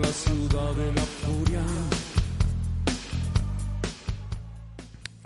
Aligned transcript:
la 0.00 0.08
ciudad 0.08 0.74
de 0.74 0.92
la 0.92 1.02
furia. 1.02 1.60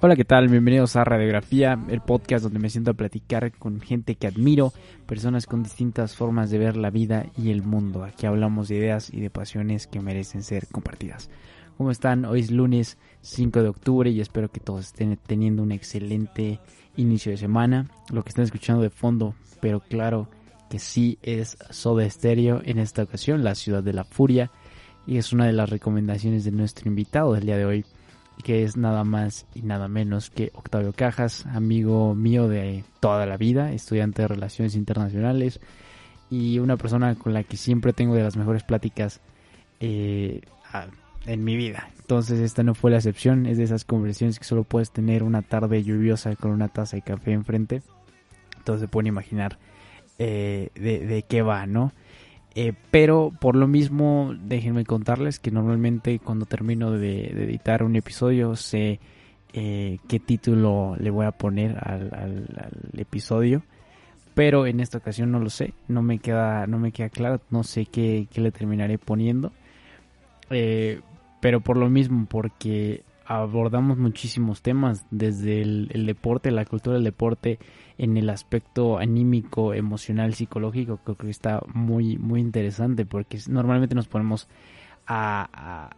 Hola, 0.00 0.16
¿qué 0.16 0.24
tal? 0.24 0.48
Bienvenidos 0.48 0.96
a 0.96 1.04
Radiografía, 1.04 1.78
el 1.88 2.00
podcast 2.00 2.44
donde 2.44 2.58
me 2.58 2.68
siento 2.68 2.90
a 2.90 2.94
platicar 2.94 3.52
con 3.52 3.80
gente 3.80 4.16
que 4.16 4.26
admiro, 4.26 4.72
personas 5.06 5.46
con 5.46 5.62
distintas 5.62 6.14
formas 6.16 6.50
de 6.50 6.58
ver 6.58 6.76
la 6.76 6.90
vida 6.90 7.26
y 7.38 7.50
el 7.50 7.62
mundo. 7.62 8.04
Aquí 8.04 8.26
hablamos 8.26 8.68
de 8.68 8.76
ideas 8.76 9.10
y 9.12 9.20
de 9.20 9.30
pasiones 9.30 9.86
que 9.86 10.00
merecen 10.00 10.42
ser 10.42 10.66
compartidas. 10.66 11.30
¿Cómo 11.78 11.90
están? 11.90 12.24
Hoy 12.24 12.40
es 12.40 12.50
lunes 12.50 12.98
5 13.22 13.62
de 13.62 13.68
octubre 13.68 14.10
y 14.10 14.20
espero 14.20 14.50
que 14.50 14.60
todos 14.60 14.86
estén 14.86 15.16
teniendo 15.16 15.62
un 15.62 15.72
excelente 15.72 16.60
inicio 16.96 17.32
de 17.32 17.38
semana. 17.38 17.88
Lo 18.12 18.22
que 18.22 18.28
están 18.28 18.44
escuchando 18.44 18.82
de 18.82 18.90
fondo, 18.90 19.34
pero 19.60 19.80
claro 19.80 20.28
que 20.68 20.78
sí 20.78 21.18
es 21.22 21.56
Soda 21.70 22.08
Stereo 22.08 22.60
en 22.64 22.78
esta 22.78 23.04
ocasión, 23.04 23.44
la 23.44 23.54
ciudad 23.54 23.82
de 23.82 23.92
la 23.92 24.04
furia. 24.04 24.50
Y 25.06 25.18
es 25.18 25.32
una 25.32 25.46
de 25.46 25.52
las 25.52 25.70
recomendaciones 25.70 26.44
de 26.44 26.50
nuestro 26.50 26.88
invitado 26.88 27.34
del 27.34 27.46
día 27.46 27.56
de 27.56 27.64
hoy, 27.64 27.84
que 28.42 28.64
es 28.64 28.76
nada 28.76 29.04
más 29.04 29.46
y 29.54 29.62
nada 29.62 29.88
menos 29.88 30.30
que 30.30 30.50
Octavio 30.54 30.92
Cajas, 30.92 31.46
amigo 31.46 32.14
mío 32.14 32.48
de 32.48 32.84
toda 33.00 33.26
la 33.26 33.36
vida, 33.36 33.72
estudiante 33.72 34.22
de 34.22 34.28
Relaciones 34.28 34.74
Internacionales 34.74 35.60
y 36.30 36.58
una 36.58 36.76
persona 36.76 37.14
con 37.14 37.32
la 37.32 37.44
que 37.44 37.56
siempre 37.56 37.92
tengo 37.92 38.14
de 38.14 38.22
las 38.22 38.36
mejores 38.36 38.64
pláticas 38.64 39.20
eh, 39.80 40.40
en 41.26 41.44
mi 41.44 41.56
vida. 41.56 41.90
Entonces 42.00 42.40
esta 42.40 42.62
no 42.62 42.74
fue 42.74 42.90
la 42.90 42.98
excepción, 42.98 43.46
es 43.46 43.56
de 43.56 43.64
esas 43.64 43.84
conversaciones 43.84 44.38
que 44.38 44.44
solo 44.44 44.64
puedes 44.64 44.90
tener 44.90 45.22
una 45.22 45.42
tarde 45.42 45.82
lluviosa 45.82 46.34
con 46.36 46.50
una 46.50 46.68
taza 46.68 46.96
de 46.96 47.02
café 47.02 47.32
enfrente. 47.32 47.82
Entonces 48.58 48.82
se 48.82 48.88
pueden 48.88 49.06
imaginar 49.06 49.58
eh, 50.18 50.70
de, 50.74 51.24
qué 51.28 51.42
va, 51.42 51.66
¿no? 51.66 51.92
Eh, 52.56 52.72
pero 52.90 53.32
por 53.40 53.56
lo 53.56 53.66
mismo, 53.66 54.32
déjenme 54.38 54.84
contarles 54.84 55.40
que 55.40 55.50
normalmente 55.50 56.20
cuando 56.20 56.46
termino 56.46 56.92
de, 56.92 57.26
editar 57.30 57.82
un 57.82 57.96
episodio 57.96 58.54
sé 58.54 59.00
eh, 59.52 59.98
qué 60.08 60.20
título 60.20 60.96
le 60.98 61.10
voy 61.10 61.26
a 61.26 61.32
poner 61.32 61.76
al, 61.78 62.90
episodio. 62.96 63.62
Pero 64.34 64.66
en 64.66 64.80
esta 64.80 64.98
ocasión 64.98 65.30
no 65.30 65.38
lo 65.38 65.48
sé, 65.48 65.74
no 65.86 66.02
me 66.02 66.18
queda, 66.18 66.66
no 66.66 66.78
me 66.78 66.90
queda 66.90 67.08
claro, 67.08 67.40
no 67.50 67.62
sé 67.62 67.86
qué, 67.86 68.26
le 68.34 68.50
terminaré 68.50 68.98
poniendo. 68.98 69.52
Eh, 70.50 71.00
pero 71.40 71.60
por 71.60 71.76
lo 71.76 71.88
mismo, 71.88 72.26
porque 72.28 73.04
abordamos 73.26 73.96
muchísimos 73.96 74.60
temas, 74.60 75.06
desde 75.10 75.62
el, 75.62 76.06
deporte, 76.06 76.50
la 76.50 76.64
cultura 76.64 76.94
del 76.94 77.04
deporte, 77.04 77.58
en 77.98 78.16
el 78.16 78.28
aspecto 78.30 78.98
anímico, 78.98 79.74
emocional, 79.74 80.34
psicológico, 80.34 80.98
creo 81.04 81.16
que 81.16 81.30
está 81.30 81.60
muy, 81.72 82.16
muy 82.18 82.40
interesante, 82.40 83.06
porque 83.06 83.38
normalmente 83.48 83.94
nos 83.94 84.08
ponemos 84.08 84.48
a, 85.06 85.90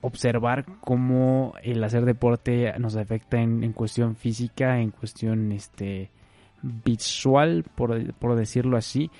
observar 0.00 0.64
cómo 0.80 1.52
el 1.62 1.84
hacer 1.84 2.06
deporte 2.06 2.72
nos 2.78 2.96
afecta 2.96 3.38
en, 3.42 3.72
cuestión 3.74 4.16
física, 4.16 4.80
en 4.80 4.90
cuestión 4.90 5.52
este 5.52 6.10
visual, 6.62 7.62
por, 7.74 8.14
por 8.14 8.36
decirlo 8.36 8.78
así, 8.78 9.10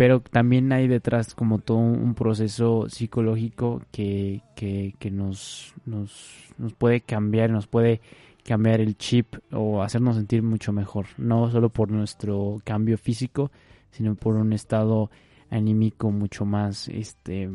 pero 0.00 0.20
también 0.20 0.72
hay 0.72 0.88
detrás 0.88 1.34
como 1.34 1.58
todo 1.58 1.76
un 1.76 2.14
proceso 2.14 2.88
psicológico 2.88 3.82
que, 3.92 4.40
que, 4.54 5.10
nos, 5.10 5.74
nos, 5.84 6.54
nos, 6.56 6.72
puede 6.72 7.02
cambiar, 7.02 7.50
nos 7.50 7.66
puede 7.66 8.00
cambiar 8.44 8.80
el 8.80 8.96
chip 8.96 9.36
o 9.52 9.82
hacernos 9.82 10.16
sentir 10.16 10.42
mucho 10.42 10.72
mejor, 10.72 11.06
no 11.18 11.50
solo 11.50 11.68
por 11.68 11.90
nuestro 11.90 12.60
cambio 12.64 12.98
físico, 12.98 13.50
sino 13.90 14.14
por 14.14 14.36
un 14.36 14.52
estado 14.52 15.10
anímico 15.50 16.10
mucho 16.10 16.44
más 16.44 16.88
este 16.88 17.48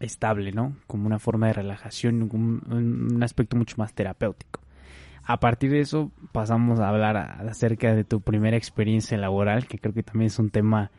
estable, 0.00 0.52
¿no? 0.52 0.76
Como 0.86 1.06
una 1.06 1.18
forma 1.18 1.48
de 1.48 1.54
relajación, 1.54 2.22
un, 2.22 2.62
un 2.70 3.22
aspecto 3.22 3.56
mucho 3.56 3.76
más 3.78 3.92
terapéutico. 3.94 4.60
A 5.26 5.40
partir 5.40 5.70
de 5.70 5.80
eso 5.80 6.10
pasamos 6.32 6.80
a 6.80 6.88
hablar 6.88 7.16
acerca 7.16 7.94
de 7.94 8.04
tu 8.04 8.20
primera 8.20 8.56
experiencia 8.56 9.16
laboral, 9.16 9.66
que 9.66 9.78
creo 9.78 9.94
que 9.94 10.02
también 10.02 10.26
es 10.26 10.38
un 10.38 10.50
tema 10.50 10.90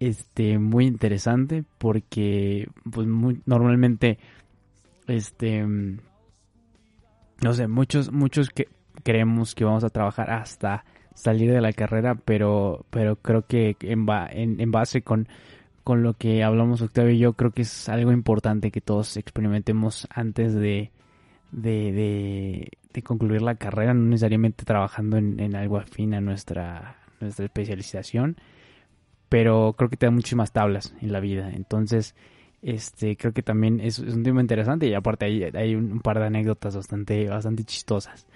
este 0.00 0.58
muy 0.58 0.86
interesante 0.86 1.64
porque 1.78 2.68
pues 2.90 3.06
muy, 3.06 3.40
normalmente 3.44 4.18
este 5.06 5.66
no 7.42 7.52
sé 7.54 7.68
muchos 7.68 8.12
muchos 8.12 8.50
que 8.50 8.68
creemos 9.02 9.54
que 9.54 9.64
vamos 9.64 9.84
a 9.84 9.90
trabajar 9.90 10.30
hasta 10.30 10.84
salir 11.14 11.52
de 11.52 11.60
la 11.60 11.72
carrera 11.72 12.14
pero 12.14 12.84
pero 12.90 13.16
creo 13.16 13.46
que 13.46 13.76
en, 13.80 14.06
en, 14.60 14.70
base 14.70 15.02
con 15.02 15.28
con 15.84 16.02
lo 16.02 16.14
que 16.14 16.42
hablamos 16.44 16.82
Octavio 16.82 17.12
y 17.12 17.18
yo 17.18 17.32
creo 17.34 17.50
que 17.50 17.62
es 17.62 17.88
algo 17.88 18.12
importante 18.12 18.70
que 18.70 18.80
todos 18.80 19.16
experimentemos 19.16 20.06
antes 20.10 20.54
de 20.54 20.90
de, 21.52 22.70
de, 22.92 23.02
concluir 23.02 23.42
la 23.42 23.56
carrera 23.56 23.92
no 23.94 24.04
necesariamente 24.04 24.64
trabajando 24.64 25.16
en, 25.16 25.40
en 25.40 25.56
algo 25.56 25.78
afín 25.78 26.14
a 26.14 26.20
nuestra 26.20 26.96
nuestra 27.20 27.46
especialización 27.46 28.36
pero 29.30 29.74
creo 29.78 29.88
que 29.88 29.96
te 29.96 30.06
da 30.06 30.12
muchísimas 30.12 30.52
tablas 30.52 30.92
en 31.00 31.12
la 31.12 31.20
vida. 31.20 31.50
Entonces, 31.54 32.14
este, 32.62 33.16
creo 33.16 33.32
que 33.32 33.42
también 33.42 33.80
es, 33.80 33.98
un 33.98 34.22
tema 34.22 34.40
interesante 34.40 34.86
y 34.86 34.94
aparte 34.94 35.26
hay, 35.26 35.74
un, 35.74 36.00
par 36.00 36.18
de 36.18 36.26
anécdotas 36.26 36.76
bastante, 36.76 37.28
bastante 37.28 37.64
chistosas. 37.64 38.26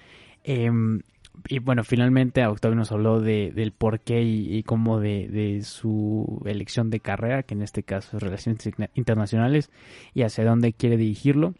Em, 0.43 1.01
y 1.49 1.59
bueno, 1.59 1.83
finalmente 1.85 2.47
Octavio 2.47 2.77
nos 2.77 2.93
habló 2.93 3.21
de, 3.21 3.53
del 3.55 3.73
porqué 3.73 4.23
y, 4.23 4.57
y 4.57 4.63
cómo 4.63 5.01
de, 5.01 5.29
de, 5.29 5.63
su 5.63 6.43
elección 6.45 6.91
de 6.91 7.01
carrera, 7.01 7.43
que 7.43 7.55
en 7.55 7.63
este 7.63 7.83
caso 7.83 8.17
es 8.17 8.23
Relaciones 8.23 8.61
Internacionales, 8.95 9.71
y 10.15 10.23
hacia 10.23 10.45
dónde 10.45 10.73
quiere 10.73 10.97
dirigirlo. 10.97 11.55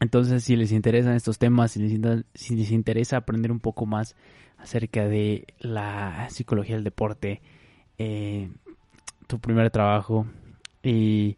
Entonces, 0.00 0.44
si 0.44 0.56
les 0.56 0.72
interesan 0.72 1.14
estos 1.14 1.38
temas, 1.38 1.72
si 1.72 1.80
les, 1.80 2.24
si 2.34 2.56
les 2.56 2.70
interesa 2.70 3.16
aprender 3.16 3.52
un 3.52 3.60
poco 3.60 3.86
más 3.86 4.16
acerca 4.58 5.06
de 5.06 5.46
la 5.58 6.28
psicología 6.30 6.76
del 6.76 6.84
deporte, 6.84 7.42
eh, 7.98 8.50
tu 9.26 9.38
primer 9.40 9.70
trabajo 9.70 10.26
y, 10.82 11.36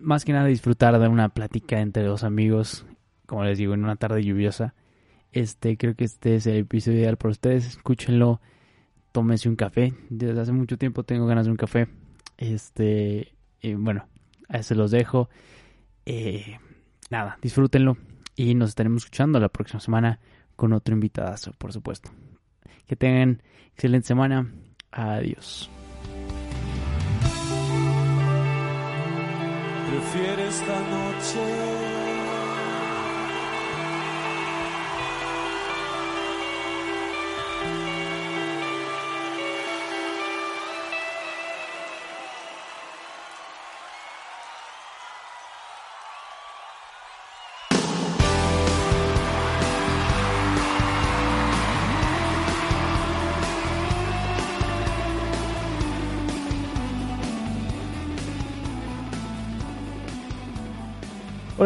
más 0.00 0.24
que 0.24 0.32
nada 0.32 0.46
disfrutar 0.46 0.98
de 0.98 1.08
una 1.08 1.28
plática 1.28 1.80
entre 1.80 2.04
dos 2.04 2.24
amigos, 2.24 2.86
como 3.26 3.44
les 3.44 3.58
digo, 3.58 3.74
en 3.74 3.84
una 3.84 3.96
tarde 3.96 4.24
lluviosa. 4.24 4.74
Este, 5.32 5.76
creo 5.76 5.94
que 5.94 6.04
este 6.04 6.36
es 6.36 6.46
el 6.46 6.56
episodio 6.56 6.98
ideal 6.98 7.16
para 7.16 7.32
ustedes. 7.32 7.66
Escúchenlo, 7.66 8.40
tómense 9.12 9.48
un 9.48 9.56
café. 9.56 9.92
Desde 10.08 10.40
hace 10.40 10.52
mucho 10.52 10.78
tiempo 10.78 11.02
tengo 11.02 11.26
ganas 11.26 11.46
de 11.46 11.50
un 11.50 11.56
café. 11.56 11.88
Este, 12.38 13.34
bueno, 13.76 14.06
ahí 14.48 14.62
se 14.62 14.74
los 14.74 14.90
dejo. 14.90 15.28
Eh, 16.06 16.58
nada, 17.10 17.38
disfrútenlo 17.42 17.98
y 18.34 18.54
nos 18.54 18.70
estaremos 18.70 19.02
escuchando 19.02 19.40
la 19.40 19.48
próxima 19.48 19.80
semana 19.80 20.20
con 20.56 20.72
otro 20.72 20.94
invitadazo, 20.94 21.52
por 21.58 21.72
supuesto. 21.72 22.10
Que 22.86 22.96
tengan 22.96 23.42
excelente 23.74 24.08
semana. 24.08 24.50
Adiós. 24.90 25.70
Prefiere 29.88 30.48
esta 30.48 30.78
noche. 30.80 32.07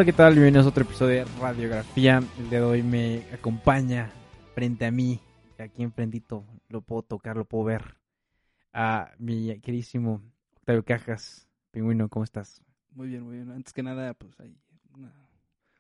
Hola, 0.02 0.10
¿qué 0.10 0.16
tal? 0.16 0.32
Bienvenidos 0.32 0.66
a 0.66 0.70
otro 0.70 0.82
episodio 0.82 1.25
de 1.25 1.25
Radiografía. 1.40 2.20
El 2.37 2.50
día 2.50 2.58
de 2.58 2.64
hoy 2.64 2.82
me 2.82 3.22
acompaña 3.32 4.10
frente 4.52 4.84
a 4.84 4.90
mí, 4.90 5.20
aquí 5.60 5.84
enfrentito, 5.84 6.44
lo 6.70 6.81
puedo 6.81 7.02
tocar, 7.02 7.37
lo 7.37 7.44
puedo 7.44 7.62
ver, 7.62 7.99
a 8.72 9.12
mi 9.19 9.56
queridísimo 9.60 10.20
Octavio 10.56 10.84
Cajas. 10.84 11.46
Pingüino, 11.70 12.08
¿cómo 12.08 12.25
estás? 12.25 12.60
Muy 12.90 13.06
bien, 13.06 13.22
muy 13.22 13.37
bien. 13.37 13.52
Antes 13.52 13.72
que 13.72 13.84
nada, 13.84 14.12
pues 14.14 14.40
hay 14.40 14.58
una, 14.93 15.14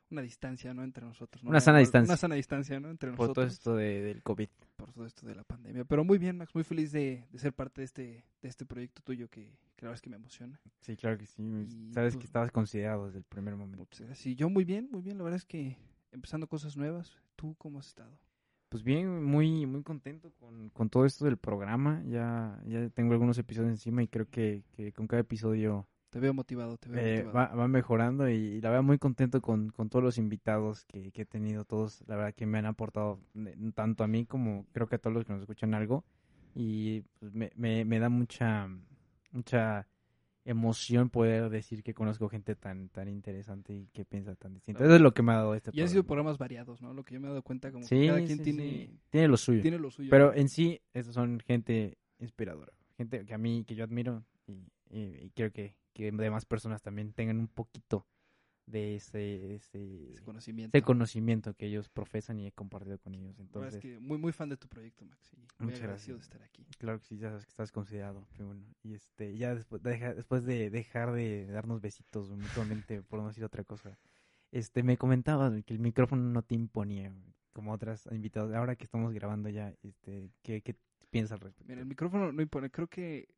una 0.08 0.22
distancia, 0.22 0.72
¿no? 0.72 0.84
Entre 0.84 1.04
nosotros. 1.04 1.42
Una 1.42 1.58
sana 1.58 1.78
distancia. 1.78 2.12
Una 2.12 2.16
sana 2.16 2.36
distancia, 2.36 2.78
¿no? 2.78 2.90
Entre 2.90 3.10
nosotros. 3.10 3.26
Por 3.26 3.34
todo 3.34 3.46
esto 3.46 3.74
del 3.74 4.22
COVID. 4.22 4.48
Por 4.76 4.92
todo 4.92 5.04
esto 5.04 5.26
de 5.26 5.34
la 5.34 5.42
pandemia. 5.42 5.84
Pero 5.84 6.04
muy 6.04 6.18
bien, 6.18 6.38
Max. 6.38 6.54
Muy 6.54 6.62
feliz 6.62 6.92
de, 6.92 7.26
de 7.28 7.38
ser 7.40 7.52
parte 7.52 7.80
de 7.80 7.86
este, 7.86 8.24
de 8.40 8.48
este 8.48 8.66
proyecto 8.66 9.02
tuyo 9.02 9.28
que, 9.28 9.58
que 9.82 9.86
la 9.86 9.90
verdad 9.90 9.96
es 9.96 10.02
que 10.02 10.10
me 10.10 10.16
emociona. 10.16 10.60
Sí, 10.80 10.96
claro 10.96 11.18
que 11.18 11.26
sí. 11.26 11.42
Sabes 11.92 12.12
que 12.14 12.18
pues 12.18 12.26
estabas 12.26 12.52
considerado 12.52 13.06
desde 13.06 13.18
el 13.18 13.24
primer 13.24 13.56
momento. 13.56 13.84
Pues, 13.86 14.16
sí, 14.18 14.36
yo 14.36 14.48
muy 14.48 14.64
bien, 14.64 14.88
muy 14.92 15.02
bien. 15.02 15.18
La 15.18 15.24
verdad 15.24 15.38
es 15.38 15.44
que 15.44 15.76
empezando 16.12 16.46
cosas 16.46 16.76
nuevas. 16.76 17.16
¿Tú 17.34 17.56
cómo 17.58 17.80
has 17.80 17.88
estado? 17.88 18.16
Pues 18.68 18.84
bien, 18.84 19.24
muy, 19.24 19.66
muy 19.66 19.82
contento 19.82 20.30
con, 20.38 20.70
con 20.70 20.88
todo 20.88 21.04
esto 21.04 21.24
del 21.24 21.36
programa. 21.36 22.00
Ya, 22.06 22.62
ya 22.64 22.88
tengo 22.90 23.12
algunos 23.12 23.36
episodios 23.38 23.70
encima 23.72 24.02
y 24.04 24.08
creo 24.08 24.26
que, 24.30 24.62
que 24.72 24.92
con 24.92 25.08
cada 25.08 25.20
episodio 25.22 25.86
Te 26.10 26.20
veo 26.20 26.32
motivado, 26.32 26.76
te 26.78 26.88
veo 26.88 27.00
Eh, 27.00 27.24
motivado. 27.24 27.34
va, 27.34 27.54
va 27.54 27.68
mejorando 27.68 28.28
y, 28.30 28.60
la 28.60 28.70
verdad 28.70 28.84
muy 28.84 28.98
contento 28.98 29.40
con, 29.42 29.70
con 29.70 29.88
todos 29.88 30.02
los 30.04 30.16
invitados 30.16 30.84
que, 30.84 31.10
que 31.10 31.22
he 31.22 31.26
tenido, 31.26 31.64
todos 31.64 32.04
la 32.06 32.16
verdad 32.16 32.34
que 32.34 32.46
me 32.46 32.58
han 32.58 32.66
aportado 32.66 33.18
eh, 33.34 33.56
tanto 33.74 34.04
a 34.04 34.06
mí 34.06 34.26
como 34.26 34.64
creo 34.72 34.86
que 34.86 34.94
a 34.96 34.98
todos 34.98 35.12
los 35.14 35.24
que 35.24 35.32
nos 35.32 35.42
escuchan 35.42 35.74
algo 35.74 36.04
y 36.54 37.00
pues, 37.18 37.34
me, 37.34 37.50
me, 37.56 37.84
me 37.84 37.98
da 37.98 38.08
mucha 38.10 38.68
mucha 39.32 39.88
emoción 40.44 41.08
poder 41.08 41.50
decir 41.50 41.82
que 41.84 41.94
conozco 41.94 42.28
gente 42.28 42.56
tan 42.56 42.88
tan 42.88 43.08
interesante 43.08 43.72
y 43.74 43.86
que 43.92 44.04
piensa 44.04 44.34
tan 44.34 44.54
distinto. 44.54 44.82
Eso 44.82 44.94
es 44.96 45.00
lo 45.00 45.14
que 45.14 45.22
me 45.22 45.32
ha 45.32 45.36
dado 45.36 45.54
este 45.54 45.70
Y 45.72 45.80
han 45.80 45.88
sido 45.88 46.02
programa. 46.02 46.06
programas 46.08 46.38
variados, 46.38 46.82
¿no? 46.82 46.92
Lo 46.94 47.04
que 47.04 47.14
yo 47.14 47.20
me 47.20 47.26
he 47.26 47.30
dado 47.30 47.42
cuenta, 47.42 47.70
como 47.70 47.86
Sí, 47.86 48.00
que 48.00 48.06
cada 48.08 48.22
quien 48.22 48.38
sí, 48.38 48.44
tiene, 48.44 48.90
tiene 49.10 49.28
lo 49.28 49.36
suyo. 49.36 49.62
tiene 49.62 49.78
lo 49.78 49.90
suyo. 49.90 50.10
Pero 50.10 50.34
en 50.34 50.48
sí, 50.48 50.80
estos 50.94 51.14
son 51.14 51.38
gente 51.40 51.96
inspiradora, 52.18 52.72
gente 52.96 53.24
que 53.24 53.34
a 53.34 53.38
mí, 53.38 53.64
que 53.64 53.74
yo 53.76 53.84
admiro 53.84 54.24
y, 54.46 54.52
y- 54.90 55.24
y 55.26 55.30
quiero 55.34 55.52
que, 55.52 55.76
que 55.92 56.10
demás 56.10 56.44
personas 56.44 56.82
también 56.82 57.12
tengan 57.12 57.38
un 57.38 57.48
poquito 57.48 58.06
de 58.66 58.94
ese, 58.96 59.54
ese, 59.56 60.12
Ese 60.12 60.22
conocimiento. 60.22 60.76
ese 60.76 60.84
conocimiento 60.84 61.54
que 61.54 61.66
ellos 61.66 61.88
profesan 61.88 62.38
y 62.38 62.46
he 62.46 62.52
compartido 62.52 62.98
con 62.98 63.14
ellos. 63.14 63.36
Verdad 63.36 63.68
es 63.68 63.74
Entonces, 63.74 63.80
que 63.80 63.98
muy, 63.98 64.18
muy 64.18 64.32
fan 64.32 64.48
de 64.48 64.56
tu 64.56 64.68
proyecto, 64.68 65.04
Max. 65.04 65.32
Y 65.34 65.64
muy 65.64 65.74
agradecido 65.74 66.16
de 66.16 66.22
estar 66.22 66.42
aquí. 66.42 66.64
claro 66.78 66.98
que 67.00 67.04
sí, 67.06 67.18
ya 67.18 67.28
sabes 67.30 67.44
que 67.44 67.50
estás 67.50 67.72
considerado. 67.72 68.26
bueno. 68.38 68.64
Y 68.82 68.94
este, 68.94 69.36
ya 69.36 69.54
después, 69.54 69.82
deja- 69.82 70.14
después 70.14 70.44
de 70.44 70.70
dejar 70.70 71.12
de 71.12 71.46
darnos 71.46 71.80
besitos 71.80 72.30
mutuamente, 72.30 73.02
por 73.02 73.20
no 73.20 73.28
decir 73.28 73.44
otra 73.44 73.64
cosa, 73.64 73.98
este, 74.52 74.82
me 74.82 74.96
comentabas 74.96 75.52
que 75.64 75.72
el 75.74 75.80
micrófono 75.80 76.22
no 76.22 76.42
te 76.42 76.54
imponía, 76.54 77.12
como 77.52 77.72
otras 77.72 78.06
invitados. 78.12 78.54
Ahora 78.54 78.76
que 78.76 78.84
estamos 78.84 79.12
grabando 79.12 79.48
ya, 79.48 79.74
este, 79.82 80.30
¿qué, 80.42 80.62
qué 80.62 80.76
piensas 81.10 81.32
al 81.32 81.40
respecto? 81.40 81.68
Mira, 81.68 81.80
el 81.80 81.86
micrófono 81.86 82.32
no 82.32 82.40
impone. 82.42 82.70
Creo 82.70 82.86
que. 82.88 83.28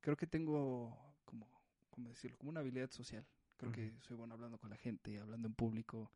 Creo 0.00 0.16
que 0.16 0.26
tengo 0.26 0.96
como. 1.24 1.46
¿Cómo 1.90 2.08
decirlo? 2.08 2.38
Como 2.38 2.50
una 2.50 2.60
habilidad 2.60 2.90
social. 2.90 3.26
Creo 3.60 3.72
que 3.72 3.92
soy 4.00 4.16
bueno 4.16 4.32
hablando 4.32 4.56
con 4.56 4.70
la 4.70 4.76
gente, 4.76 5.18
hablando 5.18 5.46
en 5.46 5.52
público. 5.54 6.10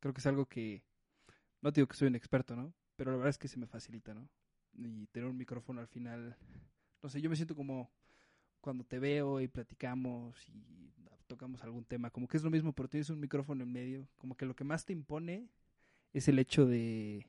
Creo 0.00 0.12
que 0.12 0.18
es 0.18 0.26
algo 0.26 0.46
que. 0.46 0.82
No 1.62 1.70
digo 1.70 1.86
que 1.86 1.96
soy 1.96 2.08
un 2.08 2.16
experto, 2.16 2.56
¿no? 2.56 2.74
Pero 2.96 3.12
la 3.12 3.16
verdad 3.16 3.30
es 3.30 3.38
que 3.38 3.46
se 3.46 3.60
me 3.60 3.68
facilita, 3.68 4.12
¿no? 4.12 4.28
Y 4.74 5.06
tener 5.06 5.28
un 5.28 5.36
micrófono 5.36 5.80
al 5.80 5.86
final. 5.86 6.36
No 7.00 7.08
sé, 7.08 7.20
yo 7.20 7.30
me 7.30 7.36
siento 7.36 7.54
como. 7.54 7.92
Cuando 8.60 8.84
te 8.84 8.98
veo 8.98 9.40
y 9.40 9.46
platicamos 9.46 10.46
y 10.48 10.90
tocamos 11.28 11.62
algún 11.62 11.84
tema, 11.84 12.10
como 12.10 12.26
que 12.26 12.36
es 12.36 12.42
lo 12.42 12.50
mismo, 12.50 12.72
pero 12.72 12.88
tienes 12.88 13.08
un 13.08 13.20
micrófono 13.20 13.62
en 13.62 13.72
medio. 13.72 14.08
Como 14.18 14.36
que 14.36 14.44
lo 14.44 14.56
que 14.56 14.64
más 14.64 14.84
te 14.84 14.92
impone 14.92 15.48
es 16.12 16.26
el 16.26 16.40
hecho 16.40 16.66
de 16.66 17.24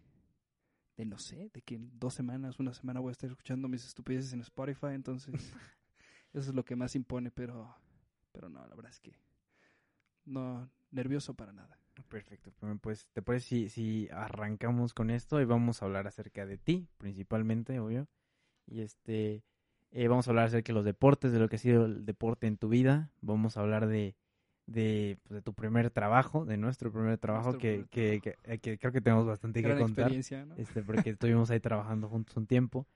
de 0.97 1.05
no 1.05 1.19
sé, 1.19 1.51
de 1.53 1.61
que 1.61 1.75
en 1.75 1.99
dos 1.99 2.15
semanas, 2.15 2.59
una 2.59 2.73
semana 2.73 2.99
voy 2.99 3.09
a 3.09 3.11
estar 3.13 3.29
escuchando 3.29 3.67
mis 3.67 3.85
estupideces 3.85 4.33
en 4.33 4.41
Spotify, 4.41 4.87
entonces 4.87 5.33
eso 6.33 6.49
es 6.49 6.55
lo 6.55 6.65
que 6.65 6.75
más 6.75 6.95
impone, 6.95 7.31
pero 7.31 7.75
pero 8.31 8.49
no, 8.49 8.65
la 8.67 8.75
verdad 8.75 8.91
es 8.91 8.99
que 8.99 9.13
no 10.25 10.69
nervioso 10.91 11.33
para 11.33 11.53
nada. 11.53 11.77
Perfecto, 12.09 12.51
pues, 12.81 13.07
te 13.13 13.21
parece 13.21 13.45
si, 13.47 13.69
si 13.69 14.09
arrancamos 14.11 14.93
con 14.93 15.09
esto 15.11 15.39
y 15.39 15.45
vamos 15.45 15.81
a 15.81 15.85
hablar 15.85 16.07
acerca 16.07 16.45
de 16.45 16.57
ti, 16.57 16.87
principalmente, 16.97 17.79
obvio. 17.79 18.07
Y 18.67 18.81
este, 18.81 19.43
eh, 19.91 20.07
vamos 20.07 20.27
a 20.27 20.31
hablar 20.31 20.45
acerca 20.47 20.67
de 20.69 20.73
los 20.73 20.85
deportes, 20.85 21.31
de 21.31 21.39
lo 21.39 21.47
que 21.47 21.55
ha 21.57 21.59
sido 21.59 21.85
el 21.85 22.05
deporte 22.05 22.47
en 22.47 22.57
tu 22.57 22.69
vida. 22.69 23.11
Vamos 23.21 23.55
a 23.55 23.61
hablar 23.61 23.87
de, 23.87 24.15
de, 24.65 25.17
pues, 25.23 25.35
de 25.35 25.41
tu 25.41 25.53
primer 25.53 25.89
trabajo, 25.89 26.45
de 26.45 26.57
nuestro 26.57 26.91
primer 26.91 27.17
trabajo, 27.17 27.51
Nuestro 27.51 27.59
que, 27.61 27.85
primer 27.87 28.19
que, 28.21 28.35
que- 28.43 28.59
que 28.59 28.77
creo 28.77 28.91
que 28.91 29.01
tenemos 29.01 29.25
bastante 29.27 29.61
Gran 29.61 29.77
que 29.77 29.81
contar. 29.83 30.05
experiencia, 30.07 30.45
¿no? 30.45 30.55
Este, 30.57 30.83
porque 30.83 31.11
estuvimos 31.11 31.49
ahí 31.51 31.59
trabajando 31.59 32.09
juntos 32.09 32.35
un 32.35 32.47
tiempo. 32.47 32.87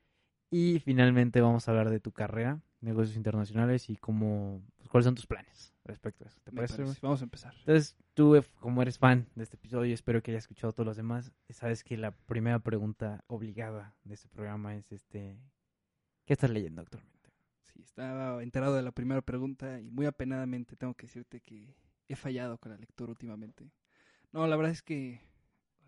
Y 0.49 0.79
finalmente 0.79 1.41
vamos 1.41 1.67
a 1.67 1.71
hablar 1.71 1.89
de 1.89 1.99
tu 1.99 2.11
carrera, 2.11 2.61
negocios 2.81 3.17
internacionales 3.17 3.89
y 3.89 3.97
cómo, 3.97 4.61
pues, 4.77 4.89
cuáles 4.89 5.05
son 5.05 5.15
tus 5.15 5.27
planes 5.27 5.73
respecto 5.83 6.23
a 6.23 6.27
eso. 6.27 6.39
¿Te 6.43 6.51
parece? 6.51 6.77
parece. 6.77 6.99
Vamos 7.01 7.21
a 7.21 7.23
empezar. 7.23 7.53
Entonces, 7.59 7.97
tú, 8.13 8.35
eh, 8.35 8.43
como 8.59 8.81
eres 8.81 8.97
fan 8.97 9.27
de 9.35 9.43
este 9.43 9.57
episodio, 9.57 9.93
espero 9.93 10.21
que 10.21 10.31
hayas 10.31 10.43
escuchado 10.43 10.73
todos 10.73 10.85
los 10.85 10.97
demás. 10.97 11.31
Sabes 11.49 11.83
que 11.83 11.97
la 11.97 12.11
primera 12.11 12.59
pregunta 12.59 13.23
obligada 13.27 13.95
de 14.03 14.13
este 14.13 14.29
programa 14.29 14.75
es 14.75 14.91
este: 14.91 15.37
¿Qué 16.25 16.33
estás 16.33 16.49
leyendo 16.51 16.81
actualmente? 16.81 17.31
Sí, 17.63 17.81
estaba 17.81 18.41
enterado 18.43 18.75
de 18.75 18.83
la 18.83 18.91
primera 18.91 19.21
pregunta 19.21 19.79
y 19.81 19.89
muy 19.89 20.05
apenadamente 20.05 20.75
tengo 20.75 20.93
que 20.93 21.07
decirte 21.07 21.41
que 21.41 21.75
he 22.07 22.15
fallado 22.15 22.57
con 22.57 22.71
la 22.71 22.77
lectura 22.77 23.09
últimamente. 23.09 23.71
No, 24.31 24.47
la 24.47 24.55
verdad 24.55 24.71
es 24.71 24.83
que 24.83 25.21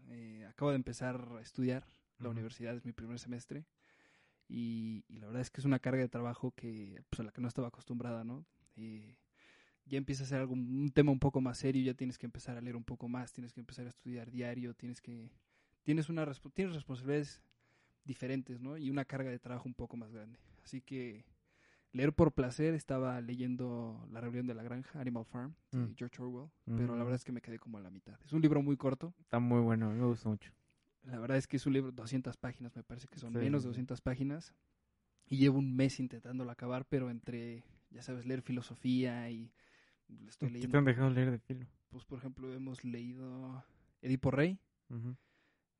eh, 0.10 0.46
acabo 0.50 0.72
de 0.72 0.78
empezar 0.78 1.30
a 1.38 1.42
estudiar. 1.42 1.86
La 2.18 2.30
universidad 2.30 2.76
es 2.76 2.84
mi 2.84 2.94
primer 2.94 3.20
semestre. 3.20 3.66
Y, 4.50 5.04
y 5.08 5.18
la 5.20 5.28
verdad 5.28 5.42
es 5.42 5.50
que 5.50 5.60
es 5.62 5.66
una 5.66 5.80
carga 5.80 6.02
de 6.02 6.08
trabajo 6.10 6.52
que 6.56 7.02
pues, 7.10 7.20
a 7.20 7.24
la 7.24 7.32
que 7.32 7.42
no 7.42 7.48
estaba 7.48 7.68
acostumbrada, 7.68 8.24
¿no? 8.24 8.46
Eh, 8.76 9.18
ya 9.86 9.98
empieza 9.98 10.24
a 10.24 10.28
ser 10.28 10.40
algo, 10.42 10.54
un 10.54 10.92
tema 10.94 11.12
un 11.12 11.20
poco 11.20 11.42
más 11.42 11.58
serio, 11.58 11.84
ya 11.84 11.94
tienes 11.94 12.18
que 12.18 12.26
empezar 12.26 12.58
a 12.58 12.62
leer 12.62 12.76
un 12.76 12.84
poco 12.84 13.08
más, 13.08 13.32
tienes 13.32 13.54
que 13.54 13.60
empezar 13.60 13.86
a 13.86 13.90
estudiar 13.90 14.32
diario, 14.32 14.74
tienes 14.74 15.02
que 15.02 15.32
tienes 15.84 16.10
una 16.10 16.26
tienes 16.54 16.76
responsabilidades 16.76 17.42
diferentes, 18.04 18.60
¿no? 18.62 18.78
Y 18.78 18.90
una 18.90 19.06
carga 19.06 19.30
de 19.30 19.40
trabajo 19.40 19.68
un 19.68 19.74
poco 19.74 19.96
más 19.98 20.12
grande. 20.12 20.40
Así 20.64 20.82
que 20.82 21.26
leer 21.94 22.14
por 22.14 22.34
placer 22.34 22.74
estaba 22.74 23.20
leyendo 23.22 24.06
La 24.12 24.20
rebelión 24.22 24.48
de 24.48 24.54
la 24.54 24.64
granja, 24.64 25.00
Animal 25.00 25.26
Farm, 25.26 25.56
de 25.72 25.78
Mm. 25.80 25.96
George 25.96 26.22
Orwell, 26.22 26.50
pero 26.66 26.94
Mm. 26.94 26.98
la 26.98 27.04
verdad 27.04 27.16
es 27.16 27.24
que 27.24 27.32
me 27.32 27.42
quedé 27.42 27.58
como 27.60 27.78
a 27.78 27.82
la 27.82 27.90
mitad. 27.90 28.20
Es 28.26 28.34
un 28.34 28.42
libro 28.42 28.62
muy 28.62 28.76
corto, 28.78 29.14
Está 29.22 29.40
muy 29.40 29.62
bueno, 29.62 29.90
me 29.92 30.06
gusta 30.06 30.28
mucho. 30.30 30.52
La 31.04 31.20
verdad 31.20 31.38
es 31.38 31.48
que 31.48 31.58
es 31.58 31.66
un 31.66 31.74
libro 31.74 31.92
de 31.92 31.96
200 31.96 32.38
páginas, 32.38 32.76
me 32.76 32.84
parece 32.84 33.08
que 33.08 33.20
son 33.20 33.32
Sí, 33.34 33.40
menos 33.40 33.64
de 33.64 33.68
sí. 33.68 33.70
200 33.70 34.02
páginas. 34.02 34.54
Y 35.26 35.38
llevo 35.38 35.60
un 35.60 35.76
mes 35.76 36.00
intentándolo 36.00 36.52
acabar, 36.52 36.86
pero 36.86 37.10
entre, 37.10 37.64
ya 37.90 38.02
sabes, 38.02 38.26
leer 38.26 38.42
filosofía 38.42 39.30
y 39.30 39.52
estoy 40.28 40.48
¿Qué 40.50 40.54
te 40.54 40.54
leyendo. 40.54 40.78
han 40.78 40.86
dejado 40.86 41.10
leer 41.10 41.32
de 41.32 41.40
filo? 41.40 41.68
Pues, 41.90 42.06
por 42.06 42.20
ejemplo, 42.20 42.54
hemos 42.54 42.84
leído 42.86 43.64
Edipo 44.02 44.32
Rey. 44.32 44.60
Ujú. 44.90 45.18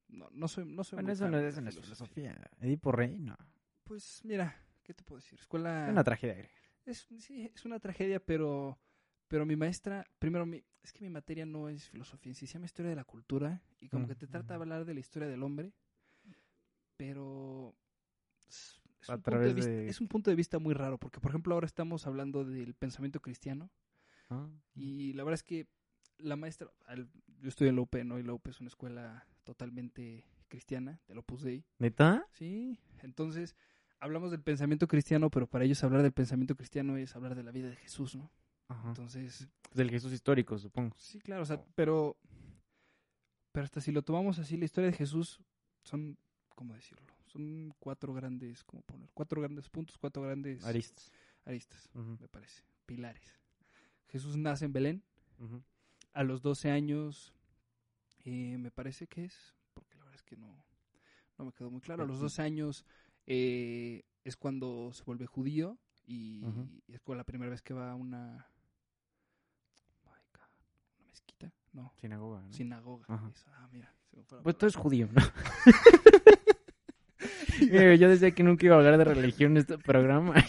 No, 0.10 0.30
no 0.32 0.48
soy, 0.48 0.66
no 0.66 0.84
soy 0.84 0.98
Bueno, 0.98 1.08
muy 1.08 1.14
eso 1.14 1.30
no, 1.30 1.38
la 1.40 1.48
es 1.48 1.56
filosofía. 1.56 1.84
filosofía. 1.84 2.52
Edipo 2.60 2.92
Rey, 2.92 3.18
no. 3.20 3.38
Pues 3.84 4.22
mira, 4.26 4.56
¿qué 4.84 4.94
te 4.94 5.04
puedo 5.04 5.20
decir? 5.20 5.40
Escuela... 5.40 5.86
Es 5.86 5.92
una 5.92 6.04
tragedia. 6.04 6.50
Es, 6.86 7.08
sí, 7.20 7.52
es 7.54 7.66
una 7.66 7.80
tragedia, 7.80 8.20
pero, 8.20 8.78
pero 9.28 9.46
mi 9.46 9.56
maestra, 9.56 10.06
primero, 10.20 10.46
mi, 10.46 10.64
es 10.84 10.94
que 10.94 11.02
mi 11.04 11.10
materia 11.10 11.46
no 11.46 11.70
es 11.70 11.90
filosofía, 11.90 12.34
sí 12.34 12.48
se 12.48 12.54
llama 12.54 12.66
historia 12.66 12.90
de 12.90 12.96
la 12.96 13.04
cultura 13.06 13.62
y 13.80 13.90
como 13.90 14.06
Mm, 14.06 14.10
que 14.10 14.16
te 14.16 14.28
trata 14.28 14.54
de 14.54 14.56
ujú. 14.56 14.64
hablar 14.64 14.86
de 14.86 14.94
la 14.94 15.00
historia 15.00 15.28
del 15.28 15.44
hombre, 15.44 15.74
pero 16.96 17.76
es, 18.48 18.82
es 19.02 19.10
A 19.10 19.16
un 19.16 19.22
punto 19.22 19.40
través 19.40 19.48
de 19.50 19.54
vista, 19.54 19.72
de- 19.72 19.90
es 19.90 20.02
un 20.02 20.08
punto 20.08 20.30
de 20.30 20.36
vista 20.36 20.60
muy 20.60 20.74
raro, 20.74 20.98
porque 20.98 21.20
por 21.20 21.32
ejemplo 21.32 21.54
ahora 21.54 21.66
estamos 21.68 22.08
hablando 22.08 22.44
del 22.46 22.74
pensamiento 22.74 23.22
cristiano 23.22 23.70
Ah, 24.30 24.48
y 24.76 25.14
la 25.14 25.24
verdad 25.24 25.36
es 25.36 25.44
que 25.44 25.68
la 26.18 26.36
maestra, 26.36 26.70
al- 26.86 27.10
yo 27.42 27.50
estoy 27.50 27.68
en 27.68 27.76
la 27.76 27.82
UP, 27.82 28.04
¿no? 28.04 28.20
Y 28.20 28.24
la 28.24 28.34
UP 28.34 28.50
es 28.50 28.60
una 28.60 28.70
escuela 28.70 29.26
totalmente 29.44 30.26
cristiana, 30.48 31.00
del 31.08 31.20
Opus 31.20 31.44
Dei. 31.44 31.66
¿Neta? 31.80 32.28
Sí, 32.32 32.80
entonces 33.02 33.56
hablamos 34.00 34.32
del 34.32 34.42
pensamiento 34.42 34.88
cristiano, 34.88 35.30
pero 35.30 35.48
para 35.48 35.66
ellos 35.66 35.84
hablar 35.84 36.04
del 36.04 36.14
pensamiento 36.14 36.56
cristiano 36.56 36.98
es 36.98 37.16
hablar 37.16 37.36
de 37.36 37.44
la 37.44 37.52
vida 37.52 37.70
de 37.70 37.76
Jesús, 37.78 38.16
¿no? 38.16 38.32
Ajá. 38.68 38.90
Entonces, 38.90 39.48
Del 39.74 39.90
Jesús 39.90 40.12
histórico, 40.14 40.58
supongo. 40.58 40.96
sí, 40.98 41.20
claro, 41.20 41.44
o 41.44 41.46
sea, 41.46 41.64
pero, 41.76 42.18
pero 43.52 43.64
hasta 43.64 43.82
si 43.82 43.92
lo 43.92 44.02
tomamos 44.02 44.40
así, 44.40 44.58
la 44.58 44.66
historia 44.66 44.92
de 44.92 44.98
Jesús 44.98 45.40
son, 45.84 46.18
¿cómo 46.56 46.74
decirlo? 46.74 47.06
Son 47.28 47.74
cuatro 47.80 48.14
grandes, 48.14 48.64
¿cómo 48.64 48.82
poner? 48.84 49.10
Cuatro 49.14 49.42
grandes 49.42 49.70
puntos, 49.70 49.98
cuatro 49.98 50.22
grandes 50.24 50.64
Aristas. 50.66 51.12
aristas, 51.46 51.90
me 51.94 52.28
parece, 52.28 52.64
pilares. 52.86 53.40
Jesús 54.08 54.38
nace 54.38 54.66
en 54.66 54.74
Belén, 54.74 55.04
a 56.14 56.24
los 56.24 56.42
12 56.42 56.72
años, 56.72 57.34
eh, 58.26 58.58
me 58.58 58.72
parece 58.72 59.08
que 59.08 59.26
es, 59.26 59.56
porque 59.74 59.98
la 59.98 60.06
verdad 60.06 60.16
es 60.16 60.24
que 60.24 60.36
no, 60.36 60.66
no 61.38 61.46
me 61.46 61.52
quedó 61.54 61.70
muy 61.70 61.82
claro, 61.82 62.04
a 62.04 62.08
los 62.08 62.20
12 62.20 62.42
años 62.42 62.86
eh, 63.26 64.04
es 64.24 64.36
cuando 64.38 64.92
se 64.94 65.04
vuelve 65.04 65.26
judío 65.26 65.78
y, 66.06 66.44
es 66.88 67.02
como 67.02 67.16
la 67.18 67.24
primera 67.26 67.52
vez 67.52 67.62
que 67.62 67.74
va 67.74 67.92
a 67.92 67.96
una, 67.96 68.50
my 70.06 70.12
God, 70.34 70.50
una 70.98 71.06
mezquita, 71.08 71.54
no, 71.78 71.94
Sinagoga, 72.02 72.42
¿no? 72.42 72.52
sinagoga. 72.52 73.06
Eso, 73.06 73.46
Ah, 73.54 73.70
mira, 73.72 73.94
Pues 74.42 74.58
tú 74.58 74.66
eres 74.66 74.76
judío, 74.76 75.08
¿no? 75.14 75.22
Mira, 77.62 77.96
yo 77.96 78.10
decía 78.10 78.32
que 78.32 78.44
nunca 78.44 78.66
iba 78.66 78.76
a 78.76 78.80
hablar 78.80 78.98
de 78.98 79.04
religión 79.04 79.52
en 79.52 79.58
este 79.58 79.78
programa. 79.78 80.34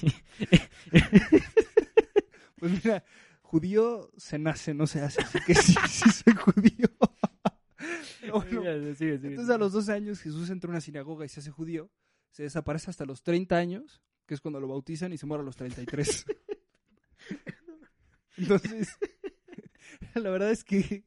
Pues 2.59 2.73
mira, 2.85 3.05
judío 3.41 4.11
se 4.17 4.37
nace, 4.39 4.75
no 4.75 4.87
se 4.89 5.01
hace, 5.01 5.23
así 5.23 5.39
que 5.47 5.55
sí, 5.55 5.75
sí 5.89 6.11
soy 6.11 6.35
judío. 6.35 6.89
No, 8.27 8.41
bueno, 8.41 8.51
Sigue, 8.51 8.95
sigue, 8.97 9.17
sigue. 9.19 9.29
Entonces 9.29 9.55
a 9.55 9.59
los 9.59 9.73
12 9.73 9.93
años 9.93 10.21
Jesús 10.21 10.51
entra 10.51 10.69
a 10.69 10.73
una 10.73 10.81
sinagoga 10.81 11.25
y 11.25 11.29
se 11.29 11.39
hace 11.41 11.51
judío, 11.53 11.89
se 12.31 12.43
desaparece 12.43 12.91
hasta 12.91 13.07
los 13.07 13.23
30 13.23 13.57
años, 13.57 14.03
que 14.27 14.35
es 14.35 14.41
cuando 14.41 14.59
lo 14.61 14.67
bautizan 14.69 15.13
y 15.13 15.19
se 15.19 15.25
muere 15.25 15.43
a 15.43 15.45
los 15.45 15.55
33. 15.57 16.27
Entonces, 18.37 18.89
la 20.15 20.31
verdad 20.31 20.51
es 20.51 20.65
que, 20.65 21.05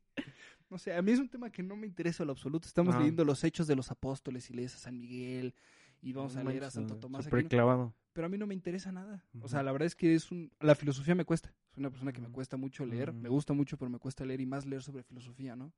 no 0.70 0.78
sé, 0.78 0.94
a 0.94 1.02
mí 1.02 1.12
es 1.12 1.20
un 1.20 1.30
tema 1.30 1.50
que 1.52 1.64
no 1.64 1.76
me 1.76 1.88
interesa 1.88 2.24
en 2.24 2.28
lo 2.28 2.34
absoluto. 2.34 2.68
Estamos 2.68 2.96
Ah. 2.96 3.00
leyendo 3.00 3.26
los 3.26 3.44
hechos 3.44 3.68
de 3.68 3.76
los 3.76 3.92
apóstoles 3.92 4.50
y 4.50 4.54
lees 4.54 4.76
a 4.76 4.78
San 4.80 4.98
Miguel 4.98 5.54
y 6.02 6.14
vamos 6.14 6.36
No 6.36 6.42
a 6.42 6.44
leer 6.46 6.64
a 6.64 6.72
Santo 6.72 6.98
Tomás. 6.98 7.28
Pero 7.28 8.26
a 8.26 8.30
mí 8.30 8.38
no 8.38 8.46
me 8.48 8.54
interesa 8.54 8.92
nada. 8.92 9.24
O 9.42 9.48
sea, 9.48 9.64
la 9.64 9.72
verdad 9.72 9.86
es 9.86 9.96
que 9.96 10.14
es 10.16 10.32
un... 10.32 10.52
La 10.60 10.76
filosofía 10.76 11.16
me 11.16 11.24
cuesta. 11.26 11.54
Soy 11.74 11.82
una 11.82 11.90
persona 11.90 12.12
que 12.12 12.20
me 12.22 12.28
cuesta 12.30 12.58
mucho 12.58 12.86
leer. 12.86 13.14
Me 13.14 13.30
gusta 13.30 13.54
mucho, 13.54 13.78
pero 13.78 13.90
me 13.90 14.00
cuesta 14.00 14.26
leer 14.26 14.42
y 14.42 14.46
más 14.46 14.66
leer 14.66 14.82
sobre 14.84 15.04
filosofía, 15.04 15.56
¿no? 15.56 15.72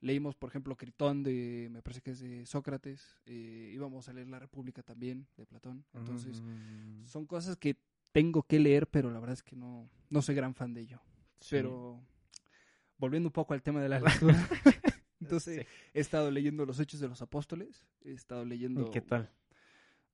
Leímos, 0.00 0.34
por 0.36 0.50
ejemplo, 0.50 0.76
Critón 0.76 1.22
de... 1.22 1.68
Me 1.72 1.80
parece 1.82 2.00
que 2.00 2.10
es 2.12 2.20
de 2.20 2.44
Sócrates. 2.46 3.18
eh, 3.26 3.70
íbamos 3.74 4.08
a 4.08 4.12
leer 4.12 4.28
La 4.28 4.38
República 4.38 4.82
también, 4.82 5.26
de 5.36 5.46
Platón. 5.46 5.84
Entonces, 5.94 6.42
son 7.06 7.26
cosas 7.26 7.56
que 7.56 7.76
tengo 8.12 8.42
que 8.42 8.58
leer, 8.60 8.86
pero 8.88 9.10
la 9.10 9.18
verdad 9.20 9.34
es 9.34 9.42
que 9.42 9.56
no, 9.56 9.88
no 10.10 10.20
soy 10.22 10.34
gran 10.34 10.54
fan 10.54 10.74
de 10.74 10.82
ello. 10.82 11.00
sí. 11.40 11.48
Pero 11.50 12.00
volviendo 13.02 13.28
un 13.28 13.32
poco 13.32 13.52
al 13.54 13.62
tema 13.62 13.80
de 13.82 13.88
la 13.88 13.98
lectura, 14.00 14.48
entonces 15.20 15.60
Sí. 15.60 15.66
he 15.94 16.00
estado 16.00 16.30
leyendo 16.30 16.64
los 16.64 16.78
Hechos 16.80 17.00
de 17.00 17.08
los 17.08 17.20
Apóstoles, 17.20 17.84
he 18.04 18.12
estado 18.12 18.44
leyendo... 18.44 18.86
¿Y 18.86 18.90
qué 18.90 19.00
tal? 19.00 19.28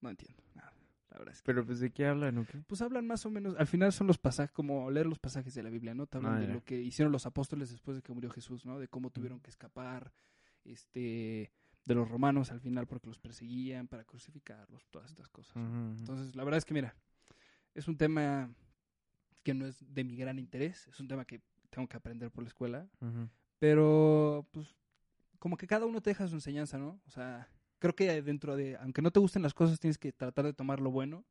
No 0.01 0.09
entiendo 0.11 0.43
nada, 0.55 0.73
la 1.11 1.19
verdad 1.19 1.35
es 1.35 1.43
que... 1.43 1.47
Pero 1.47 1.67
pues 1.67 1.81
de 1.81 1.91
qué 1.91 2.07
hablan 2.07 2.39
o 2.39 2.47
qué? 2.47 2.59
Pues 2.67 2.81
hablan 2.83 3.07
más 3.07 3.27
o 3.27 3.31
menos, 3.31 3.55
al 3.59 3.67
final 3.67 3.93
son 3.93 4.07
los 4.07 4.17
pasajes, 4.19 4.53
como 4.53 4.91
leer 4.91 5.07
los 5.07 5.19
pasajes 5.19 5.55
de 5.55 5.63
la 5.63 5.71
Biblia, 5.71 5.95
¿no? 5.95 6.07
Te 6.07 6.17
hablan 6.19 6.35
Ah, 6.37 6.41
de 6.41 6.47
ya. 6.47 6.53
lo 6.55 6.65
que 6.65 6.81
hicieron 6.81 7.13
los 7.13 7.27
apóstoles 7.27 7.71
después 7.71 7.97
de 7.97 8.03
que 8.03 8.13
murió 8.13 8.31
Jesús, 8.31 8.65
¿no? 8.65 8.79
De 8.79 8.89
cómo 8.89 9.11
tuvieron 9.11 9.41
que 9.41 9.51
escapar, 9.51 10.13
este, 10.65 11.51
de 11.85 11.95
los 11.95 12.09
romanos 12.09 12.51
al 12.53 12.61
final 12.61 12.87
porque 12.87 13.09
los 13.09 13.19
perseguían 13.19 13.89
para 13.89 14.05
crucificarlos, 14.05 14.87
todas 14.91 15.09
estas 15.11 15.29
cosas. 15.29 15.57
Entonces, 15.57 16.35
la 16.37 16.45
verdad 16.45 16.59
es 16.59 16.65
que, 16.65 16.75
mira, 16.75 16.95
es 17.75 17.87
un 17.89 17.97
tema 17.97 18.51
que 19.43 19.55
no 19.55 19.67
es 19.67 19.83
de 19.95 20.05
mi 20.05 20.17
gran 20.17 20.39
interés, 20.39 20.87
es 20.89 21.01
un 21.01 21.09
tema 21.09 21.25
que 21.25 21.41
tengo 21.71 21.89
que 21.89 21.97
aprender 21.97 22.31
por 22.31 22.43
la 22.45 22.49
escuela, 22.49 22.89
pero 23.59 24.47
pues 24.53 24.77
como 25.39 25.57
que 25.57 25.67
cada 25.67 25.87
uno 25.87 26.01
te 26.01 26.11
deja 26.11 26.27
su 26.29 26.35
enseñanza, 26.35 26.79
¿no? 26.79 27.01
O 27.07 27.11
sea, 27.11 27.49
creo 27.79 27.95
que 27.95 28.23
dentro 28.23 28.57
de, 28.57 28.77
aunque 28.77 29.03
no 29.03 29.11
te 29.11 29.21
gusten 29.21 29.43
las 29.43 29.55
cosas, 29.55 29.79
tienes 29.79 29.99
que 29.99 30.13
tratar 30.13 30.45
de 30.45 30.53
tomar 30.53 30.81
lo 30.81 30.91
bueno 30.91 31.25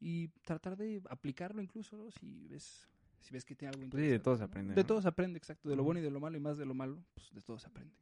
y 0.00 0.28
tratar 0.44 0.76
de 0.76 1.02
aplicarlo 1.08 1.62
incluso, 1.62 1.96
¿no? 1.96 2.10
Si 2.10 2.46
ves, 2.48 2.88
si 3.20 3.32
ves 3.32 3.44
que 3.44 3.54
tiene 3.54 3.74
algo 3.74 3.88
Pues 3.88 4.02
sí, 4.02 4.08
de 4.08 4.16
interesante, 4.16 4.24
todos 4.24 4.38
¿no? 4.40 4.44
aprende, 4.46 4.74
De 4.74 4.84
todos 4.84 5.06
aprende, 5.06 5.38
exacto, 5.38 5.68
de 5.68 5.76
lo 5.76 5.84
bueno 5.84 6.00
y 6.00 6.02
de 6.02 6.10
lo 6.10 6.20
malo 6.20 6.36
y 6.36 6.40
más 6.40 6.58
de 6.58 6.66
lo 6.66 6.74
malo, 6.74 7.02
pues 7.14 7.30
de 7.32 7.40
todos 7.40 7.64
aprende. 7.66 7.94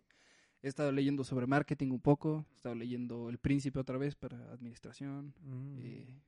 He 0.62 0.68
estado 0.68 0.92
leyendo 0.92 1.24
sobre 1.24 1.46
marketing 1.46 1.90
un 1.90 2.00
poco, 2.00 2.44
he 2.52 2.54
estado 2.56 2.74
leyendo 2.74 3.30
El 3.30 3.38
Príncipe 3.38 3.78
otra 3.78 3.96
vez 3.98 4.14
para 4.14 4.36
administración, 4.52 5.34
Mm. 5.42 5.76
eh, 5.78 6.20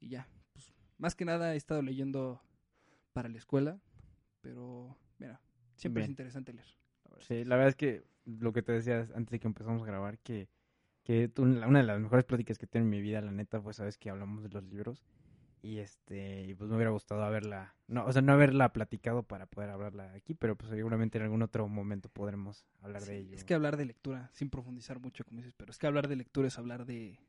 y 0.00 0.08
ya, 0.08 0.28
pues 0.52 0.72
más 0.98 1.14
que 1.16 1.24
nada 1.24 1.54
he 1.54 1.56
estado 1.56 1.82
leyendo 1.82 2.40
para 3.12 3.28
la 3.28 3.38
escuela, 3.38 3.80
pero 4.42 4.96
mira, 5.18 5.40
siempre 5.76 6.02
es 6.02 6.08
interesante 6.10 6.52
leer. 6.52 6.66
la 7.04 7.10
verdad. 7.12 7.26
Sí, 7.26 7.44
la 7.44 7.56
verdad 7.56 7.68
es 7.70 7.76
que 7.76 8.04
lo 8.26 8.52
que 8.52 8.62
te 8.62 8.72
decía 8.72 9.00
antes 9.14 9.30
de 9.30 9.40
que 9.40 9.46
empezamos 9.46 9.82
a 9.82 9.86
grabar, 9.86 10.18
que, 10.18 10.48
que 11.04 11.28
tú- 11.28 11.42
una 11.44 11.78
de 11.80 11.84
las 11.86 11.98
mejores 12.00 12.24
pláticas 12.26 12.58
que 12.58 12.66
tengo 12.66 12.84
en 12.84 12.90
mi 12.90 13.00
vida, 13.00 13.20
la 13.22 13.32
neta, 13.32 13.60
pues 13.62 13.76
sabes 13.76 13.96
que 13.96 14.10
hablamos 14.10 14.42
de 14.42 14.50
los 14.50 14.62
libros. 14.64 15.02
Y 15.64 15.78
este, 15.78 16.42
y 16.42 16.54
pues 16.54 16.68
me 16.68 16.74
hubiera 16.74 16.90
gustado 16.90 17.22
haberla, 17.22 17.76
no, 17.86 18.04
o 18.04 18.12
sea, 18.12 18.20
no 18.20 18.32
haberla 18.32 18.72
platicado 18.72 19.22
para 19.22 19.46
poder 19.46 19.70
hablarla 19.70 20.12
aquí, 20.12 20.34
pero 20.34 20.56
pues 20.56 20.70
seguramente 20.70 21.18
en 21.18 21.24
algún 21.24 21.40
otro 21.40 21.68
momento 21.68 22.08
podremos 22.08 22.66
hablar 22.80 23.02
Sí, 23.02 23.10
de 23.12 23.18
ello. 23.18 23.34
Es 23.36 23.44
que 23.44 23.54
hablar 23.54 23.76
de 23.76 23.84
lectura, 23.84 24.28
sin 24.32 24.50
profundizar 24.50 24.98
mucho, 24.98 25.24
como 25.24 25.36
dices, 25.38 25.54
pero 25.56 25.70
es 25.70 25.78
que 25.78 25.86
hablar 25.86 26.08
de 26.08 26.16
lectura 26.16 26.48
es 26.48 26.58
hablar 26.58 26.84
de... 26.84 27.20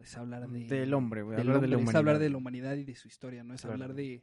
Es 0.00 0.16
hablar 0.16 0.48
de... 0.48 0.64
Del 0.66 0.94
hombre, 0.94 1.22
güey, 1.22 1.36
hablar 1.38 1.60
de 1.60 1.66
la 1.68 1.76
hombre, 1.76 1.90
Es 1.90 1.96
hablar 1.96 2.14
humanidad. 2.14 2.20
de 2.20 2.30
la 2.30 2.36
humanidad 2.36 2.76
y 2.76 2.84
de 2.84 2.94
su 2.94 3.08
historia, 3.08 3.42
¿no? 3.42 3.54
Es 3.54 3.62
Claro. 3.62 3.74
hablar 3.74 3.94
de, 3.94 4.22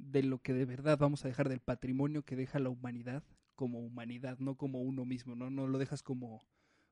de 0.00 0.22
lo 0.22 0.38
que 0.38 0.52
de 0.52 0.64
verdad 0.64 0.98
vamos 0.98 1.24
a 1.24 1.28
dejar, 1.28 1.48
del 1.48 1.60
patrimonio 1.60 2.22
que 2.22 2.36
deja 2.36 2.58
la 2.58 2.70
humanidad 2.70 3.22
como 3.54 3.80
humanidad, 3.80 4.38
no 4.38 4.54
como 4.56 4.80
uno 4.80 5.04
mismo, 5.04 5.34
¿no? 5.34 5.50
No 5.50 5.66
lo 5.66 5.78
dejas 5.78 6.02
como, 6.02 6.42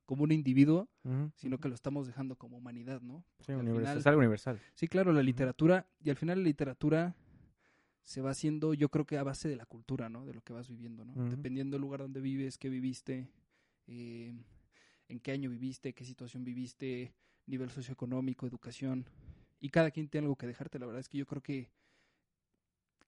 como 0.05 0.25
un 0.25 0.33
individuo, 0.33 0.89
sino 1.35 1.59
que 1.59 1.69
lo 1.69 1.75
estamos 1.75 2.07
dejando 2.07 2.37
como 2.37 2.59
humanidad, 2.59 3.01
¿no? 3.01 3.25
Sí, 3.39 3.53
Porque 3.53 3.57
universal, 3.61 3.87
final- 3.87 3.99
es 3.99 4.07
algo 4.07 4.19
universal. 4.19 4.61
Sí, 4.75 4.87
claro, 4.87 5.13
la 5.13 5.23
literatura, 5.23 5.87
y 6.03 6.11
al 6.11 6.17
final 6.17 6.39
la 6.39 6.45
literatura 6.45 7.17
se 8.03 8.21
va 8.21 8.31
haciendo, 8.31 8.75
yo 8.75 8.91
creo 8.91 9.07
que 9.07 9.17
a 9.19 9.23
base 9.23 9.49
de 9.49 9.57
la 9.57 9.65
cultura, 9.67 10.09
¿no? 10.09 10.27
De 10.27 10.35
lo 10.35 10.43
que 10.43 10.53
vas 10.53 10.69
viviendo, 10.69 11.05
¿no? 11.05 11.15
Dependiendo 11.31 11.75
del 11.77 11.83
lugar 11.83 12.01
donde 12.01 12.21
vives, 12.21 12.59
qué 12.59 12.69
viviste, 12.69 13.29
eh, 13.87 14.35
en 15.09 15.21
qué 15.21 15.33
año 15.33 15.49
viviste, 15.49 15.95
qué 15.95 16.05
situación 16.05 16.45
viviste, 16.45 17.15
nivel 17.47 17.71
socioeconómico, 17.71 18.47
educación, 18.47 19.07
y 19.61 19.71
cada 19.71 19.91
quien 19.91 20.09
tiene 20.09 20.27
algo 20.27 20.37
que 20.37 20.47
dejarte. 20.47 20.79
La 20.79 20.87
verdad 20.87 21.01
es 21.01 21.09
que 21.09 21.19
yo 21.19 21.27
creo 21.27 21.43
que 21.43 21.71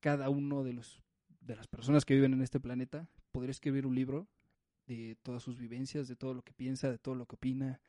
cada 0.00 0.28
uno 0.30 0.64
de 0.64 0.72
los 0.74 1.02
de 1.40 1.56
las 1.56 1.66
personas 1.66 2.04
que 2.04 2.14
viven 2.14 2.32
en 2.34 2.42
este 2.42 2.60
planeta 2.60 3.08
podría 3.32 3.50
escribir 3.50 3.86
un 3.86 3.94
libro 3.94 4.28
de 4.86 5.16
todas 5.22 5.42
sus 5.42 5.56
vivencias, 5.56 6.06
de 6.08 6.16
todo 6.16 6.34
lo 6.34 6.42
que 6.42 6.52
piensa, 6.52 6.90
de 6.90 6.98
todo 6.98 7.14
lo 7.14 7.26
que 7.26 7.36
opina. 7.36 7.80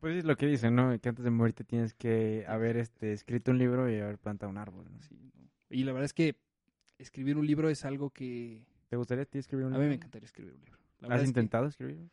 Pues 0.00 0.16
es 0.16 0.24
lo 0.24 0.36
que 0.36 0.46
dicen, 0.46 0.74
¿no? 0.74 0.98
Que 1.00 1.08
antes 1.10 1.24
de 1.24 1.30
morirte 1.30 1.64
tienes 1.64 1.92
que 1.94 2.44
haber 2.48 2.76
este, 2.78 3.12
escrito 3.12 3.50
un 3.50 3.58
libro 3.58 3.90
y 3.90 3.98
haber 4.00 4.18
plantado 4.18 4.50
un 4.50 4.56
árbol. 4.58 4.86
¿no? 4.90 5.02
Sí, 5.02 5.14
¿no? 5.36 5.48
Y 5.68 5.84
la 5.84 5.92
verdad 5.92 6.06
es 6.06 6.14
que 6.14 6.36
escribir 6.98 7.36
un 7.36 7.46
libro 7.46 7.68
es 7.68 7.84
algo 7.84 8.10
que 8.10 8.64
¿Te 8.88 8.96
gustaría 8.96 9.22
a 9.22 9.26
ti 9.26 9.38
escribir 9.38 9.66
un 9.66 9.72
A 9.74 9.76
libro? 9.76 9.84
mí 9.84 9.88
me 9.90 9.94
encantaría 9.96 10.24
escribir 10.26 10.54
un 10.54 10.60
libro. 10.60 10.78
La 11.00 11.06
¿Has 11.06 11.08
verdad 11.10 11.16
es 11.18 11.22
que- 11.24 11.28
intentado 11.28 11.66
escribir? 11.66 12.10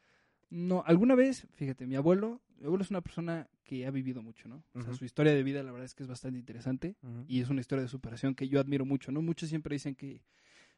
No, 0.51 0.83
alguna 0.85 1.15
vez, 1.15 1.47
fíjate, 1.53 1.87
mi 1.87 1.95
abuelo, 1.95 2.41
mi 2.57 2.65
abuelo 2.65 2.83
es 2.83 2.89
una 2.89 2.99
persona 2.99 3.49
que 3.63 3.87
ha 3.87 3.91
vivido 3.91 4.21
mucho, 4.21 4.49
¿no? 4.49 4.65
O 4.73 4.81
sea, 4.81 4.93
su 4.93 5.05
historia 5.05 5.33
de 5.33 5.43
vida, 5.43 5.63
la 5.63 5.71
verdad 5.71 5.85
es 5.85 5.95
que 5.95 6.03
es 6.03 6.09
bastante 6.09 6.37
interesante 6.37 6.97
y 7.25 7.39
es 7.39 7.49
una 7.49 7.61
historia 7.61 7.83
de 7.83 7.87
superación 7.87 8.35
que 8.35 8.49
yo 8.49 8.59
admiro 8.59 8.85
mucho, 8.85 9.13
¿no? 9.13 9.21
Muchos 9.21 9.47
siempre 9.47 9.75
dicen 9.75 9.95
que 9.95 10.21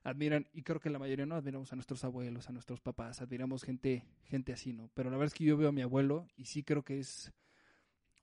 admiran, 0.03 0.48
y 0.53 0.62
creo 0.62 0.80
que 0.80 0.92
la 0.92 1.00
mayoría 1.00 1.25
no, 1.25 1.34
admiramos 1.34 1.74
a 1.74 1.75
nuestros 1.75 2.03
abuelos, 2.03 2.50
a 2.50 2.53
nuestros 2.53 2.82
papás, 2.82 3.20
admiramos 3.20 3.63
gente, 3.63 4.06
gente 4.25 4.53
así, 4.53 4.74
¿no? 4.74 4.92
Pero 4.94 5.10
la 5.10 5.18
verdad 5.18 5.34
es 5.34 5.38
que 5.38 5.44
yo 5.44 5.58
veo 5.58 5.70
a 5.70 5.72
mi 5.74 5.82
abuelo 5.82 6.27
y 6.38 6.46
sí 6.46 6.62
creo 6.62 6.84
que 6.84 7.00
es 7.00 7.34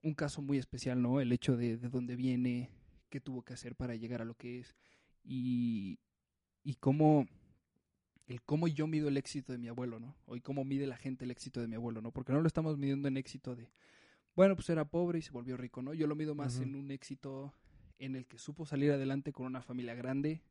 un 0.04 0.14
caso 0.14 0.42
muy 0.42 0.56
especial, 0.56 1.02
¿no? 1.02 1.20
El 1.20 1.32
hecho 1.32 1.56
de, 1.56 1.78
de 1.78 1.88
dónde 1.88 2.14
viene, 2.14 2.70
qué 3.08 3.20
tuvo 3.20 3.42
que 3.42 3.54
hacer 3.54 3.74
para 3.74 3.96
llegar 3.96 4.22
a 4.22 4.24
lo 4.24 4.34
que 4.34 4.60
es 4.60 4.76
y, 5.24 5.98
y 6.62 6.74
cómo 6.74 7.26
el 8.30 8.42
cómo 8.42 8.68
yo 8.68 8.86
mido 8.86 9.08
el 9.08 9.16
éxito 9.16 9.50
de 9.50 9.58
mi 9.58 9.66
abuelo, 9.66 9.98
¿no? 9.98 10.14
O 10.26 10.36
cómo 10.40 10.64
mide 10.64 10.86
la 10.86 10.96
gente 10.96 11.24
el 11.24 11.32
éxito 11.32 11.60
de 11.60 11.66
mi 11.66 11.74
abuelo, 11.74 12.00
¿no? 12.00 12.12
Porque 12.12 12.32
no 12.32 12.40
lo 12.40 12.46
estamos 12.46 12.78
midiendo 12.78 13.08
en 13.08 13.16
éxito 13.16 13.56
de, 13.56 13.68
bueno, 14.36 14.54
pues 14.54 14.70
era 14.70 14.84
pobre 14.84 15.18
y 15.18 15.22
se 15.22 15.32
volvió 15.32 15.56
rico, 15.56 15.82
¿no? 15.82 15.94
Yo 15.94 16.06
lo 16.06 16.14
mido 16.14 16.36
más 16.36 16.60
en 16.60 16.76
un 16.76 16.92
éxito 16.92 17.52
en 17.98 18.14
el 18.14 18.26
que 18.26 18.38
supo 18.38 18.66
salir 18.66 18.92
adelante 18.92 19.32
con 19.32 19.46
una 19.46 19.62
familia 19.62 19.96
grande, 19.96 20.42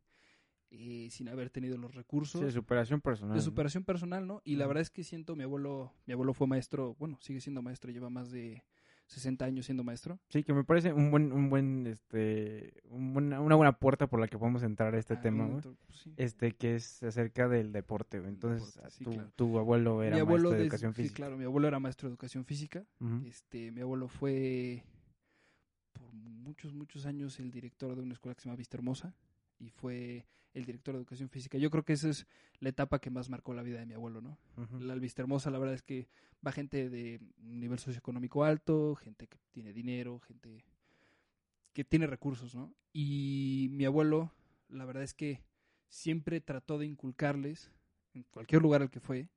eh, 0.72 1.08
sin 1.10 1.30
haber 1.30 1.50
tenido 1.50 1.78
los 1.78 1.96
recursos 1.96 2.42
Sí, 2.42 2.46
de 2.46 2.52
superación 2.52 3.00
personal. 3.00 3.34
de 3.34 3.40
¿no? 3.40 3.46
superación 3.46 3.86
personal, 3.86 4.28
¿no? 4.28 4.42
Y 4.44 4.58
la 4.58 4.68
verdad 4.68 4.82
es 4.82 4.90
que 4.90 5.06
siento, 5.06 5.38
mi 5.38 5.44
abuelo, 5.44 5.94
mi 6.06 6.12
abuelo 6.12 6.34
fue 6.34 6.48
maestro, 6.48 6.96
bueno, 7.00 7.18
sigue 7.22 7.40
siendo 7.40 7.62
maestro, 7.62 7.92
lleva 7.92 8.10
más 8.10 8.30
de 8.30 8.62
60 9.10 9.44
años 9.44 9.66
siendo 9.66 9.84
maestro. 9.84 10.20
Sí, 10.30 10.44
que 10.44 10.54
me 10.54 10.64
parece 10.64 10.94
un 10.94 11.10
buen, 11.12 11.32
un 11.32 11.50
buen, 11.50 11.88
este, 11.88 12.74
un 12.90 13.14
buen- 13.14 13.34
una 13.34 13.56
buena 13.56 13.72
puerta 13.74 14.08
por 14.08 14.20
la 14.20 14.28
que 14.28 14.38
podemos 14.38 14.62
entrar 14.64 14.94
a 14.96 15.00
este 15.00 15.16
Ah, 15.16 15.22
tema, 15.22 15.46
güey. 15.48 15.62
pues 15.62 15.78
sí. 16.00 16.14
Este, 16.16 16.52
que 16.54 16.76
es 16.76 17.02
acerca 17.04 17.48
del 17.50 17.72
deporte, 17.72 18.20
güey. 18.20 18.30
Entonces, 18.32 18.76
Deporte, 18.76 18.96
sí, 18.96 19.04
tu, 19.04 19.12
claro. 19.12 19.32
tu 19.36 19.58
abuelo 19.60 20.04
era 20.04 20.16
mi 20.16 20.22
abuelo 20.22 20.44
maestro 20.50 20.58
de 20.58 20.64
educación 20.64 20.94
sí, 20.94 21.02
física. 21.02 21.16
claro, 21.18 21.38
mi 21.38 21.44
abuelo 21.46 21.68
era 21.68 21.80
maestro 21.80 22.08
de 22.08 22.14
educación 22.14 22.46
física. 22.46 22.86
Este, 23.26 23.72
mi 23.72 23.82
abuelo 23.82 24.08
fue 24.08 24.84
por 25.94 26.14
muchos, 26.14 26.74
muchos 26.74 27.06
años 27.06 27.40
el 27.40 27.52
director 27.52 27.96
de 27.96 28.02
una 28.04 28.14
escuela 28.14 28.36
que 28.36 28.42
se 28.42 28.46
llama 28.50 28.58
Vista 28.58 28.78
Hermosa 28.78 29.14
y 29.58 29.70
fue 29.70 30.26
el 30.54 30.66
director 30.66 30.94
de 30.94 31.00
educación 31.00 31.30
física. 31.30 31.58
Yo 31.58 31.70
creo 31.70 31.84
que 31.84 31.94
esa 31.94 32.10
es 32.10 32.26
la 32.60 32.70
etapa 32.70 33.00
que 33.00 33.10
más 33.10 33.30
marcó 33.30 33.54
la 33.54 33.64
vida 33.64 33.80
de 33.80 33.86
mi 33.86 33.94
abuelo, 33.94 34.22
¿no? 34.22 34.38
La 34.80 34.96
Vista 34.96 35.22
Hermosa, 35.22 35.52
la 35.52 35.60
verdad 35.60 35.76
es 35.76 35.82
que 35.82 36.08
va 36.46 36.52
gente 36.52 36.90
de 36.90 37.20
un 37.42 37.60
nivel 37.60 37.80
socioeconómico 37.80 38.44
alto, 38.44 38.96
gente 38.96 39.28
que 39.28 39.38
tiene 39.52 39.74
dinero, 39.74 40.20
gente 40.20 40.64
que 41.74 41.84
tiene 41.84 42.08
recursos, 42.08 42.56
¿no? 42.56 42.74
Y 42.94 43.70
mi 43.72 43.86
abuelo, 43.86 44.34
la 44.70 44.86
verdad 44.86 45.04
es 45.04 45.14
que 45.14 45.44
siempre 45.88 46.42
trató 46.42 46.78
de 46.78 46.86
inculcarles, 46.86 47.72
en 48.14 48.24
cualquier 48.24 48.62
lugar 48.62 48.82
al 48.82 48.90
que 48.90 49.00
fue, 49.00 49.30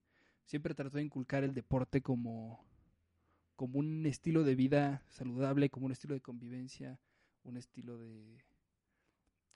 siempre 0.44 0.74
trató 0.74 0.96
de 0.96 1.04
inculcar 1.04 1.44
el 1.44 1.54
deporte 1.54 2.00
como, 2.00 2.64
como 3.56 3.78
un 3.78 4.06
estilo 4.06 4.44
de 4.44 4.54
vida 4.54 5.04
saludable, 5.10 5.70
como 5.70 5.86
un 5.86 5.92
estilo 5.92 6.14
de 6.14 6.20
convivencia, 6.20 6.98
un 7.44 7.56
estilo 7.56 7.98
de 7.98 8.42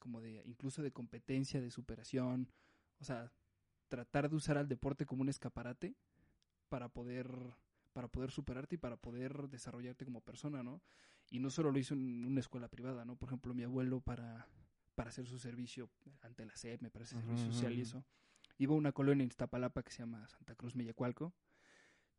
como 0.07 0.21
de 0.21 0.41
incluso 0.47 0.83
de 0.83 0.93
competencia, 0.93 1.61
de 1.61 1.73
superación, 1.73 2.49
o 3.01 3.05
sea, 3.05 3.33
tratar 3.89 4.31
de 4.31 4.37
usar 4.37 4.57
al 4.57 4.69
deporte 4.69 5.05
como 5.05 5.23
un 5.23 5.29
escaparate 5.29 5.97
para 6.69 6.89
poder 6.89 7.29
para 7.93 8.09
poder 8.09 8.31
superarte 8.31 8.77
y 8.77 8.79
para 8.79 8.97
poder 8.97 9.49
desarrollarte 9.49 10.05
como 10.05 10.21
persona, 10.21 10.63
¿no? 10.63 10.81
Y 11.31 11.41
no 11.41 11.51
solo 11.51 11.73
lo 11.73 11.79
hizo 11.81 11.95
en 11.95 12.25
una 12.25 12.41
escuela 12.41 12.69
privada, 12.69 13.05
¿no? 13.05 13.17
Por 13.17 13.29
ejemplo, 13.31 13.53
mi 13.55 13.65
abuelo 13.65 14.01
para 14.01 14.49
para 14.95 15.11
hacer 15.11 15.27
su 15.27 15.41
servicio 15.41 15.91
ante 16.23 16.47
la 16.47 16.55
SEP, 16.55 16.83
me 16.83 16.91
parece, 16.91 17.17
servicio 17.17 17.53
Ujú, 17.53 17.53
social 17.53 17.77
y 17.77 17.83
eso, 17.83 18.05
iba 18.59 18.75
a 18.75 18.79
una 18.79 18.93
colonia 18.93 19.25
en 19.25 19.29
Iztapalapa 19.31 19.83
que 19.83 19.93
se 19.93 19.99
llama 20.01 20.29
Santa 20.29 20.55
Cruz 20.55 20.77
Meyacualco, 20.77 21.35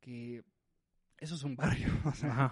que 0.01 0.43
eso 1.19 1.35
es 1.35 1.43
un 1.43 1.55
barrio, 1.57 1.89
o 2.05 2.15
sea, 2.15 2.43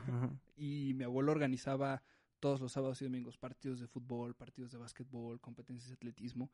y 0.56 0.94
mi 0.96 1.04
abuelo 1.04 1.32
organizaba 1.32 2.04
todos 2.46 2.62
los 2.62 2.74
sábados 2.74 3.02
y 3.02 3.06
domingos 3.06 3.40
partidos 3.40 3.80
de 3.80 3.88
fútbol, 3.88 4.36
partidos 4.36 4.72
de 4.72 4.78
básquetbol, 4.78 5.42
competencias 5.42 5.90
de 5.90 5.96
atletismo. 5.96 6.52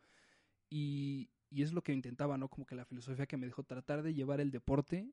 Y, 0.69 1.29
y 1.49 1.63
es 1.63 1.73
lo 1.73 1.83
que 1.83 1.91
intentaba, 1.91 2.37
¿no? 2.37 2.47
Como 2.47 2.65
que 2.65 2.75
la 2.75 2.85
filosofía 2.85 3.25
que 3.25 3.35
me 3.35 3.45
dejó 3.45 3.63
tratar 3.63 4.01
de 4.01 4.13
llevar 4.13 4.39
el 4.39 4.51
deporte 4.51 5.11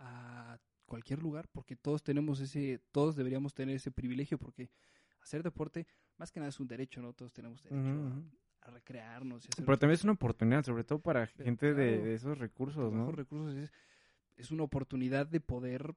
a 0.00 0.58
cualquier 0.84 1.22
lugar, 1.22 1.46
porque 1.52 1.76
todos 1.76 2.02
tenemos 2.02 2.40
ese, 2.40 2.80
todos 2.90 3.14
deberíamos 3.14 3.54
tener 3.54 3.76
ese 3.76 3.92
privilegio, 3.92 4.36
porque 4.36 4.68
hacer 5.20 5.44
deporte, 5.44 5.86
más 6.16 6.32
que 6.32 6.40
nada 6.40 6.50
es 6.50 6.58
un 6.58 6.66
derecho, 6.66 7.00
¿no? 7.00 7.12
Todos 7.12 7.32
tenemos 7.32 7.62
derecho 7.62 7.96
a- 8.62 8.70
recrearnos 8.72 9.44
y 9.44 9.48
hacer 9.52 9.64
Pero 9.64 9.78
también 9.78 9.94
es 9.94 10.02
una 10.02 10.14
oportunidad, 10.14 10.64
sobre 10.64 10.82
todo 10.82 10.98
para 10.98 11.26
Pero 11.36 11.44
gente 11.44 11.72
de, 11.72 11.86
claro, 11.92 12.04
de 12.04 12.14
esos 12.14 12.36
recursos, 12.36 12.92
¿no? 12.92 13.12
recursos. 13.12 13.54
Es, 13.54 13.72
es 14.36 14.50
una 14.50 14.64
oportunidad 14.64 15.24
de 15.28 15.38
poder, 15.40 15.94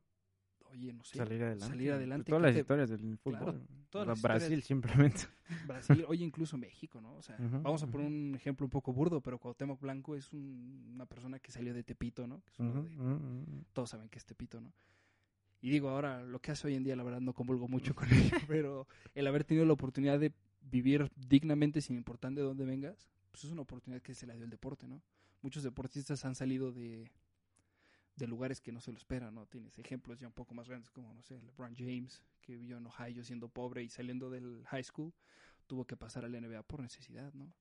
oye, 0.71 0.93
no 0.93 1.03
sé, 1.03 1.17
salir 1.17 1.41
adelante. 1.43 1.65
salir 1.67 1.91
adelante. 1.91 2.29
todas 2.29 2.41
las 2.43 2.55
historias 2.55 2.89
del 2.89 3.17
fútbol. 3.17 3.37
Claro, 3.39 3.51
O 3.59 3.89
todas 3.89 4.05
sea, 4.05 4.13
las 4.13 4.21
Brasil 4.21 4.59
historias- 4.59 4.65
simplemente. 4.67 5.21
Brasil, 5.67 6.05
oye, 6.07 6.23
incluso 6.25 6.57
México, 6.57 7.01
¿no? 7.01 7.15
O 7.15 7.21
sea, 7.21 7.35
vamos 7.39 7.81
a 7.83 7.87
poner 7.87 8.07
un 8.07 8.35
ejemplo 8.35 8.65
un 8.65 8.69
poco 8.69 8.93
burdo, 8.93 9.21
pero 9.21 9.39
Cuauhtémoc 9.39 9.79
Blanco 9.81 10.15
es 10.15 10.31
un- 10.33 10.91
una 10.95 11.05
persona 11.05 11.39
que 11.39 11.51
salió 11.51 11.73
de 11.73 11.83
Tepito, 11.83 12.27
¿no? 12.27 12.41
Que 12.45 12.51
es 12.51 12.59
uno 12.59 12.83
de- 12.83 13.63
todos 13.73 13.89
saben 13.89 14.09
que 14.09 14.17
es 14.19 14.25
Tepito, 14.25 14.61
¿no? 14.61 14.73
Y 15.61 15.69
digo, 15.71 15.89
ahora 15.89 16.23
lo 16.23 16.39
que 16.39 16.51
hace 16.51 16.67
hoy 16.67 16.75
en 16.75 16.83
día, 16.83 16.95
la 16.95 17.03
verdad, 17.03 17.19
no 17.19 17.33
convulgo 17.33 17.67
mucho 17.67 17.93
con 17.93 18.07
ello, 18.37 18.37
pero 18.47 18.87
el 19.13 19.27
haber 19.27 19.43
tenido 19.43 19.65
la 19.65 19.73
oportunidad 19.73 20.19
de 20.19 20.33
vivir 20.61 21.11
dignamente 21.15 21.81
sin 21.81 21.97
importar 21.97 22.31
de 22.33 22.41
dónde 22.41 22.63
vengas, 22.65 23.09
pues 23.31 23.43
es 23.43 23.51
una 23.51 23.61
oportunidad 23.61 24.01
que 24.01 24.13
se 24.13 24.25
le 24.27 24.35
dio 24.35 24.43
el 24.45 24.49
deporte, 24.49 24.87
¿no? 24.87 25.01
Muchos 25.41 25.63
deportistas 25.63 26.23
han 26.25 26.35
salido 26.35 26.71
de, 26.71 27.11
de 28.19 28.27
lugares 28.27 28.61
que 28.61 28.71
no 28.73 28.81
se 28.81 28.91
lo 28.91 28.97
esperan, 28.97 29.35
¿no? 29.35 29.47
Tienes 29.47 29.79
ejemplos 29.79 30.19
ya 30.19 30.27
un 30.27 30.33
poco 30.33 30.53
más 30.55 30.69
grandes 30.69 30.91
como, 30.91 31.13
no 31.13 31.23
sé, 31.23 31.41
LeBron 31.41 31.75
James, 31.77 32.23
que 32.41 32.55
vivió 32.57 32.77
en 32.77 32.87
Ohio 32.87 33.23
siendo 33.23 33.49
pobre 33.49 33.83
y 33.83 33.89
saliendo 33.89 34.29
del 34.29 34.63
high 34.67 34.83
school, 34.83 35.13
tuvo 35.67 35.85
que 35.85 35.97
pasar 35.97 36.25
al 36.25 36.35
NBA 36.35 36.63
por 36.63 36.81
necesidad, 36.81 37.33
¿no? 37.33 37.53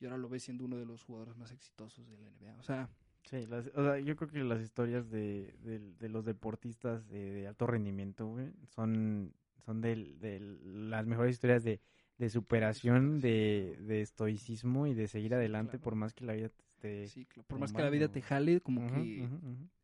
Y 0.00 0.06
ahora 0.06 0.18
lo 0.18 0.28
ves 0.28 0.44
siendo 0.44 0.64
uno 0.64 0.76
de 0.78 0.86
los 0.86 1.04
jugadores 1.04 1.36
más 1.36 1.52
exitosos 1.52 2.08
del 2.10 2.22
NBA. 2.24 2.56
O 2.60 2.62
sea, 2.64 2.90
Sí, 3.24 3.44
las- 3.46 3.66
o 3.74 3.82
sea, 3.82 3.98
yo 3.98 4.14
creo 4.16 4.30
que 4.30 4.44
las 4.44 4.60
historias 4.62 5.10
de, 5.10 5.52
de- 5.62 5.80
de 5.80 6.08
los 6.08 6.24
deportistas 6.24 7.08
de, 7.08 7.32
de 7.32 7.46
alto 7.48 7.66
rendimiento, 7.66 8.26
güey, 8.28 8.52
son, 8.68 9.34
son 9.64 9.80
de, 9.80 9.96
de 10.20 10.38
las 10.62 11.06
mejores 11.06 11.32
historias 11.34 11.64
de, 11.64 11.80
de 12.18 12.30
superación, 12.30 13.20
de, 13.20 13.78
de 13.80 14.00
estoicismo 14.02 14.86
y 14.86 14.94
de 14.94 15.08
seguir 15.08 15.34
Sí, 15.40 15.50
adelante 15.50 15.78
claro. 15.78 15.80
por 15.80 15.96
más 15.96 16.14
que 16.14 16.24
la 16.24 16.34
vida 16.34 16.50
te 16.50 16.64
esté... 16.76 17.08
sí, 17.08 17.26
claro, 17.26 17.46
por 17.48 17.58
más 17.58 17.72
que 17.72 17.82
la 17.82 17.90
vida 17.90 18.08
te 18.08 18.22
jale, 18.22 18.60
como 18.60 18.86
que... 18.86 19.28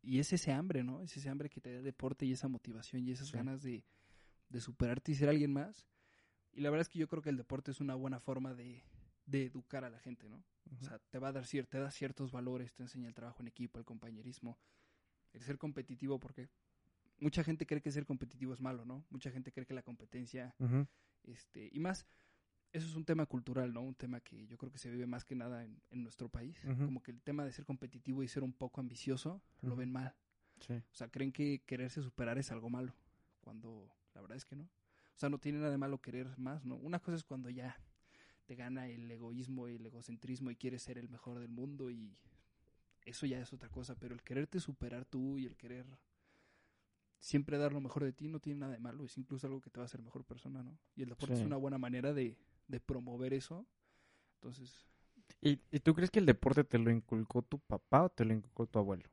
y 0.02 0.18
es 0.18 0.32
ese 0.32 0.52
hambre, 0.52 0.82
¿no? 0.84 1.02
Es 1.02 1.16
ese 1.16 1.28
hambre 1.28 1.48
que 1.48 1.60
te 1.60 1.70
da 1.72 1.78
el 1.78 1.84
deporte 1.84 2.26
y 2.26 2.32
esa 2.32 2.48
motivación 2.48 3.06
y 3.06 3.10
esas 3.12 3.28
Sí. 3.28 3.36
ganas 3.36 3.62
de, 3.62 3.84
de 4.48 4.60
superarte 4.60 5.12
y 5.12 5.14
ser 5.14 5.28
alguien 5.28 5.52
más. 5.52 5.86
Y 6.52 6.60
la 6.60 6.70
verdad 6.70 6.82
es 6.82 6.88
que 6.88 6.98
yo 6.98 7.08
creo 7.08 7.22
que 7.22 7.30
el 7.30 7.36
deporte 7.36 7.70
es 7.70 7.80
una 7.80 7.94
buena 7.94 8.20
forma 8.20 8.54
de, 8.54 8.82
de 9.26 9.46
educar 9.46 9.84
a 9.84 9.90
la 9.90 9.98
gente, 9.98 10.28
¿no? 10.28 10.44
O 10.80 10.84
sea, 10.84 10.98
te 11.10 11.18
va 11.18 11.28
a 11.28 11.32
dar 11.32 11.46
te 11.46 11.78
da 11.78 11.90
ciertos 11.90 12.30
valores, 12.30 12.72
te 12.74 12.82
enseña 12.82 13.08
el 13.08 13.14
trabajo 13.14 13.42
en 13.42 13.48
equipo, 13.48 13.78
el 13.78 13.84
compañerismo, 13.84 14.58
el 15.32 15.42
ser 15.42 15.58
competitivo, 15.58 16.18
porque 16.20 16.48
mucha 17.18 17.42
gente 17.44 17.66
cree 17.66 17.80
que 17.80 17.90
ser 17.90 18.06
competitivo 18.06 18.52
es 18.52 18.60
malo, 18.60 18.84
¿no? 18.84 19.04
Mucha 19.10 19.30
gente 19.30 19.52
cree 19.52 19.66
que 19.66 19.74
la 19.74 19.82
competencia, 19.82 20.54
este, 21.24 21.68
y 21.72 21.80
más, 21.80 22.06
eso 22.72 22.86
es 22.86 22.94
un 22.94 23.04
tema 23.04 23.26
cultural, 23.26 23.72
¿no? 23.72 23.82
Un 23.82 23.94
tema 23.94 24.20
que 24.20 24.46
yo 24.46 24.56
creo 24.56 24.70
que 24.72 24.78
se 24.78 24.90
vive 24.90 25.06
más 25.06 25.24
que 25.24 25.34
nada 25.34 25.64
en, 25.64 25.80
en 25.90 26.02
nuestro 26.02 26.28
país. 26.28 26.58
Como 26.84 27.02
que 27.02 27.10
el 27.10 27.20
tema 27.22 27.44
de 27.44 27.52
ser 27.52 27.64
competitivo 27.64 28.22
y 28.22 28.28
ser 28.28 28.42
un 28.42 28.52
poco 28.52 28.80
ambicioso 28.80 29.42
lo 29.60 29.76
ven 29.76 29.92
mal. 29.92 30.14
Sí. 30.60 30.74
O 30.74 30.94
sea, 30.94 31.08
creen 31.08 31.32
que 31.32 31.62
quererse 31.66 32.02
superar 32.02 32.38
es 32.38 32.50
algo 32.52 32.70
malo, 32.70 32.94
cuando 33.40 33.90
la 34.14 34.20
verdad 34.20 34.36
es 34.36 34.44
que 34.44 34.56
no. 34.56 34.64
O 34.64 35.18
sea, 35.22 35.28
no 35.28 35.38
tiene 35.38 35.58
nada 35.58 35.70
de 35.70 35.78
malo 35.78 36.00
querer 36.00 36.36
más, 36.38 36.64
¿no? 36.64 36.76
Una 36.76 36.98
cosa 37.00 37.16
es 37.16 37.24
cuando 37.24 37.50
ya 37.50 37.76
te 38.46 38.54
gana 38.54 38.88
el 38.88 39.10
egoísmo 39.10 39.68
y 39.68 39.74
el 39.76 39.86
egocentrismo 39.86 40.50
y 40.50 40.56
quieres 40.56 40.82
ser 40.82 40.98
el 40.98 41.08
mejor 41.08 41.38
del 41.38 41.50
mundo 41.50 41.90
y 41.90 42.16
eso 43.04 43.26
ya 43.26 43.40
es 43.40 43.52
otra 43.52 43.68
cosa, 43.68 43.94
pero 43.96 44.14
el 44.14 44.22
quererte 44.22 44.60
superar 44.60 45.04
tú 45.04 45.38
y 45.38 45.46
el 45.46 45.56
querer 45.56 45.84
siempre 47.18 47.58
dar 47.58 47.72
lo 47.72 47.80
mejor 47.80 48.04
de 48.04 48.12
ti 48.12 48.28
no 48.28 48.40
tiene 48.40 48.60
nada 48.60 48.72
de 48.72 48.78
malo, 48.78 49.04
es 49.04 49.16
incluso 49.18 49.46
algo 49.46 49.60
que 49.60 49.70
te 49.70 49.78
va 49.78 49.84
a 49.84 49.86
hacer 49.86 50.02
mejor 50.02 50.24
persona, 50.24 50.62
¿no? 50.62 50.76
Y 50.96 51.02
el 51.02 51.08
deporte 51.10 51.34
Sí. 51.36 51.40
es 51.42 51.46
una 51.46 51.56
buena 51.56 51.78
manera 51.78 52.12
de, 52.12 52.36
de 52.68 52.80
promover 52.80 53.34
eso. 53.34 53.66
Entonces, 54.40 54.86
¿Y, 55.40 55.60
¿Y 55.70 55.80
tú 55.80 55.94
crees 55.94 56.10
que 56.10 56.18
el 56.20 56.26
deporte 56.26 56.62
te 56.64 56.78
lo 56.78 56.90
inculcó 56.90 57.42
tu 57.42 57.58
papá 57.58 58.04
o 58.04 58.08
te 58.10 58.24
lo 58.24 58.32
inculcó 58.34 58.66
tu 58.66 58.78
abuelo? 58.78 59.04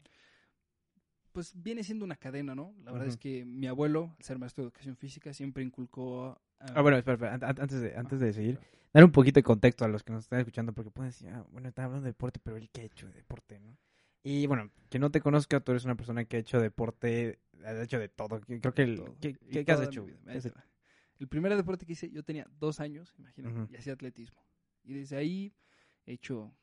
pues 1.31 1.53
viene 1.55 1.83
siendo 1.83 2.03
una 2.05 2.15
cadena, 2.15 2.55
¿no? 2.55 2.73
La 2.83 2.91
verdad 2.91 3.07
es 3.07 3.15
que 3.17 3.45
mi 3.45 3.67
abuelo, 3.67 4.15
al 4.17 4.23
ser 4.25 4.39
maestro 4.39 4.63
de 4.63 4.67
educación 4.67 4.97
física, 4.97 5.31
siempre 5.33 5.63
inculcó... 5.63 6.41
Ah, 6.59 6.81
bueno, 6.81 6.97
espera, 6.97 7.13
espera, 7.15 7.33
an- 7.35 7.43
an- 7.43 7.61
antes 7.61 7.79
de, 7.81 7.95
antes 7.95 8.21
Ah, 8.21 8.25
de 8.25 8.33
seguir, 8.33 8.55
claro. 8.57 8.71
dar 8.93 9.03
un 9.05 9.11
poquito 9.11 9.39
de 9.39 9.43
contexto 9.43 9.85
a 9.85 9.87
los 9.87 10.03
que 10.03 10.11
nos 10.11 10.23
están 10.23 10.39
escuchando, 10.39 10.73
porque 10.73 10.91
pueden 10.91 11.11
decir, 11.11 11.29
ah, 11.29 11.45
bueno, 11.51 11.69
está 11.69 11.85
hablando 11.85 12.03
de 12.05 12.09
deporte, 12.09 12.39
pero 12.43 12.57
él 12.57 12.69
qué 12.71 12.81
ha 12.81 12.85
hecho 12.85 13.07
de 13.07 13.13
deporte, 13.13 13.59
¿no? 13.59 13.77
Y 14.23 14.47
bueno, 14.47 14.69
que 14.89 14.99
no 14.99 15.11
te 15.11 15.21
conozca, 15.21 15.59
tú 15.61 15.71
eres 15.71 15.85
una 15.85 15.95
persona 15.95 16.25
que 16.25 16.37
ha 16.37 16.39
hecho 16.39 16.59
deporte, 16.59 17.39
ha 17.63 17.81
hecho 17.83 17.99
de 17.99 18.09
todo. 18.09 18.41
que- 18.41 18.59
Creo 18.59 18.73
que, 18.73 18.81
el, 18.83 18.95
todo. 18.97 19.15
¿qué, 19.21 19.35
qué- 19.35 19.63
qué 19.63 19.71
has 19.71 19.81
hecho? 19.81 20.05
vida. 20.05 20.17
El 21.19 21.27
primer 21.27 21.55
deporte 21.55 21.85
que 21.85 21.93
hice, 21.93 22.09
yo 22.11 22.23
tenía 22.23 22.47
dos 22.59 22.79
años, 22.79 23.13
imagínate, 23.17 23.59
Ujú. 23.61 23.71
y 23.73 23.75
hacía 23.75 23.93
atletismo. 23.93 24.41
Y 24.83 24.93
desde 24.93 25.17
ahí 25.17 25.53
he 26.05 26.13
hecho 26.13 26.53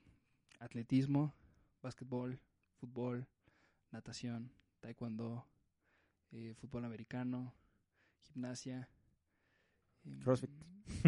atletismo, 0.59 1.35
básquetbol, 1.83 2.41
fútbol, 2.77 3.27
natación, 3.91 4.51
taekwondo, 4.81 5.47
eh, 6.33 6.55
fútbol 6.55 6.85
americano, 6.85 7.55
gimnasia. 8.23 8.89
em, 10.05 10.21
Crossfit. 10.21 10.51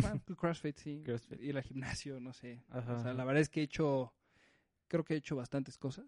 bueno, 0.00 0.20
crossfit, 0.36 0.76
sí. 0.76 1.02
CrossFit. 1.06 1.40
Ir 1.40 1.56
al 1.56 1.62
gimnasio, 1.62 2.20
no 2.20 2.32
sé. 2.32 2.62
Ajá, 2.68 2.94
O 2.94 3.02
sea, 3.02 3.14
la 3.14 3.24
verdad 3.24 3.40
es 3.40 3.48
que 3.48 3.60
he 3.60 3.64
hecho, 3.64 4.12
creo 4.88 5.04
que 5.04 5.14
he 5.14 5.16
hecho 5.18 5.36
bastantes 5.36 5.78
cosas. 5.78 6.06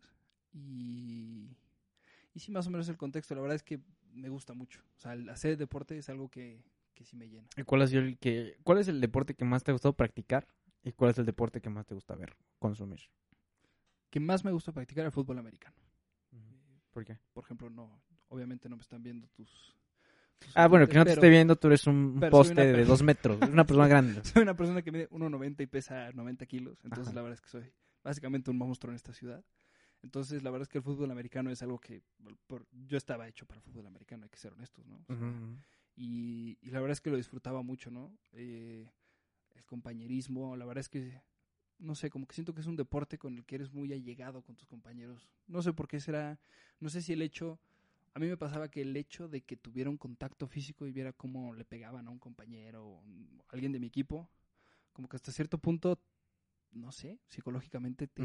Y, 0.53 1.57
y 2.35 2.40
sí, 2.40 2.50
más 2.53 2.66
o 2.66 2.70
menos 2.70 2.88
el 2.88 2.96
contexto, 2.96 3.35
la 3.35 3.40
verdad 3.40 3.57
es 3.57 3.62
que 3.62 3.81
me 4.12 4.29
gusta 4.29 4.53
mucho. 4.55 4.83
O 4.96 5.00
sea, 5.00 5.14
el 5.14 5.29
hacer 5.29 5.57
deporte 5.57 5.96
es 5.96 6.09
algo 6.09 6.29
que, 6.29 6.62
que 7.00 7.06
sí 7.06 7.16
me 7.16 7.30
llena. 7.30 7.48
¿Y 7.56 7.62
cuál, 7.62 7.80
ha 7.80 7.86
sido 7.86 8.02
el 8.02 8.18
que, 8.18 8.58
¿Cuál 8.62 8.76
es 8.76 8.86
el 8.86 9.00
deporte 9.00 9.32
que 9.32 9.46
más 9.46 9.64
te 9.64 9.70
ha 9.70 9.72
gustado 9.72 9.96
practicar? 9.96 10.46
¿Y 10.82 10.92
cuál 10.92 11.10
es 11.12 11.18
el 11.18 11.24
deporte 11.24 11.62
que 11.62 11.70
más 11.70 11.86
te 11.86 11.94
gusta 11.94 12.14
ver, 12.14 12.36
consumir? 12.58 13.00
Que 14.10 14.20
más 14.20 14.44
me 14.44 14.52
gusta 14.52 14.70
practicar 14.72 15.06
el 15.06 15.10
fútbol 15.10 15.38
americano. 15.38 15.74
¿Por 16.90 17.06
qué? 17.06 17.18
Por 17.32 17.44
ejemplo, 17.44 17.70
no, 17.70 18.02
obviamente 18.28 18.68
no 18.68 18.76
me 18.76 18.82
están 18.82 19.02
viendo 19.02 19.28
tus... 19.28 19.74
tus 20.40 20.54
Ah, 20.54 20.68
bueno, 20.68 20.86
que 20.88 20.98
no 20.98 21.04
te 21.04 21.12
esté 21.12 21.30
viendo, 21.30 21.56
tú 21.56 21.68
eres 21.68 21.86
un 21.86 22.20
poste 22.30 22.66
de 22.66 22.84
dos 22.84 23.02
metros, 23.02 23.40
una 23.40 23.64
persona 23.64 23.88
grande. 23.88 24.22
Soy 24.24 24.42
una 24.42 24.54
persona 24.54 24.82
que 24.82 24.92
mide 24.92 25.08
1,90 25.08 25.62
y 25.62 25.66
pesa 25.68 26.12
90 26.12 26.44
kilos. 26.44 26.84
Entonces, 26.84 27.08
Ajá. 27.08 27.14
la 27.14 27.22
verdad 27.22 27.34
es 27.36 27.40
que 27.40 27.48
soy 27.48 27.72
básicamente 28.04 28.50
un 28.50 28.58
monstruo 28.58 28.90
en 28.92 28.96
esta 28.96 29.14
ciudad. 29.14 29.42
Entonces, 30.02 30.42
la 30.42 30.50
verdad 30.50 30.62
es 30.64 30.68
que 30.68 30.78
el 30.78 30.84
fútbol 30.84 31.10
americano 31.10 31.50
es 31.50 31.62
algo 31.62 31.78
que 31.78 32.02
por- 32.46 32.66
yo 32.86 32.98
estaba 32.98 33.26
hecho 33.26 33.46
para 33.46 33.58
el 33.58 33.62
fútbol 33.62 33.86
americano, 33.86 34.24
hay 34.24 34.30
que 34.30 34.38
ser 34.38 34.52
honestos, 34.52 34.84
¿no? 34.86 34.96
O 35.08 35.16
sea. 35.16 35.16
Y, 36.00 36.58
y 36.62 36.70
la 36.70 36.80
verdad 36.80 36.92
es 36.92 37.00
que 37.00 37.10
lo 37.10 37.16
disfrutaba 37.16 37.62
mucho, 37.62 37.90
¿no? 37.90 38.16
Eh, 38.32 38.88
el 39.54 39.64
compañerismo, 39.66 40.56
la 40.56 40.64
verdad 40.64 40.80
es 40.80 40.88
que, 40.88 41.22
no 41.78 41.94
sé, 41.94 42.10
como 42.10 42.26
que 42.26 42.34
siento 42.34 42.54
que 42.54 42.60
es 42.62 42.66
un 42.66 42.76
deporte 42.76 43.18
con 43.18 43.36
el 43.36 43.44
que 43.44 43.56
eres 43.56 43.72
muy 43.72 43.92
allegado 43.92 44.42
con 44.42 44.56
tus 44.56 44.68
compañeros. 44.68 45.28
No 45.46 45.62
sé 45.62 45.72
por 45.72 45.88
qué 45.88 46.00
será, 46.00 46.38
no 46.80 46.88
sé 46.90 47.02
si 47.02 47.12
el 47.12 47.22
hecho, 47.22 47.60
a 48.14 48.18
mí 48.20 48.28
me 48.28 48.36
pasaba 48.36 48.70
que 48.70 48.82
el 48.82 48.96
hecho 48.96 49.28
de 49.28 49.42
que 49.42 49.56
tuviera 49.56 49.90
un 49.90 49.98
contacto 49.98 50.46
físico 50.48 50.86
y 50.86 50.92
viera 50.92 51.12
cómo 51.12 51.54
le 51.54 51.64
pegaban 51.64 52.06
a 52.08 52.10
un 52.10 52.18
compañero 52.18 52.86
o 52.86 53.02
alguien 53.48 53.72
de 53.72 53.80
mi 53.80 53.86
equipo, 53.88 54.28
como 54.92 55.08
que 55.08 55.16
hasta 55.16 55.32
cierto 55.32 55.58
punto, 55.58 56.00
no 56.72 56.92
sé, 56.92 57.18
psicológicamente 57.28 58.06
te, 58.08 58.22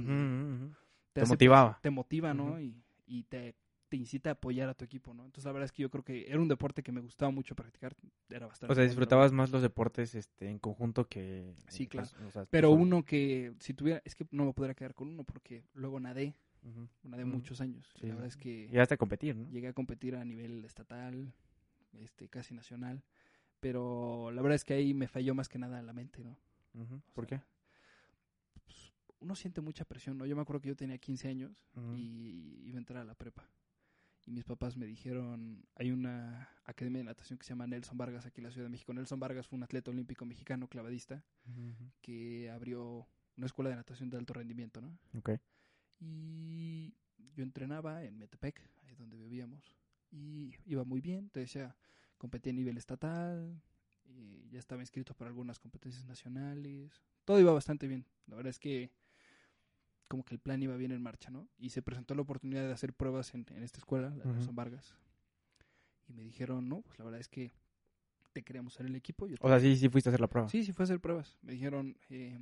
te 1.13 1.13
Te 1.13 1.21
hace- 1.21 1.33
motivaba. 1.33 1.79
te 1.81 1.89
motiva, 1.89 2.33
¿no? 2.33 2.59
Y, 2.61 2.83
y 3.07 3.23
te, 3.23 3.55
te 3.95 4.01
incita 4.01 4.29
a 4.31 4.33
apoyar 4.33 4.67
a 4.67 4.73
tu 4.73 4.83
equipo, 4.83 5.13
¿no? 5.13 5.23
Entonces 5.23 5.45
la 5.45 5.53
verdad 5.53 5.65
es 5.65 5.71
que 5.71 5.81
yo 5.81 5.89
creo 5.89 6.03
que 6.03 6.25
era 6.27 6.39
un 6.39 6.49
deporte 6.49 6.83
que 6.83 6.91
me 6.91 6.99
gustaba 6.99 7.31
mucho 7.31 7.55
practicar, 7.55 7.95
era 8.29 8.45
bastante. 8.45 8.73
O 8.73 8.75
sea, 8.75 8.81
bueno, 8.81 8.89
disfrutabas 8.89 9.31
más 9.31 9.51
los 9.51 9.61
deportes 9.61 10.15
este, 10.15 10.49
en 10.49 10.59
conjunto 10.59 11.07
que... 11.07 11.55
Sí, 11.69 11.83
eh, 11.83 11.87
claro. 11.87 12.09
pues, 12.11 12.27
o 12.27 12.31
sea, 12.31 12.45
Pero 12.45 12.71
uno 12.71 13.05
que, 13.05 13.53
si 13.59 13.73
tuviera, 13.73 14.01
es 14.03 14.13
que 14.15 14.27
no 14.31 14.45
me 14.45 14.53
podría 14.53 14.73
quedar 14.75 14.93
con 14.93 15.07
uno 15.07 15.23
porque 15.23 15.63
luego 15.73 15.99
nadé, 16.01 16.35
nadé 17.03 17.23
muchos 17.23 17.61
años. 17.61 17.89
Sí, 17.99 18.07
la 18.07 18.15
verdad 18.15 18.29
sí. 18.29 18.37
es 18.37 18.37
que 18.37 18.67
Llegaste 18.67 18.95
a 18.95 18.97
competir, 18.97 19.35
¿no? 19.37 19.49
llegué 19.49 19.69
a 19.69 19.73
competir 19.73 20.15
a 20.15 20.25
nivel 20.25 20.65
estatal, 20.65 21.31
este, 21.93 22.27
casi 22.27 22.53
nacional, 22.53 23.01
pero 23.61 24.29
la 24.31 24.41
verdad 24.41 24.55
es 24.55 24.65
que 24.65 24.73
ahí 24.73 24.93
me 24.93 25.07
falló 25.07 25.33
más 25.35 25.47
que 25.47 25.57
nada 25.57 25.81
la 25.81 25.93
mente, 25.93 26.21
¿no? 26.21 26.35
¿Por 27.13 27.27
sea, 27.27 27.39
qué? 27.39 27.45
pues, 28.65 28.93
uno 29.21 29.35
siente 29.35 29.61
mucha 29.61 29.85
presión, 29.85 30.17
¿no? 30.17 30.25
Yo 30.25 30.35
me 30.35 30.41
acuerdo 30.41 30.59
que 30.59 30.67
yo 30.67 30.75
tenía 30.75 30.97
15 30.97 31.29
años 31.29 31.65
y 31.95 32.61
iba 32.65 32.75
a 32.75 32.79
entrar 32.79 33.01
a 33.01 33.05
la 33.05 33.15
prepa. 33.15 33.47
Y 34.25 34.31
mis 34.31 34.43
papás 34.43 34.75
me 34.75 34.87
dijeron, 34.87 35.65
hay 35.75 35.91
una 35.91 36.49
academia 36.65 36.99
de 36.99 37.03
natación 37.03 37.37
que 37.37 37.45
se 37.45 37.49
llama 37.49 37.67
Nelson 37.67 37.97
Vargas 37.97 38.25
aquí 38.25 38.41
en 38.41 38.45
la 38.45 38.51
Ciudad 38.51 38.65
de 38.65 38.71
México. 38.71 38.91
Nelson 38.93 39.19
Vargas 39.19 39.47
fue 39.47 39.57
un 39.57 39.63
atleta 39.63 39.91
olímpico 39.91 40.25
mexicano 40.25 40.67
clavadista 40.67 41.23
que 42.01 42.49
abrió 42.49 43.07
una 43.37 43.45
escuela 43.45 43.69
de 43.69 43.75
natación 43.75 44.09
de 44.09 44.17
alto 44.17 44.33
rendimiento, 44.33 44.81
¿no? 44.81 44.97
Ok. 45.17 45.31
Y 45.99 46.95
yo 47.35 47.43
entrenaba 47.43 48.03
en 48.03 48.17
Metepec, 48.17 48.61
ahí 48.83 48.95
donde 48.95 49.17
vivíamos, 49.17 49.75
y 50.11 50.55
iba 50.65 50.83
muy 50.83 51.01
bien, 51.01 51.29
te 51.29 51.41
decía, 51.41 51.75
competía 52.17 52.51
a 52.51 52.55
nivel 52.55 52.77
estatal, 52.77 53.61
y 54.05 54.49
ya 54.49 54.59
estaba 54.59 54.81
inscrito 54.81 55.13
para 55.13 55.29
algunas 55.29 55.59
competencias 55.59 56.05
nacionales, 56.05 57.03
todo 57.25 57.39
iba 57.39 57.51
bastante 57.51 57.87
bien, 57.87 58.05
la 58.27 58.37
verdad 58.37 58.51
es 58.51 58.59
que 58.59 58.91
como 60.07 60.23
que 60.23 60.35
el 60.35 60.39
plan 60.39 60.61
iba 60.61 60.75
bien 60.77 60.91
en 60.91 61.01
marcha, 61.01 61.31
¿no? 61.31 61.47
Y 61.57 61.69
se 61.69 61.81
presentó 61.81 62.15
la 62.15 62.21
oportunidad 62.21 62.65
de 62.65 62.71
hacer 62.73 62.93
pruebas 62.93 63.33
en, 63.33 63.45
en 63.49 63.63
esta 63.63 63.79
escuela, 63.79 64.09
la 64.09 64.15
de 64.17 64.25
Ujú. 64.25 64.33
Nelson 64.33 64.55
Vargas, 64.55 64.95
y 66.07 66.13
me 66.13 66.23
dijeron, 66.23 66.69
no, 66.69 66.81
pues 66.81 66.97
la 66.99 67.05
verdad 67.05 67.19
es 67.19 67.27
que 67.27 67.51
te 68.33 68.43
queremos 68.43 68.79
en 68.79 68.87
el 68.87 68.95
equipo. 68.95 69.27
Yo 69.27 69.37
O 69.39 69.47
sea, 69.47 69.59
sí, 69.59 69.75
sí 69.75 69.89
fuiste 69.89 70.09
a 70.09 70.11
hacer 70.11 70.19
la 70.21 70.27
prueba. 70.27 70.49
Sí, 70.49 70.63
sí 70.63 70.73
fue 70.73 70.83
a 70.83 70.85
hacer 70.85 70.99
pruebas. 70.99 71.37
Me 71.41 71.53
dijeron, 71.53 71.97
eh, 72.09 72.37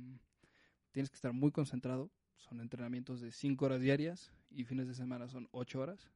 tienes 0.92 1.10
que 1.10 1.14
estar 1.16 1.32
muy 1.32 1.50
concentrado. 1.50 2.10
Son 2.36 2.60
entrenamientos 2.60 3.20
de 3.20 3.30
5 3.30 3.64
horas 3.66 3.80
diarias 3.80 4.32
y 4.50 4.64
fines 4.64 4.88
de 4.88 4.94
semana 4.94 5.28
son 5.28 5.48
8 5.52 5.80
horas. 5.80 6.10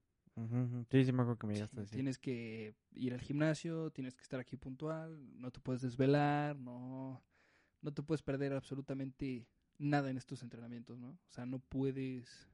Sí, 0.91 1.05
sí 1.05 1.13
me 1.13 1.23
acuerdo 1.23 1.39
que 1.39 1.47
me 1.47 1.55
llegaste 1.55 1.77
a 1.77 1.79
Sí, 1.79 1.83
decir. 1.83 1.97
Tienes 1.97 2.19
que 2.19 2.75
ir 2.95 3.13
al 3.15 3.21
gimnasio, 3.21 3.91
tienes 3.91 4.15
que 4.15 4.23
estar 4.23 4.39
aquí 4.39 4.57
puntual, 4.57 5.19
no 5.41 5.51
te 5.51 5.61
puedes 5.61 5.83
desvelar, 5.83 6.57
no, 6.57 7.23
no 7.81 7.93
te 7.93 8.03
puedes 8.03 8.23
perder 8.23 8.53
absolutamente 8.53 9.47
nada 9.79 10.11
en 10.11 10.17
estos 10.19 10.43
entrenamientos, 10.43 10.99
¿no? 10.99 11.11
O 11.11 11.31
sea, 11.31 11.47
no 11.47 11.59
pudes... 11.59 12.49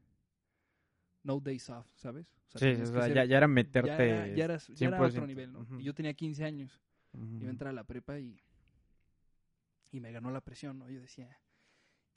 No 1.23 1.41
days 1.41 1.71
off, 1.71 1.87
¿sabes? 1.97 2.27
O 2.55 2.59
sea, 2.59 2.75
Sí, 2.75 2.83
o 2.83 2.87
sea, 2.87 3.07
ser- 3.07 3.15
ya, 3.15 3.25
ya 3.25 3.37
era 3.39 3.47
ya 3.47 3.53
meterte... 3.53 4.05
era- 4.05 4.37
ya 4.37 4.45
eras- 4.45 4.69
ya 4.69 4.89
era 4.89 4.99
otro 5.03 5.11
100%, 5.11 5.27
nivel, 5.27 5.53
¿no? 5.53 5.67
Y 5.81 5.85
yo 5.85 5.95
tenía 5.95 6.13
15 6.15 6.45
años, 6.45 6.81
iba 7.41 7.49
a 7.49 7.51
entrar 7.51 7.71
a 7.71 7.73
la 7.73 7.85
prepa 7.85 8.19
y, 8.19 8.39
y 9.91 10.01
me 10.01 10.13
ganó 10.13 10.31
la 10.31 10.41
presión, 10.43 10.79
¿no? 10.79 10.91
Yo 10.91 11.01
decía, 11.01 11.29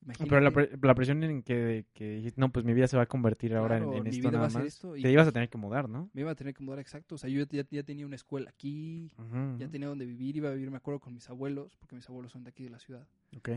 Ah, 0.10 0.14
Pero 0.20 0.40
la, 0.40 0.52
imagínate, 0.52 0.78
pre- 0.78 0.88
la 0.88 0.96
presión 0.96 1.24
en 1.24 1.42
que, 1.44 1.86
que 1.94 2.10
dijiste, 2.16 2.40
no, 2.40 2.52
pues 2.52 2.66
mi 2.66 2.74
vida 2.74 2.88
se 2.88 2.98
va 2.98 3.04
a 3.04 3.08
convertir 3.08 3.56
ahora 3.56 3.78
en, 3.78 4.08
esto 4.08 4.32
nada 4.32 4.50
más. 4.50 4.66
esto 4.66 4.94
Te 4.94 5.12
ibas 5.12 5.28
a 5.28 5.32
tener 5.32 5.50
que 5.50 5.58
mudar, 5.58 5.90
¿no? 5.90 6.10
me 6.14 6.22
iba 6.22 6.32
a 6.32 6.36
tener 6.36 6.54
que 6.54 6.64
mudar 6.64 6.80
exacto, 6.80 7.16
o 7.16 7.18
sea, 7.18 7.30
yo 7.30 7.44
ya, 7.46 7.66
ya 7.70 7.84
tenía 7.84 8.06
una 8.06 8.16
escuela 8.16 8.50
aquí, 8.50 9.12
ya 9.60 9.68
tenía 9.70 9.88
donde 9.88 10.06
vivir, 10.06 10.36
iba 10.38 10.50
a 10.50 10.54
vivir, 10.54 10.70
me 10.70 10.78
acuerdo, 10.78 11.00
con 11.00 11.14
mis 11.14 11.30
abuelos, 11.30 11.76
porque 11.78 11.96
mis 11.96 12.08
abuelos 12.10 12.32
son 12.32 12.44
de 12.44 12.50
aquí 12.50 12.64
de 12.64 12.70
la 12.70 12.80
ciudad. 12.80 13.08
Ok. 13.36 13.50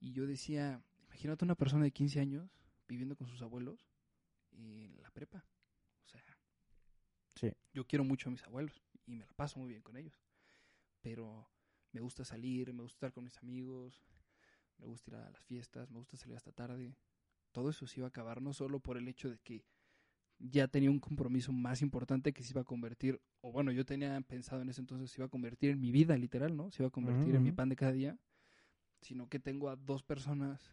Y 0.00 0.12
yo 0.12 0.26
decía, 0.26 0.80
imagínate 1.12 1.44
una 1.44 1.54
persona 1.54 1.84
de 1.84 1.90
15 1.90 2.20
años 2.20 2.50
viviendo 2.88 3.16
con 3.16 3.26
sus 3.28 3.42
abuelos 3.42 3.86
en 4.52 4.98
la 5.02 5.10
prepa. 5.10 5.44
O 6.06 6.08
sea, 6.08 6.22
Sí. 7.36 7.52
yo 7.74 7.86
quiero 7.86 8.02
mucho 8.02 8.28
a 8.28 8.32
mis 8.32 8.42
abuelos 8.44 8.82
y 9.04 9.14
me 9.14 9.26
la 9.26 9.32
paso 9.34 9.58
muy 9.58 9.68
bien 9.68 9.82
con 9.82 9.96
ellos. 9.96 10.14
Pero 11.02 11.50
me 11.92 12.00
gusta 12.00 12.24
salir, 12.24 12.72
me 12.72 12.82
gusta 12.82 12.96
estar 12.96 13.12
con 13.12 13.24
mis 13.24 13.36
amigos, 13.38 14.02
me 14.78 14.86
gusta 14.86 15.10
ir 15.10 15.16
a 15.16 15.30
las 15.30 15.44
fiestas, 15.44 15.90
me 15.90 15.98
gusta 15.98 16.16
salir 16.16 16.36
hasta 16.36 16.50
tarde. 16.52 16.96
Todo 17.50 17.68
eso 17.70 17.86
se 17.86 18.00
iba 18.00 18.06
a 18.06 18.08
acabar 18.08 18.40
no 18.40 18.54
solo 18.54 18.80
por 18.80 18.96
el 18.96 19.06
hecho 19.06 19.28
de 19.28 19.38
que 19.38 19.66
ya 20.38 20.66
tenía 20.66 20.90
un 20.90 20.98
compromiso 20.98 21.52
más 21.52 21.82
importante 21.82 22.32
que 22.32 22.42
se 22.42 22.52
iba 22.52 22.62
a 22.62 22.64
convertir, 22.64 23.20
o 23.42 23.52
bueno, 23.52 23.70
yo 23.70 23.84
tenía 23.84 24.18
pensado 24.22 24.62
en 24.62 24.70
ese 24.70 24.80
entonces, 24.80 25.10
se 25.10 25.20
iba 25.20 25.26
a 25.26 25.30
convertir 25.30 25.70
en 25.70 25.80
mi 25.80 25.92
vida 25.92 26.16
literal, 26.16 26.56
¿no? 26.56 26.70
Se 26.70 26.82
iba 26.82 26.88
a 26.88 26.90
convertir 26.90 27.34
en 27.34 27.42
mi 27.42 27.52
pan 27.52 27.68
de 27.68 27.76
cada 27.76 27.92
día, 27.92 28.18
sino 29.02 29.28
que 29.28 29.38
tengo 29.38 29.68
a 29.68 29.76
dos 29.76 30.02
personas 30.02 30.72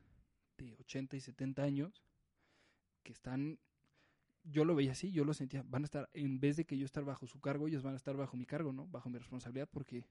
de 0.66 0.74
80 0.74 1.16
y 1.16 1.22
70 1.22 1.64
años 1.64 2.04
que 3.04 3.12
están, 3.12 3.60
yo 4.44 4.66
lo 4.66 4.76
veía 4.76 4.92
así, 4.92 5.12
yo 5.12 5.24
lo 5.26 5.34
sentía, 5.34 5.64
van 5.66 5.84
a 5.84 5.86
estar, 5.86 6.10
en 6.14 6.40
vez 6.40 6.58
de 6.58 6.66
que 6.66 6.78
yo 6.78 6.86
estar 6.86 7.04
bajo 7.04 7.28
su 7.28 7.40
cargo, 7.40 7.68
ellos 7.68 7.84
van 7.84 7.94
a 7.94 7.98
estar 7.98 8.16
bajo 8.16 8.38
mi 8.38 8.46
cargo, 8.46 8.74
¿no? 8.74 8.88
Bajo 8.88 9.10
mi 9.10 9.18
responsabilidad, 9.18 9.70
porque 9.72 10.06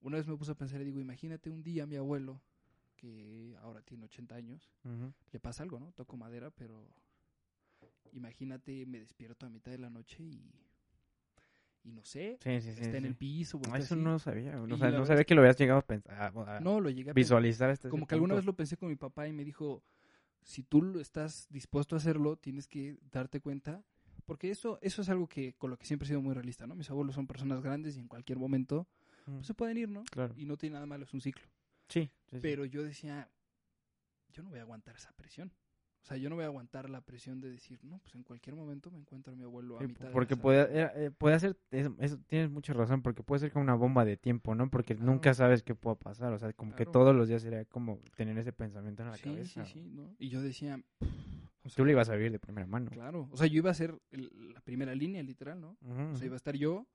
una 0.00 0.16
vez 0.16 0.26
me 0.26 0.36
puse 0.36 0.52
a 0.52 0.54
pensar 0.54 0.80
y 0.80 0.84
digo, 0.84 1.00
imagínate 1.00 1.50
un 1.50 1.62
día 1.62 1.86
mi 1.86 1.96
abuelo, 1.96 2.40
que 2.96 3.56
ahora 3.60 3.82
tiene 3.82 4.04
80 4.04 4.34
años, 4.34 4.70
le 5.30 5.40
pasa 5.40 5.62
algo, 5.62 5.78
¿no? 5.78 5.92
Toco 5.92 6.16
madera, 6.16 6.50
pero 6.50 6.88
imagínate, 8.12 8.86
me 8.86 9.00
despierto 9.00 9.46
a 9.46 9.50
mitad 9.50 9.70
de 9.70 9.78
la 9.78 9.90
noche 9.90 10.22
y, 10.22 10.65
y 11.86 11.92
no 11.92 12.04
sé, 12.04 12.36
Sí, 12.42 12.60
sí, 12.60 12.72
sí. 12.72 12.80
está 12.82 12.96
en 12.98 13.04
el 13.06 13.14
piso. 13.14 13.60
Ah, 13.70 13.78
eso 13.78 13.94
así. 13.94 14.02
no 14.02 14.10
lo 14.12 14.18
sabía. 14.18 14.60
O 14.60 14.76
sea, 14.76 14.90
no 14.90 15.06
sabía 15.06 15.24
que 15.24 15.34
lo 15.34 15.40
habías 15.42 15.56
llegado 15.56 15.78
a 15.78 15.82
pensar. 15.86 16.14
a- 16.20 16.56
a 16.56 16.60
No, 16.60 16.80
lo 16.80 16.90
llegué 16.90 17.10
a 17.10 17.12
visualizar 17.12 17.70
hasta 17.70 17.88
Como 17.88 18.06
que 18.06 18.14
alguna 18.14 18.34
vez 18.34 18.44
lo 18.44 18.54
pensé 18.56 18.76
con 18.76 18.88
mi 18.88 18.96
papá 18.96 19.28
y 19.28 19.32
me 19.32 19.44
dijo, 19.44 19.82
si 20.42 20.62
tú 20.62 20.98
estás 20.98 21.46
dispuesto 21.50 21.94
a 21.94 21.98
hacerlo, 21.98 22.36
tienes 22.36 22.66
que 22.66 22.98
darte 23.12 23.40
cuenta, 23.40 23.82
porque 24.24 24.50
eso, 24.50 24.78
eso 24.82 25.02
es 25.02 25.08
algo 25.08 25.28
que 25.28 25.54
con 25.54 25.70
lo 25.70 25.76
que 25.78 25.86
siempre 25.86 26.06
he 26.06 26.08
sido 26.08 26.20
muy 26.20 26.34
realista, 26.34 26.66
¿no? 26.66 26.74
Mis 26.74 26.90
abuelos 26.90 27.14
son 27.14 27.26
personas 27.28 27.60
grandes 27.62 27.96
y 27.96 28.00
en 28.00 28.08
cualquier 28.08 28.38
momento 28.38 28.86
Mm, 29.26 29.34
pues, 29.36 29.46
se 29.48 29.54
pueden 29.54 29.76
ir, 29.76 29.88
¿no? 29.88 30.04
Claro. 30.10 30.34
Y 30.36 30.44
no 30.46 30.56
tiene 30.56 30.74
nada 30.74 30.86
malo, 30.86 31.04
es 31.04 31.12
un 31.14 31.20
ciclo. 31.20 31.44
Sí. 31.88 32.10
Pero 32.42 32.64
yo 32.64 32.82
decía, 32.84 33.28
yo 34.32 34.42
no 34.44 34.50
voy 34.50 34.58
a 34.58 34.62
aguantar 34.62 34.94
esa 34.96 35.12
presión. 35.12 35.52
O 36.06 36.08
sea, 36.08 36.16
yo 36.18 36.28
no 36.30 36.36
voy 36.36 36.44
a 36.44 36.46
aguantar 36.46 36.88
la 36.88 37.00
presión 37.00 37.40
de 37.40 37.50
decir, 37.50 37.80
no, 37.82 37.98
pues 37.98 38.14
en 38.14 38.22
cualquier 38.22 38.54
momento 38.54 38.92
me 38.92 38.98
encuentro 39.00 39.32
a 39.32 39.36
mi 39.36 39.42
abuelo 39.42 39.76
a 39.76 39.80
Sí, 39.80 39.88
mitad 39.88 40.06
de 40.06 40.12
porque 40.12 40.36
la 40.36 40.40
puede, 40.40 40.62
sala". 40.66 40.78
era- 40.78 40.92
eh, 41.04 41.10
puede 41.10 41.40
ser, 41.40 41.56
eso, 41.72 41.96
eso 41.98 42.18
tienes 42.28 42.48
mucha 42.48 42.72
razón, 42.74 43.02
porque 43.02 43.24
puede 43.24 43.40
ser 43.40 43.50
como 43.50 43.64
una 43.64 43.74
bomba 43.74 44.04
de 44.04 44.16
tiempo, 44.16 44.54
¿no? 44.54 44.70
Porque 44.70 44.94
Claro. 44.94 45.10
nunca 45.10 45.34
sabes 45.34 45.64
qué 45.64 45.74
pueda 45.74 45.96
pasar, 45.96 46.32
o 46.32 46.38
sea, 46.38 46.52
como 46.52 46.76
que 46.76 46.86
todos 46.86 47.12
los 47.12 47.26
días 47.26 47.42
sería 47.42 47.64
como 47.64 47.98
tener 48.14 48.38
ese 48.38 48.52
pensamiento 48.52 49.02
en 49.02 49.08
la 49.10 49.16
Sí, 49.16 49.24
cabeza. 49.24 49.64
sí, 49.64 49.72
sí, 49.82 49.88
¿no? 49.90 50.14
Y 50.20 50.28
yo 50.28 50.40
decía, 50.42 50.80
o 51.64 51.68
Tú 51.74 51.84
lo 51.84 51.90
ibas 51.90 52.08
a 52.08 52.14
vivir 52.14 52.30
de 52.30 52.38
primera 52.38 52.68
mano. 52.68 52.88
claro. 52.92 53.28
O 53.32 53.36
sea, 53.36 53.48
yo 53.48 53.56
iba 53.56 53.72
a 53.72 53.74
ser 53.74 53.98
el- 54.12 54.52
la 54.54 54.60
primera 54.60 54.94
línea, 54.94 55.20
literal, 55.24 55.60
¿no? 55.60 55.76
O 56.12 56.16
sea, 56.16 56.24
iba 56.24 56.34
a 56.34 56.36
estar 56.36 56.54
yo 56.54 56.86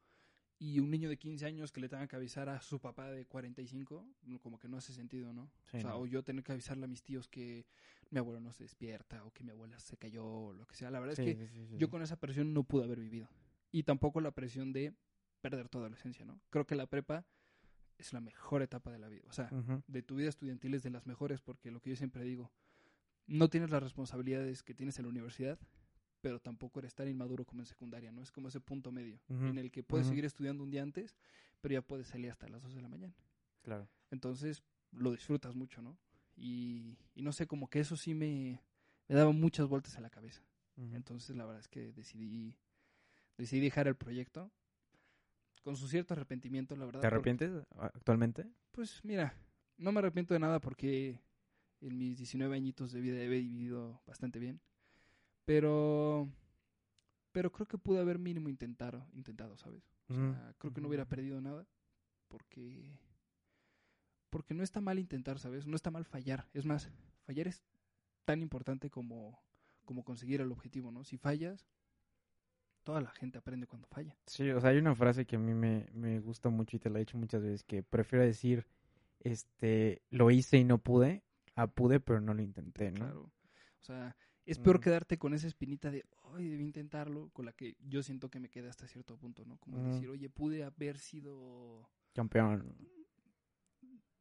y 0.62 0.80
un 0.80 0.92
niño 0.92 1.10
de 1.10 1.18
15 1.18 1.44
años 1.48 1.72
que 1.72 1.82
le 1.82 1.90
tenga 1.90 2.08
que 2.08 2.16
avisar 2.16 2.48
a 2.48 2.62
su 2.62 2.80
papá 2.80 3.10
de 3.10 3.26
45, 3.26 4.08
no, 4.26 4.40
como 4.40 4.60
que 4.60 4.68
no 4.68 4.78
hace 4.78 4.94
sentido, 4.94 5.34
¿no? 5.34 5.50
Sí, 5.66 5.78
o 5.78 5.82
sea, 5.82 5.90
no. 5.90 5.98
o 5.98 6.06
yo 6.06 6.22
tener 6.22 6.44
que 6.44 6.52
avisarle 6.52 6.86
a 6.86 6.88
mis 6.88 7.02
tíos 7.02 7.28
que 7.28 7.66
mi 8.12 8.20
abuelo 8.20 8.40
no 8.40 8.54
se 8.54 8.66
despierta 8.66 9.26
o 9.26 9.32
que 9.32 9.44
mi 9.44 9.50
abuela 9.50 9.80
se 9.80 9.98
cayó 9.98 10.24
o 10.24 10.54
lo 10.54 10.68
que 10.68 10.76
sea. 10.76 10.92
La 10.92 11.00
verdad 11.00 11.16
Sí, 11.16 11.24
es 11.24 11.36
que 11.36 11.48
sí, 11.48 11.78
yo 11.80 11.90
con 11.90 12.04
esa 12.04 12.16
presión 12.16 12.54
no 12.54 12.64
pude 12.64 12.84
haber 12.84 13.00
vivido. 13.00 13.28
Y 13.72 13.82
tampoco 13.82 14.22
la 14.22 14.30
presión 14.30 14.72
de 14.72 14.94
perder 15.42 15.68
toda 15.68 15.90
la 15.90 15.96
esencia, 15.96 16.26
¿no? 16.26 16.40
Creo 16.52 16.68
que 16.68 16.76
la 16.76 16.86
prepa 16.86 17.26
es 17.98 18.14
la 18.14 18.22
mejor 18.22 18.62
etapa 18.62 18.92
de 18.92 19.00
la 19.00 19.10
vida. 19.10 19.24
O 19.30 19.34
sea, 19.34 19.50
de 19.88 20.04
tu 20.04 20.18
vida 20.18 20.30
estudiantil 20.30 20.76
es 20.76 20.84
de 20.84 20.92
las 20.92 21.08
mejores 21.08 21.42
porque 21.42 21.72
lo 21.72 21.82
que 21.82 21.90
yo 21.90 21.96
siempre 21.96 22.24
digo, 22.24 22.52
no 23.26 23.50
tienes 23.50 23.72
las 23.72 23.82
responsabilidades 23.82 24.62
que 24.62 24.76
tienes 24.76 25.00
en 25.00 25.06
la 25.06 25.10
universidad, 25.10 25.58
pero 26.22 26.40
tampoco 26.40 26.80
eres 26.80 26.94
tan 26.94 27.08
inmaduro 27.08 27.46
como 27.46 27.62
en 27.62 27.66
secundaria, 27.66 28.12
¿no? 28.12 28.22
Es 28.22 28.32
como 28.32 28.48
ese 28.48 28.60
punto 28.62 28.92
medio 28.92 29.20
en 29.28 29.58
el 29.58 29.72
que 29.72 29.84
puedes 29.84 30.08
seguir 30.08 30.26
estudiando 30.26 30.64
un 30.64 30.70
día 30.72 30.84
antes, 30.84 31.18
pero 31.62 31.74
ya 31.74 31.82
puedes 31.82 32.08
salir 32.08 32.30
hasta 32.32 32.48
las 32.48 32.62
2 32.62 32.74
de 32.76 32.82
la 32.82 32.88
mañana. 32.88 33.14
Claro. 33.62 33.88
Entonces 34.12 34.64
lo 34.92 35.12
disfrutas 35.12 35.56
mucho, 35.56 35.82
¿no? 35.82 35.98
Y, 36.36 36.98
y 37.16 37.22
no 37.24 37.32
sé, 37.34 37.48
como 37.48 37.70
que 37.70 37.80
eso 37.80 37.96
sí 37.98 38.14
me, 38.14 38.62
me 39.08 39.16
daba 39.16 39.32
muchas 39.32 39.68
vueltas 39.68 39.96
en 39.98 40.04
la 40.04 40.10
cabeza. 40.10 40.42
Entonces 40.94 41.36
la 41.36 41.46
verdad 41.46 41.60
es 41.60 41.68
que 41.68 41.92
decidí, 41.92 42.56
decidí 43.38 43.62
dejar 43.62 43.88
el 43.88 43.96
proyecto 43.96 44.52
con 45.64 45.76
su 45.76 45.88
cierto 45.88 46.14
arrepentimiento, 46.14 46.76
la 46.76 46.86
verdad. 46.86 47.02
¿Te 47.02 47.08
porque- 47.10 47.16
arrepientes 47.32 47.64
actualmente? 47.78 48.48
pues 48.72 49.02
mira, 49.04 49.36
no 49.78 49.92
me 49.92 50.00
arrepiento 50.00 50.34
de 50.34 50.40
nada 50.40 50.60
porque 50.60 51.20
en 51.82 51.98
mis 51.98 52.18
19 52.18 52.56
añitos 52.56 52.92
de 52.92 53.02
vida 53.02 53.20
he 53.22 53.28
vivido 53.28 54.02
bastante 54.08 54.40
bien. 54.40 54.60
Pero 55.52 56.30
pero 57.34 57.52
creo 57.52 57.68
que 57.68 57.78
pude 57.78 58.00
haber 58.00 58.20
mínimo 58.20 58.48
intentado, 58.48 59.06
intentado, 59.12 59.58
¿sabes? 59.58 59.84
O 60.08 60.14
sea, 60.14 60.54
creo 60.58 60.74
que 60.74 60.80
no 60.80 60.88
hubiera 60.88 61.10
perdido 61.10 61.42
nada 61.42 61.68
porque 62.30 62.98
porque 64.30 64.54
no 64.54 64.64
está 64.64 64.80
mal 64.80 64.98
intentar, 64.98 65.40
¿sabes? 65.40 65.68
No 65.68 65.76
está 65.76 65.92
mal 65.92 66.06
fallar. 66.06 66.48
Es 66.54 66.66
más, 66.66 66.90
fallar 67.26 67.50
es 67.50 67.64
tan 68.24 68.42
importante 68.42 68.90
como 68.90 69.44
como 69.84 70.06
conseguir 70.06 70.40
el 70.40 70.54
objetivo, 70.54 70.90
¿no? 70.90 71.04
Si 71.04 71.18
fallas, 71.18 71.68
toda 72.84 73.02
la 73.02 73.12
gente 73.12 73.38
aprende 73.38 73.68
cuando 73.68 73.90
falla. 73.90 74.18
Sí, 74.28 74.50
o 74.52 74.62
sea, 74.62 74.70
hay 74.70 74.78
una 74.78 74.96
frase 74.96 75.26
que 75.26 75.36
a 75.36 75.40
mí 75.40 75.54
me, 75.54 75.90
me 75.92 76.22
gusta 76.22 76.48
mucho 76.48 76.78
y 76.78 76.80
te 76.80 76.90
la 76.90 77.00
he 77.00 77.02
dicho 77.02 77.18
muchas 77.18 77.42
veces, 77.42 77.66
que 77.66 77.84
prefiero 77.84 78.24
decir, 78.24 78.68
este, 79.20 80.02
lo 80.12 80.32
hice 80.32 80.60
y 80.60 80.64
no 80.64 80.78
pude, 80.78 81.26
a 81.56 81.68
pude 81.68 82.00
pero 82.00 82.22
no 82.22 82.34
lo 82.34 82.42
intenté, 82.42 82.92
¿no? 82.92 83.00
Claro. 83.00 83.22
O 83.24 83.84
sea, 83.84 84.16
es 84.46 84.60
peor 84.60 84.80
quedarte 84.80 85.18
con 85.18 85.34
esa 85.34 85.48
espinita 85.48 85.92
de, 85.92 86.04
ay, 86.34 86.48
debí 86.50 86.64
intentarlo, 86.64 87.30
con 87.32 87.46
la 87.46 87.54
que 87.54 87.76
yo 87.80 88.04
siento 88.04 88.30
que 88.30 88.40
me 88.40 88.50
queda 88.50 88.70
hasta 88.70 88.88
cierto 88.88 89.18
punto, 89.18 89.46
¿no? 89.46 89.58
Como 89.58 89.78
decir, 89.84 90.10
oye, 90.10 90.30
pude 90.30 90.64
haber 90.64 90.98
sido, 90.98 91.90
Campeón. 92.14 92.76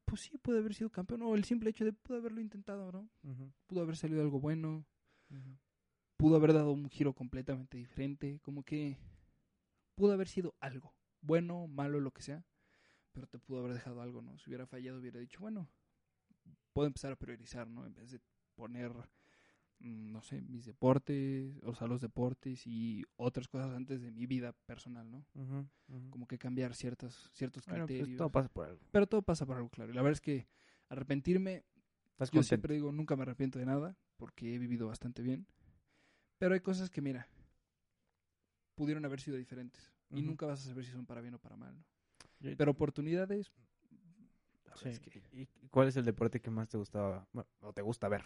pues 0.05 0.23
sí, 0.23 0.39
pude 0.39 0.59
haber 0.59 0.75
sido 0.75 0.91
campeón, 0.91 1.23
o 1.23 1.35
el 1.35 1.45
simple 1.45 1.71
hecho 1.71 1.85
de 1.85 1.93
pude 1.93 2.19
haberlo 2.19 2.41
intentado, 2.41 2.91
¿no? 2.93 3.09
Pudo 3.67 3.83
haber 3.83 3.97
salido 3.97 4.21
algo 4.21 4.41
bueno, 4.41 4.87
pudo 6.17 6.37
haber 6.37 6.53
dado 6.53 6.73
un 6.73 6.89
giro 6.91 7.15
completamente 7.15 7.79
diferente, 7.79 8.41
como 8.43 8.63
que 8.63 8.99
pudo 9.95 10.13
haber 10.13 10.29
sido 10.29 10.55
algo, 10.61 10.95
bueno, 11.21 11.67
malo, 11.67 12.01
lo 12.01 12.13
que 12.13 12.23
sea, 12.23 12.45
pero 13.13 13.27
te 13.27 13.39
pudo 13.39 13.61
haber 13.61 13.75
dejado 13.75 14.03
algo, 14.03 14.21
¿no? 14.21 14.39
Si 14.39 14.51
hubiera 14.51 14.67
fallado, 14.67 14.99
hubiera 14.99 15.19
dicho, 15.21 15.41
bueno, 15.41 15.69
puedo 16.73 16.87
empezar 16.87 17.13
a 17.13 17.17
priorizar, 17.17 17.69
¿no? 17.69 17.87
En 17.87 17.95
vez 17.95 18.11
de 18.11 18.21
poner, 18.55 18.93
no 19.81 20.21
sé, 20.23 20.43
mis 20.43 20.67
deportes, 20.67 21.59
o 21.65 21.75
sea, 21.75 21.87
los 21.87 22.01
deportes 22.01 22.67
y 22.67 23.03
otras 23.17 23.49
cosas 23.49 23.75
antes 23.75 24.01
de 24.03 24.11
mi 24.11 24.27
vida 24.27 24.53
personal, 24.67 25.11
¿no? 25.11 25.25
Como 26.11 26.27
que 26.29 26.39
cambiar 26.39 26.75
ciertos, 26.75 27.31
ciertos 27.33 27.65
Bueno, 27.67 27.87
pues 27.87 27.99
criterios. 27.99 28.19
todo 28.19 28.31
pasa 28.31 28.49
por 28.49 28.67
algo. 28.67 28.81
Pero 28.93 29.07
todo 29.07 29.23
pasa 29.23 29.47
por 29.47 29.57
algo, 29.57 29.69
claro. 29.71 29.91
Y 29.91 29.95
la 29.95 30.03
verdad 30.03 30.15
es 30.17 30.21
que 30.21 30.47
arrepentirme, 30.89 31.65
Estás 32.13 32.31
yo 32.31 32.39
contento. 32.41 32.47
siempre 32.49 32.75
digo, 32.75 32.93
nunca 32.93 33.17
me 33.17 33.23
arrepiento 33.23 33.59
de 33.59 33.67
nada, 33.67 33.97
porque 34.17 34.55
he 34.55 34.59
vivido 34.59 34.87
bastante 34.89 35.23
bien. 35.23 35.47
Pero 36.39 36.55
hay 36.55 36.61
cosas 36.61 36.91
que, 36.91 37.01
mira, 37.01 37.27
pudieron 38.75 39.05
haber 39.05 39.21
sido 39.21 39.37
diferentes. 39.37 39.93
Y 40.11 40.23
nunca 40.23 40.47
vas 40.47 40.61
a 40.65 40.69
saber 40.69 40.85
si 40.85 40.91
son 40.91 41.07
para 41.07 41.21
bien 41.21 41.35
o 41.35 41.39
para 41.39 41.57
mal, 41.57 41.77
¿no? 41.77 41.85
Yo- 42.41 42.57
Pero 42.57 42.73
oportunidades, 42.73 43.53
la 44.65 44.75
Sí. 44.77 44.85
verdad 44.85 44.93
es 44.93 45.01
que 45.01 45.23
¿Y 45.33 45.43
y 45.65 45.69
cuál 45.69 45.89
es 45.89 45.97
el 45.97 46.05
deporte 46.05 46.41
que 46.41 46.51
más 46.51 46.69
te 46.69 46.77
gustaba 46.79 47.27
bueno, 47.33 47.49
o 47.61 47.73
te 47.73 47.83
gusta 47.83 48.09
ver? 48.09 48.23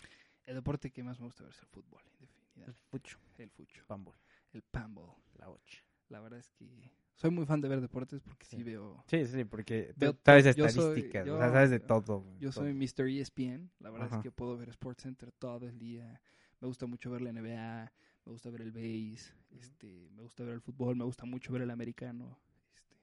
El 0.47 0.55
deporte 0.57 0.91
que 0.91 1.03
más 1.03 1.19
me 1.21 1.27
gusta 1.27 1.43
ver 1.45 1.53
es 1.53 1.61
el 1.61 1.67
fútbol, 1.67 2.03
en 2.15 2.21
definitiva. 2.21 2.67
El 2.67 2.75
fucho, 2.75 3.19
El 3.39 3.51
fucho, 3.51 3.83
pambol, 3.87 4.15
el 4.53 4.63
pambol. 4.63 5.11
la 5.39 5.49
ocha. 5.51 5.83
La 6.09 6.21
verdad 6.21 6.39
es 6.39 6.51
que 6.51 6.91
soy 7.15 7.31
muy 7.31 7.47
fan 7.47 7.61
de 7.61 7.69
ver 7.69 7.81
deportes 7.81 8.21
porque 8.21 8.47
sí, 8.47 8.57
Sí. 8.57 8.63
veo... 8.63 9.03
Sí, 9.07 9.27
sí, 9.27 9.45
porque 9.45 9.95
tú 9.99 10.17
sabes 10.25 10.45
yo 10.57 10.69
soy- 10.69 10.81
estadísticas, 10.83 11.23
o 11.25 11.27
yo- 11.27 11.39
sea, 11.39 11.51
sabes 11.51 11.71
de 11.71 11.81
todo. 11.81 12.25
Yo 12.39 12.51
todo. 12.53 12.65
soy 12.65 12.75
Mr. 12.75 13.09
ESPN, 13.09 13.71
la 13.81 13.91
verdad 13.91 14.09
Ajá. 14.09 14.17
es 14.19 14.23
que 14.23 14.31
puedo 14.31 14.57
ver 14.57 14.73
SportsCenter 14.73 15.33
todo 15.33 15.67
el 15.67 15.79
día. 15.79 16.21
Me 16.61 16.69
gusta 16.69 16.87
mucho 16.87 17.11
ver 17.11 17.23
la 17.23 17.31
NBA, 17.31 17.93
me 18.25 18.33
gusta 18.33 18.51
ver 18.51 18.63
el 18.63 18.73
base, 18.73 19.33
este, 19.51 20.09
me 20.15 20.23
gusta 20.23 20.45
ver 20.45 20.55
el 20.55 20.61
fútbol, 20.61 20.97
me 20.97 21.05
gusta 21.05 21.25
mucho 21.27 21.53
ver 21.53 21.63
el 21.63 21.71
americano. 21.71 22.39
Este, 22.75 22.97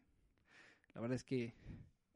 la 0.93 1.01
verdad 1.01 1.15
es 1.15 1.23
que 1.23 1.53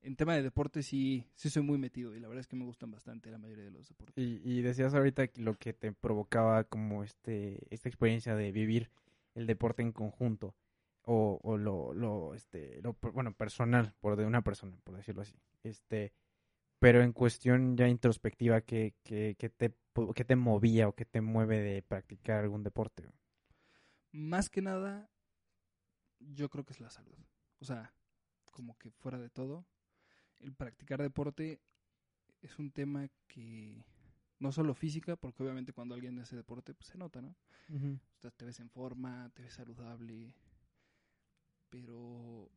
en 0.05 0.15
tema 0.15 0.35
de 0.35 0.43
deportes 0.43 0.85
sí, 0.85 1.27
sí 1.33 1.49
soy 1.49 1.63
muy 1.63 1.77
metido 1.77 2.15
y 2.15 2.19
la 2.19 2.27
verdad 2.27 2.41
es 2.41 2.47
que 2.47 2.55
me 2.55 2.65
gustan 2.65 2.91
bastante 2.91 3.31
la 3.31 3.39
mayoría 3.39 3.65
de 3.65 3.71
los 3.71 3.87
deportes. 3.87 4.23
Y, 4.23 4.39
y 4.43 4.61
decías 4.61 4.93
ahorita 4.93 5.27
lo 5.37 5.57
que 5.57 5.73
te 5.73 5.91
provocaba 5.91 6.63
como 6.63 7.03
este 7.03 7.67
esta 7.73 7.89
experiencia 7.89 8.35
de 8.35 8.51
vivir 8.51 8.91
el 9.33 9.47
deporte 9.47 9.81
en 9.81 9.91
conjunto 9.91 10.55
o, 11.01 11.39
o 11.43 11.57
lo, 11.57 11.93
lo 11.93 12.35
este 12.35 12.81
lo 12.81 12.93
bueno 13.13 13.33
personal 13.33 13.93
por 13.99 14.15
de 14.15 14.25
una 14.25 14.43
persona 14.43 14.77
por 14.83 14.95
decirlo 14.95 15.23
así 15.23 15.35
este 15.63 16.13
pero 16.79 17.01
en 17.01 17.13
cuestión 17.13 17.75
ya 17.75 17.87
introspectiva 17.87 18.61
que, 18.61 18.93
que, 19.03 19.35
que 19.39 19.49
te 19.49 19.73
que 20.13 20.25
te 20.25 20.35
movía 20.35 20.87
o 20.87 20.93
que 20.93 21.05
te 21.05 21.21
mueve 21.21 21.59
de 21.61 21.81
practicar 21.81 22.43
algún 22.43 22.63
deporte 22.63 23.03
Más 24.11 24.49
que 24.49 24.61
nada, 24.61 25.09
yo 26.19 26.49
creo 26.49 26.65
que 26.65 26.73
es 26.73 26.79
la 26.79 26.89
salud. 26.89 27.17
O 27.59 27.65
sea, 27.65 27.93
como 28.51 28.77
que 28.77 28.91
fuera 28.91 29.19
de 29.19 29.29
todo, 29.29 29.65
el 30.39 30.53
practicar 30.53 31.01
deporte 31.01 31.59
es 32.41 32.59
un 32.59 32.71
tema 32.71 33.09
que 33.27 33.83
no 34.39 34.51
solo 34.51 34.73
física, 34.73 35.15
porque 35.15 35.43
obviamente 35.43 35.73
cuando 35.73 35.95
alguien 35.95 36.19
hace 36.19 36.35
deporte, 36.35 36.73
pues 36.73 36.89
se 36.89 36.97
nota, 36.97 37.21
¿no? 37.21 37.35
O 37.69 38.19
sea, 38.21 38.31
te 38.31 38.45
ves 38.45 38.59
en 38.59 38.69
forma, 38.69 39.31
te 39.33 39.41
ves 39.41 39.53
saludable, 39.53 40.35
pero 41.69 42.49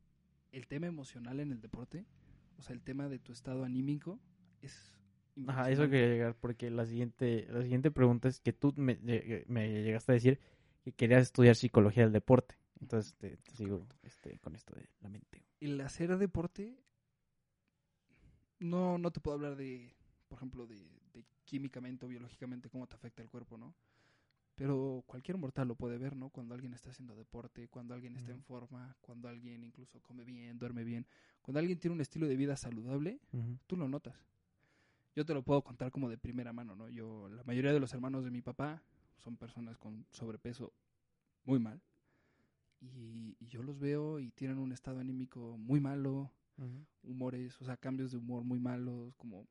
el 0.52 0.66
tema 0.66 0.86
emocional 0.86 1.40
en 1.40 1.52
el 1.52 1.60
deporte, 1.60 2.04
o 2.58 2.62
sea, 2.62 2.74
el 2.74 2.82
tema 2.82 3.08
de 3.08 3.18
tu 3.18 3.32
estado 3.32 3.64
anímico, 3.64 4.20
es... 4.60 4.94
Ajá, 5.46 5.70
eso 5.70 5.88
quería 5.88 6.08
llegar 6.08 6.34
porque 6.34 6.68
la 6.68 6.84
siguiente, 6.84 7.46
la 7.50 7.62
siguiente 7.62 7.92
pregunta 7.92 8.28
es 8.28 8.40
que 8.40 8.52
tú 8.52 8.74
me, 8.76 8.98
me 9.46 9.82
llegaste 9.82 10.12
a 10.12 10.14
decir 10.14 10.40
que 10.82 10.92
querías 10.92 11.22
estudiar 11.22 11.54
psicología 11.54 12.02
del 12.02 12.12
deporte. 12.12 12.56
Entonces 12.80 13.14
te, 13.14 13.36
te 13.36 13.56
sigo 13.56 13.86
este, 14.02 14.38
con 14.40 14.56
esto 14.56 14.74
de 14.74 14.88
la 15.00 15.08
mente. 15.08 15.44
el 15.60 15.80
hacer 15.80 16.16
deporte 16.18 16.76
no 18.60 18.98
no 18.98 19.10
te 19.10 19.20
puedo 19.20 19.36
hablar 19.36 19.56
de 19.56 19.94
por 20.28 20.38
ejemplo 20.38 20.66
de, 20.66 20.76
de 21.12 21.24
químicamente 21.44 22.06
o 22.06 22.08
biológicamente 22.08 22.68
cómo 22.68 22.86
te 22.86 22.96
afecta 22.96 23.22
el 23.22 23.28
cuerpo 23.28 23.56
no 23.56 23.74
pero 24.54 25.04
cualquier 25.06 25.38
mortal 25.38 25.68
lo 25.68 25.76
puede 25.76 25.98
ver 25.98 26.16
no 26.16 26.30
cuando 26.30 26.54
alguien 26.54 26.74
está 26.74 26.90
haciendo 26.90 27.14
deporte 27.14 27.68
cuando 27.68 27.94
alguien 27.94 28.16
está 28.16 28.32
en 28.32 28.42
forma 28.42 28.96
cuando 29.00 29.28
alguien 29.28 29.62
incluso 29.62 30.00
come 30.00 30.24
bien 30.24 30.58
duerme 30.58 30.84
bien 30.84 31.06
cuando 31.42 31.60
alguien 31.60 31.78
tiene 31.78 31.94
un 31.94 32.00
estilo 32.00 32.26
de 32.26 32.36
vida 32.36 32.56
saludable 32.56 33.20
tú 33.66 33.76
lo 33.76 33.88
notas. 33.88 34.16
Yo 35.14 35.24
te 35.24 35.34
lo 35.34 35.42
puedo 35.42 35.62
contar 35.62 35.90
como 35.90 36.08
de 36.08 36.18
primera 36.18 36.52
mano 36.52 36.74
no 36.74 36.88
yo 36.88 37.28
la 37.28 37.44
mayoría 37.44 37.72
de 37.72 37.80
los 37.80 37.92
hermanos 37.94 38.24
de 38.24 38.30
mi 38.30 38.42
papá 38.42 38.82
son 39.16 39.36
personas 39.36 39.78
con 39.78 40.04
sobrepeso 40.10 40.72
muy 41.44 41.60
mal 41.60 41.80
y, 42.80 43.36
y 43.38 43.46
yo 43.46 43.62
los 43.62 43.78
veo 43.78 44.18
y 44.18 44.30
tienen 44.30 44.58
un 44.58 44.72
estado 44.72 44.98
anímico 45.00 45.56
muy 45.56 45.80
malo 45.80 46.32
humores, 47.02 47.60
o 47.60 47.64
sea, 47.64 47.76
cambios 47.76 48.10
de 48.12 48.18
humor 48.18 48.44
muy 48.44 48.58
malos, 48.60 49.14
como... 49.16 49.46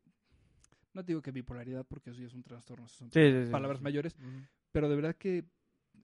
No 0.93 1.03
te 1.03 1.11
digo 1.11 1.21
que 1.21 1.31
bipolaridad 1.31 1.85
porque 1.85 2.09
eso 2.09 2.19
ya 2.21 2.27
es 2.27 2.33
un 2.33 2.43
trastorno, 2.43 2.87
son 2.87 3.09
Sí, 3.11 3.19
sí, 3.31 3.51
palabras 3.51 3.79
sí. 3.79 3.83
mayores, 3.83 4.15
Ujú. 4.15 4.47
pero 4.71 4.89
de 4.89 4.95
verdad 4.95 5.15
que 5.15 5.45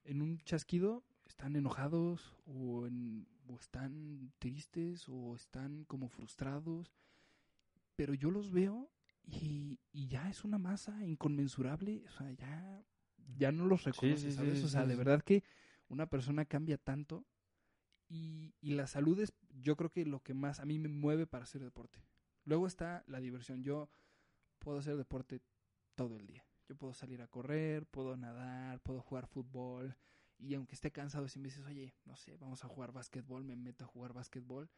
en 0.05 0.21
un 0.21 0.37
chasquido 0.39 1.03
están 1.25 1.55
enojados 1.55 2.35
o, 2.45 2.85
en- 2.85 3.27
o 3.47 3.55
están 3.59 4.31
tristes 4.39 5.07
o 5.09 5.35
están 5.35 5.85
como 5.85 6.09
frustrados, 6.09 6.91
pero 7.95 8.13
yo 8.13 8.31
los 8.31 8.51
veo 8.51 8.89
y, 9.25 9.79
y 9.91 10.07
ya 10.07 10.29
es 10.29 10.43
una 10.43 10.57
masa 10.57 11.05
inconmensurable, 11.05 12.03
o 12.07 12.11
sea, 12.11 12.31
ya, 12.31 12.83
ya 13.37 13.51
no 13.51 13.65
los 13.65 13.83
reconoces, 13.83 14.19
sí, 14.21 14.31
sí, 14.31 14.35
¿sabes? 14.35 14.59
sí, 14.59 14.65
o 14.65 14.67
sea, 14.67 14.85
de 14.85 14.95
verdad 14.95 15.21
que 15.21 15.43
una 15.89 16.07
persona 16.07 16.45
cambia 16.45 16.77
tanto 16.77 17.25
y, 18.09 18.53
y 18.61 18.71
la 18.71 18.87
salud 18.87 19.19
es 19.19 19.33
yo 19.61 19.75
creo 19.75 19.89
que 19.89 20.05
lo 20.05 20.21
que 20.21 20.33
más 20.33 20.59
a 20.59 20.65
mí 20.65 20.79
me 20.79 20.89
mueve 20.89 21.27
para 21.27 21.43
hacer 21.43 21.63
deporte. 21.63 21.99
Luego 22.45 22.67
está 22.67 23.03
la 23.07 23.19
diversión. 23.19 23.63
Yo 23.63 23.89
puedo 24.59 24.79
hacer 24.79 24.97
deporte 24.97 25.41
todo 25.95 26.17
el 26.17 26.25
día. 26.25 26.45
Yo 26.67 26.75
puedo 26.75 26.93
salir 26.93 27.21
a 27.21 27.27
correr, 27.27 27.85
puedo 27.85 28.15
nadar, 28.17 28.79
puedo 28.81 29.01
jugar 29.01 29.27
fútbol. 29.27 29.95
Y 30.39 30.55
aunque 30.55 30.75
esté 30.75 30.91
cansado, 30.91 31.27
si 31.27 31.39
me 31.39 31.45
dices, 31.45 31.65
oye, 31.65 31.93
no 32.05 32.15
sé, 32.15 32.35
vamos 32.37 32.63
a 32.63 32.67
jugar 32.67 32.91
básquetbol, 32.91 33.43
me 33.43 33.55
meto 33.55 33.85
a 33.85 33.87
jugar 33.87 34.13
básquetbol 34.13 34.69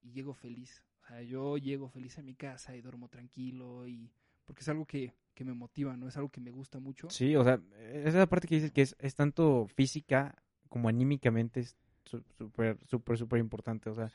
y 0.00 0.12
llego 0.12 0.34
feliz. 0.34 0.84
O 1.02 1.06
sea, 1.06 1.22
yo 1.22 1.56
llego 1.56 1.88
feliz 1.88 2.18
a 2.18 2.22
mi 2.22 2.34
casa 2.34 2.76
y 2.76 2.82
duermo 2.82 3.08
tranquilo 3.08 3.86
y 3.86 4.12
porque 4.44 4.60
es 4.60 4.68
algo 4.68 4.86
que, 4.86 5.14
que 5.34 5.44
me 5.44 5.54
motiva, 5.54 5.96
¿no? 5.96 6.08
Es 6.08 6.16
algo 6.16 6.30
que 6.30 6.40
me 6.40 6.50
gusta 6.50 6.78
mucho. 6.78 7.10
Sí, 7.10 7.34
o 7.36 7.44
sea, 7.44 7.60
esa 7.92 8.26
parte 8.26 8.46
que 8.46 8.56
dices 8.56 8.72
que 8.72 8.82
es, 8.82 8.96
es 8.98 9.14
tanto 9.14 9.66
física 9.66 10.34
como 10.68 10.88
anímicamente 10.88 11.60
es 11.60 11.76
súper, 12.08 12.78
súper, 12.86 13.18
súper 13.18 13.40
importante. 13.40 13.90
O 13.90 13.94
sea, 13.94 14.10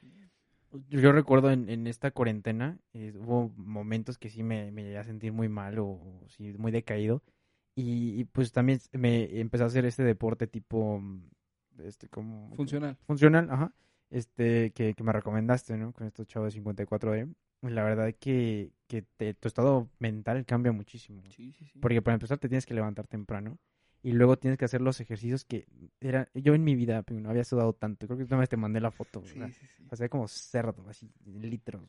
yo 0.90 1.12
recuerdo 1.12 1.52
en, 1.52 1.70
en 1.70 1.88
esta 1.88 2.12
cuarentena, 2.12 2.80
eh, 2.94 3.14
hubo 3.16 3.50
momentos 3.56 4.18
que 4.18 4.30
sí 4.30 4.44
me, 4.44 4.72
me 4.72 4.84
llegué 4.84 4.98
a 4.98 5.04
sentir 5.04 5.32
muy 5.32 5.50
mal 5.50 5.78
o, 5.80 5.86
o 5.88 6.24
sí, 6.30 6.54
muy 6.58 6.72
decaído. 6.72 7.22
Y, 7.76 8.20
y, 8.20 8.26
pues 8.26 8.52
también 8.52 8.80
me 8.92 9.40
empecé 9.40 9.64
a 9.64 9.68
hacer 9.68 9.86
este 9.86 10.04
deporte 10.04 10.48
tipo, 10.48 11.00
mm, 11.00 11.22
este, 11.80 12.08
como... 12.08 12.56
Funcional. 12.56 12.98
funcional, 13.08 13.50
ajá, 13.50 13.74
este, 14.12 14.72
que, 14.74 14.94
que 14.94 15.04
me 15.04 15.12
recomendaste, 15.12 15.76
¿no? 15.78 15.92
Con 15.92 16.06
estos 16.08 16.28
chavos 16.28 16.54
de 16.54 16.60
54D. 16.60 17.34
La 17.62 17.84
verdad 17.84 18.14
que, 18.20 18.72
que 18.88 19.04
te- 19.18 19.34
tu 19.34 19.48
estado 19.48 19.90
mental 20.00 20.46
cambia 20.46 20.72
muchísimo. 20.72 21.22
Sí, 21.30 21.52
sí, 21.54 21.66
sí. 21.66 21.80
Porque 21.80 22.02
para 22.02 22.16
empezar 22.16 22.38
te 22.38 22.50
tienes 22.50 22.66
que 22.66 22.74
levantar 22.74 23.08
temprano 23.08 23.58
y 24.04 24.12
luego 24.12 24.38
tienes 24.38 24.60
que 24.60 24.66
hacer 24.66 24.82
los 24.82 25.00
ejercicios 25.00 25.46
que 25.46 25.66
era 26.02 26.30
yo 26.36 26.54
en 26.54 26.64
mi 26.64 26.76
vida 26.76 27.04
no 27.10 27.30
había 27.30 27.46
sudado 27.46 27.74
tanto. 27.74 28.06
Creo 28.06 28.18
que 28.20 28.26
una 28.26 28.38
vez 28.42 28.50
te 28.50 28.58
mandé 28.58 28.80
la 28.82 28.92
foto, 28.92 29.24
Sí, 29.26 29.40
como 30.10 30.28
cerdo, 30.28 30.86
así, 30.90 31.10
litros. 31.26 31.82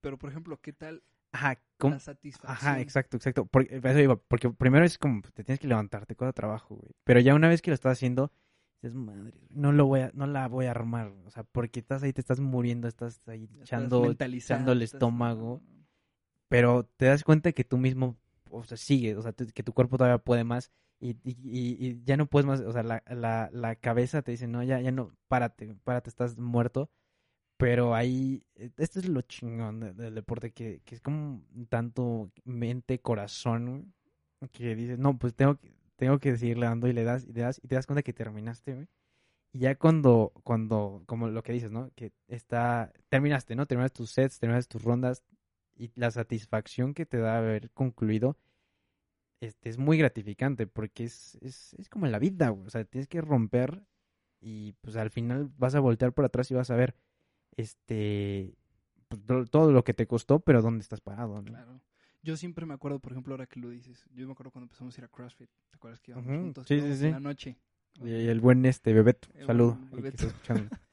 Pero, 0.00 0.18
por 0.18 0.30
ejemplo, 0.30 0.58
¿qué 0.60 0.72
tal 0.72 1.02
Ajá, 1.30 1.60
¿cómo? 1.76 1.94
la 1.94 2.00
satisfacción? 2.00 2.52
Ajá, 2.72 2.80
exacto, 2.80 3.18
exacto. 3.18 3.44
Porque, 3.44 3.76
eso 3.76 3.98
iba, 4.00 4.16
porque 4.16 4.48
primero 4.50 4.84
es 4.86 4.96
como 4.96 5.20
te 5.20 5.44
tienes 5.44 5.60
que 5.60 5.68
levantarte, 5.68 6.16
cosa 6.16 6.28
de 6.28 6.32
trabajo, 6.32 6.76
güey. 6.76 6.92
Pero 7.04 7.20
ya 7.20 7.34
una 7.34 7.48
vez 7.48 7.60
que 7.60 7.70
lo 7.70 7.74
estás 7.74 7.92
haciendo, 7.92 8.32
dices, 8.80 8.94
madre, 8.94 9.32
güey, 9.32 9.46
no 9.50 9.72
lo 9.72 9.84
voy 9.86 10.00
a, 10.00 10.10
no 10.14 10.26
la 10.26 10.48
voy 10.48 10.66
a 10.66 10.70
armar. 10.70 11.08
O 11.26 11.30
sea, 11.30 11.42
porque 11.42 11.80
estás 11.80 12.02
ahí, 12.02 12.14
te 12.14 12.22
estás 12.22 12.40
muriendo, 12.40 12.88
estás 12.88 13.20
ahí 13.28 13.46
echando, 13.60 14.04
el 14.06 14.12
estás- 14.12 14.94
estómago. 14.94 15.60
pero 16.48 16.84
te 16.96 17.06
das 17.06 17.24
cuenta 17.24 17.52
que 17.52 17.64
tú 17.64 17.76
mismo, 17.76 18.16
o 18.50 18.64
sea, 18.64 18.78
sigues, 18.78 19.16
o 19.18 19.22
sea, 19.22 19.32
tú- 19.32 19.46
que 19.52 19.62
tu 19.62 19.74
cuerpo 19.74 19.98
todavía 19.98 20.18
puede 20.18 20.44
más 20.44 20.70
y, 21.00 21.16
y, 21.24 22.02
ya 22.04 22.16
no 22.16 22.26
puedes 22.26 22.46
más, 22.46 22.60
o 22.60 22.72
sea, 22.72 22.82
la, 22.82 23.02
la, 23.08 23.50
la 23.52 23.76
cabeza 23.76 24.22
te 24.22 24.32
dice, 24.32 24.46
no, 24.48 24.62
ya, 24.64 24.80
ya 24.80 24.90
no, 24.92 25.12
párate, 25.28 25.74
párate, 25.84 26.10
estás 26.10 26.38
muerto. 26.38 26.90
Pero 27.56 27.94
ahí, 27.94 28.44
eh, 28.56 28.70
esto 28.78 29.00
es 29.00 29.08
lo 29.08 29.22
chingón 29.22 29.80
de- 29.80 29.92
del 29.94 30.14
deporte, 30.14 30.52
que, 30.52 30.80
que 30.84 30.94
es 30.96 31.00
como 31.00 31.42
tanto 31.68 32.30
mente, 32.44 33.00
corazón, 33.00 33.94
que 34.52 34.74
dices, 34.76 34.98
no, 34.98 35.18
pues 35.18 35.34
tengo 35.34 35.56
que, 35.58 35.72
tengo 35.96 36.18
que 36.18 36.36
seguirle 36.36 36.66
dando 36.66 36.88
y 36.88 36.92
le 36.92 37.04
das, 37.04 37.24
y 37.26 37.32
le 37.32 37.42
das, 37.42 37.60
y 37.62 37.68
te 37.68 37.74
das 37.76 37.86
cuenta 37.86 38.02
que 38.02 38.12
terminaste, 38.12 38.74
güey. 38.74 38.88
Y 39.52 39.60
ya 39.60 39.76
cuando, 39.76 40.32
cuando, 40.44 41.02
como 41.06 41.28
lo 41.28 41.42
que 41.42 41.52
dices, 41.52 41.70
¿no? 41.70 41.90
Que 41.96 42.12
está, 42.28 42.92
terminaste, 43.08 43.56
¿no? 43.56 43.66
Terminaste 43.66 43.96
tus 43.98 44.10
sets, 44.12 44.38
terminaste 44.38 44.72
tus 44.72 44.84
rondas, 44.84 45.24
y 45.76 45.90
la 45.94 46.10
satisfacción 46.10 46.94
que 46.94 47.06
te 47.06 47.18
da 47.18 47.38
haber 47.38 47.70
concluido 47.72 48.36
este, 49.40 49.68
es 49.68 49.78
muy 49.78 49.96
gratificante 49.98 50.66
porque 50.66 51.04
es, 51.04 51.36
es, 51.40 51.74
es 51.74 51.88
como 51.88 52.06
en 52.06 52.12
la 52.12 52.18
vida, 52.18 52.48
güey. 52.50 52.66
O 52.66 52.70
sea, 52.70 52.84
tienes 52.84 53.08
que 53.08 53.20
romper 53.20 53.84
y 54.40 54.72
pues 54.80 54.96
al 54.96 55.10
final 55.10 55.50
vas 55.56 55.74
a 55.74 55.80
voltear 55.80 56.12
por 56.12 56.24
atrás 56.24 56.50
y 56.50 56.54
vas 56.54 56.70
a 56.70 56.76
ver 56.76 56.94
este 57.56 58.54
pues, 59.08 59.22
to- 59.24 59.46
todo 59.46 59.72
lo 59.72 59.84
que 59.84 59.94
te 59.94 60.06
costó, 60.06 60.40
pero 60.40 60.62
dónde 60.62 60.82
estás 60.82 61.00
parado, 61.00 61.36
¿no? 61.36 61.44
Claro. 61.44 61.80
Yo 62.22 62.36
siempre 62.36 62.66
me 62.66 62.74
acuerdo, 62.74 62.98
por 62.98 63.12
ejemplo, 63.12 63.34
ahora 63.34 63.46
que 63.46 63.60
lo 63.60 63.70
dices, 63.70 64.04
yo 64.12 64.26
me 64.26 64.32
acuerdo 64.32 64.50
cuando 64.50 64.64
empezamos 64.64 64.96
a 64.96 65.00
ir 65.00 65.04
a 65.04 65.08
CrossFit, 65.08 65.48
¿te 65.70 65.76
acuerdas 65.76 66.00
que 66.00 66.10
íbamos 66.10 66.26
juntos? 66.40 66.66
sí, 66.66 66.80
sí, 66.80 66.96
sí. 66.96 67.06
en 67.06 67.12
la 67.12 67.20
noche. 67.20 67.56
Y 68.04 68.10
el 68.28 68.40
buen 68.40 68.64
este 68.66 68.92
Bebeto, 68.92 69.28
El 69.34 69.46
saludo, 69.46 69.78
Bebeto. 69.92 70.26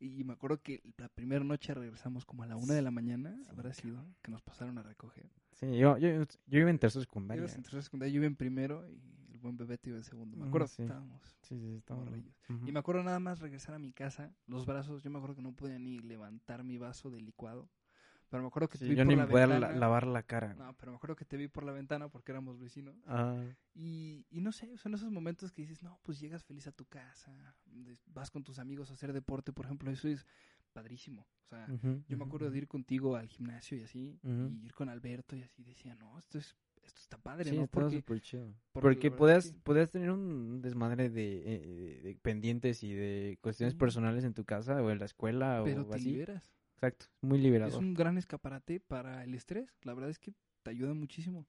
Y 0.00 0.24
me 0.24 0.34
acuerdo 0.34 0.60
que 0.60 0.82
la 0.98 1.08
primera 1.08 1.44
noche 1.44 1.72
regresamos 1.72 2.26
como 2.26 2.42
a 2.42 2.46
la 2.46 2.56
una 2.56 2.74
de 2.74 2.82
la 2.82 2.90
mañana, 2.90 3.38
habrá 3.48 3.72
sido, 3.72 4.04
que 4.22 4.30
nos 4.30 4.42
pasaron 4.42 4.76
a 4.76 4.82
recoger. 4.82 5.30
Sí, 5.54 5.76
yo, 5.78 5.96
yo, 5.98 6.24
yo 6.46 6.58
iba 6.58 6.70
en 6.70 6.78
tercero 6.78 7.02
secundaria. 7.02 7.44
En 7.44 7.62
yo 7.62 8.06
iba 8.06 8.26
en 8.26 8.36
primero 8.36 8.86
y 8.88 9.00
el 9.32 9.38
buen 9.38 9.56
Bebeto 9.56 9.88
iba 9.90 9.98
en 9.98 10.04
segundo. 10.04 10.36
Me 10.36 10.46
acuerdo, 10.46 10.66
sí. 10.68 10.82
estábamos 10.82 11.22
Sí, 11.42 11.58
sí. 11.58 11.82
Ujú. 11.88 12.68
Y 12.68 12.72
me 12.72 12.78
acuerdo 12.78 13.02
nada 13.02 13.20
más 13.20 13.40
regresar 13.40 13.74
a 13.74 13.78
mi 13.78 13.92
casa, 13.92 14.34
los 14.46 14.66
brazos, 14.66 15.02
yo 15.02 15.10
me 15.10 15.18
acuerdo 15.18 15.36
que 15.36 15.42
no 15.42 15.52
podía 15.54 15.78
ni 15.78 15.98
levantar 16.00 16.64
mi 16.64 16.78
vaso 16.78 17.10
de 17.10 17.20
licuado, 17.20 17.68
pero 18.30 18.42
me 18.42 18.48
acuerdo 18.48 18.68
que 18.68 18.78
te 18.78 18.84
Sí, 18.86 18.90
vi 18.92 18.96
yo 18.96 19.04
por 19.04 19.12
ni 19.12 19.16
la 19.16 19.26
podía 19.26 19.46
la- 19.46 19.54
ventana. 19.58 19.78
lavar 19.78 20.06
la 20.06 20.22
cara. 20.22 20.54
No, 20.54 20.74
pero 20.74 20.92
me 20.92 20.96
acuerdo 20.96 21.16
que 21.16 21.24
te 21.24 21.36
vi 21.36 21.48
por 21.48 21.62
la 21.64 21.72
ventana 21.72 22.08
porque 22.08 22.32
éramos 22.32 22.58
vecinos. 22.58 22.96
Ah, 23.06 23.44
Y, 23.74 24.26
y 24.30 24.40
no 24.40 24.52
sé, 24.52 24.76
son 24.78 24.94
esos 24.94 25.10
momentos 25.10 25.50
que 25.52 25.62
dices, 25.62 25.82
no, 25.82 25.98
pues 26.02 26.20
llegas 26.20 26.44
feliz 26.44 26.66
a 26.68 26.72
tu 26.72 26.84
casa, 26.86 27.56
vas 28.06 28.30
con 28.30 28.44
tus 28.44 28.58
amigos 28.60 28.90
a 28.90 28.94
hacer 28.94 29.12
deporte, 29.12 29.52
por 29.52 29.64
ejemplo, 29.66 29.90
eso 29.90 30.06
es 30.08 30.26
padrísimo. 30.74 31.26
O 31.44 31.46
sea, 31.46 31.66
yo 32.08 32.18
me 32.18 32.24
acuerdo 32.24 32.50
de 32.50 32.58
ir 32.58 32.68
contigo 32.68 33.16
al 33.16 33.28
gimnasio 33.28 33.78
y 33.78 33.82
así, 33.84 34.18
y 34.22 34.64
ir 34.66 34.74
con 34.74 34.88
Alberto 34.90 35.36
y 35.36 35.42
así, 35.42 35.62
decía, 35.62 35.94
no, 35.94 36.18
esto 36.18 36.36
es 36.38 36.54
esto 36.82 37.00
está 37.00 37.16
padre, 37.16 37.48
Sí, 37.48 37.56
¿no? 37.56 37.64
estaba 37.64 37.84
Porque, 37.86 37.96
súper 37.96 38.20
chido. 38.20 38.54
porque 38.72 39.10
podías, 39.10 39.46
es 39.46 39.52
que- 39.52 39.58
podías 39.60 39.90
tener 39.90 40.10
un 40.10 40.60
desmadre 40.60 41.08
de, 41.08 41.42
eh, 41.46 42.00
de 42.02 42.14
pendientes 42.16 42.82
y 42.82 42.92
de 42.92 43.38
cuestiones 43.40 43.72
Sí. 43.72 43.78
personales 43.78 44.22
en 44.24 44.34
tu 44.34 44.44
casa 44.44 44.82
o 44.82 44.90
en 44.90 44.98
la 44.98 45.06
escuela 45.06 45.62
pero 45.64 45.80
o 45.80 45.86
te 45.86 45.94
así. 45.94 46.10
liberas. 46.10 46.52
Exacto, 46.74 47.06
muy 47.22 47.38
Es 47.38 47.44
liberador. 47.44 47.78
un 47.82 47.94
gran 47.94 48.18
escaparate 48.18 48.80
para 48.80 49.24
el 49.24 49.32
estrés. 49.34 49.78
La 49.82 49.94
verdad 49.94 50.10
es 50.10 50.18
que 50.18 50.34
te 50.62 50.70
ayuda 50.72 50.92
muchísimo. 50.92 51.46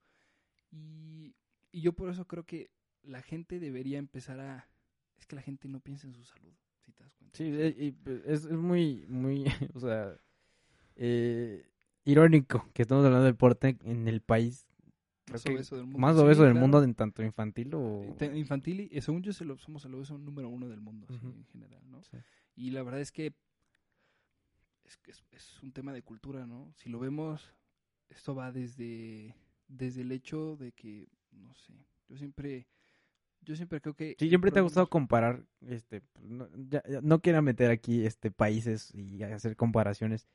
Y, 0.72 1.36
y 1.74 1.82
yo 1.82 1.92
por 1.92 2.10
eso 2.10 2.26
creo 2.26 2.46
que 2.46 2.70
la 3.04 3.22
gente 3.22 3.60
debería 3.60 3.98
empezar 4.00 4.40
a... 4.40 4.70
Es 5.18 5.26
que 5.26 5.36
la 5.36 5.42
gente 5.42 5.68
no 5.68 5.82
piensa 5.82 6.08
en 6.08 6.14
su 6.14 6.24
salud, 6.24 6.54
si 6.86 6.92
te 6.94 7.04
das 7.04 7.14
cuenta. 7.16 7.38
Sí, 7.38 7.44
eh, 7.46 7.76
y, 7.78 7.92
pues, 7.92 8.22
es, 8.26 8.46
es 8.46 8.52
muy, 8.58 9.06
muy, 9.08 9.46
o 9.74 9.80
sea, 9.80 10.16
eh, 10.96 11.68
irónico 12.06 12.70
que 12.74 12.84
estamos 12.84 13.04
hablando 13.06 13.26
de 13.26 13.32
deporte 13.32 13.78
en 13.84 14.08
el 14.08 14.22
país 14.22 14.66
más 15.32 15.46
obeso 15.46 15.76
del 15.76 15.86
mundo. 15.86 16.00
más 16.00 16.16
Sí, 16.16 16.22
obeso 16.22 16.44
del 16.44 16.52
claro. 16.52 16.62
mundo 16.68 16.84
en 16.84 16.94
tanto 16.94 17.24
infantil 17.24 17.72
o... 17.74 18.16
Infantil, 18.34 18.88
y 18.92 19.02
según 19.02 19.24
yo, 19.24 19.34
se 19.34 19.44
lo- 19.44 19.58
somos 19.58 19.84
el 19.86 19.96
obeso 19.96 20.18
número 20.18 20.48
uno 20.50 20.70
del 20.70 20.82
mundo, 20.82 21.08
así, 21.10 21.26
Ujú. 21.26 21.36
en 21.36 21.46
general, 21.46 21.82
¿no? 21.90 22.04
Sí. 22.04 22.18
Y 22.56 22.70
la 22.72 22.84
verdad 22.84 23.02
es 23.02 23.12
que 23.12 23.34
es, 24.84 24.98
que 24.98 25.12
es, 25.12 25.24
es 25.32 25.64
un 25.64 25.72
tema 25.72 25.94
de 25.94 26.04
cultura, 26.04 26.46
¿no? 26.46 26.72
Si 26.76 26.90
lo 26.90 27.00
vemos, 27.00 27.54
esto 28.10 28.36
va 28.36 28.52
desde, 28.52 29.36
desde 29.68 30.02
el 30.02 30.12
hecho 30.12 30.56
de 30.58 30.72
que, 30.72 31.08
no 31.32 31.54
sé, 31.56 31.74
yo 32.08 32.18
siempre, 32.18 32.68
yo 33.46 33.56
siempre 33.56 33.80
creo 33.82 33.94
que... 33.96 34.16
Sí, 34.20 34.28
siempre 34.30 34.52
te 34.52 34.60
ha 34.60 34.64
gustado 34.64 34.88
comparar, 34.88 35.46
este, 35.62 36.02
pues, 36.02 36.26
no, 36.26 36.50
ya- 36.70 36.84
ya 36.90 37.00
no 37.02 37.20
quiero 37.22 37.42
meter 37.42 37.72
aquí, 37.72 38.06
este, 38.06 38.32
países 38.32 38.94
y 38.94 39.24
hacer 39.24 39.56
comparaciones, 39.56 40.28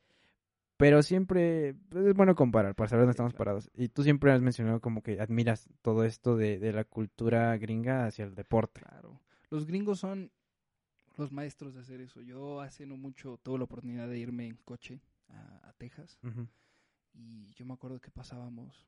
pero 0.77 1.03
siempre 1.03 1.75
pues, 1.89 2.05
es 2.07 2.13
bueno 2.15 2.33
comparar 2.33 2.73
para 2.73 2.87
saber 2.89 3.03
dónde 3.03 3.11
estamos 3.11 3.33
parados. 3.33 3.69
Y 3.75 3.89
tú 3.89 4.01
siempre 4.03 4.31
has 4.31 4.41
mencionado 4.41 4.79
como 4.81 5.03
que 5.03 5.19
admiras 5.21 5.69
todo 5.83 6.03
esto 6.05 6.35
de, 6.37 6.57
de 6.57 6.73
la 6.73 6.83
cultura 6.85 7.55
gringa 7.57 8.05
hacia 8.07 8.25
el 8.25 8.33
deporte. 8.33 8.81
Claro. 8.81 9.19
Los 9.51 9.67
gringos 9.67 9.99
son 9.99 10.31
los 11.17 11.31
maestros 11.31 11.75
de 11.75 11.81
hacer 11.81 12.01
eso. 12.01 12.21
Yo 12.21 12.61
hace 12.61 12.85
no 12.87 12.97
mucho 12.97 13.37
tuve 13.43 13.59
la 13.59 13.65
oportunidad 13.65 14.07
de 14.07 14.17
irme 14.17 14.47
en 14.47 14.55
coche 14.55 15.01
a, 15.29 15.69
a 15.69 15.73
Texas 15.73 16.17
y 17.13 17.51
yo 17.53 17.65
me 17.65 17.73
acuerdo 17.73 17.99
que 17.99 18.09
pasábamos 18.09 18.87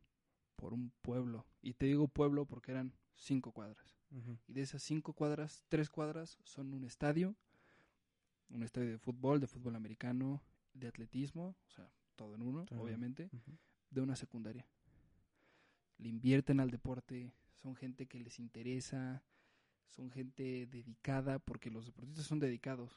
por 0.56 0.74
un 0.74 0.92
pueblo. 1.02 1.46
Y 1.62 1.74
te 1.74 1.86
digo 1.86 2.08
pueblo 2.08 2.46
porque 2.46 2.72
eran 2.72 2.94
cinco 3.16 3.52
cuadras. 3.52 4.00
Y 4.48 4.54
de 4.54 4.62
esas 4.62 4.84
cinco 4.84 5.14
cuadras, 5.14 5.64
tres 5.70 5.90
cuadras 5.90 6.38
son 6.44 6.74
un 6.74 6.84
estadio, 6.84 7.36
un 8.50 8.64
estadio 8.64 8.90
de 8.92 8.98
fútbol, 9.00 9.40
de 9.40 9.48
fútbol 9.48 9.76
americano, 9.76 10.42
de 10.74 10.88
atletismo, 10.88 11.56
o 11.68 11.72
sea, 11.72 11.90
todo 12.16 12.36
en 12.36 12.42
uno, 12.44 12.66
obviamente, 12.78 13.30
de 13.90 14.02
una 14.02 14.16
secundaria. 14.16 14.68
Le 15.98 16.10
invierten 16.10 16.60
al 16.60 16.70
deporte, 16.72 17.34
son 17.56 17.76
gente 17.76 18.06
que 18.08 18.20
les 18.20 18.40
interesa, 18.40 19.24
son 19.90 20.12
gente 20.12 20.68
dedicada, 20.68 21.40
porque 21.40 21.70
los 21.72 21.86
deportistas 21.86 22.26
son 22.26 22.40
dedicados. 22.40 22.92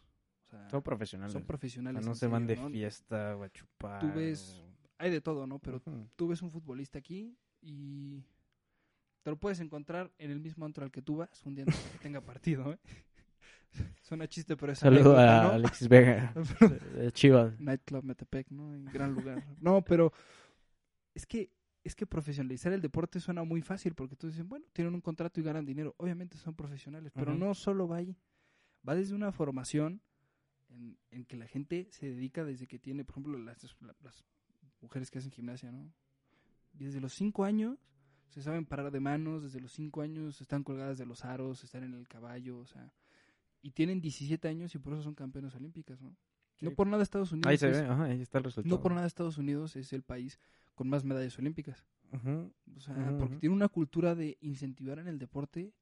O 0.44 0.48
sea, 0.48 0.68
Son 0.70 0.82
profesionales. 0.82 1.32
son 1.32 1.42
O 1.42 1.44
sea, 1.44 2.00
no 2.10 2.14
se 2.14 2.26
van 2.26 2.46
de 2.46 2.56
fiesta 2.70 3.36
o 3.36 3.42
a 3.42 3.50
chupar. 3.50 4.00
Tú 4.00 4.12
ves- 4.12 4.62
Hay 4.98 5.10
de 5.10 5.20
todo, 5.20 5.46
¿no? 5.46 5.58
Pero 5.58 5.76
Ujú. 5.84 6.08
tú 6.16 6.28
ves 6.28 6.40
un 6.40 6.50
futbolista 6.50 6.98
aquí 6.98 7.36
y 7.60 8.22
te 9.26 9.30
lo 9.30 9.36
puedes 9.40 9.58
encontrar 9.58 10.12
en 10.18 10.30
el 10.30 10.38
mismo 10.38 10.64
antro 10.66 10.84
al 10.84 10.92
que 10.92 11.02
tú 11.02 11.16
vas 11.16 11.44
un 11.44 11.56
día 11.56 11.64
antes 11.64 11.82
que 11.90 11.98
tenga 11.98 12.20
partido, 12.20 12.72
¿eh? 12.72 12.78
Suena 14.00 14.28
chiste, 14.28 14.56
pero 14.56 14.70
es 14.70 14.78
Saludo 14.78 15.16
anécdota, 15.18 15.40
a 15.40 15.42
¿no? 15.42 15.52
Alexis 15.54 15.88
Vega, 15.88 16.32
Chivas. 17.12 17.60
Nightclub 17.60 18.04
Metepec, 18.04 18.52
¿no? 18.52 18.72
En 18.72 18.84
gran 18.84 19.14
lugar. 19.14 19.44
No, 19.60 19.82
pero 19.82 20.12
es 21.12 21.26
que 21.26 21.50
es 21.82 21.96
que 21.96 22.06
profesionalizar 22.06 22.72
el 22.72 22.80
deporte 22.80 23.18
suena 23.18 23.42
muy 23.42 23.62
fácil 23.62 23.96
porque 23.96 24.14
tú 24.14 24.28
dices, 24.28 24.46
bueno, 24.46 24.64
tienen 24.72 24.94
un 24.94 25.00
contrato 25.00 25.40
y 25.40 25.42
ganan 25.42 25.66
dinero. 25.66 25.96
Obviamente 25.98 26.36
son 26.36 26.54
profesionales, 26.54 27.10
pero 27.12 27.34
no 27.34 27.52
solo 27.54 27.88
va 27.88 27.96
ahí. 27.96 28.16
Va 28.88 28.94
desde 28.94 29.16
una 29.16 29.32
formación 29.32 30.02
en, 30.68 30.96
en 31.10 31.24
que 31.24 31.36
la 31.36 31.48
gente 31.48 31.88
se 31.90 32.06
dedica 32.06 32.44
desde 32.44 32.68
que 32.68 32.78
tiene, 32.78 33.04
por 33.04 33.14
ejemplo, 33.14 33.38
las, 33.38 33.74
las 34.04 34.24
mujeres 34.80 35.10
que 35.10 35.18
hacen 35.18 35.32
gimnasia, 35.32 35.72
¿no? 35.72 35.92
Desde 36.74 37.00
los 37.00 37.12
cinco 37.12 37.44
años 37.44 37.76
se 38.28 38.42
saben 38.42 38.66
parar 38.66 38.90
de 38.90 39.00
manos, 39.00 39.42
desde 39.42 39.60
los 39.60 39.72
cinco 39.72 40.02
años 40.02 40.40
están 40.40 40.62
colgadas 40.62 40.98
de 40.98 41.06
los 41.06 41.24
aros, 41.24 41.64
están 41.64 41.84
en 41.84 41.94
el 41.94 42.06
caballo, 42.08 42.58
o 42.58 42.66
sea, 42.66 42.92
y 43.62 43.70
tienen 43.72 44.00
17 44.00 44.48
años 44.48 44.74
y 44.74 44.78
por 44.78 44.92
eso 44.92 45.02
son 45.02 45.14
campeones 45.14 45.54
olímpicas, 45.54 46.00
¿no? 46.00 46.16
No 46.60 46.70
por 46.72 46.86
nada 46.86 47.02
Estados 47.02 47.32
Unidos 47.32 47.50
Ahí 47.50 47.58
se 47.58 47.68
es- 47.70 47.80
ve, 47.82 47.86
ajá, 47.86 48.04
ahí 48.04 48.20
está 48.22 48.38
el 48.38 48.44
resultado. 48.44 48.74
no 48.76 48.80
por 48.82 48.92
nada 48.92 49.06
Estados 49.06 49.36
Unidos 49.38 49.76
es 49.76 49.92
el 49.92 50.02
país 50.02 50.40
con 50.74 50.88
más 50.88 51.04
medallas 51.04 51.38
olímpicas. 51.38 51.84
O 52.76 52.80
sea, 52.80 52.94
porque 53.18 53.36
tiene 53.36 53.54
una 53.54 53.68
cultura 53.68 54.14
de 54.14 54.38
incentivar 54.40 54.98
en 54.98 55.08
el 55.08 55.18
deporte 55.18 55.72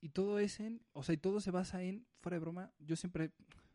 y 0.00 0.10
todo 0.10 0.38
es 0.38 0.60
en, 0.60 0.82
o 0.92 1.02
sea, 1.02 1.14
y 1.14 1.18
todo 1.18 1.40
se 1.40 1.50
basa 1.50 1.82
en, 1.82 2.06
fuera 2.20 2.36
de 2.36 2.40
broma, 2.40 2.72
yo 2.78 2.96
siempre, 2.96 3.30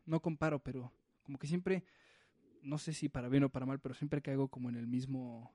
no 0.06 0.20
comparo, 0.20 0.58
pero 0.60 0.92
como 1.22 1.38
que 1.38 1.46
siempre, 1.46 1.84
no 2.62 2.78
sé 2.78 2.92
si 2.92 3.08
para 3.08 3.28
bien 3.28 3.44
o 3.44 3.48
para 3.50 3.66
mal, 3.66 3.80
pero 3.80 3.94
siempre 3.94 4.22
caigo 4.22 4.48
como 4.48 4.68
en 4.68 4.76
el 4.76 4.86
mismo, 4.86 5.52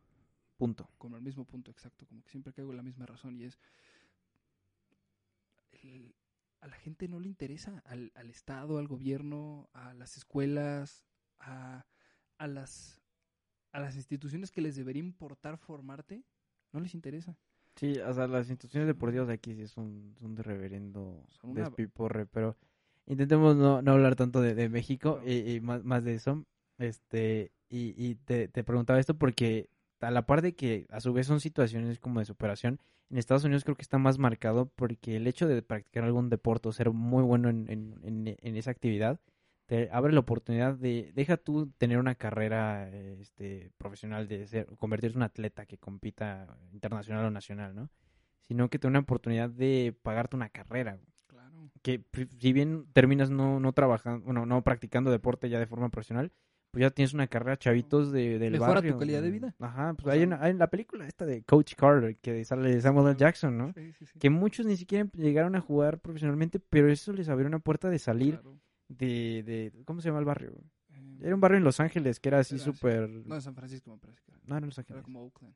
Punto. 0.57 0.89
como 0.97 1.15
en 1.15 1.21
el 1.21 1.25
mismo 1.25 1.45
punto 1.45 1.71
exacto, 1.71 2.05
como 2.07 2.21
que 2.23 2.29
siempre 2.29 2.53
caigo 2.53 2.71
en 2.71 2.77
la 2.77 2.83
misma 2.83 3.05
razón 3.05 3.37
y 3.39 3.43
es, 3.43 3.59
el- 5.71 6.13
a 6.61 6.67
la 6.67 6.75
gente 6.77 7.07
no 7.09 7.19
le 7.19 7.27
interesa, 7.27 7.81
al, 7.85 8.11
al 8.15 8.29
Estado, 8.29 8.77
al 8.77 8.87
gobierno, 8.87 9.69
a 9.73 9.93
las 9.93 10.15
escuelas, 10.15 11.05
a, 11.39 11.85
a 12.37 12.47
las 12.47 12.99
a 13.73 13.79
las 13.79 13.95
instituciones 13.95 14.51
que 14.51 14.61
les 14.61 14.75
debería 14.75 15.01
importar 15.01 15.57
formarte, 15.57 16.23
no 16.71 16.79
les 16.79 16.93
interesa. 16.93 17.35
Sí, 17.75 17.97
o 17.97 18.13
sea, 18.13 18.27
las 18.27 18.47
instituciones 18.51 18.85
deportivas 18.85 19.27
de 19.27 19.33
aquí 19.33 19.55
sí 19.55 19.67
son, 19.67 20.15
son 20.19 20.35
de 20.35 20.43
reverendo 20.43 21.25
Son 21.41 21.49
una- 21.49 21.63
despiporre, 21.63 22.27
pero 22.27 22.55
intentemos 23.07 23.55
no, 23.55 23.81
no 23.81 23.91
hablar 23.93 24.15
tanto 24.15 24.41
de, 24.41 24.53
de 24.53 24.69
México 24.69 25.19
No. 25.23 25.27
y, 25.27 25.55
y 25.55 25.59
más, 25.59 25.83
más 25.83 26.03
de 26.03 26.13
eso. 26.13 26.45
Este, 26.77 27.51
y, 27.67 27.95
y 27.97 28.13
te, 28.13 28.47
te 28.47 28.63
preguntaba 28.63 28.99
esto 28.99 29.15
porque 29.17 29.67
a 30.03 30.11
la 30.11 30.25
par 30.25 30.41
de 30.41 30.55
que 30.55 30.85
a 30.89 30.99
su 30.99 31.13
vez 31.13 31.27
son 31.27 31.39
situaciones 31.39 31.99
como 31.99 32.19
de 32.19 32.25
superación, 32.25 32.79
en 33.09 33.17
Estados 33.17 33.43
Unidos 33.43 33.63
creo 33.63 33.75
que 33.75 33.81
está 33.83 33.97
más 33.97 34.17
marcado 34.19 34.71
porque 34.75 35.15
el 35.17 35.27
hecho 35.27 35.47
de 35.47 35.61
practicar 35.61 36.03
algún 36.03 36.29
deporte 36.29 36.69
o 36.69 36.71
ser 36.71 36.91
muy 36.91 37.23
bueno 37.23 37.49
en, 37.49 37.69
en, 37.69 37.99
en- 38.03 38.35
en 38.39 38.55
esa 38.57 38.71
actividad 38.71 39.19
te 39.65 39.89
abre 39.91 40.11
la 40.13 40.19
oportunidad 40.19 40.75
de, 40.75 41.11
deja 41.15 41.37
tú 41.37 41.71
tener 41.77 41.97
una 41.97 42.15
carrera 42.15 42.89
este, 42.89 43.71
profesional, 43.77 44.27
de 44.27 44.45
ser, 44.47 44.65
convertirte 44.77 45.13
en 45.13 45.19
un 45.19 45.23
atleta 45.23 45.65
que 45.65 45.77
compita 45.77 46.57
internacional 46.73 47.25
o 47.25 47.31
nacional, 47.31 47.73
¿no? 47.73 47.89
Sino 48.47 48.69
que 48.69 48.77
te 48.77 48.87
da 48.87 48.89
una 48.89 48.99
oportunidad 48.99 49.49
de 49.49 49.95
pagarte 50.01 50.35
una 50.35 50.49
carrera. 50.49 50.99
Claro. 51.27 51.69
que 51.81 51.99
pri- 51.99 52.27
si 52.39 52.51
bien 52.53 52.85
terminas 52.93 53.29
no, 53.31 53.59
no 53.59 53.71
trabajando, 53.73 54.25
bueno, 54.25 54.45
no 54.45 54.63
practicando 54.63 55.11
deporte 55.11 55.49
ya 55.49 55.59
de 55.59 55.65
forma 55.65 55.89
profesional, 55.89 56.31
pues 56.73 56.81
ya 56.81 56.89
tienes 56.89 57.13
una 57.13 57.27
carrera 57.27 57.55
chavitos 57.55 58.11
de, 58.11 58.39
del 58.39 58.53
Mejora 58.53 58.71
tu 58.71 58.87
barrio. 58.87 58.97
calidad 58.97 59.21
de 59.21 59.29
güey. 59.29 59.39
vida. 59.39 59.55
Ajá, 59.59 59.93
pues 59.93 60.07
O 60.07 60.09
hay, 60.09 60.17
sea- 60.21 60.27
una- 60.27 60.41
hay 60.43 60.49
en 60.51 60.57
la 60.57 60.67
película 60.71 61.05
esta 61.07 61.23
de 61.23 61.43
Coach 61.43 61.75
Carter 61.75 62.17
que 62.17 62.43
sale 62.43 62.81
Samuel 62.81 63.09
L. 63.09 63.15
Jackson, 63.15 63.55
¿no? 63.55 63.71
Sí, 63.73 63.93
sí, 63.93 64.05
sí. 64.07 64.17
Que 64.19 64.31
muchos 64.31 64.65
ni 64.65 64.75
siquiera 64.75 65.07
llegaron 65.13 65.55
a 65.55 65.61
jugar 65.61 65.99
profesionalmente, 65.99 66.59
pero 66.59 66.91
eso 66.91 67.13
les 67.13 67.29
abrió 67.29 67.47
una 67.47 67.59
puerta 67.59 67.91
de 67.91 67.99
salir 67.99 68.39
Claro. 68.39 68.59
de, 68.87 69.43
de, 69.43 69.83
¿cómo 69.85 70.01
se 70.01 70.09
llama 70.09 70.17
el 70.19 70.25
barrio? 70.25 70.51
Eh, 70.89 71.19
Era 71.21 71.35
un 71.35 71.41
barrio 71.41 71.59
en 71.59 71.63
Los 71.63 71.79
Ángeles 71.79 72.19
que 72.19 72.29
era 72.29 72.39
así 72.39 72.55
Era 72.55 72.63
súper... 72.63 73.07
No, 73.07 73.35
en 73.35 73.41
San 73.43 73.53
Francisco 73.53 73.91
me 73.91 73.97
parece 73.99 74.19
que 74.25 74.31
era. 74.31 74.41
No, 74.45 74.55
era 74.57 74.63
en 74.65 74.69
Los 74.69 74.77
Era 74.79 74.81
Ángeles. 74.87 75.03
como 75.03 75.23
Oakland. 75.25 75.53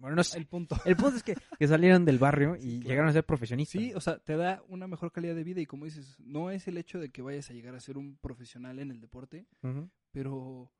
Bueno, 0.00 0.14
no 0.14 0.22
sé. 0.22 0.38
El 0.38 0.46
punto. 0.46 0.76
El 0.84 0.94
punto 0.94 1.16
es 1.16 1.24
que, 1.24 1.34
que 1.58 1.66
salieron 1.66 2.04
del 2.04 2.18
barrio 2.20 2.54
y 2.60 2.60
Sí, 2.60 2.80
llegaron 2.82 3.08
a 3.08 3.12
ser 3.12 3.24
profesionistas. 3.24 3.82
Sí, 3.82 3.92
o 3.94 4.00
sea, 4.00 4.18
te 4.18 4.36
da 4.36 4.62
una 4.68 4.86
mejor 4.86 5.10
calidad 5.10 5.34
de 5.34 5.42
vida 5.42 5.60
y 5.60 5.66
como 5.66 5.86
dices, 5.86 6.16
no 6.20 6.52
es 6.52 6.68
el 6.68 6.78
hecho 6.78 7.00
de 7.00 7.10
que 7.10 7.20
vayas 7.20 7.50
a 7.50 7.52
llegar 7.52 7.74
a 7.74 7.80
ser 7.80 7.98
un 7.98 8.16
profesional 8.16 8.78
en 8.78 8.92
el 8.92 9.00
deporte, 9.00 9.46
Ujú. 9.62 9.90
Pero, 10.10 10.72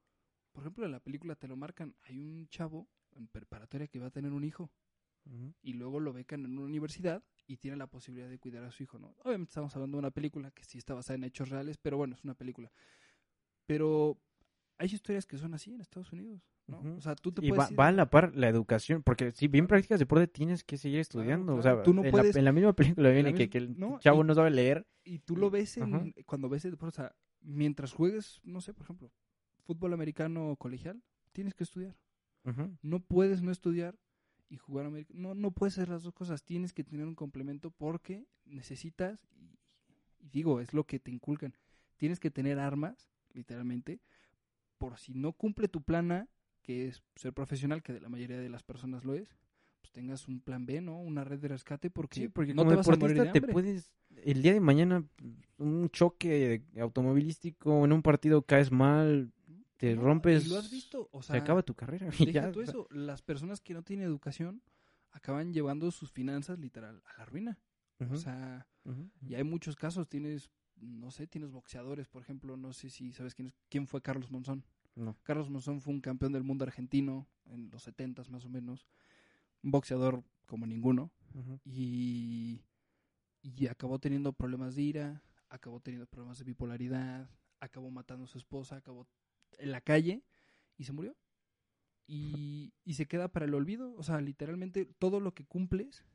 por 0.53 0.63
ejemplo, 0.63 0.85
en 0.87 0.93
la 0.93 1.01
película 1.01 1.35
te 1.37 1.49
lo 1.49 1.57
marcan, 1.57 1.95
hay 2.03 2.19
un 2.19 2.49
chavo 2.49 2.89
en 3.13 3.27
preparatoria 3.29 3.87
que 3.89 3.99
va 3.99 4.07
a 4.07 4.11
tener 4.11 4.33
un 4.33 4.45
hijo 4.45 4.71
y 5.63 5.75
luego 5.75 6.01
lo 6.01 6.15
becan 6.15 6.45
en 6.47 6.53
una 6.53 6.63
universidad 6.67 7.23
y 7.47 7.59
tiene 7.59 7.77
la 7.77 7.87
posibilidad 7.87 8.31
de 8.31 8.39
cuidar 8.39 8.65
a 8.65 8.71
su 8.71 8.83
hijo, 8.83 8.99
¿no? 8.99 9.15
Obviamente 9.25 9.51
estamos 9.51 9.75
hablando 9.77 9.97
de 9.97 10.01
una 10.01 10.11
película 10.11 10.51
que 10.53 10.65
sí 10.65 10.79
está 10.79 10.95
basada 10.95 11.17
en 11.17 11.25
hechos 11.25 11.51
reales, 11.51 11.77
pero 11.77 11.99
bueno, 11.99 12.15
es 12.15 12.25
una 12.25 12.35
película. 12.35 12.73
Pero 13.67 14.17
hay 14.79 14.89
historias 14.89 15.27
que 15.27 15.37
son 15.37 15.53
así 15.55 15.73
en 15.75 15.81
Estados 15.83 16.13
Unidos, 16.13 16.41
¿no? 16.67 16.81
O 16.97 17.01
sea, 17.01 17.15
tú 17.15 17.33
te 17.33 17.45
Y 17.45 17.51
va, 17.51 17.57
puedes 17.57 17.73
ir- 17.73 17.79
va 17.79 17.89
a 17.89 17.93
la 17.93 18.09
par 18.09 18.35
la 18.35 18.49
educación, 18.49 19.03
porque 19.03 19.33
si 19.33 19.49
bien 19.49 19.67
practicas 19.67 19.99
deporte 19.99 20.29
tienes 20.29 20.65
que 20.65 20.79
seguir 20.79 21.01
estudiando. 21.01 21.57
O 21.57 21.61
claro. 21.61 21.79
sea, 21.79 21.85
Tú 21.85 21.93
no 21.93 22.05
en, 22.05 22.11
puedes- 22.11 22.35
la, 22.35 22.39
en 22.39 22.45
la 22.45 22.53
misma 22.53 22.73
película 22.73 23.11
viene 23.11 23.35
que, 23.35 23.51
que 23.51 23.59
el 23.59 23.79
no, 23.79 23.99
chavo 23.99 24.23
y- 24.23 24.27
no 24.27 24.35
sabe 24.35 24.51
leer. 24.51 24.87
Y 25.05 25.19
tú 25.19 25.37
lo 25.37 25.51
ves 25.51 25.77
en, 25.77 26.15
cuando 26.25 26.49
ves 26.49 26.65
el 26.65 26.71
deporte, 26.73 27.03
o 27.03 27.05
sea, 27.05 27.17
mientras 27.41 27.93
juegues, 27.93 28.41
no 28.43 28.61
sé, 28.61 28.75
por 28.75 28.85
ejemplo, 28.85 29.13
fútbol 29.65 29.93
americano 29.93 30.57
colegial, 30.57 31.03
tienes 31.33 31.55
que 31.55 31.65
estudiar. 31.65 31.97
Ujú. 32.45 32.77
No 32.83 33.01
puedes 33.01 33.43
no 33.43 33.51
estudiar 33.51 33.99
y 34.49 34.57
jugar 34.57 34.87
americano. 34.87 35.21
No, 35.21 35.35
no 35.35 35.51
puedes 35.51 35.75
hacer 35.75 35.89
las 35.89 36.03
dos 36.03 36.15
cosas. 36.15 36.43
Tienes 36.43 36.73
que 36.73 36.85
tener 36.85 37.07
un 37.07 37.15
complemento 37.15 37.71
porque 37.71 38.27
necesitas, 38.45 39.27
y, 39.31 39.59
y 40.19 40.29
digo, 40.31 40.61
es 40.61 40.73
lo 40.73 40.85
que 40.85 40.99
te 40.99 41.11
inculcan. 41.11 41.55
Tienes 41.97 42.21
que 42.21 42.31
tener 42.31 42.59
armas, 42.59 43.11
literalmente, 43.33 44.01
por 44.79 44.99
si 44.99 45.15
no 45.15 45.33
cumple 45.33 45.69
tu 45.69 45.83
plan 45.83 46.13
A, 46.13 46.29
que 46.63 46.89
es 46.89 47.03
ser 47.17 47.33
profesional, 47.33 47.83
que 47.83 47.93
de 47.93 48.01
la 48.01 48.09
mayoría 48.09 48.39
de 48.39 48.49
las 48.49 48.63
personas 48.63 49.05
lo 49.05 49.15
es, 49.15 49.37
pues 49.81 49.93
tengas 49.93 50.29
un 50.29 50.41
plan 50.41 50.67
B, 50.67 50.81
¿no? 50.81 50.99
Una 50.99 51.25
red 51.25 51.39
de 51.39 51.49
rescate 51.49 51.91
porque, 51.91 52.21
Sí, 52.21 52.29
porque 52.29 52.55
no 52.55 52.63
como 52.63 52.71
te 52.71 52.77
vas 52.77 52.89
a 52.89 52.97
morir 52.97 53.17
de 53.17 53.41
te 53.41 53.43
puedes 53.43 53.91
el 54.25 54.43
día 54.43 54.53
de 54.53 54.61
mañana 54.61 55.05
un 55.59 55.91
choque 55.91 56.63
automovilístico 56.81 57.85
en 57.85 57.93
un 57.93 58.03
partido 58.03 58.43
caes 58.43 58.71
mal, 58.71 59.33
te 59.77 59.95
No, 59.95 60.03
rompes, 60.03 60.49
lo 60.49 60.59
has 60.59 60.71
visto, 60.71 61.09
o 61.13 61.23
sea, 61.23 61.37
se 61.37 61.41
acaba 61.41 61.63
tu 61.63 61.75
carrera 61.75 62.09
y 62.19 62.27
Deja 62.27 62.47
ya. 62.47 62.53
tú 62.53 62.61
o 62.61 62.65
sea, 62.65 62.71
eso, 62.71 62.89
las 62.91 63.23
personas 63.23 63.61
que 63.61 63.75
no 63.75 63.83
tienen 63.83 64.07
educación 64.07 64.63
acaban 65.13 65.53
llevando 65.53 65.91
sus 65.91 66.11
finanzas 66.11 66.59
literal 66.59 67.03
a 67.07 67.19
la 67.19 67.25
ruina. 67.25 67.59
O 68.11 68.17
sea, 68.17 68.69
y 69.21 69.35
hay 69.35 69.43
muchos 69.43 69.75
casos, 69.75 70.09
tienes, 70.09 70.51
no 70.77 71.11
sé, 71.11 71.27
tienes 71.27 71.51
boxeadores, 71.51 72.07
por 72.07 72.23
ejemplo, 72.23 72.57
no 72.57 72.73
sé 72.73 72.91
si 72.91 73.13
sabes 73.13 73.35
quién, 73.35 73.49
es, 73.49 73.55
quién 73.69 73.89
fue 73.89 74.01
Carlos 74.01 74.31
Monzón. 74.31 74.65
no. 74.95 75.17
Carlos 75.25 75.51
Monzón 75.51 75.81
fue 75.81 75.95
un 75.95 76.01
campeón 76.01 76.33
del 76.33 76.45
mundo 76.45 76.65
argentino 76.65 77.27
en 77.47 77.71
los 77.71 77.83
70 77.83 78.23
más 78.31 78.45
o 78.45 78.49
menos, 78.49 78.87
un 79.65 79.73
boxeador 79.73 80.23
como 80.47 80.65
ninguno, 80.67 81.11
y, 81.65 82.63
y 83.43 83.67
acabó 83.67 83.99
teniendo 83.99 84.33
problemas 84.33 84.75
de 84.75 84.83
ira, 84.83 85.23
acabó 85.49 85.81
teniendo 85.81 86.07
problemas 86.07 86.39
de 86.39 86.45
bipolaridad, 86.45 87.31
acabó 87.61 87.91
matando 87.91 88.25
a 88.25 88.29
su 88.29 88.39
esposa, 88.39 88.77
acabó 88.77 89.07
en 89.59 89.73
la 89.73 89.81
calle 89.81 90.25
y 90.77 90.85
se 90.85 90.93
murió. 90.93 91.17
Y, 92.07 92.73
y 92.85 92.95
se 92.95 93.07
queda 93.07 93.29
para 93.29 93.45
el 93.45 93.55
olvido, 93.55 93.95
o 93.97 94.03
sea, 94.03 94.21
literalmente 94.21 94.87
todo 94.87 95.21
lo 95.21 95.35
que 95.35 95.45
cumples 95.45 96.07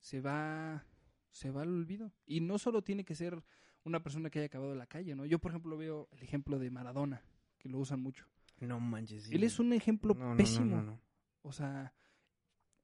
se 0.00 0.20
va 0.20 0.84
se 1.30 1.50
va 1.52 1.62
al 1.62 1.68
olvido. 1.68 2.12
Y 2.26 2.40
no 2.40 2.58
solo 2.58 2.82
tiene 2.82 3.04
que 3.04 3.14
ser 3.14 3.40
una 3.84 4.02
persona 4.02 4.28
que 4.30 4.40
haya 4.40 4.46
acabado 4.46 4.72
en 4.72 4.78
la 4.78 4.86
calle, 4.88 5.14
¿no? 5.14 5.24
Yo, 5.26 5.38
por 5.38 5.52
ejemplo, 5.52 5.76
veo 5.76 6.08
el 6.12 6.22
ejemplo 6.22 6.58
de 6.58 6.70
Maradona, 6.70 7.22
que 7.58 7.68
lo 7.68 7.78
usan 7.78 8.00
mucho. 8.00 8.26
No 8.58 8.80
manches. 8.80 9.24
sí. 9.24 9.34
Él 9.34 9.44
es 9.44 9.60
un 9.60 9.72
ejemplo 9.72 10.14
No, 10.14 10.36
pésimo. 10.36 10.76
no, 10.76 10.82
no. 10.82 11.00
O 11.42 11.52
sea, 11.52 11.94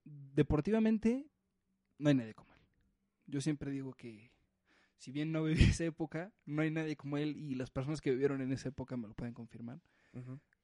deportivamente 0.04 1.26
no 1.98 2.08
hay 2.08 2.14
nadie 2.14 2.34
como. 2.34 2.45
Yo 3.26 3.40
siempre 3.40 3.70
digo 3.70 3.92
que 3.94 4.30
si 4.98 5.12
bien 5.12 5.32
no 5.32 5.42
viví 5.44 5.62
esa 5.80 5.84
época, 5.84 6.32
no 6.44 6.62
hay 6.62 6.70
nadie 6.70 6.96
como 6.96 7.18
él 7.18 7.36
y 7.36 7.54
las 7.54 7.70
personas 7.70 8.00
que 8.00 8.10
vivieron 8.10 8.40
en 8.40 8.52
esa 8.52 8.68
época 8.70 8.96
me 8.96 9.08
lo 9.08 9.14
pueden 9.14 9.34
confirmar. 9.34 9.80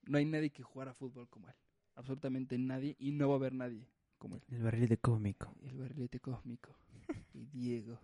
No 0.05 0.19
hay 0.19 0.25
nadie 0.25 0.51
que 0.51 0.63
jugara 0.63 0.95
fútbol 0.95 1.29
como 1.29 1.49
él. 1.49 1.55
Absolutamente 1.95 2.57
nadie 2.59 2.97
y 2.99 3.13
no 3.13 3.29
va 3.29 3.35
a 3.35 3.37
haber 3.37 3.53
nadie 3.55 3.87
como 4.19 4.37
él. 4.37 4.43
El 4.49 4.63
barril 4.63 4.89
de 4.89 4.97
cómico. 4.97 5.55
El 5.63 5.77
barrilete 5.79 6.21
cósmico. 6.21 6.75
y 7.35 7.45
Diego. 7.47 8.01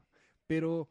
Pero 0.46 0.90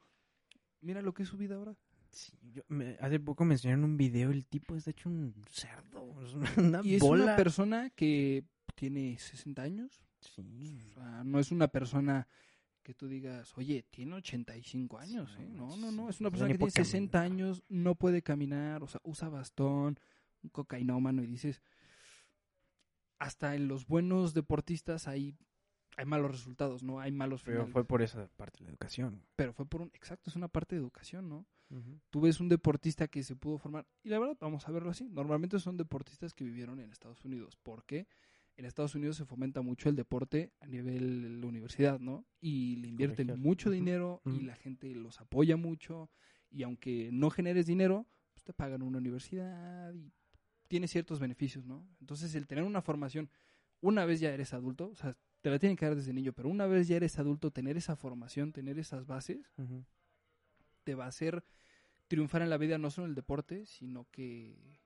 mira 0.82 1.02
lo 1.02 1.14
que 1.14 1.24
es 1.24 1.30
su 1.30 1.38
vida 1.38 1.56
ahora. 1.56 1.76
Sí, 2.10 2.32
yo 2.54 2.64
me- 2.70 2.98
hace 3.02 3.20
poco 3.20 3.46
me 3.46 3.54
enseñaron 3.56 3.84
un 3.84 3.98
video, 3.98 4.32
el 4.32 4.46
tipo 4.48 4.76
está 4.76 4.92
hecho 4.92 5.10
un 5.10 5.36
cerdo, 5.50 6.16
es 6.24 6.34
una, 6.34 6.52
una 6.58 6.82
Y 6.84 6.96
es 6.96 7.02
bola. 7.02 7.24
una 7.26 7.36
persona 7.36 7.90
que 7.92 8.46
tiene 8.76 9.18
60 9.20 9.62
años. 9.62 10.02
Sí. 10.22 10.80
O 10.88 10.94
sea, 10.94 11.24
no 11.24 11.38
es 11.40 11.52
una 11.52 11.68
persona 11.68 12.28
que 12.88 12.94
tú 12.94 13.10
digas, 13.10 13.52
oye, 13.58 13.84
tiene 13.92 14.16
85 14.16 14.98
años. 14.98 15.30
Sí, 15.36 15.44
¿eh? 15.44 15.50
no 15.52 15.76
No, 15.76 15.92
no. 15.92 16.10
Es 16.10 16.22
una 16.22 16.30
persona 16.30 16.48
que 16.48 16.58
tiene 16.58 16.72
puede 16.72 16.86
60 16.86 17.20
caminar. 17.20 17.32
años, 17.34 17.64
no 17.68 17.96
puede 17.96 18.22
caminar, 18.22 18.82
o 18.82 18.88
sea, 18.88 19.02
usa 19.04 19.28
bastón, 19.28 20.00
un 20.42 20.50
cocainómano. 20.52 21.22
Y 21.22 21.28
dices, 21.28 21.62
hasta 23.20 23.56
en 23.56 23.68
los 23.68 23.88
buenos 23.88 24.34
deportistas 24.34 25.10
hay, 25.10 25.36
hay 25.98 26.06
malos 26.06 26.32
resultados, 26.32 26.82
¿no? 26.82 27.02
Hay 27.02 27.12
malos 27.12 27.44
Pero 27.44 27.58
finales. 27.58 27.74
fue 27.74 27.84
por 27.84 28.02
esa 28.02 28.30
parte 28.38 28.60
de 28.60 28.64
la 28.64 28.70
educación. 28.70 29.22
Pero 29.36 29.52
fue 29.52 29.66
por 29.66 29.82
un. 29.82 29.90
Exacto, 29.94 30.30
es 30.30 30.38
una 30.38 30.48
parte 30.48 30.78
de 30.78 30.80
educación, 30.82 31.28
¿no? 31.28 31.46
Tú 32.10 32.22
ves 32.22 32.40
un 32.40 32.48
deportista 32.48 33.10
que 33.10 33.22
se 33.22 33.36
pudo 33.36 33.58
formar, 33.58 33.86
y 34.02 34.08
la 34.08 34.18
verdad, 34.20 34.38
vamos 34.40 34.66
a 34.66 34.72
verlo 34.72 34.92
así. 34.92 35.10
Normalmente 35.10 35.60
son 35.60 35.76
deportistas 35.76 36.34
que 36.34 36.46
vivieron 36.46 36.80
en 36.80 36.94
Estados 36.94 37.26
Unidos. 37.26 37.58
¿Por 37.58 37.84
qué? 37.84 38.08
En 38.58 38.66
Estados 38.66 38.96
Unidos 38.96 39.18
se 39.18 39.26
fomenta 39.26 39.62
mucho 39.62 39.88
el 39.88 39.96
deporte 39.96 40.52
a 40.60 40.68
nivel 40.68 41.22
de 41.22 41.30
la 41.30 41.48
universidad, 41.48 42.00
¿no? 42.00 42.26
Y 42.42 42.78
le 42.78 42.88
invierten 42.88 43.28
Colegial. 43.28 43.46
mucho 43.48 43.70
dinero 43.70 44.22
y 44.26 44.30
ujú. 44.30 44.42
la 44.42 44.56
gente 44.56 44.94
los 44.96 45.22
apoya 45.22 45.58
mucho. 45.58 46.10
Y 46.50 46.64
aunque 46.64 47.10
no 47.14 47.30
generes 47.30 47.68
dinero, 47.68 48.08
pues 48.34 48.44
te 48.44 48.54
pagan 48.54 48.82
una 48.82 48.98
universidad 48.98 49.94
y 49.94 50.12
tiene 50.68 50.88
ciertos 50.88 51.20
beneficios, 51.20 51.66
¿no? 51.66 51.88
Entonces, 52.00 52.34
el 52.34 52.48
tener 52.48 52.64
una 52.64 52.82
formación, 52.82 53.30
una 53.80 54.06
vez 54.06 54.20
ya 54.20 54.34
eres 54.34 54.54
adulto, 54.54 54.90
o 54.90 54.96
sea, 54.96 55.16
te 55.42 55.52
la 55.52 55.60
tienen 55.60 55.78
que 55.78 55.86
dar 55.86 55.96
desde 55.96 56.12
niño, 56.12 56.34
pero 56.34 56.50
una 56.50 56.66
vez 56.66 56.88
ya 56.88 56.98
eres 56.98 57.20
adulto, 57.20 57.52
tener 57.52 57.78
esa 57.78 57.96
formación, 57.96 58.52
tener 58.52 58.80
esas 58.80 59.06
bases, 59.06 59.54
te 60.84 60.96
va 60.96 61.06
a 61.06 61.10
hacer 61.10 61.44
triunfar 62.08 62.42
en 62.42 62.50
la 62.50 62.58
vida 62.58 62.78
no 62.78 62.90
solo 62.90 63.06
en 63.06 63.12
el 63.12 63.16
deporte, 63.16 63.66
sino 63.66 64.08
que 64.12 64.80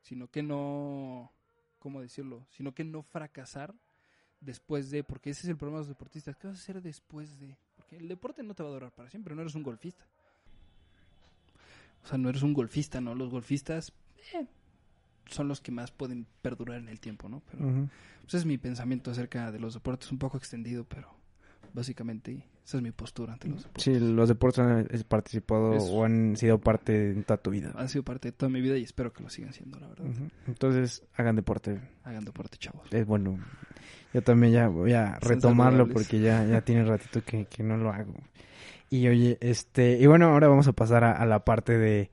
sino 0.00 0.28
que 0.28 0.42
no 0.42 1.32
¿cómo 1.78 2.00
decirlo? 2.00 2.46
sino 2.50 2.74
que 2.74 2.84
no 2.84 3.02
fracasar 3.02 3.74
después 4.40 4.90
de, 4.90 5.04
porque 5.04 5.30
ese 5.30 5.42
es 5.42 5.48
el 5.48 5.56
problema 5.56 5.78
de 5.78 5.82
los 5.82 5.88
deportistas, 5.88 6.36
¿qué 6.36 6.46
vas 6.46 6.58
a 6.58 6.62
hacer 6.62 6.82
después 6.82 7.38
de? 7.38 7.56
Porque 7.76 7.96
el 7.96 8.08
deporte 8.08 8.42
no 8.42 8.54
te 8.54 8.62
va 8.62 8.68
a 8.68 8.72
durar 8.72 8.92
para 8.92 9.10
siempre, 9.10 9.34
no 9.34 9.42
eres 9.42 9.54
un 9.54 9.62
golfista. 9.62 10.04
O 12.04 12.06
sea, 12.06 12.18
no 12.18 12.28
eres 12.28 12.42
un 12.42 12.54
golfista, 12.54 13.00
¿no? 13.00 13.14
Los 13.14 13.30
golfistas 13.30 13.92
eh, 14.34 14.46
son 15.26 15.48
los 15.48 15.60
que 15.60 15.72
más 15.72 15.90
pueden 15.90 16.26
perdurar 16.42 16.78
en 16.78 16.88
el 16.88 17.00
tiempo, 17.00 17.28
¿no? 17.28 17.42
Pero 17.50 17.88
pues 18.22 18.34
es 18.34 18.44
mi 18.44 18.58
pensamiento 18.58 19.10
acerca 19.10 19.50
de 19.50 19.58
los 19.58 19.74
deportes, 19.74 20.12
un 20.12 20.18
poco 20.18 20.36
extendido, 20.36 20.84
pero 20.84 21.17
básicamente 21.78 22.44
esa 22.64 22.76
es 22.76 22.82
mi 22.82 22.90
postura 22.90 23.32
ante 23.32 23.48
los 23.48 23.62
deportes. 23.62 23.82
Sí, 23.84 23.98
los 23.98 24.28
deportes 24.28 24.58
han 24.60 24.86
participado 25.08 25.74
Es- 25.74 25.84
o 25.90 26.04
han 26.04 26.36
sido 26.36 26.58
parte 26.58 27.14
de 27.14 27.22
toda 27.22 27.38
tu 27.38 27.50
vida. 27.50 27.72
Han 27.76 27.88
sido 27.88 28.04
parte 28.04 28.28
de 28.28 28.32
toda 28.32 28.50
mi 28.50 28.60
vida 28.60 28.76
y 28.76 28.82
espero 28.82 29.12
que 29.12 29.22
lo 29.22 29.30
sigan 29.30 29.52
siendo, 29.54 29.78
la 29.80 29.88
verdad. 29.88 30.04
Ujú. 30.06 30.28
Entonces, 30.46 31.02
hagan 31.16 31.36
deporte. 31.36 31.80
Hagan 32.04 32.24
deporte, 32.24 32.58
chavos. 32.58 32.86
Es 32.92 33.06
bueno. 33.06 33.38
Yo 34.12 34.22
también 34.22 34.52
ya 34.52 34.68
voy 34.68 34.92
a 34.92 35.18
Son 35.20 35.28
retomarlo 35.30 35.84
saludables. 35.84 35.94
porque 35.94 36.20
ya, 36.20 36.44
ya 36.44 36.60
tiene 36.62 36.84
ratito 36.84 37.22
que, 37.24 37.46
que 37.46 37.62
no 37.62 37.76
lo 37.76 37.90
hago. 37.92 38.14
Y 38.90 39.06
oye, 39.08 39.36
este, 39.40 39.98
y 39.98 40.06
bueno, 40.06 40.26
ahora 40.26 40.48
vamos 40.48 40.66
a 40.68 40.72
pasar 40.72 41.04
a, 41.04 41.12
a 41.12 41.26
la 41.26 41.44
parte 41.44 41.76
de, 41.76 42.10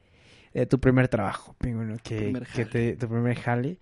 de 0.53 0.65
tu 0.65 0.79
primer 0.79 1.07
trabajo, 1.07 1.55
pingüino, 1.57 1.95
que, 2.03 2.17
Primer 2.17 2.47
que 2.47 2.65
te, 2.65 2.95
tu 2.97 3.07
primer 3.07 3.35
jale. 3.37 3.77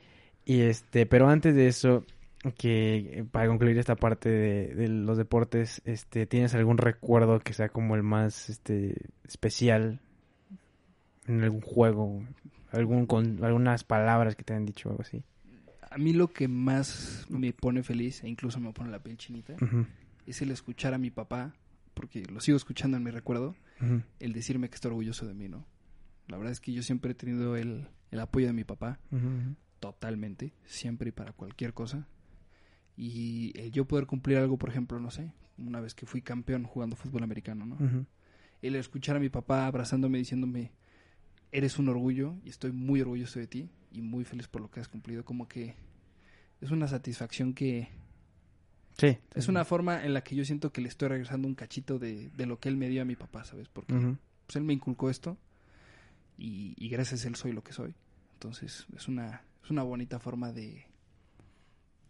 Y 0.45 0.61
este, 0.61 1.05
pero 1.07 1.27
antes 1.27 1.55
de 1.55 1.67
eso, 1.67 2.03
que 2.51 3.19
eh, 3.19 3.23
para 3.29 3.47
concluir 3.47 3.77
esta 3.77 3.95
parte 3.95 4.29
de, 4.29 4.75
de 4.75 4.87
los 4.89 5.17
deportes, 5.17 5.81
este, 5.85 6.25
¿tienes 6.25 6.53
algún 6.55 6.77
recuerdo 6.77 7.39
que 7.39 7.53
sea 7.53 7.69
como 7.69 7.95
el 7.95 8.03
más 8.03 8.49
este 8.49 8.95
especial 9.25 10.01
en 11.27 11.41
algún 11.43 11.61
juego? 11.61 12.23
Algún 12.71 13.05
con 13.05 13.43
algunas 13.43 13.83
palabras 13.83 14.35
que 14.35 14.43
te 14.43 14.53
han 14.53 14.65
dicho 14.65 14.89
o 14.89 14.91
algo 14.91 15.03
así. 15.03 15.23
A 15.89 15.97
mí 15.97 16.11
lo 16.11 16.33
que 16.33 16.47
más 16.47 17.27
me 17.29 17.53
pone 17.53 17.83
feliz, 17.83 18.23
e 18.23 18.27
incluso 18.27 18.59
me 18.59 18.73
pone 18.73 18.89
la 18.89 19.03
piel 19.03 19.15
chinita, 19.15 19.55
es 20.25 20.41
el 20.41 20.49
escuchar 20.49 20.95
a 20.95 20.97
mi 20.97 21.11
papá, 21.11 21.53
porque 21.93 22.25
lo 22.25 22.39
sigo 22.39 22.57
escuchando 22.57 22.97
en 22.97 23.03
mi 23.03 23.11
recuerdo, 23.11 23.55
el 24.19 24.33
decirme 24.33 24.69
que 24.69 24.75
está 24.75 24.87
orgulloso 24.87 25.27
de 25.27 25.35
mí, 25.35 25.49
¿no? 25.49 25.67
La 26.27 26.37
verdad 26.37 26.51
es 26.51 26.59
que 26.59 26.73
yo 26.73 26.81
siempre 26.81 27.11
he 27.11 27.15
tenido 27.15 27.55
el, 27.57 27.89
el 28.09 28.19
apoyo 28.19 28.47
de 28.47 28.53
mi 28.53 28.63
papá, 28.63 28.97
totalmente, 29.79 30.53
siempre 30.65 31.09
y 31.09 31.11
para 31.11 31.31
cualquier 31.31 31.75
cosa. 31.75 32.07
Y 32.97 33.51
el 33.59 33.71
yo 33.71 33.85
poder 33.85 34.05
cumplir 34.05 34.37
algo, 34.37 34.57
por 34.57 34.69
ejemplo, 34.69 34.99
no 34.99 35.09
sé, 35.11 35.31
una 35.57 35.79
vez 35.81 35.95
que 35.95 36.05
fui 36.05 36.21
campeón 36.21 36.63
jugando 36.63 36.95
fútbol 36.95 37.23
americano, 37.23 37.65
¿no? 37.65 37.77
El 38.61 38.75
escuchar 38.75 39.15
a 39.15 39.19
mi 39.19 39.29
papá 39.29 39.65
abrazándome 39.67 40.17
diciéndome 40.19 40.71
eres 41.51 41.77
un 41.79 41.89
orgullo 41.89 42.35
y 42.43 42.49
estoy 42.49 42.71
muy 42.71 43.01
orgulloso 43.01 43.39
de 43.39 43.47
ti 43.47 43.69
y 43.91 44.01
muy 44.01 44.23
feliz 44.25 44.47
por 44.47 44.61
lo 44.61 44.71
que 44.71 44.79
has 44.79 44.87
cumplido 44.87 45.23
como 45.25 45.47
que 45.47 45.75
es 46.61 46.71
una 46.71 46.87
satisfacción 46.87 47.53
que 47.53 47.89
Sí. 48.97 49.17
es 49.35 49.47
una 49.47 49.65
forma 49.65 50.03
en 50.05 50.13
la 50.13 50.23
que 50.23 50.35
yo 50.35 50.45
siento 50.45 50.71
que 50.71 50.79
le 50.81 50.87
estoy 50.87 51.09
regresando 51.09 51.47
un 51.47 51.55
cachito 51.55 51.97
de, 51.99 52.29
de 52.29 52.45
lo 52.45 52.59
que 52.59 52.69
él 52.69 52.77
me 52.77 52.89
dio 52.89 53.01
a 53.01 53.05
mi 53.05 53.15
papá 53.15 53.43
sabes 53.43 53.67
porque 53.67 53.93
pues 54.45 54.55
él 54.55 54.63
me 54.63 54.73
inculcó 54.73 55.09
esto 55.09 55.35
y, 56.37 56.73
y 56.77 56.89
gracias 56.89 57.25
a 57.25 57.27
él 57.27 57.35
soy 57.35 57.51
lo 57.53 57.63
que 57.63 57.73
soy 57.73 57.95
entonces 58.33 58.85
es 58.95 59.07
una 59.07 59.41
es 59.63 59.69
una 59.71 59.81
bonita 59.83 60.19
forma 60.19 60.51
de 60.51 60.85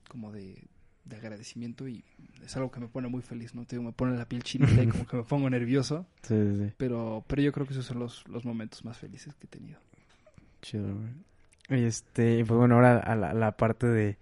como 0.09 0.31
de, 0.31 0.61
de 1.05 1.15
agradecimiento 1.17 1.87
y 1.87 2.03
es 2.43 2.55
algo 2.55 2.71
que 2.71 2.79
me 2.79 2.87
pone 2.87 3.09
muy 3.09 3.21
feliz 3.21 3.53
no 3.53 3.65
te 3.65 3.75
digo 3.75 3.83
me 3.83 3.91
pone 3.91 4.17
la 4.17 4.25
piel 4.25 4.43
chinita 4.43 4.81
y 4.81 4.87
como 4.87 5.05
que 5.05 5.17
me 5.17 5.23
pongo 5.23 5.49
nervioso 5.49 6.05
Sí, 6.23 6.33
sí, 6.35 6.57
sí. 6.65 6.73
pero, 6.77 7.23
pero 7.27 7.41
yo 7.41 7.51
creo 7.51 7.67
que 7.67 7.73
esos 7.73 7.85
son 7.85 7.99
los, 7.99 8.27
los 8.27 8.45
momentos 8.45 8.85
más 8.85 8.97
felices 8.97 9.35
que 9.35 9.47
he 9.47 9.49
tenido. 9.49 9.79
Chido, 10.61 10.95
güey. 10.95 11.85
Este, 11.85 12.45
pues 12.45 12.57
bueno, 12.57 12.75
ahora 12.75 12.99
a 12.99 13.15
la, 13.15 13.31
a 13.31 13.33
la 13.33 13.51
parte 13.53 13.87
de, 13.87 14.17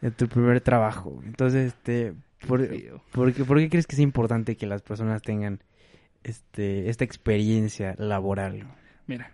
de 0.00 0.10
tu 0.10 0.28
primer 0.28 0.60
trabajo. 0.60 1.20
Entonces, 1.24 1.68
este, 1.68 2.14
por, 2.46 2.66
por 3.12 3.32
qué, 3.32 3.44
por 3.44 3.58
qué 3.58 3.68
crees 3.68 3.86
que 3.86 3.96
es 3.96 4.00
importante 4.00 4.56
que 4.56 4.66
las 4.66 4.82
personas 4.82 5.22
tengan 5.22 5.62
este, 6.24 6.88
esta 6.88 7.04
experiencia 7.04 7.94
laboral? 7.98 8.66
Mira, 9.06 9.32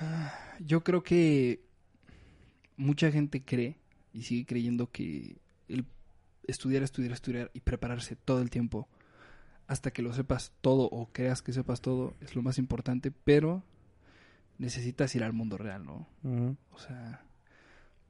ah, 0.00 0.34
yo 0.60 0.82
creo 0.82 1.02
que 1.02 1.60
mucha 2.76 3.10
gente 3.10 3.42
cree 3.42 3.76
y 4.12 4.22
sigue 4.22 4.46
creyendo 4.46 4.90
que 4.90 5.36
el 5.68 5.84
estudiar, 6.46 6.82
estudiar, 6.82 7.12
estudiar 7.12 7.50
y 7.54 7.60
prepararse 7.60 8.16
todo 8.16 8.40
el 8.40 8.50
tiempo 8.50 8.88
hasta 9.66 9.90
que 9.90 10.02
lo 10.02 10.12
sepas 10.12 10.52
todo 10.60 10.84
o 10.84 11.08
creas 11.12 11.42
que 11.42 11.52
sepas 11.52 11.80
todo 11.80 12.14
es 12.20 12.34
lo 12.36 12.42
más 12.42 12.58
importante, 12.58 13.10
pero 13.10 13.62
necesitas 14.58 15.14
ir 15.14 15.24
al 15.24 15.32
mundo 15.32 15.56
real, 15.56 15.84
¿no? 15.84 16.06
O 16.72 16.78
sea, 16.78 17.22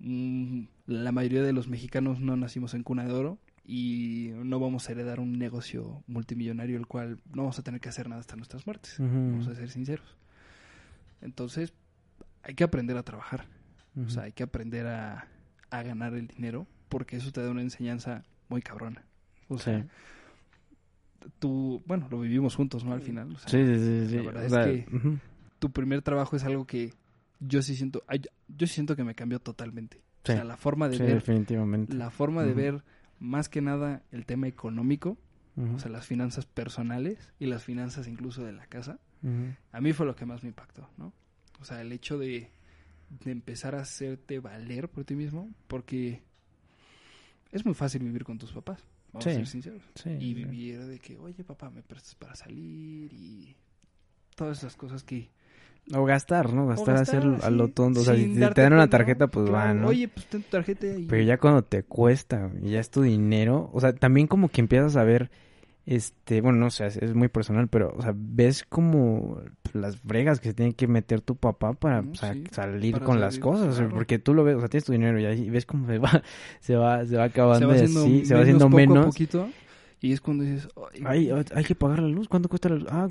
mm, 0.00 0.64
la 0.86 1.12
mayoría 1.12 1.42
de 1.42 1.53
los 1.53 1.68
mexicanos 1.68 2.20
no 2.20 2.36
nacimos 2.36 2.74
en 2.74 2.82
cuna 2.82 3.05
de 3.05 3.12
oro 3.12 3.38
y 3.64 4.30
no 4.34 4.59
vamos 4.59 4.88
a 4.88 4.92
heredar 4.92 5.20
un 5.20 5.38
negocio 5.38 6.03
multimillonario 6.09 6.76
el 6.76 6.86
cual 6.86 7.20
no 7.32 7.42
vamos 7.42 7.59
a 7.59 7.62
tener 7.62 7.80
que 7.80 7.90
hacer 7.90 8.09
nada 8.09 8.20
hasta 8.20 8.36
nuestras 8.36 8.66
muertes. 8.66 8.96
Vamos 8.98 9.46
a 9.46 9.55
ser 9.55 9.70
sinceros. 9.70 10.16
Entonces, 11.20 11.72
hay 12.42 12.55
que 12.55 12.64
aprender 12.64 12.96
a 12.96 13.05
trabajar. 13.05 13.46
O 14.05 14.09
sea, 14.09 14.24
hay 14.24 14.32
que 14.32 14.42
aprender 14.42 14.86
a, 14.86 15.28
a 15.73 15.83
ganar 15.83 16.14
el 16.14 16.27
dinero 16.29 16.66
porque 16.89 17.16
eso 17.16 17.33
te 17.33 17.43
da 17.43 17.51
una 17.51 17.62
enseñanza 17.62 18.25
muy 18.49 18.62
cabrona. 18.62 19.05
O 19.49 19.59
sea, 19.59 19.81
Sí. 19.83 19.89
tú, 21.39 21.83
bueno, 21.87 22.09
lo 22.11 22.20
vivimos 22.20 22.55
juntos, 22.57 22.85
¿no? 22.85 22.93
Al 22.93 23.01
final. 23.01 23.33
o 23.35 23.39
sea, 23.39 23.49
Sí, 23.49 23.64
sí, 23.79 24.09
sí, 24.09 24.16
la 24.16 24.23
verdad 24.23 24.45
es 24.47 24.87
que- 24.87 25.18
tu 25.59 25.70
primer 25.70 26.03
trabajo 26.03 26.37
es 26.37 26.45
algo 26.45 26.66
que 26.66 26.93
yo 27.41 27.62
sí 27.62 27.77
siento, 27.77 28.05
yo 28.49 28.66
sí 28.66 28.75
siento 28.75 28.97
que 28.97 29.05
me 29.05 29.14
cambió 29.14 29.39
totalmente. 29.39 29.99
Sí. 30.25 30.33
O 30.33 30.35
sea, 30.37 30.45
la 30.45 30.57
forma 30.57 30.89
de 30.89 30.97
Sí, 30.97 31.03
ver, 31.03 31.14
definitivamente. 31.14 31.95
la 31.95 32.11
forma 32.11 32.43
de 32.45 32.55
ver 32.55 32.83
más 33.18 33.49
que 33.49 33.61
nada 33.61 34.03
el 34.12 34.27
tema 34.27 34.47
económico, 34.49 35.16
o 35.75 35.79
sea, 35.79 35.91
las 35.91 36.07
finanzas 36.07 36.47
personales 36.47 37.33
y 37.39 37.47
las 37.47 37.62
finanzas 37.64 38.07
incluso 38.09 38.45
de 38.45 38.53
la 38.53 38.66
casa, 38.66 38.99
a 39.73 39.81
mí 39.81 39.93
fue 39.93 40.07
lo 40.07 40.16
que 40.16 40.27
más 40.27 40.43
me 40.43 40.49
impactó, 40.49 40.89
¿no? 40.97 41.12
O 41.61 41.64
sea, 41.64 41.81
el 41.81 41.93
hecho 41.93 42.18
de, 42.18 42.51
de 43.25 43.31
empezar 43.31 43.75
a 43.75 43.81
hacerte 43.81 44.41
valer 44.41 44.89
por 44.89 45.05
ti 45.05 45.15
mismo, 45.15 45.51
porque 45.69 46.23
es 47.51 47.65
muy 47.65 47.75
fácil 47.75 48.03
vivir 48.03 48.25
con 48.25 48.39
tus 48.39 48.53
papás, 48.53 48.85
vamos 49.13 49.27
a 49.27 49.33
ser 49.33 49.47
sinceros. 49.47 49.83
Sí, 49.95 50.11
Y 50.11 50.29
sí. 50.29 50.35
vivir 50.35 50.87
de 50.87 50.99
que, 50.99 51.19
oye 51.19 51.45
papá, 51.45 51.71
me 51.71 51.83
prestas 51.83 52.15
para 52.15 52.35
salir 52.35 53.13
y 53.13 53.55
todas 54.35 54.59
esas 54.59 54.77
cosas 54.77 55.05
que 55.05 55.29
O 55.95 56.05
gastar, 56.05 56.53
¿no? 56.53 56.67
Gastar, 56.67 56.97
gastar, 56.97 57.27
hacer 57.27 57.45
a 57.45 57.51
lo 57.51 57.69
tonto. 57.69 58.01
O 58.01 58.05
sea, 58.05 58.17
si 58.17 58.29
te 58.29 58.61
dan 58.63 58.73
una 58.73 58.89
tarjeta, 58.89 59.27
pues 59.27 59.47
va, 59.47 59.51
claro, 59.51 59.81
¿no? 59.81 59.89
Oye, 59.89 60.09
pues 60.09 60.27
ten 60.27 60.43
tu 60.43 60.49
tarjeta 60.51 60.87
y... 60.87 61.07
Pero 61.07 61.23
ya 61.23 61.39
cuando 61.39 61.63
te 61.63 61.83
cuesta 61.83 62.51
y 62.63 62.71
ya 62.71 62.81
es 62.81 62.91
tu 62.91 63.03
dinero, 63.03 63.71
o 63.73 63.81
sea, 63.81 63.93
también 63.95 64.27
como 64.27 64.49
que 64.49 64.61
empiezas 64.61 64.97
a 64.97 65.05
ver, 65.05 65.31
este, 65.85 66.41
bueno, 66.41 66.59
no 66.59 66.70
sé, 66.70 66.87
es, 66.87 66.97
es 66.97 67.14
muy 67.14 67.28
personal, 67.28 67.68
pero, 67.68 67.93
o 67.97 68.03
sea, 68.03 68.12
ves 68.14 68.64
como 68.68 69.41
las 69.72 70.03
bregas 70.03 70.39
que 70.41 70.49
se 70.49 70.55
tiene 70.55 70.74
que 70.74 70.87
meter 70.87 71.20
tu 71.20 71.37
papá 71.37 71.72
para 71.72 72.03
Mm, 72.03 72.11
o 72.11 72.14
sea, 72.14 72.33
sí, 72.35 72.45
salir 72.51 72.93
para 72.95 73.05
con 73.05 73.20
las 73.20 73.39
cosas, 73.39 73.68
o 73.68 73.72
sea, 73.72 73.83
claro. 73.85 73.95
porque 73.95 74.18
tú 74.18 74.35
lo 74.35 74.45
ves, 74.45 74.57
o 74.57 74.61
sea, 74.61 74.68
tienes 74.68 74.85
tu 74.85 74.93
dinero 74.93 75.18
y 75.18 75.51
ves 75.51 75.66
cómo 75.66 75.87
se 75.87 75.99
va, 75.99 76.22
se 76.61 76.76
va, 76.76 77.05
se 77.05 77.16
va 77.16 77.24
acabando 77.24 77.74
se 77.74 77.80
va 77.80 77.85
así, 77.85 78.24
se 78.24 78.35
va 78.35 78.41
menos 78.41 78.43
haciendo 78.43 78.64
poco 78.66 78.76
a 78.76 78.80
menos. 78.80 79.07
poquito 79.07 79.49
y 80.03 80.12
es 80.12 80.20
cuando 80.20 80.44
dices, 80.44 80.68
Ay, 81.05 81.30
"Ay, 81.30 81.44
hay 81.55 81.64
que 81.64 81.74
pagar 81.74 82.00
la 82.00 82.09
luz. 82.09 82.28
¿Cuánto 82.28 82.48
cuesta 82.48 82.68
la 82.68 82.74
luz? 82.76 82.88
Ah, 82.90 83.09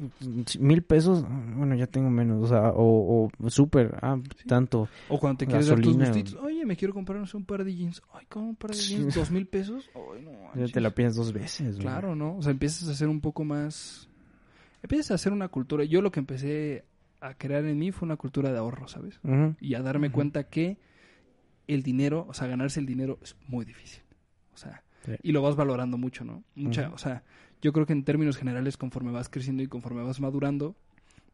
mil 0.59 0.83
pesos. 0.83 1.25
Bueno, 1.55 1.73
ya 1.75 1.87
tengo 1.87 2.09
menos. 2.09 2.43
O 2.43 2.47
sea, 2.47 2.69
o, 2.75 3.29
o 3.39 3.49
súper. 3.49 3.97
Ah, 4.01 4.19
Sí. 4.37 4.47
tanto. 4.47 4.89
O 5.09 5.17
cuando 5.19 5.37
te 5.39 5.47
quieres 5.47 5.67
dar 5.67 5.79
tus 5.79 5.97
gustitos, 5.97 6.35
oye, 6.35 6.65
me 6.65 6.75
quiero 6.75 6.93
comprar 6.93 7.19
no 7.19 7.25
sé, 7.25 7.37
un 7.37 7.45
par 7.45 7.63
de 7.63 7.73
jeans. 7.73 8.01
Ay, 8.13 8.25
¿cómo 8.29 8.49
un 8.49 8.55
par 8.55 8.71
de 8.71 8.77
jeans? 8.77 9.15
¿Dos 9.15 9.31
mil 9.31 9.47
pesos? 9.47 9.89
Ay, 9.95 10.21
no 10.23 10.31
Ya 10.65 10.71
te 10.71 10.81
la 10.81 10.91
piensas 10.91 11.15
dos 11.15 11.33
veces. 11.33 11.77
Claro, 11.77 12.15
¿no? 12.15 12.35
O 12.37 12.41
sea, 12.41 12.51
empiezas 12.51 12.87
a 12.87 12.91
hacer 12.91 13.07
un 13.07 13.21
poco 13.21 13.43
más... 13.45 14.09
Empiezas 14.83 15.11
a 15.11 15.15
hacer 15.15 15.31
una 15.31 15.47
cultura. 15.47 15.85
Yo 15.85 16.01
lo 16.01 16.11
que 16.11 16.19
empecé 16.19 16.83
a 17.21 17.35
crear 17.35 17.63
en 17.65 17.77
mí 17.77 17.91
fue 17.91 18.05
una 18.07 18.17
cultura 18.17 18.51
de 18.51 18.57
ahorro, 18.57 18.87
¿sabes? 18.87 19.19
Y 19.61 19.75
a 19.75 19.81
darme 19.81 20.11
cuenta 20.11 20.43
que 20.45 20.77
el 21.67 21.83
dinero, 21.83 22.25
o 22.27 22.33
sea, 22.33 22.47
ganarse 22.47 22.79
el 22.79 22.85
dinero 22.87 23.17
es 23.21 23.35
muy 23.47 23.63
difícil. 23.63 24.01
O 24.53 24.57
sea, 24.57 24.83
Sí. 25.05 25.13
y 25.23 25.31
lo 25.31 25.41
vas 25.41 25.55
valorando 25.55 25.97
mucho, 25.97 26.23
¿no? 26.23 26.43
Mucha, 26.55 26.89
o 26.89 26.97
sea, 26.97 27.23
yo 27.61 27.73
creo 27.73 27.85
que 27.85 27.93
en 27.93 28.03
términos 28.03 28.37
generales, 28.37 28.77
conforme 28.77 29.11
vas 29.11 29.29
creciendo 29.29 29.63
y 29.63 29.67
conforme 29.67 30.03
vas 30.03 30.19
madurando, 30.19 30.75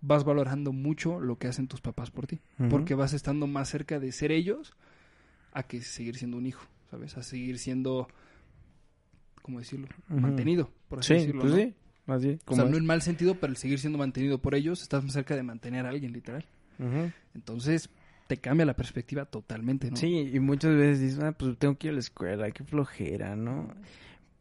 vas 0.01 0.24
valorando 0.24 0.72
mucho 0.72 1.20
lo 1.20 1.38
que 1.38 1.47
hacen 1.47 1.68
tus 1.68 1.82
papás 1.82 2.11
por 2.11 2.28
ti. 2.28 2.39
Porque 2.70 2.95
vas 2.95 3.13
estando 3.13 3.47
más 3.47 3.70
cerca 3.70 3.99
de 3.99 4.11
ser 4.11 4.32
ellos 4.32 4.74
a 5.53 5.63
que 5.63 5.82
seguir 5.82 6.15
siendo 6.18 6.38
un 6.38 6.45
hijo, 6.45 6.65
¿sabes? 6.91 7.18
A 7.18 7.24
seguir 7.24 7.57
siendo, 7.59 8.07
¿cómo 9.41 9.59
decirlo? 9.59 9.88
Mantenido, 10.07 10.72
por 10.88 10.99
así 10.99 11.07
Sí, 11.13 11.20
decirlo. 11.22 11.41
pues 11.41 11.53
¿no? 11.53 11.59
sí. 11.59 11.74
Así. 12.07 12.39
O 12.45 12.55
sea, 12.55 12.63
no 12.65 12.78
en 12.78 12.86
mal 12.86 13.01
sentido, 13.01 13.36
pero 13.36 13.51
el 13.51 13.57
seguir 13.57 13.80
siendo 13.80 13.97
mantenido 13.97 14.38
por 14.41 14.55
ellos, 14.55 14.82
estás 14.82 15.03
más 15.03 15.11
cerca 15.13 15.36
de 15.36 15.43
mantener 15.43 15.86
a 15.86 15.89
alguien, 15.89 16.13
literal. 16.13 16.45
Entonces, 17.34 17.89
te 18.28 18.38
cambia 18.38 18.65
la 18.65 18.75
perspectiva 18.75 19.25
totalmente, 19.25 19.89
¿no? 19.89 19.97
Sí, 19.97 20.30
y 20.34 20.39
muchas 20.39 20.75
veces 20.75 20.99
dices, 20.99 21.19
ah, 21.23 21.32
pues 21.32 21.57
tengo 21.57 21.78
que 21.78 21.88
ir 21.88 21.91
a 21.91 21.93
la 21.95 21.99
escuela, 22.01 22.51
qué 22.51 22.63
flojera, 22.63 23.36
¿no? 23.36 23.69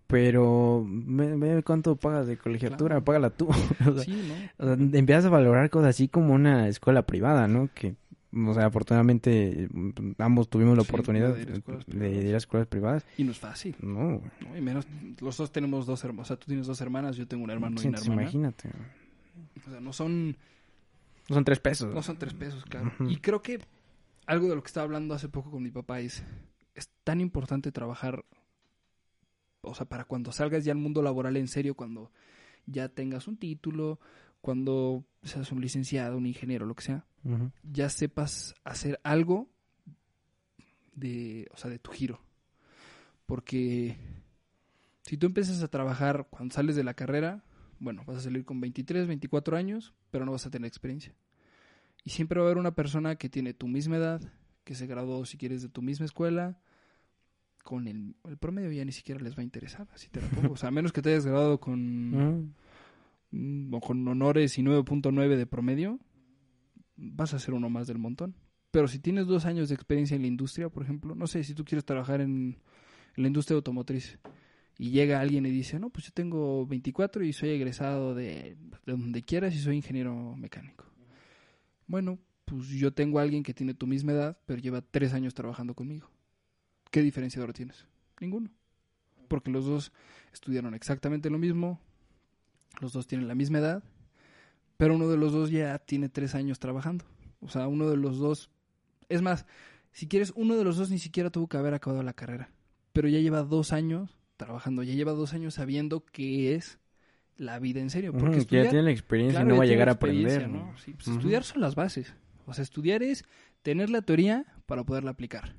Pero, 0.06 0.84
ve, 0.88 1.36
ve 1.36 1.62
cuánto 1.64 1.96
pagas 1.96 2.28
de 2.28 2.36
colegiatura, 2.36 2.94
Claro. 2.96 3.04
págala 3.04 3.30
tú. 3.30 3.48
o, 3.88 3.92
sea, 3.94 4.02
Sí, 4.04 4.28
¿no? 4.28 4.64
o 4.64 4.66
sea, 4.76 4.98
empiezas 4.98 5.24
a 5.24 5.30
valorar 5.30 5.68
cosas 5.70 5.90
así 5.90 6.06
como 6.08 6.32
una 6.34 6.68
escuela 6.68 7.02
privada, 7.06 7.48
¿no? 7.48 7.68
Que, 7.74 7.96
o 8.32 8.54
sea, 8.54 8.66
afortunadamente 8.66 9.68
mm, 9.72 9.90
ambos 10.18 10.48
tuvimos 10.48 10.76
la 10.76 10.84
Sí, 10.84 10.90
oportunidad 10.90 11.34
de 11.34 11.42
ir 11.42 11.50
a 11.50 11.54
escuelas 11.56 11.86
de 11.86 11.92
privadas. 11.92 12.24
ir 12.24 12.34
a 12.34 12.38
escuelas 12.38 12.68
privadas. 12.68 13.06
Y 13.18 13.24
no 13.24 13.32
es 13.32 13.38
fácil, 13.38 13.74
No, 13.82 14.20
¿no? 14.40 14.56
Y 14.56 14.60
menos, 14.60 14.86
los 15.20 15.36
dos 15.36 15.50
tenemos 15.50 15.86
dos 15.86 16.04
hermanos, 16.04 16.26
o 16.26 16.28
sea, 16.28 16.36
tú 16.36 16.46
tienes 16.46 16.66
dos 16.68 16.80
hermanas, 16.80 17.16
yo 17.16 17.26
tengo 17.26 17.42
un 17.42 17.50
hermano 17.50 17.76
sí, 17.78 17.86
y 17.86 17.88
una 17.88 17.98
hermana. 17.98 18.22
imagínate. 18.22 18.68
O 19.66 19.70
sea, 19.70 19.80
no 19.80 19.92
son, 19.92 20.36
No 21.28 21.34
son 21.34 21.44
tres 21.44 21.58
pesos. 21.58 21.92
no 21.92 22.02
son 22.02 22.16
tres 22.16 22.32
pesos, 22.34 22.64
claro. 22.66 22.92
Y 23.08 23.16
creo 23.16 23.42
que 23.42 23.58
algo 24.26 24.48
de 24.48 24.54
lo 24.56 24.62
que 24.62 24.68
estaba 24.68 24.84
hablando 24.84 25.14
hace 25.14 25.28
poco 25.28 25.50
con 25.50 25.62
mi 25.62 25.70
papá 25.70 26.00
es, 26.00 26.22
es 26.74 26.90
tan 27.04 27.20
importante 27.20 27.72
trabajar, 27.72 28.24
o 29.62 29.74
sea, 29.74 29.86
para 29.86 30.04
cuando 30.04 30.32
salgas 30.32 30.64
ya 30.64 30.72
al 30.72 30.78
mundo 30.78 31.02
laboral 31.02 31.36
en 31.36 31.48
serio, 31.48 31.74
cuando 31.74 32.10
ya 32.66 32.88
tengas 32.88 33.28
un 33.28 33.36
título, 33.36 34.00
cuando 34.40 35.04
seas 35.22 35.50
un 35.52 35.60
licenciado, 35.60 36.16
un 36.16 36.26
ingeniero, 36.26 36.66
lo 36.66 36.74
que 36.74 36.84
sea, 36.84 37.06
ya 37.64 37.88
sepas 37.88 38.54
hacer 38.62 39.00
algo 39.02 39.48
de, 40.94 41.48
o 41.52 41.56
sea, 41.56 41.70
de 41.70 41.78
tu 41.78 41.90
giro. 41.90 42.20
Porque 43.26 43.96
si 45.02 45.16
tú 45.16 45.26
empiezas 45.26 45.62
a 45.62 45.68
trabajar 45.68 46.28
cuando 46.30 46.54
sales 46.54 46.76
de 46.76 46.84
la 46.84 46.94
carrera, 46.94 47.44
bueno, 47.78 48.04
vas 48.06 48.18
a 48.18 48.20
salir 48.20 48.44
con 48.44 48.60
23, 48.60 49.06
24 49.06 49.56
años, 49.56 49.94
pero 50.10 50.24
no 50.24 50.32
vas 50.32 50.46
a 50.46 50.50
tener 50.50 50.68
experiencia. 50.68 51.14
Y 52.06 52.10
siempre 52.10 52.38
va 52.38 52.46
a 52.46 52.48
haber 52.50 52.58
una 52.58 52.76
persona 52.76 53.16
que 53.16 53.28
tiene 53.28 53.52
tu 53.52 53.66
misma 53.66 53.96
edad, 53.96 54.22
que 54.62 54.76
se 54.76 54.86
graduó, 54.86 55.24
si 55.24 55.36
quieres, 55.36 55.60
de 55.62 55.68
tu 55.68 55.82
misma 55.82 56.06
escuela, 56.06 56.56
con 57.64 57.88
el, 57.88 58.14
el 58.28 58.36
promedio 58.36 58.70
ya 58.70 58.84
ni 58.84 58.92
siquiera 58.92 59.20
les 59.20 59.36
va 59.36 59.40
a 59.40 59.42
interesar, 59.42 59.88
así 59.92 60.08
te 60.08 60.20
la 60.20 60.28
pongo. 60.28 60.54
O 60.54 60.56
sea, 60.56 60.68
a 60.68 60.70
menos 60.70 60.92
que 60.92 61.02
te 61.02 61.08
hayas 61.08 61.26
graduado 61.26 61.58
con 61.58 62.54
mm, 63.32 63.74
o 63.74 63.80
con 63.80 64.06
honores 64.06 64.56
y 64.56 64.62
9.9 64.62 65.34
de 65.34 65.46
promedio, 65.46 65.98
vas 66.94 67.34
a 67.34 67.40
ser 67.40 67.54
uno 67.54 67.70
más 67.70 67.88
del 67.88 67.98
montón. 67.98 68.36
Pero 68.70 68.86
si 68.86 69.00
tienes 69.00 69.26
dos 69.26 69.44
años 69.44 69.68
de 69.68 69.74
experiencia 69.74 70.14
en 70.14 70.22
la 70.22 70.28
industria, 70.28 70.68
por 70.68 70.84
ejemplo, 70.84 71.16
no 71.16 71.26
sé, 71.26 71.42
si 71.42 71.54
tú 71.54 71.64
quieres 71.64 71.84
trabajar 71.84 72.20
en, 72.20 72.56
en 73.16 73.22
la 73.24 73.26
industria 73.26 73.56
automotriz 73.56 74.20
y 74.78 74.90
llega 74.90 75.20
alguien 75.20 75.44
y 75.44 75.50
dice, 75.50 75.80
no, 75.80 75.90
pues 75.90 76.06
yo 76.06 76.12
tengo 76.12 76.64
24 76.68 77.24
y 77.24 77.32
soy 77.32 77.48
egresado 77.48 78.14
de, 78.14 78.56
de 78.86 78.92
donde 78.92 79.22
quieras 79.22 79.56
y 79.56 79.58
soy 79.58 79.74
ingeniero 79.74 80.36
mecánico. 80.36 80.85
Bueno, 81.86 82.18
pues 82.44 82.68
yo 82.68 82.92
tengo 82.92 83.18
a 83.18 83.22
alguien 83.22 83.42
que 83.42 83.54
tiene 83.54 83.74
tu 83.74 83.86
misma 83.86 84.12
edad, 84.12 84.38
pero 84.46 84.60
lleva 84.60 84.82
tres 84.82 85.12
años 85.12 85.34
trabajando 85.34 85.74
conmigo. 85.74 86.10
¿Qué 86.90 87.02
diferenciador 87.02 87.52
tienes? 87.52 87.86
Ninguno. 88.20 88.50
Porque 89.28 89.50
los 89.50 89.66
dos 89.66 89.92
estudiaron 90.32 90.74
exactamente 90.74 91.30
lo 91.30 91.38
mismo, 91.38 91.80
los 92.80 92.92
dos 92.92 93.06
tienen 93.06 93.28
la 93.28 93.34
misma 93.34 93.58
edad, 93.58 93.82
pero 94.76 94.94
uno 94.94 95.08
de 95.08 95.16
los 95.16 95.32
dos 95.32 95.50
ya 95.50 95.78
tiene 95.78 96.08
tres 96.08 96.34
años 96.34 96.58
trabajando. 96.58 97.04
O 97.40 97.48
sea, 97.48 97.68
uno 97.68 97.90
de 97.90 97.96
los 97.96 98.18
dos... 98.18 98.50
Es 99.08 99.22
más, 99.22 99.46
si 99.92 100.08
quieres, 100.08 100.32
uno 100.36 100.56
de 100.56 100.64
los 100.64 100.76
dos 100.76 100.90
ni 100.90 100.98
siquiera 100.98 101.30
tuvo 101.30 101.48
que 101.48 101.56
haber 101.56 101.74
acabado 101.74 102.02
la 102.02 102.12
carrera, 102.12 102.50
pero 102.92 103.08
ya 103.08 103.18
lleva 103.18 103.42
dos 103.42 103.72
años 103.72 104.18
trabajando, 104.36 104.82
ya 104.82 104.94
lleva 104.94 105.12
dos 105.12 105.32
años 105.32 105.54
sabiendo 105.54 106.04
qué 106.04 106.54
es 106.54 106.78
la 107.36 107.58
vida 107.58 107.80
en 107.80 107.90
serio. 107.90 108.12
Porque 108.12 108.38
ya 108.44 108.70
tiene 108.70 108.82
la 108.84 108.90
experiencia 108.90 109.40
claro, 109.40 109.48
y 109.48 109.52
no 109.52 109.58
va 109.58 109.64
a 109.64 109.66
llegar 109.66 109.88
a 109.88 109.92
aprender. 109.92 110.48
¿no? 110.48 110.76
Sí, 110.78 110.92
pues. 110.94 111.08
Estudiar 111.08 111.44
son 111.44 111.60
las 111.60 111.74
bases. 111.74 112.14
O 112.46 112.52
sea, 112.54 112.62
estudiar 112.62 113.02
es 113.02 113.24
tener 113.62 113.90
la 113.90 114.02
teoría 114.02 114.46
para 114.66 114.84
poderla 114.84 115.10
aplicar. 115.12 115.54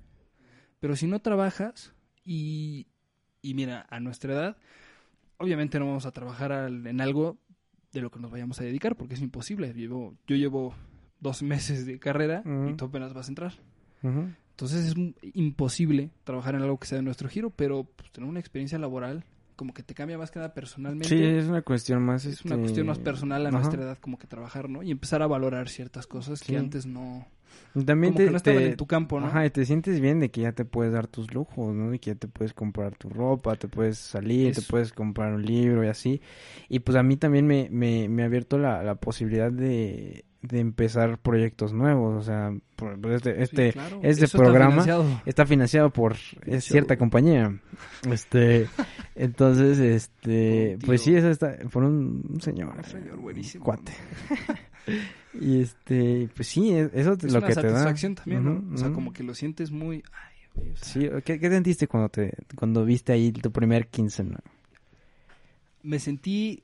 Pero 0.80 0.96
si 0.96 1.08
no 1.08 1.20
trabajas 1.20 1.94
y, 2.24 2.88
y 3.42 3.54
mira, 3.54 3.86
a 3.90 4.00
nuestra 4.00 4.34
edad, 4.34 4.58
obviamente 5.38 5.80
no 5.80 5.88
vamos 5.88 6.06
a 6.06 6.12
trabajar 6.12 6.52
al- 6.52 6.86
en 6.88 7.02
algo 7.02 7.38
de 7.92 8.02
lo 8.02 8.12
que 8.12 8.20
nos 8.20 8.32
vayamos 8.32 8.60
a 8.60 8.64
dedicar 8.64 8.96
porque 8.96 9.16
es 9.16 9.22
imposible. 9.22 9.74
Llevo, 9.74 10.16
yo 10.28 10.36
llevo 10.36 10.76
dos 11.20 11.42
meses 11.44 11.86
de 11.86 12.00
carrera 12.00 12.44
y 12.70 12.74
tú 12.76 12.86
apenas 12.86 13.14
vas 13.14 13.28
a 13.28 13.32
entrar. 13.32 13.54
Entonces 14.02 14.86
es 14.88 14.96
imposible 15.34 16.12
trabajar 16.24 16.56
en 16.56 16.62
algo 16.62 16.80
que 16.80 16.88
sea 16.88 16.98
de 16.98 17.04
nuestro 17.04 17.28
giro, 17.30 17.50
pero 17.50 17.84
pues, 17.84 18.12
tener 18.12 18.30
una 18.30 18.40
experiencia 18.40 18.78
laboral 18.80 19.24
como 19.58 19.74
que 19.74 19.84
te 19.84 19.94
cambia 19.94 20.18
más 20.18 20.32
que 20.32 20.40
nada 20.40 20.54
personalmente. 20.54 21.10
Sí, 21.10 21.22
es 21.22 21.48
una 21.48 21.62
cuestión 21.64 22.02
más. 22.04 22.24
es 22.24 22.46
una 22.46 22.54
este, 22.56 22.62
cuestión 22.64 22.88
más 22.88 23.00
personal 23.00 23.46
a 23.46 23.50
ajá. 23.50 23.58
nuestra 23.58 23.84
edad 23.84 23.98
como 24.00 24.18
que 24.18 24.28
trabajar, 24.28 24.70
¿no? 24.70 24.82
Y 24.84 24.92
empezar 24.92 25.22
a 25.22 25.28
valorar 25.28 25.68
ciertas 25.68 26.08
cosas 26.08 26.40
Sí. 26.40 26.54
que 26.54 26.58
antes 26.58 26.86
no... 26.86 27.28
También 27.86 28.14
como 28.14 28.18
te, 28.20 28.26
que 28.26 28.32
no 28.32 28.38
estaban 28.38 28.60
te- 28.60 28.70
en 28.72 28.78
tu 28.78 28.86
campo, 28.88 29.20
¿no? 29.20 29.28
Ajá, 29.28 29.46
y 29.46 29.50
te 29.50 29.66
sientes 29.66 30.00
bien 30.00 30.20
de 30.20 30.30
que 30.32 30.42
ya 30.42 30.52
te 30.52 30.64
puedes 30.66 30.94
dar 30.94 31.08
tus 31.08 31.34
lujos, 31.34 31.74
¿no? 31.76 31.94
Y 31.94 32.00
que 32.00 32.12
ya 32.12 32.16
te 32.16 32.28
puedes 32.28 32.54
comprar 32.54 32.96
tu 32.96 33.10
ropa, 33.10 33.56
te 33.56 33.68
puedes 33.68 33.98
salir, 33.98 34.54
te 34.54 34.60
Eso. 34.60 34.70
puedes 34.70 34.94
comprar 34.94 35.34
un 35.34 35.44
libro 35.44 35.84
y 35.84 35.88
así. 35.88 36.22
Y 36.70 36.80
pues 36.80 36.96
a 36.98 37.04
mí 37.04 37.18
también 37.18 37.48
me, 37.48 37.68
me, 37.72 38.10
me 38.10 38.24
ha 38.24 38.26
abierto 38.28 38.58
la, 38.58 38.84
la 38.84 38.96
posibilidad 38.96 39.52
de, 39.52 40.26
de 40.48 40.60
empezar 40.60 41.18
proyectos 41.20 41.74
nuevos. 41.74 42.16
O 42.18 42.22
sea, 42.22 42.52
por- 42.76 42.94
este, 43.12 43.36
Sí, 43.36 43.42
este 43.44 43.72
claro. 43.74 43.98
este 43.98 44.10
Eso 44.10 44.26
está 44.26 44.38
programa 44.38 44.70
financiado. 44.84 45.22
está 45.26 45.46
financiado 45.46 45.90
por 45.92 46.14
es 46.14 46.20
Financiado. 46.30 46.62
cierta 46.62 46.98
compañía. 46.98 47.60
Este, 48.10 48.68
entonces, 49.16 49.80
este, 49.80 50.74
Un 50.76 50.80
pues 50.86 51.02
sí, 51.02 51.16
eso 51.16 51.30
está 51.30 51.56
por 51.72 51.84
un, 51.84 52.38
señor. 52.42 52.76
Un 52.78 52.84
señor 52.84 53.18
buenísimo. 53.18 53.64
Cuate. 53.66 53.94
y 55.34 55.62
este, 55.62 56.30
pues 56.36 56.48
sí, 56.48 56.72
es- 56.74 56.90
eso 56.94 57.14
es 57.14 57.24
Es 57.24 57.32
lo 57.34 57.40
una 57.40 57.48
que 57.48 57.56
te 57.56 57.62
da. 57.64 57.70
satisfacción 57.72 58.16
también, 58.16 58.44
¿no? 58.44 58.74
O 58.74 58.78
sea, 58.78 58.92
como 58.92 59.12
que 59.14 59.24
lo 59.24 59.34
sientes 59.34 59.72
muy... 59.72 59.98
Ay, 60.12 60.36
güey, 60.56 60.72
o 60.72 60.76
sea, 60.78 60.88
Sí, 60.88 61.10
¿qué, 61.26 61.40
qué 61.40 61.50
sentiste 61.50 61.88
cuando 61.88 62.10
te 62.10 62.34
cuando 62.56 62.86
viste 62.86 63.12
ahí 63.14 63.32
tu 63.32 63.52
primer 63.52 63.88
quincena? 63.88 64.40
Me 65.84 66.00
sentí... 66.00 66.64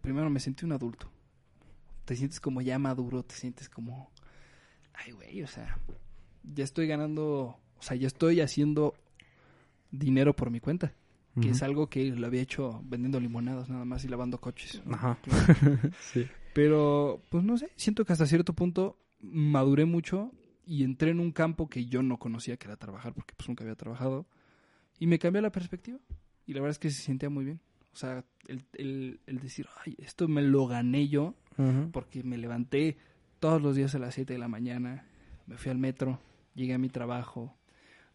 Primero 0.00 0.28
me 0.28 0.38
sentí 0.38 0.64
un 0.66 0.72
adulto. 0.72 1.10
Te 2.04 2.16
sientes 2.16 2.40
como 2.40 2.60
ya 2.60 2.78
maduro, 2.78 3.22
te 3.22 3.34
sientes 3.34 3.68
como... 3.68 4.10
Ay, 4.92 5.12
güey, 5.12 5.42
o 5.42 5.46
sea, 5.46 5.78
ya 6.42 6.64
estoy 6.64 6.86
ganando... 6.86 7.58
O 7.78 7.82
sea, 7.82 7.96
ya 7.96 8.06
estoy 8.06 8.40
haciendo 8.40 8.94
dinero 9.90 10.34
por 10.34 10.50
mi 10.50 10.60
cuenta. 10.60 10.94
Que 11.40 11.50
es 11.50 11.64
algo 11.64 11.88
que 11.90 12.04
lo 12.12 12.28
había 12.28 12.42
hecho 12.42 12.80
vendiendo 12.84 13.18
limonadas 13.18 13.68
nada 13.68 13.84
más 13.84 14.04
y 14.04 14.08
lavando 14.08 14.40
coches. 14.40 14.80
Ajá. 14.88 15.18
sí. 16.12 16.28
Pero, 16.54 17.24
pues 17.28 17.42
no 17.42 17.58
sé, 17.58 17.72
siento 17.74 18.04
que 18.04 18.12
hasta 18.12 18.26
cierto 18.26 18.52
punto 18.52 18.96
maduré 19.20 19.84
mucho 19.84 20.30
y 20.64 20.84
entré 20.84 21.10
en 21.10 21.18
un 21.18 21.32
campo 21.32 21.68
que 21.68 21.86
yo 21.86 22.04
no 22.04 22.18
conocía, 22.18 22.56
que 22.56 22.68
era 22.68 22.76
trabajar, 22.76 23.14
porque 23.14 23.34
pues 23.36 23.48
nunca 23.48 23.64
había 23.64 23.74
trabajado. 23.74 24.26
Y 25.00 25.08
me 25.08 25.18
cambió 25.18 25.42
la 25.42 25.50
perspectiva. 25.50 25.98
Y 26.46 26.54
la 26.54 26.60
verdad 26.60 26.70
es 26.72 26.78
que 26.78 26.90
se 26.90 27.02
sentía 27.02 27.30
muy 27.30 27.44
bien. 27.44 27.60
O 27.92 27.96
sea, 27.96 28.24
el, 28.46 28.64
el, 28.74 29.20
el 29.26 29.40
decir, 29.40 29.66
ay, 29.84 29.96
esto 29.98 30.28
me 30.28 30.42
lo 30.42 30.66
gané 30.66 31.08
yo, 31.08 31.34
porque 31.92 32.22
me 32.22 32.38
levanté 32.38 32.96
todos 33.40 33.60
los 33.60 33.76
días 33.76 33.94
a 33.94 33.98
las 33.98 34.14
7 34.14 34.32
de 34.32 34.38
la 34.38 34.48
mañana, 34.48 35.04
me 35.46 35.56
fui 35.56 35.70
al 35.70 35.78
metro, 35.78 36.18
llegué 36.54 36.74
a 36.74 36.78
mi 36.78 36.88
trabajo, 36.88 37.54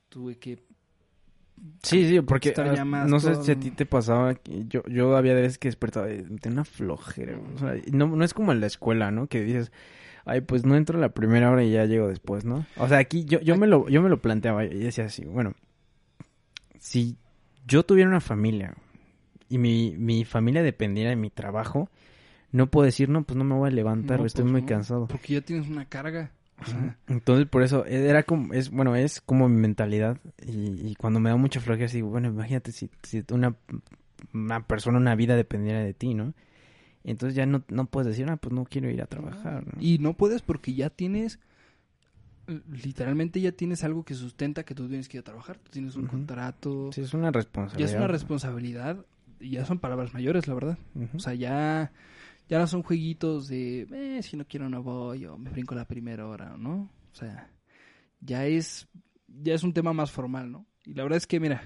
tuve 0.09 0.37
que... 0.37 0.63
Sí, 1.83 2.07
sí, 2.07 2.21
porque 2.21 2.53
no 2.85 3.19
sé 3.19 3.31
todo. 3.33 3.43
si 3.43 3.51
a 3.51 3.59
ti 3.59 3.71
te 3.71 3.85
pasaba, 3.85 4.33
que 4.35 4.65
yo 4.67 4.81
yo 4.87 5.17
había 5.17 5.33
veces 5.33 5.57
que 5.57 5.67
despertaba 5.67 6.07
tenía 6.07 6.39
una 6.51 6.65
flojera, 6.65 7.37
o 7.55 7.59
sea, 7.59 7.75
y 7.75 7.91
no, 7.91 8.07
no 8.07 8.23
es 8.23 8.33
como 8.33 8.53
en 8.53 8.61
la 8.61 8.67
escuela, 8.67 9.11
¿no? 9.11 9.27
Que 9.27 9.43
dices, 9.43 9.71
ay, 10.23 10.39
pues 10.39 10.65
no 10.65 10.77
entro 10.77 10.97
a 10.97 11.01
la 11.01 11.09
primera 11.09 11.51
hora 11.51 11.63
y 11.63 11.71
ya 11.71 11.85
llego 11.85 12.07
después, 12.07 12.45
¿no? 12.45 12.65
O 12.77 12.87
sea, 12.87 12.99
aquí 12.99 13.25
yo, 13.25 13.41
yo 13.41 13.57
me 13.57 13.67
lo 13.67 13.89
yo 13.89 14.01
me 14.01 14.07
lo 14.07 14.21
planteaba 14.21 14.63
y 14.63 14.79
decía 14.79 15.05
así, 15.05 15.25
bueno, 15.25 15.53
si 16.79 17.17
yo 17.67 17.83
tuviera 17.83 18.09
una 18.09 18.21
familia 18.21 18.73
y 19.49 19.57
mi, 19.57 19.95
mi 19.97 20.23
familia 20.25 20.63
dependiera 20.63 21.09
de 21.09 21.15
mi 21.17 21.29
trabajo, 21.29 21.89
no 22.51 22.69
puedo 22.69 22.85
decir, 22.85 23.09
no, 23.09 23.23
pues 23.23 23.37
no 23.37 23.43
me 23.43 23.55
voy 23.55 23.69
a 23.69 23.71
levantar, 23.71 24.19
No, 24.19 24.25
estoy 24.25 24.43
pues 24.43 24.51
muy 24.51 24.61
no, 24.61 24.67
cansado. 24.67 25.07
Porque 25.07 25.33
ya 25.33 25.41
tienes 25.41 25.67
una 25.67 25.85
carga. 25.85 26.31
O 26.61 26.65
sea, 26.65 26.97
Entonces, 27.07 27.47
por 27.47 27.63
eso, 27.63 27.85
era 27.85 28.23
como, 28.23 28.53
es, 28.53 28.69
bueno, 28.69 28.95
es 28.95 29.21
como 29.21 29.47
mi 29.47 29.57
mentalidad. 29.59 30.17
Y, 30.45 30.89
y 30.89 30.95
cuando 30.95 31.19
me 31.19 31.29
da 31.29 31.35
mucha 31.35 31.59
flojera, 31.59 31.91
digo, 31.91 32.09
bueno, 32.09 32.29
imagínate 32.29 32.71
si, 32.71 32.89
si 33.03 33.23
una, 33.31 33.55
una 34.33 34.65
persona, 34.65 34.97
una 34.97 35.15
vida 35.15 35.35
dependiera 35.35 35.81
de 35.81 35.93
ti, 35.93 36.13
¿no? 36.13 36.33
Entonces 37.03 37.35
ya 37.35 37.45
no, 37.45 37.63
no 37.69 37.85
puedes 37.85 38.07
decir, 38.07 38.29
ah, 38.29 38.37
pues 38.37 38.53
no 38.53 38.65
quiero 38.65 38.89
ir 38.89 39.01
a 39.01 39.05
trabajar, 39.05 39.65
¿no? 39.65 39.81
Y 39.81 39.99
no 39.99 40.13
puedes 40.13 40.41
porque 40.41 40.73
ya 40.73 40.89
tienes, 40.89 41.39
literalmente 42.83 43.39
ya 43.39 43.51
tienes 43.51 43.83
algo 43.83 44.03
que 44.03 44.15
sustenta 44.15 44.63
que 44.63 44.75
tú 44.75 44.87
tienes 44.87 45.07
que 45.07 45.17
ir 45.17 45.21
a 45.21 45.23
trabajar. 45.23 45.57
Tú 45.57 45.71
tienes 45.71 45.95
un 45.95 46.07
contrato. 46.07 46.91
Sí, 46.91 47.01
es 47.01 47.13
una 47.13 47.27
ya 47.27 47.31
responsabilidad. 47.31 47.89
es 47.89 47.95
una 47.95 48.07
responsabilidad 48.07 49.05
y 49.39 49.51
ya 49.51 49.65
son 49.65 49.79
palabras 49.79 50.13
mayores, 50.13 50.47
la 50.47 50.53
verdad. 50.53 50.77
O 51.15 51.19
sea, 51.19 51.33
ya, 51.33 51.91
ya 52.49 52.57
no 52.57 52.67
son 52.67 52.83
jueguitos 52.83 53.47
de, 53.47 53.87
eh, 53.91 54.23
si 54.23 54.35
no 54.35 54.45
quiero 54.45 54.69
no 54.69 54.81
voy 54.81 55.25
o 55.25 55.37
me 55.37 55.51
brinco 55.51 55.75
la 55.75 55.85
primera 55.85 56.27
hora, 56.27 56.57
¿no? 56.57 56.91
O 57.11 57.15
sea, 57.15 57.49
ya 58.19 58.45
es, 58.47 58.87
ya 59.27 59.53
es 59.53 59.63
un 59.63 59.71
tema 59.71 59.93
más 59.93 60.11
formal, 60.11 60.51
¿no? 60.51 60.65
Y 60.83 60.95
la 60.95 61.03
verdad 61.03 61.17
es 61.17 61.27
que, 61.27 61.39
mira, 61.39 61.61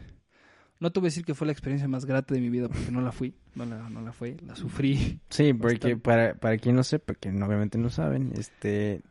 no 0.79 0.91
te 0.91 0.99
voy 0.99 1.07
a 1.07 1.09
decir 1.09 1.23
que 1.23 1.34
fue 1.34 1.47
la 1.47 1.53
experiencia 1.53 1.88
más 1.88 2.05
grata 2.05 2.34
de 2.34 2.41
mi 2.41 2.49
vida 2.49 2.67
porque 2.67 2.91
no 2.91 2.99
la 2.99 3.13
fui, 3.13 3.34
no 3.55 3.65
la, 3.65 3.89
no 3.89 4.01
la 4.01 4.11
fue, 4.11 4.36
la 4.45 4.55
sufrí. 4.55 5.21
Sí, 5.29 5.53
porque 5.53 5.95
para, 5.95 6.36
para 6.36 6.57
quien 6.57 6.75
no 6.75 6.84
sepa, 6.84 7.13
que 7.15 7.29
obviamente 7.29 7.77
no 7.77 7.89
saben, 7.89 8.34
este, 8.38 9.01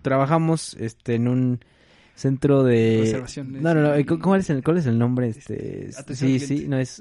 trabajamos, 0.00 0.74
este, 0.74 1.16
en 1.16 1.28
un 1.28 1.60
centro 2.20 2.62
de... 2.62 2.98
Reservaciones. 3.00 3.62
No, 3.62 3.74
no, 3.74 3.96
no, 3.96 4.06
¿cu- 4.06 4.18
¿cuál 4.18 4.40
es 4.40 4.50
el, 4.50 4.62
cuál 4.62 4.78
es 4.78 4.86
el 4.86 4.98
nombre? 4.98 5.28
Este, 5.28 5.86
Este, 5.88 6.14
sí, 6.14 6.38
sí, 6.38 6.66
no, 6.68 6.78
es, 6.78 7.00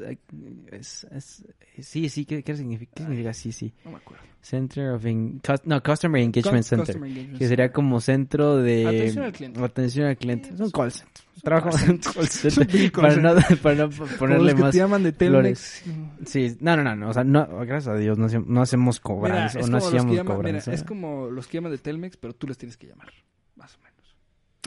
es, 0.72 1.06
es- 1.12 1.44
sí, 1.80 2.10
sí, 2.10 2.26
¿qué, 2.26 2.42
qué 2.44 2.56
significa? 2.56 2.92
¿Qué 2.96 3.04
significa? 3.04 3.34
Sí, 3.34 3.52
sí. 3.52 3.74
No 3.86 3.92
me 3.92 3.98
acuerdo. 3.98 4.24
Center 4.42 4.92
of, 4.92 5.06
en- 5.06 5.42
no, 5.66 5.84
Customer 5.84 6.22
Engagement 6.22 6.64
Cu- 6.64 6.70
Center, 6.70 6.86
Customer 6.88 7.10
Engagement 7.12 7.38
que 7.40 7.48
sería 7.50 7.72
como 7.74 8.00
centro 8.00 8.58
de... 8.58 8.88
Atención 8.88 9.26
al 9.26 9.32
cliente. 9.34 9.62
Atención 9.62 10.08
al 10.08 10.18
cliente. 10.18 10.50
Es 10.54 10.60
un 10.62 10.72
call 10.72 10.92
center. 10.94 11.24
Trabajo 11.44 11.70
en 11.84 11.92
un 11.92 11.98
call 11.98 12.28
center. 12.30 12.92
Para, 12.94 13.16
no, 13.18 13.36
para 13.62 13.76
no 13.76 13.90
ponerle 14.18 14.56
más... 14.56 14.72
te 14.72 14.78
llaman 14.78 15.04
de 15.04 15.12
Telmex. 15.12 15.84
Sí, 16.26 16.56
no, 16.62 16.78
no, 16.78 16.96
no, 16.96 17.10
o 17.10 17.14
sea, 17.14 17.26
no, 17.26 17.46
gracias 17.66 17.88
a 17.94 17.98
Dios 17.98 18.18
no, 18.18 18.28
hacemos- 18.28 18.48
no 18.48 18.62
hacemos 18.62 18.96
Mira, 18.96 19.04
cobranza, 19.04 19.60
es, 19.60 19.66
o 19.66 19.70
no 19.70 19.78
hacíamos 19.78 20.16
llaman, 20.16 20.26
mira, 20.26 20.36
cobranza. 20.36 20.74
es 20.74 20.84
como 20.84 21.30
los 21.30 21.46
que 21.48 21.58
llaman 21.58 21.72
de 21.74 21.78
Telmex, 21.80 22.16
pero 22.16 22.34
tú 22.34 22.48
les 22.48 22.58
tienes 22.58 22.78
que 22.78 22.88
llamar. 22.88 23.12
Más 23.58 23.76
o 23.76 23.80
menos. 23.80 23.89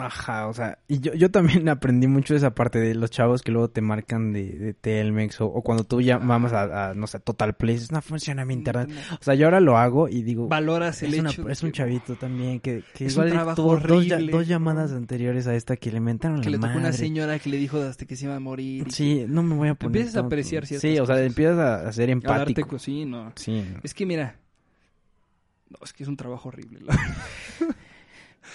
Ajá, 0.00 0.46
o 0.48 0.54
sea, 0.54 0.78
y 0.88 1.00
yo, 1.00 1.12
yo 1.12 1.30
también 1.30 1.68
aprendí 1.68 2.06
mucho 2.06 2.32
de 2.32 2.38
esa 2.38 2.54
parte 2.54 2.78
de 2.78 2.94
los 2.94 3.10
chavos 3.10 3.42
que 3.42 3.52
luego 3.52 3.68
te 3.68 3.82
marcan 3.82 4.32
de, 4.32 4.44
de 4.58 4.72
Telmex 4.72 5.42
o, 5.42 5.46
o 5.46 5.60
cuando 5.62 5.84
tú 5.84 6.00
ya 6.00 6.16
vamos 6.16 6.54
a, 6.54 6.90
a, 6.90 6.94
no 6.94 7.06
sé, 7.06 7.20
Total 7.20 7.54
Play, 7.54 7.78
no 7.90 8.00
funciona 8.00 8.46
mi 8.46 8.54
internet. 8.54 8.88
O 9.20 9.22
sea, 9.22 9.34
yo 9.34 9.46
ahora 9.46 9.60
lo 9.60 9.76
hago 9.76 10.08
y 10.08 10.22
digo, 10.22 10.48
Valoras 10.48 11.02
el 11.02 11.12
es, 11.12 11.20
hecho. 11.26 11.46
es 11.46 11.62
un 11.62 11.72
chavito 11.72 12.14
también 12.16 12.60
que, 12.60 12.82
que 12.94 13.04
Es 13.04 13.12
igual 13.12 13.26
un 13.28 13.32
trabajo 13.34 13.56
tuvo 13.62 13.72
horrible, 13.72 14.32
dos 14.32 14.48
llamadas 14.48 14.92
anteriores 14.92 15.46
a 15.46 15.54
esta 15.54 15.76
que 15.76 15.92
le 15.92 16.00
mentaron 16.00 16.40
Que 16.40 16.48
la 16.48 16.56
le 16.56 16.62
tocó 16.66 16.78
una 16.78 16.92
señora 16.94 17.38
que 17.38 17.50
le 17.50 17.58
dijo 17.58 17.78
hasta 17.82 18.06
que 18.06 18.16
se 18.16 18.24
iba 18.24 18.36
a 18.36 18.40
morir. 18.40 18.90
Sí, 18.90 19.26
no 19.28 19.42
me 19.42 19.54
voy 19.54 19.68
a 19.68 19.74
poner. 19.74 19.98
Empiezas 20.00 20.22
a 20.22 20.24
apreciar 20.26 20.64
ciertas 20.66 20.90
Sí, 20.90 20.98
o 20.98 21.04
sea, 21.04 21.16
cosas. 21.16 21.26
empiezas 21.26 21.58
a, 21.58 21.88
a 21.88 21.92
ser 21.92 22.06
que- 22.06 22.12
a 22.12 22.30
darte 22.30 22.50
empático. 22.52 22.68
co- 22.68 22.78
sí, 22.78 23.04
no. 23.04 23.30
Sí, 23.36 23.62
no. 23.70 23.80
Es 23.82 23.92
que 23.92 24.06
mira. 24.06 24.36
No, 25.68 25.78
es 25.84 25.92
que 25.92 26.02
es 26.02 26.08
un 26.08 26.16
trabajo 26.16 26.48
horrible. 26.48 26.80
la- 26.80 26.98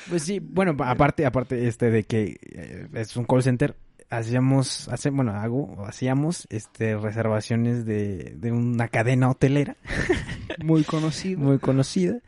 Pues 0.09 0.23
sí, 0.23 0.39
bueno, 0.39 0.75
aparte, 0.83 1.25
aparte 1.25 1.67
este 1.67 1.89
de 1.91 2.03
que 2.03 2.37
eh, 2.41 2.87
es 2.93 3.15
un 3.17 3.25
call 3.25 3.43
center, 3.43 3.75
hacíamos, 4.09 4.87
hace, 4.89 5.09
bueno, 5.09 5.31
hago, 5.33 5.85
hacíamos, 5.85 6.47
este, 6.49 6.97
reservaciones 6.97 7.85
de, 7.85 8.35
de 8.37 8.51
una 8.51 8.87
cadena 8.87 9.29
hotelera 9.29 9.77
Muy 10.63 10.83
conocido. 10.83 11.39
muy 11.39 11.59
conocida. 11.59 12.19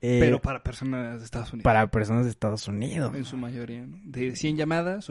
eh, 0.00 0.18
pero 0.20 0.40
para 0.40 0.62
personas 0.62 1.18
de 1.20 1.24
Estados 1.24 1.52
Unidos. 1.52 1.64
para 1.64 1.86
personas 1.90 2.24
de 2.24 2.30
Estados 2.30 2.68
Unidos. 2.68 3.14
En 3.14 3.24
su 3.24 3.36
mayoría. 3.36 3.86
¿no? 3.86 3.98
De 4.04 4.34
100 4.36 4.56
llamadas, 4.56 5.10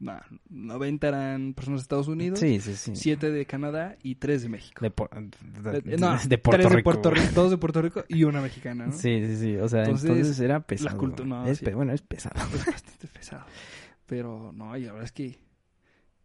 o- 0.00 0.04
nah, 0.04 0.20
90 0.48 1.08
eran 1.08 1.54
personas 1.54 1.80
de 1.80 1.82
Estados 1.82 2.08
Unidos. 2.08 2.38
Sí, 2.40 2.60
sí, 2.60 2.74
sí. 2.76 2.96
7 2.96 3.30
de 3.30 3.46
Canadá 3.46 3.96
y 4.02 4.16
3 4.16 4.42
de 4.42 4.48
México. 4.48 4.80
De, 4.82 4.90
por- 4.90 5.10
de- 5.10 5.94
Eh, 5.94 5.96
no, 5.98 6.16
de 6.26 6.38
Puerto 6.38 6.68
Rico. 6.68 6.82
Puerto 6.84 7.10
Rico, 7.10 7.50
de 7.50 7.56
Puerto 7.58 7.82
Rico 7.82 8.04
y 8.08 8.24
una 8.24 8.40
mexicana, 8.40 8.86
¿no? 8.86 8.92
Sí, 8.92 9.24
sí, 9.26 9.36
sí. 9.36 9.56
O 9.56 9.68
sea, 9.68 9.84
Entonces, 9.84 10.10
entonces, 10.10 10.40
era 10.40 10.60
pesado. 10.60 10.96
no, 11.24 11.46
Es 11.46 11.62
Bueno, 11.74 11.92
es 11.92 12.02
pesado. 12.02 12.34
Es 12.54 12.66
bastante 12.66 13.06
pesado. 13.08 13.44
Pero 14.06 14.52
no, 14.54 14.76
y 14.76 14.82
la 14.84 14.92
verdad 14.92 15.04
es 15.04 15.12
que 15.12 15.38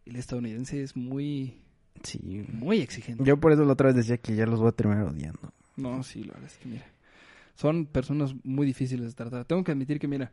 el 0.06 0.16
estadounidense 0.16 0.82
es 0.82 0.96
muy, 0.96 1.58
Sí. 2.02 2.44
muy 2.52 2.80
exigente. 2.80 3.22
Yo 3.24 3.38
por 3.38 3.52
eso 3.52 3.64
la 3.64 3.72
otra 3.72 3.88
vez 3.88 3.96
decía 3.96 4.18
que 4.18 4.34
ya 4.34 4.46
los 4.46 4.60
voy 4.60 4.68
a 4.68 4.72
terminar 4.72 5.04
odiando. 5.06 5.52
No, 5.76 6.02
sí, 6.02 6.22
la 6.24 6.34
verdad 6.34 6.50
es 6.50 6.58
que 6.58 6.68
mira. 6.68 6.84
Son 7.54 7.86
personas 7.86 8.34
muy 8.44 8.66
difíciles 8.66 9.08
de 9.08 9.12
tratar. 9.14 9.44
Tengo 9.44 9.62
que 9.62 9.72
admitir 9.72 9.98
que, 9.98 10.08
mira, 10.08 10.32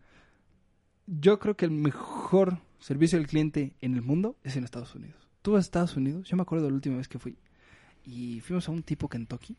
yo 1.09 1.39
creo 1.39 1.57
que 1.57 1.65
el 1.65 1.71
mejor 1.71 2.59
servicio 2.79 3.17
al 3.17 3.27
cliente 3.27 3.75
en 3.81 3.95
el 3.95 4.01
mundo 4.01 4.37
es 4.43 4.55
en 4.55 4.63
Estados 4.63 4.93
Unidos. 4.93 5.27
Tú 5.41 5.53
vas 5.53 5.59
a 5.59 5.67
Estados 5.67 5.97
Unidos, 5.97 6.29
yo 6.29 6.37
me 6.37 6.43
acuerdo 6.43 6.65
de 6.65 6.71
la 6.71 6.75
última 6.75 6.97
vez 6.97 7.07
que 7.07 7.17
fui, 7.17 7.37
y 8.03 8.41
fuimos 8.41 8.67
a 8.67 8.71
un 8.71 8.83
tipo 8.83 9.09
Kentucky 9.09 9.57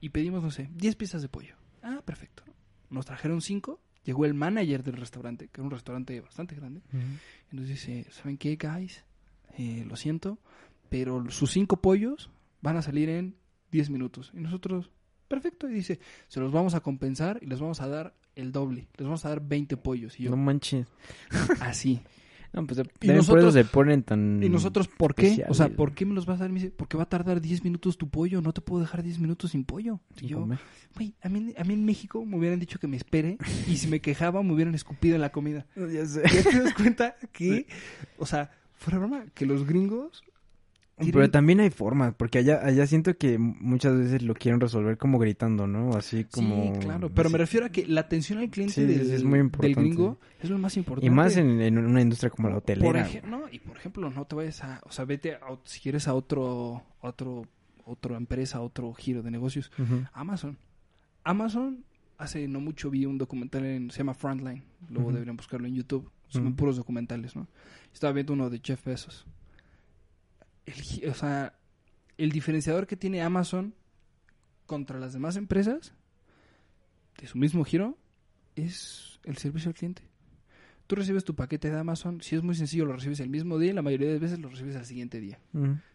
y 0.00 0.08
pedimos, 0.08 0.42
no 0.42 0.50
sé, 0.50 0.68
10 0.74 0.96
piezas 0.96 1.22
de 1.22 1.28
pollo. 1.28 1.54
Ah, 1.82 2.02
perfecto. 2.04 2.42
Nos 2.88 3.06
trajeron 3.06 3.40
5, 3.40 3.80
llegó 4.02 4.24
el 4.24 4.34
manager 4.34 4.82
del 4.82 4.96
restaurante, 4.96 5.46
que 5.46 5.60
era 5.60 5.64
un 5.64 5.70
restaurante 5.70 6.20
bastante 6.20 6.56
grande, 6.56 6.82
y 7.52 7.56
nos 7.56 7.68
dice, 7.68 8.06
¿saben 8.10 8.36
qué, 8.36 8.56
guys? 8.56 9.04
Eh, 9.58 9.84
lo 9.86 9.94
siento, 9.96 10.38
pero 10.88 11.30
sus 11.30 11.52
5 11.52 11.80
pollos 11.80 12.30
van 12.62 12.76
a 12.76 12.82
salir 12.82 13.08
en 13.10 13.36
10 13.70 13.90
minutos. 13.90 14.32
Y 14.34 14.40
nosotros, 14.40 14.90
perfecto, 15.28 15.68
y 15.68 15.72
dice, 15.72 16.00
se 16.26 16.40
los 16.40 16.50
vamos 16.50 16.74
a 16.74 16.80
compensar 16.80 17.38
y 17.42 17.46
les 17.46 17.60
vamos 17.60 17.80
a 17.80 17.86
dar 17.86 18.14
el 18.36 18.52
doble, 18.52 18.88
les 18.96 19.04
vamos 19.06 19.24
a 19.24 19.28
dar 19.30 19.40
20 19.40 19.76
pollos. 19.76 20.18
Y 20.18 20.24
yo, 20.24 20.30
No 20.30 20.36
manches. 20.36 20.86
así. 21.60 22.00
No, 22.52 22.66
pues 22.66 22.78
también 22.78 22.96
por 22.98 23.10
eso 23.10 23.16
nosotros- 23.36 23.54
se 23.54 23.64
ponen 23.64 24.02
tan... 24.02 24.42
¿Y 24.42 24.48
nosotros 24.48 24.88
por 24.88 25.14
qué? 25.14 25.44
O 25.48 25.54
sea. 25.54 25.68
¿por 25.68 25.94
qué 25.94 26.04
me 26.04 26.14
los 26.14 26.26
vas 26.26 26.40
a 26.40 26.44
dar? 26.44 26.50
Me 26.50 26.58
dice, 26.58 26.72
porque 26.76 26.96
va 26.96 27.04
a 27.04 27.08
tardar 27.08 27.40
10 27.40 27.62
minutos 27.62 27.96
tu 27.96 28.08
pollo. 28.08 28.42
No 28.42 28.52
te 28.52 28.60
puedo 28.60 28.80
dejar 28.80 29.04
10 29.04 29.20
minutos 29.20 29.52
sin 29.52 29.62
pollo. 29.64 30.00
Y 30.20 30.26
yo, 30.26 30.48
güey, 30.96 31.14
a 31.22 31.28
mí, 31.28 31.54
a 31.56 31.62
mí 31.62 31.74
en 31.74 31.84
México 31.84 32.24
me 32.26 32.36
hubieran 32.36 32.58
dicho 32.58 32.80
que 32.80 32.88
me 32.88 32.96
espere. 32.96 33.38
Y 33.68 33.76
si 33.76 33.86
me 33.86 34.00
quejaba, 34.00 34.42
me 34.42 34.52
hubieran 34.52 34.74
escupido 34.74 35.14
en 35.14 35.20
la 35.20 35.30
comida. 35.30 35.66
Ya 35.76 36.04
sé. 36.04 36.22
¿Ya 36.24 36.42
te 36.42 36.60
das 36.60 36.74
cuenta 36.74 37.14
que, 37.32 37.68
o 38.18 38.26
sea, 38.26 38.50
fuera 38.74 38.98
broma, 38.98 39.26
que 39.32 39.46
los 39.46 39.64
gringos... 39.64 40.24
Pero 41.12 41.30
también 41.30 41.60
hay 41.60 41.70
formas, 41.70 42.14
porque 42.14 42.38
allá, 42.38 42.60
allá 42.64 42.86
siento 42.86 43.16
que 43.16 43.38
muchas 43.38 43.96
veces 43.96 44.22
lo 44.22 44.34
quieren 44.34 44.60
resolver 44.60 44.98
como 44.98 45.18
gritando, 45.18 45.66
¿no? 45.66 45.96
Así 45.96 46.24
como... 46.24 46.74
Sí, 46.74 46.80
claro, 46.80 47.10
pero 47.10 47.30
me 47.30 47.38
refiero 47.38 47.66
a 47.66 47.68
que 47.70 47.86
la 47.86 48.02
atención 48.02 48.38
al 48.38 48.50
cliente 48.50 48.74
Sí, 48.74 48.84
del, 48.84 49.10
es 49.10 49.24
muy 49.24 49.38
del 49.38 49.46
importante. 49.46 49.80
gringo 49.80 50.18
es 50.42 50.50
lo 50.50 50.58
más 50.58 50.76
importante. 50.76 51.06
Y 51.06 51.10
más 51.10 51.36
en, 51.36 51.60
en 51.60 51.78
una 51.78 52.00
industria 52.02 52.30
como 52.30 52.48
la 52.48 52.58
hotelera. 52.58 53.08
no, 53.26 53.42
y 53.50 53.58
por 53.60 53.76
ejemplo, 53.76 54.10
no 54.10 54.24
te 54.26 54.34
vayas 54.36 54.62
a, 54.62 54.80
o 54.84 54.92
sea, 54.92 55.04
vete 55.04 55.34
a, 55.34 55.40
si 55.64 55.80
quieres 55.80 56.08
a 56.08 56.14
otro, 56.14 56.82
otro, 57.00 57.46
otra 57.84 58.16
empresa, 58.16 58.60
otro 58.60 58.92
giro 58.94 59.22
de 59.22 59.30
negocios. 59.30 59.70
Amazon. 60.12 60.58
Amazon, 61.24 61.84
hace 62.18 62.48
no 62.48 62.60
mucho 62.60 62.90
vi 62.90 63.06
un 63.06 63.18
documental 63.18 63.64
en, 63.64 63.90
se 63.90 63.98
llama 63.98 64.14
Frontline, 64.14 64.62
luego 64.88 65.12
deberían 65.12 65.36
buscarlo 65.36 65.66
en 65.66 65.74
YouTube, 65.74 66.10
son 66.28 66.54
puros 66.54 66.76
documentales, 66.76 67.36
¿no? 67.36 67.46
Estaba 67.92 68.12
viendo 68.12 68.32
uno 68.32 68.50
de 68.50 68.60
Jeff 68.62 68.84
Bezos. 68.84 69.26
El 70.66 71.08
o 71.10 71.14
sea, 71.14 71.54
el 72.18 72.32
diferenciador 72.32 72.86
que 72.86 72.96
tiene 72.96 73.22
Amazon 73.22 73.74
contra 74.66 74.98
las 74.98 75.12
demás 75.12 75.36
empresas 75.36 75.94
de 77.18 77.26
su 77.26 77.38
mismo 77.38 77.64
giro 77.64 77.98
es 78.56 79.18
el 79.24 79.36
servicio 79.36 79.68
al 79.68 79.74
cliente. 79.74 80.02
Tú 80.86 80.96
recibes 80.96 81.24
tu 81.24 81.34
paquete 81.34 81.70
de 81.70 81.78
Amazon, 81.78 82.20
si 82.20 82.34
es 82.36 82.42
muy 82.42 82.54
sencillo 82.54 82.84
lo 82.84 82.92
recibes 82.94 83.20
el 83.20 83.28
mismo 83.28 83.58
día 83.58 83.70
y 83.70 83.74
la 83.74 83.82
mayoría 83.82 84.08
de 84.08 84.18
veces 84.18 84.38
lo 84.38 84.48
recibes 84.48 84.76
al 84.76 84.84
siguiente 84.86 85.20
día. 85.20 85.38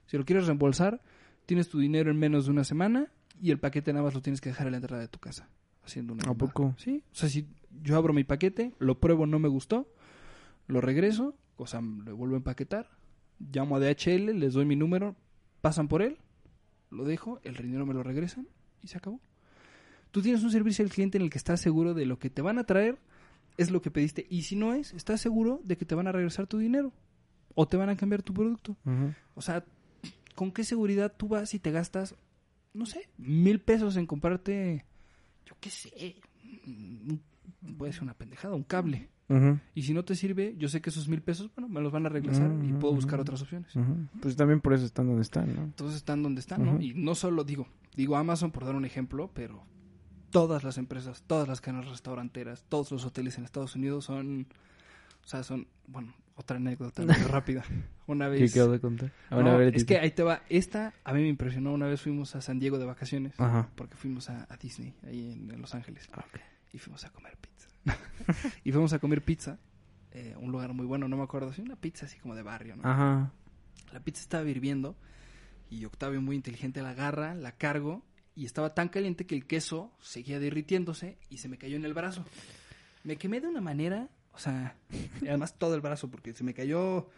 Si 0.08 0.18
lo 0.18 0.24
quieres 0.26 0.46
reembolsar, 0.46 1.02
tienes 1.46 1.68
tu 1.70 1.80
dinero 1.80 2.12
en 2.12 2.18
menos 2.18 2.46
de 2.46 2.52
una 2.52 2.64
semana 2.64 3.08
y 3.42 3.52
el 3.52 3.60
paquete 3.60 3.92
nada 3.92 4.06
más 4.06 4.14
lo 4.14 4.22
tienes 4.22 4.40
que 4.40 4.50
dejar 4.50 4.68
en 4.68 4.72
la 4.72 4.78
entrada 4.78 5.02
de 5.02 5.08
tu 5.10 5.20
casa. 5.20 5.50
Haciendo 5.84 6.14
una 6.14 6.24
¿A 6.24 6.28
llamada. 6.28 6.48
poco? 6.48 6.76
Sí. 6.78 7.04
O 7.12 7.16
sea, 7.16 7.30
si 7.30 7.48
yo 7.84 7.98
abro 7.98 8.14
mi 8.14 8.24
paquete, 8.24 8.74
lo 8.80 9.00
pruebo, 9.00 9.28
no 9.28 9.38
me 9.38 9.50
gustó, 9.50 9.88
lo 10.68 10.82
regreso, 10.82 11.36
o 11.58 11.68
sea, 11.68 11.82
lo 11.82 12.16
vuelvo 12.16 12.36
a 12.36 12.38
empaquetar, 12.38 12.90
llamo 13.40 13.76
a 13.76 13.80
DHL, 13.80 14.38
les 14.40 14.54
doy 14.54 14.66
mi 14.66 14.76
número, 14.76 15.16
pasan 15.62 15.88
por 15.88 16.02
él, 16.02 16.18
lo 16.90 17.06
dejo, 17.06 17.40
el 17.44 17.56
dinero 17.56 17.86
me 17.86 17.94
lo 17.94 18.04
regresan 18.04 18.48
y 18.82 18.88
se 18.88 18.98
acabó. 18.98 19.20
Tú 20.12 20.22
tienes 20.22 20.44
un 20.44 20.52
servicio 20.52 20.84
al 20.86 20.92
cliente 20.92 21.18
en 21.18 21.24
el 21.24 21.30
que 21.30 21.38
estás 21.38 21.60
seguro 21.60 21.94
de 21.94 22.06
lo 22.06 22.20
que 22.20 22.30
te 22.30 22.42
van 22.42 22.58
a 22.58 22.64
traer 22.64 22.98
es 23.58 23.72
lo 23.72 23.82
que 23.82 23.92
pediste 23.92 24.26
y 24.30 24.44
si 24.44 24.56
no 24.56 24.74
es, 24.74 24.94
estás 24.94 25.22
seguro 25.22 25.62
de 25.64 25.78
que 25.78 25.86
te 25.86 25.96
van 25.96 26.08
a 26.08 26.12
regresar 26.12 26.48
tu 26.48 26.58
dinero 26.58 26.94
o 27.54 27.68
te 27.68 27.78
van 27.78 27.90
a 27.90 27.98
cambiar 27.98 28.22
tu 28.22 28.34
producto. 28.34 28.76
O 29.34 29.42
sea, 29.42 29.66
¿con 30.36 30.52
qué 30.52 30.64
seguridad 30.64 31.14
tú 31.16 31.28
vas 31.30 31.54
y 31.54 31.60
te 31.60 31.72
gastas, 31.72 32.16
no 32.74 32.86
sé, 32.86 33.10
mil 33.18 33.60
pesos 33.60 33.96
en 33.98 34.06
comprarte, 34.06 34.86
yo 35.46 35.56
qué 35.60 35.70
sé, 35.70 36.16
puede 37.78 37.94
ser 37.94 38.04
una 38.04 38.14
pendejada, 38.14 38.56
un 38.56 38.64
cable? 38.64 39.10
Y 39.74 39.82
si 39.84 39.94
no 39.94 40.06
te 40.06 40.16
sirve, 40.16 40.56
yo 40.58 40.68
sé 40.70 40.82
que 40.82 40.90
esos 40.90 41.08
mil 41.08 41.22
pesos, 41.22 41.50
bueno, 41.56 41.68
me 41.68 41.82
los 41.82 41.92
van 41.92 42.06
a 42.06 42.10
regresar 42.10 42.52
y 42.64 42.74
puedo 42.74 42.94
buscar 42.94 43.20
otras 43.20 43.42
opciones. 43.42 43.72
Pues 44.22 44.36
también 44.36 44.62
por 44.62 44.74
eso 44.74 44.86
están 44.86 45.08
donde 45.08 45.24
están, 45.24 45.56
¿no? 45.56 45.64
Entonces 45.64 45.98
están 45.98 46.24
donde 46.24 46.42
están, 46.42 46.64
¿no? 46.64 46.80
Y 46.80 46.94
no 46.94 47.16
solo 47.16 47.44
digo, 47.44 47.68
digo 47.96 48.16
Amazon 48.18 48.52
por 48.52 48.66
dar 48.66 48.76
un 48.76 48.86
ejemplo, 48.86 49.32
pero 49.34 49.64
todas 50.30 50.64
las 50.64 50.78
empresas, 50.78 51.24
todas 51.26 51.48
las 51.48 51.62
cadenas 51.62 51.88
restauranteras, 51.88 52.66
todos 52.68 52.92
los 52.92 53.06
hoteles 53.06 53.38
en 53.38 53.46
Estados 53.46 53.76
Unidos 53.76 54.06
son, 54.06 54.48
o 55.24 55.28
sea, 55.28 55.44
son, 55.44 55.68
bueno, 55.88 56.14
otra 56.36 56.58
anécdota 56.58 57.02
muy 57.06 57.16
rápida. 57.16 57.64
Una 58.08 58.26
¿Qué 58.26 58.42
vez... 58.42 58.54
quedó 58.54 58.72
de 58.72 58.80
contar? 58.80 59.12
No, 59.32 59.38
Ahora, 59.38 59.54
a 59.54 59.58
ver, 59.58 59.76
es 59.76 59.86
que 59.86 59.98
ahí 59.98 60.12
te 60.12 60.24
va. 60.24 60.42
Esta 60.50 60.94
a 61.04 61.14
mí 61.14 61.22
me 61.22 61.30
impresionó. 61.30 61.74
Una 61.74 61.88
vez 61.88 62.02
fuimos 62.02 62.36
a 62.36 62.42
San 62.42 62.60
Diego 62.60 62.78
de 62.78 62.86
vacaciones. 62.86 63.34
Porque 63.76 63.96
fuimos 63.96 64.30
a, 64.30 64.46
a 64.50 64.58
Disney, 64.58 64.94
ahí 65.04 65.32
en, 65.32 65.50
en 65.50 65.62
Los 65.62 65.74
Ángeles. 65.74 66.08
Ah, 66.14 66.26
ok. 66.28 66.40
Y 66.74 66.78
fuimos 66.78 67.06
a 67.06 67.10
comer 67.10 67.38
pizza. 67.38 67.70
y 68.64 68.72
fuimos 68.72 68.94
a 68.94 69.00
comer 69.00 69.22
pizza. 69.24 69.60
eh, 70.12 70.36
un 70.40 70.52
lugar 70.52 70.74
muy 70.74 70.86
bueno, 70.86 71.08
no 71.08 71.18
me 71.18 71.24
acuerdo. 71.24 71.54
Sí, 71.54 71.62
una 71.62 71.76
pizza 71.76 72.06
así 72.06 72.18
como 72.20 72.36
de 72.36 72.42
barrio, 72.44 72.76
¿no? 72.76 72.88
Ajá. 72.88 73.32
La 73.94 74.00
pizza 74.00 74.22
estaba 74.22 74.48
hirviendo. 74.50 74.96
Y 75.70 75.84
Octavio, 75.86 76.22
muy 76.22 76.36
inteligente, 76.36 76.82
la 76.82 76.92
agarra, 76.92 77.34
la 77.34 77.54
cargo. 77.54 78.04
Y 78.36 78.46
estaba 78.46 78.74
tan 78.74 78.90
caliente 78.90 79.26
que 79.26 79.36
el 79.36 79.46
queso 79.46 79.92
seguía 80.02 80.40
derritiéndose 80.40 81.18
y 81.30 81.38
se 81.38 81.48
me 81.50 81.58
cayó 81.58 81.76
en 81.76 81.86
el 81.86 81.94
brazo. 81.94 82.26
Me 83.04 83.18
quemé 83.18 83.40
de 83.40 83.48
una 83.48 83.62
manera, 83.62 84.10
o 84.34 84.38
sea, 84.40 84.76
además 85.22 85.58
todo 85.58 85.76
el 85.76 85.82
brazo, 85.82 86.10
porque 86.10 86.34
se 86.34 86.44
me 86.44 86.54
cayó 86.54 87.10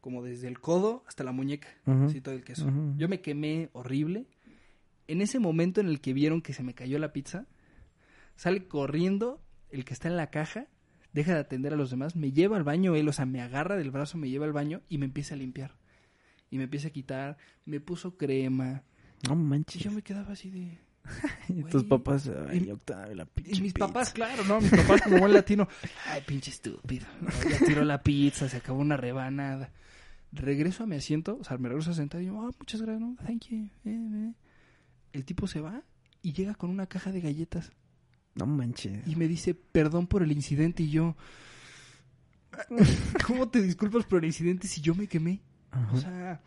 como 0.00 0.22
desde 0.22 0.48
el 0.48 0.60
codo 0.60 1.02
hasta 1.06 1.24
la 1.24 1.32
muñeca. 1.32 1.68
Ujú. 1.86 2.10
Sí, 2.10 2.20
todo 2.20 2.34
el 2.34 2.44
queso. 2.44 2.70
Yo 2.96 3.08
me 3.08 3.20
quemé 3.20 3.70
horrible. 3.72 4.26
En 5.06 5.20
ese 5.20 5.38
momento 5.38 5.80
en 5.80 5.88
el 5.88 6.00
que 6.00 6.12
vieron 6.12 6.42
que 6.42 6.52
se 6.52 6.62
me 6.62 6.74
cayó 6.74 6.98
la 6.98 7.12
pizza, 7.12 7.46
sale 8.36 8.66
corriendo 8.66 9.40
el 9.74 9.84
que 9.84 9.92
está 9.94 10.08
en 10.08 10.16
la 10.16 10.30
caja, 10.30 10.66
deja 11.12 11.34
de 11.34 11.40
atender 11.40 11.72
a 11.72 11.76
los 11.76 11.90
demás, 11.90 12.16
me 12.16 12.32
lleva 12.32 12.56
al 12.56 12.64
baño 12.64 12.94
él, 12.94 13.08
o 13.08 13.12
sea, 13.12 13.26
me 13.26 13.40
agarra 13.40 13.76
del 13.76 13.90
brazo, 13.90 14.18
me 14.18 14.28
lleva 14.30 14.46
al 14.46 14.52
baño 14.52 14.80
y 14.88 14.98
me 14.98 15.06
empieza 15.06 15.34
a 15.34 15.38
limpiar. 15.38 15.76
Y 16.50 16.58
me 16.58 16.64
empieza 16.64 16.88
a 16.88 16.90
quitar, 16.90 17.36
me 17.66 17.80
puso 17.80 18.16
crema. 18.16 18.82
No 19.28 19.34
Y 19.34 19.36
manches. 19.36 19.82
yo 19.82 19.90
me 19.90 20.02
quedaba 20.02 20.32
así 20.32 20.50
de... 20.50 20.78
Y 21.48 21.62
tus 21.64 21.84
papás, 21.84 22.30
ay, 22.48 22.64
Y- 22.66 22.70
Octavio, 22.70 23.14
la 23.14 23.24
Y 23.24 23.26
pinche 23.42 23.62
mis 23.62 23.72
pizza. 23.74 23.86
papás, 23.88 24.12
claro, 24.12 24.44
¿no? 24.44 24.60
Mis 24.60 24.70
papás 24.70 25.02
como 25.02 25.18
buen 25.18 25.32
latino. 25.32 25.68
Ay, 26.06 26.22
pinche 26.26 26.50
estúpido. 26.50 27.06
No, 27.20 27.28
ya 27.50 27.58
tiró 27.66 27.84
la 27.84 28.02
pizza, 28.02 28.48
se 28.48 28.56
acabó 28.58 28.80
una 28.80 28.96
rebanada. 28.96 29.70
Regreso 30.32 30.82
a 30.84 30.86
mi 30.86 30.96
asiento, 30.96 31.36
o 31.40 31.44
sea, 31.44 31.58
me 31.58 31.68
regreso 31.68 31.90
a 31.90 31.94
sentar 31.94 32.20
y 32.22 32.26
yo, 32.26 32.40
ah, 32.40 32.50
muchas 32.58 32.80
gracias, 32.82 33.00
no, 33.00 33.16
thank 33.24 33.44
you. 33.50 33.68
eh, 33.84 33.90
eh". 34.30 34.32
El 35.12 35.24
tipo 35.24 35.46
se 35.46 35.60
va 35.60 35.82
y 36.22 36.32
llega 36.32 36.54
con 36.54 36.70
una 36.70 36.86
caja 36.86 37.12
de 37.12 37.20
galletas 37.20 37.70
No 38.34 38.46
manches. 38.46 39.06
y 39.06 39.16
me 39.16 39.28
dice, 39.28 39.54
perdón 39.54 40.06
por 40.06 40.22
el 40.22 40.32
incidente 40.32 40.82
y 40.82 40.90
yo... 40.90 41.16
¿Cómo 43.26 43.48
te 43.48 43.60
disculpas 43.60 44.04
por 44.04 44.20
el 44.20 44.26
incidente 44.26 44.68
si 44.68 44.80
yo 44.80 44.94
me 44.94 45.08
quemé? 45.08 45.40
Ajá. 45.70 45.92
O 45.92 45.96
sea, 45.96 46.40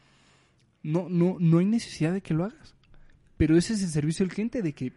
no, 0.84 1.08
no, 1.10 1.38
no 1.40 1.58
hay 1.60 1.66
necesidad 1.66 2.14
de 2.14 2.22
que 2.22 2.34
lo 2.34 2.46
hagas. 2.46 2.76
Pero 3.36 3.58
ese 3.58 3.74
es 3.74 3.84
el 3.84 3.90
servicio 3.90 4.24
al 4.24 4.32
cliente 4.32 4.62
de 4.62 4.74
que, 4.74 4.94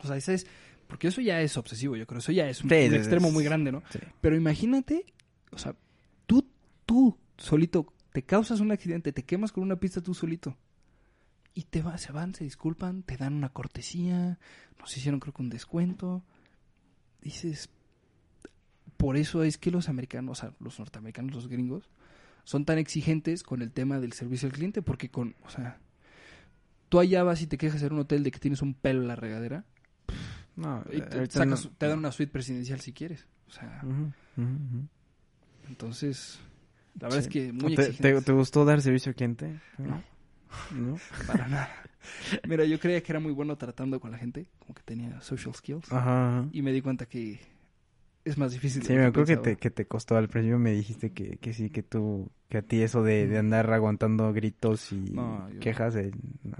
o 0.00 0.06
sea, 0.06 0.16
ese 0.16 0.34
es, 0.34 0.46
porque 0.86 1.08
eso 1.08 1.20
ya 1.20 1.40
es 1.40 1.56
obsesivo, 1.56 1.96
yo 1.96 2.06
creo, 2.06 2.20
eso 2.20 2.32
ya 2.32 2.48
es 2.48 2.62
un, 2.62 2.70
Sí, 2.70 2.76
extremo 2.76 3.30
muy 3.30 3.44
grande, 3.44 3.72
¿no? 3.72 3.82
Sí. 3.90 3.98
Pero 4.20 4.36
imagínate, 4.36 5.04
o 5.50 5.58
sea, 5.58 5.74
tú, 6.26 6.48
tú 6.86 7.18
solito 7.36 7.92
te 8.12 8.22
causas 8.22 8.60
un 8.60 8.72
accidente, 8.72 9.12
te 9.12 9.24
quemas 9.24 9.52
con 9.52 9.62
una 9.62 9.76
pista 9.76 10.00
tú 10.00 10.14
solito. 10.14 10.56
Y 11.58 11.64
te 11.64 11.82
va, 11.82 11.98
se 11.98 12.12
van, 12.12 12.34
se 12.36 12.44
disculpan, 12.44 13.02
te 13.02 13.16
dan 13.16 13.34
una 13.34 13.48
cortesía, 13.48 14.38
nos 14.78 14.96
hicieron 14.96 15.18
creo 15.18 15.34
que 15.34 15.42
un 15.42 15.48
descuento. 15.50 16.22
Dices, 17.20 17.68
por 18.96 19.16
eso 19.16 19.42
es 19.42 19.58
que 19.58 19.72
los 19.72 19.88
americanos, 19.88 20.38
o 20.38 20.40
sea, 20.40 20.54
los 20.60 20.78
norteamericanos, 20.78 21.34
los 21.34 21.48
gringos, 21.48 21.90
son 22.44 22.64
tan 22.64 22.78
exigentes 22.78 23.42
con 23.42 23.60
el 23.60 23.72
tema 23.72 23.98
del 23.98 24.12
servicio 24.12 24.46
al 24.46 24.52
cliente, 24.52 24.82
porque 24.82 25.10
con, 25.10 25.34
o 25.44 25.50
sea, 25.50 25.80
tú 26.88 27.00
allá 27.00 27.24
vas 27.24 27.42
y 27.42 27.48
te 27.48 27.58
quejas 27.58 27.82
en 27.82 27.92
un 27.92 27.98
hotel 27.98 28.22
de 28.22 28.30
que 28.30 28.38
tienes 28.38 28.62
un 28.62 28.74
pelo 28.74 29.02
en 29.02 29.08
la 29.08 29.16
regadera, 29.16 29.64
No, 30.54 30.84
y 30.92 31.00
te, 31.00 31.16
ahorita 31.16 31.40
sacas- 31.40 31.64
no- 31.64 31.70
te 31.76 31.88
dan 31.88 31.98
una 31.98 32.12
suite 32.12 32.30
presidencial 32.30 32.78
si 32.80 32.92
quieres. 32.92 33.26
O 33.48 33.50
sea, 33.50 33.82
entonces, 35.68 36.38
la 37.00 37.08
verdad 37.08 37.18
Sí. 37.22 37.26
es 37.26 37.28
que 37.28 37.52
muy 37.52 37.74
¿Te, 37.74 37.92
te 38.22 38.32
gustó 38.32 38.64
dar 38.64 38.80
servicio 38.80 39.10
al 39.10 39.16
cliente? 39.16 39.60
No. 39.78 40.02
¿No? 40.76 40.98
Para 41.26 41.48
nada. 41.48 41.68
Mira, 42.48 42.64
yo 42.64 42.78
creía 42.78 43.02
que 43.02 43.12
era 43.12 43.20
muy 43.20 43.32
bueno 43.32 43.56
tratando 43.56 44.00
con 44.00 44.10
la 44.10 44.18
gente, 44.18 44.46
como 44.60 44.74
que 44.74 44.82
tenía 44.82 45.20
social 45.20 45.54
skills. 45.54 45.92
Ajá. 45.92 46.46
Y 46.52 46.62
me 46.62 46.72
di 46.72 46.80
cuenta 46.82 47.06
que 47.06 47.40
es 48.24 48.38
más 48.38 48.52
difícil. 48.52 48.82
de 48.82 48.86
Sí, 48.88 48.92
me 48.94 49.04
acuerdo 49.06 49.26
que 49.26 49.36
te, 49.36 49.56
que 49.56 49.70
te 49.70 49.86
costó. 49.86 50.16
Al 50.16 50.28
principio 50.28 50.58
me 50.58 50.72
dijiste 50.72 51.12
que, 51.12 51.36
que 51.38 51.52
sí, 51.54 51.70
que 51.70 51.82
tú, 51.82 52.30
que 52.48 52.58
a 52.58 52.62
ti 52.62 52.82
eso 52.82 53.02
de, 53.02 53.26
de 53.26 53.38
andar 53.38 53.70
aguantando 53.72 54.32
gritos 54.32 54.92
y 54.92 54.96
No, 55.12 55.48
yo- 55.50 55.60
quejas, 55.60 55.96
eh, 55.96 56.12
no. 56.44 56.56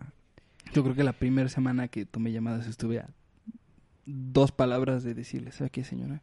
Yo 0.74 0.82
creo 0.82 0.94
que 0.94 1.04
la 1.04 1.14
primera 1.14 1.48
semana 1.48 1.88
que 1.88 2.04
tomé 2.04 2.30
llamadas 2.32 2.66
estuve 2.66 2.98
a 2.98 3.08
dos 4.04 4.52
palabras 4.52 5.02
de 5.02 5.14
decirle, 5.14 5.52
¿sabe 5.52 5.70
qué, 5.70 5.84
señora? 5.84 6.22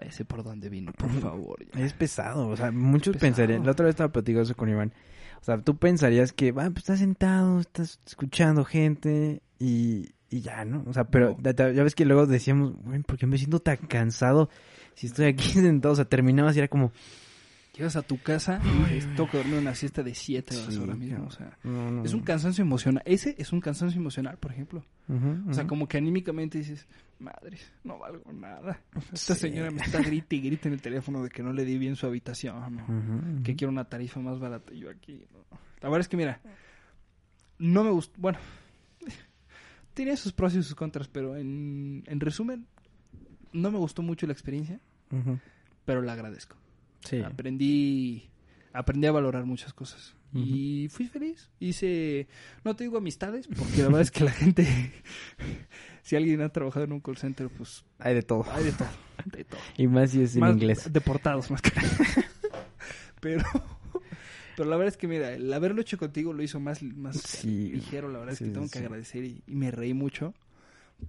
Váyase 0.00 0.24
por 0.24 0.42
donde 0.44 0.68
vino, 0.68 0.92
por 0.92 1.10
favor. 1.20 1.58
ya". 1.74 1.80
Es 1.84 1.92
pesado, 1.92 2.48
o 2.48 2.56
sea, 2.56 2.70
muchos 2.70 3.14
pesado. 3.16 3.20
pensarían, 3.36 3.64
la 3.64 3.72
otra 3.72 3.84
vez 3.86 3.94
estaba 3.94 4.12
platicando 4.12 4.42
eso 4.44 4.54
con 4.56 4.68
Iván, 4.68 4.92
o 5.40 5.44
sea, 5.44 5.58
tú 5.58 5.76
pensarías 5.76 6.32
que, 6.32 6.52
va, 6.52 6.64
pues 6.70 6.78
estás 6.78 6.98
sentado, 7.00 7.60
estás 7.60 8.00
escuchando 8.06 8.64
gente 8.64 9.42
y, 9.58 10.10
y 10.30 10.40
ya, 10.40 10.64
¿no? 10.64 10.84
O 10.86 10.92
sea, 10.92 11.04
pero 11.04 11.36
No. 11.42 11.50
ya, 11.52 11.82
ves 11.84 11.94
que 11.94 12.04
luego 12.04 12.26
decíamos, 12.26 12.74
güey, 12.84 13.00
¿por 13.02 13.18
qué 13.18 13.26
me 13.26 13.38
siento 13.38 13.60
tan 13.60 13.76
cansado 13.76 14.48
si 14.94 15.06
estoy 15.06 15.26
aquí 15.26 15.48
sentado? 15.52 15.92
O 15.92 15.96
sea, 15.96 16.04
terminabas 16.06 16.54
y 16.56 16.58
era 16.58 16.68
como, 16.68 16.92
Llegas 17.78 17.94
a 17.96 18.02
tu 18.02 18.18
casa 18.20 18.60
y 18.64 18.94
dices, 18.94 19.08
que 19.30 19.36
dormir 19.38 19.54
una 19.60 19.72
siesta 19.74 20.02
de 20.02 20.12
7 20.14 20.56
horas 20.56 20.74
Sí, 20.74 20.80
ahora 20.80 20.96
mismo. 20.96 21.26
O 21.26 21.30
sea, 21.30 21.56
No, 21.62 21.90
no, 21.92 22.04
es 22.04 22.12
un 22.12 22.22
cansancio 22.22 22.62
emocional. 22.62 23.02
Ese 23.06 23.36
es 23.38 23.52
un 23.52 23.60
cansancio 23.60 24.00
emocional, 24.00 24.36
por 24.36 24.50
ejemplo. 24.50 24.84
O 25.48 25.54
sea, 25.54 25.66
como 25.68 25.86
que 25.86 25.96
anímicamente 25.96 26.58
dices, 26.58 26.88
madre, 27.20 27.56
no 27.84 27.98
valgo 27.98 28.32
nada. 28.32 28.80
Esta 29.12 29.34
Sí. 29.34 29.42
señora 29.42 29.70
me 29.70 29.80
está 29.80 30.02
grite 30.02 30.34
y 30.36 30.40
grite 30.40 30.66
en 30.68 30.74
el 30.74 30.82
teléfono 30.82 31.22
de 31.22 31.30
que 31.30 31.42
no 31.44 31.52
le 31.52 31.64
di 31.64 31.78
bien 31.78 31.94
su 31.94 32.06
habitación. 32.06 32.76
¿no? 32.76 33.42
Que 33.44 33.54
quiero 33.54 33.70
una 33.70 33.84
tarifa 33.84 34.18
más 34.20 34.40
barata. 34.40 34.72
Yo 34.74 34.90
aquí. 34.90 35.22
La 35.80 35.88
verdad 35.88 36.00
es 36.00 36.08
que, 36.08 36.16
mira, 36.16 36.40
no 37.58 37.84
me 37.84 37.90
gustó. 37.90 38.20
Bueno, 38.20 38.38
tiene 39.94 40.16
sus 40.16 40.32
pros 40.32 40.54
y 40.54 40.62
sus 40.64 40.74
contras, 40.74 41.06
pero 41.08 41.36
en, 41.36 42.02
en 42.06 42.20
resumen, 42.20 42.66
no 43.52 43.70
me 43.70 43.78
gustó 43.78 44.02
mucho 44.02 44.26
la 44.26 44.32
experiencia, 44.32 44.80
pero 45.84 46.02
la 46.02 46.14
agradezco. 46.14 46.56
Sí. 47.04 47.20
Aprendí, 47.22 48.30
aprendí 48.72 49.06
a 49.06 49.12
valorar 49.12 49.44
muchas 49.44 49.72
cosas. 49.72 50.14
Ujú. 50.32 50.44
Y 50.44 50.88
fui 50.90 51.06
feliz. 51.06 51.48
Hice, 51.58 52.26
no 52.64 52.76
te 52.76 52.84
digo 52.84 52.98
amistades, 52.98 53.46
porque 53.48 53.78
la 53.78 53.84
verdad 53.84 54.02
es 54.02 54.10
que 54.10 54.24
la 54.24 54.30
gente, 54.30 54.66
si 56.02 56.16
alguien 56.16 56.42
ha 56.42 56.50
trabajado 56.50 56.84
en 56.84 56.92
un 56.92 57.00
call 57.00 57.16
center, 57.16 57.48
pues 57.48 57.84
Hay 57.98 58.14
de 58.14 58.22
todo. 58.22 58.44
hay 58.52 58.64
de 58.64 58.72
todo, 58.72 58.88
de 59.24 59.44
todo. 59.44 59.60
Y 59.78 59.86
más 59.86 60.10
si 60.10 60.22
es 60.22 60.34
en 60.34 60.40
Más 60.40 60.52
inglés. 60.54 60.92
Deportados 60.92 61.50
más 61.50 61.62
que 61.62 61.70
Pero, 63.20 63.44
pero 64.56 64.70
la 64.70 64.76
verdad 64.76 64.92
es 64.94 64.96
que 64.96 65.08
mira, 65.08 65.32
el 65.32 65.52
haberlo 65.52 65.80
hecho 65.80 65.98
contigo 65.98 66.32
lo 66.32 66.42
hizo 66.42 66.60
más, 66.60 66.82
más 66.82 67.16
Sí. 67.20 67.72
ligero. 67.72 68.08
La 68.08 68.18
verdad 68.20 68.32
es 68.34 68.38
Sí, 68.38 68.44
que 68.44 68.50
tengo 68.50 68.66
sí, 68.66 68.72
que 68.72 68.78
agradecer 68.80 69.24
y, 69.24 69.42
y 69.46 69.54
me 69.56 69.70
reí 69.70 69.92
mucho. 69.94 70.34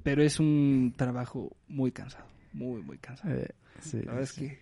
Pero 0.03 0.23
es 0.23 0.39
un 0.39 0.93
trabajo 0.95 1.55
muy 1.67 1.91
cansado, 1.91 2.25
muy, 2.53 2.81
muy 2.81 2.97
cansado. 2.99 3.33
Eh, 3.35 3.49
La 3.93 3.99
verdad 4.13 4.21
es 4.23 4.33
que 4.33 4.59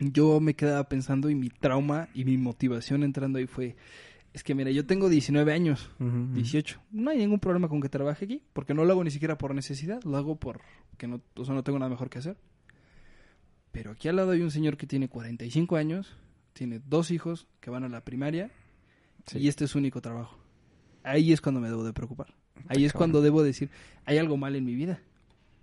yo 0.00 0.40
me 0.40 0.54
quedaba 0.54 0.88
pensando 0.88 1.30
y 1.30 1.34
mi 1.34 1.50
trauma 1.50 2.08
y 2.14 2.24
mi 2.24 2.36
motivación 2.38 3.02
entrando 3.04 3.38
ahí 3.38 3.46
fue, 3.46 3.76
es 4.32 4.42
que 4.42 4.54
mira, 4.54 4.70
yo 4.70 4.86
tengo 4.86 5.08
19 5.08 5.52
años, 5.52 5.90
ujú. 6.00 6.28
18. 6.34 6.80
No 6.90 7.10
hay 7.10 7.18
ningún 7.18 7.38
problema 7.40 7.68
con 7.68 7.80
que 7.80 7.88
trabaje 7.88 8.24
aquí, 8.24 8.42
porque 8.52 8.74
no 8.74 8.84
lo 8.84 8.92
hago 8.92 9.04
ni 9.04 9.10
siquiera 9.10 9.36
por 9.38 9.54
necesidad, 9.54 10.02
lo 10.04 10.16
hago 10.16 10.36
por 10.36 10.60
que 10.96 11.06
no, 11.06 11.20
o 11.36 11.44
sea, 11.44 11.54
no 11.54 11.62
tengo 11.62 11.78
nada 11.78 11.90
mejor 11.90 12.08
que 12.10 12.18
hacer. 12.18 12.36
Pero 13.72 13.92
aquí 13.92 14.08
al 14.08 14.16
lado 14.16 14.32
hay 14.32 14.40
un 14.42 14.50
señor 14.50 14.76
que 14.76 14.86
tiene 14.86 15.08
45 15.08 15.76
años, 15.76 16.16
tiene 16.54 16.80
dos 16.86 17.10
hijos 17.10 17.46
que 17.60 17.70
van 17.70 17.84
a 17.84 17.88
la 17.88 18.04
primaria 18.04 18.50
Sí. 19.26 19.38
y 19.38 19.48
este 19.48 19.64
es 19.66 19.70
su 19.70 19.78
único 19.78 20.00
trabajo. 20.00 20.38
Ahí 21.04 21.32
es 21.32 21.40
cuando 21.40 21.60
me 21.60 21.68
debo 21.68 21.84
de 21.84 21.92
preocupar. 21.92 22.34
Ahí 22.68 22.84
es 22.84 22.92
cuando 22.92 23.22
debo 23.22 23.42
decir, 23.42 23.70
hay 24.06 24.18
algo 24.18 24.36
mal 24.36 24.56
en 24.56 24.64
mi 24.64 24.74
vida, 24.74 25.00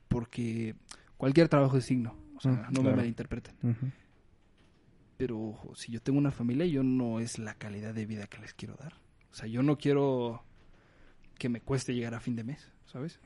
porque 0.07 0.75
cualquier 1.17 1.47
trabajo 1.49 1.77
es 1.77 1.85
signo, 1.85 2.15
o 2.38 2.39
sea, 2.41 2.51
Mm, 2.69 2.73
no 2.73 2.83
me 2.83 2.95
malinterpreten. 2.95 3.55
Ujú. 3.63 3.88
Pero 5.18 5.39
ojo, 5.39 5.76
si 5.76 5.91
yo 5.91 6.01
tengo 6.01 6.20
una 6.20 6.32
familia, 6.32 6.65
yo 6.65 6.84
no 6.84 7.20
es 7.20 7.39
la 7.39 7.55
calidad 7.55 7.93
de 7.93 8.05
vida 8.05 8.28
que 8.28 8.38
les 8.39 8.53
quiero 8.53 8.76
dar. 8.76 8.93
O 9.32 9.36
sea, 9.36 9.47
yo 9.47 9.63
no 9.63 9.78
quiero 9.78 10.43
que 11.38 11.49
me 11.49 11.61
cueste 11.61 11.93
llegar 11.93 12.13
a 12.13 12.20
fin 12.20 12.36
de 12.36 12.43
mes, 12.43 12.72
¿sabes? 12.86 13.20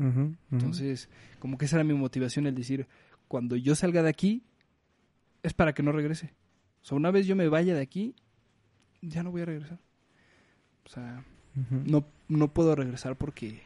Entonces, 0.51 1.09
como 1.39 1.57
que 1.57 1.65
esa 1.65 1.77
era 1.77 1.83
mi 1.83 1.93
motivación, 1.93 2.47
el 2.47 2.55
decir, 2.55 2.87
cuando 3.27 3.55
yo 3.55 3.75
salga 3.75 4.03
de 4.03 4.09
aquí, 4.09 4.43
es 5.43 5.53
para 5.53 5.73
que 5.73 5.83
no 5.83 5.91
regrese. 5.91 6.33
O 6.81 6.85
sea, 6.85 6.97
una 6.97 7.11
vez 7.11 7.27
yo 7.27 7.35
me 7.35 7.47
vaya 7.47 7.75
de 7.75 7.81
aquí, 7.81 8.15
ya 9.01 9.23
no 9.23 9.31
voy 9.31 9.41
a 9.41 9.45
regresar. 9.45 9.79
O 10.85 10.89
sea, 10.89 11.23
no, 11.69 12.07
no 12.27 12.53
puedo 12.53 12.75
regresar 12.75 13.17
porque, 13.17 13.61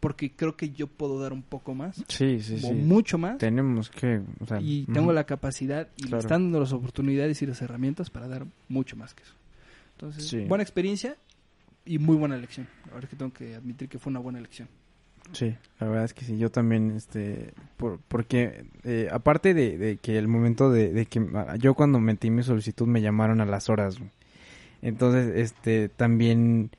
porque 0.00 0.30
creo 0.32 0.56
que 0.56 0.70
yo 0.70 0.86
puedo 0.86 1.20
dar 1.20 1.32
un 1.32 1.42
poco 1.42 1.74
más, 1.74 2.04
Sí, 2.08 2.40
sí, 2.40 2.54
o 2.56 2.58
sí. 2.68 2.74
mucho 2.74 3.18
más, 3.18 3.38
Tenemos 3.38 3.90
que, 3.90 4.20
o 4.40 4.46
sea, 4.46 4.60
y 4.60 4.86
tengo 4.86 5.12
la 5.12 5.24
capacidad 5.24 5.88
y 5.96 6.02
me 6.04 6.08
Claro. 6.10 6.20
están 6.20 6.42
dando 6.44 6.60
las 6.60 6.72
oportunidades 6.72 7.42
y 7.42 7.46
las 7.46 7.60
herramientas 7.62 8.10
para 8.10 8.28
dar 8.28 8.46
mucho 8.68 8.96
más 8.96 9.14
que 9.14 9.22
eso. 9.24 9.34
Entonces, 9.96 10.28
Sí. 10.28 10.44
buena 10.46 10.62
experiencia 10.62 11.16
y 11.84 11.98
muy 11.98 12.16
buena 12.16 12.36
elección. 12.36 12.66
La 12.86 12.94
verdad 12.94 13.04
es 13.04 13.10
que 13.10 13.16
tengo 13.16 13.32
que 13.32 13.54
admitir 13.56 13.88
que 13.88 13.98
fue 13.98 14.10
una 14.10 14.20
buena 14.20 14.38
elección. 14.38 14.68
Sí, 15.32 15.54
la 15.78 15.88
verdad 15.88 16.04
es 16.04 16.14
que 16.14 16.24
sí, 16.24 16.38
yo 16.38 16.50
también, 16.50 16.92
este, 16.92 17.52
por, 17.76 17.98
porque 18.08 18.64
eh, 18.84 19.08
aparte 19.12 19.52
de, 19.52 19.76
de 19.76 19.96
que 19.98 20.16
el 20.16 20.26
momento 20.26 20.70
de, 20.70 20.90
de 20.92 21.04
que 21.06 21.20
ah, 21.34 21.56
yo 21.56 21.74
cuando 21.74 22.00
metí 22.00 22.30
mi 22.30 22.42
solicitud 22.42 22.86
me 22.86 23.02
llamaron 23.02 23.40
a 23.42 23.44
las 23.44 23.68
horas, 23.68 23.98
entonces, 24.80 25.32
este, 25.36 25.88
también, 25.88 26.70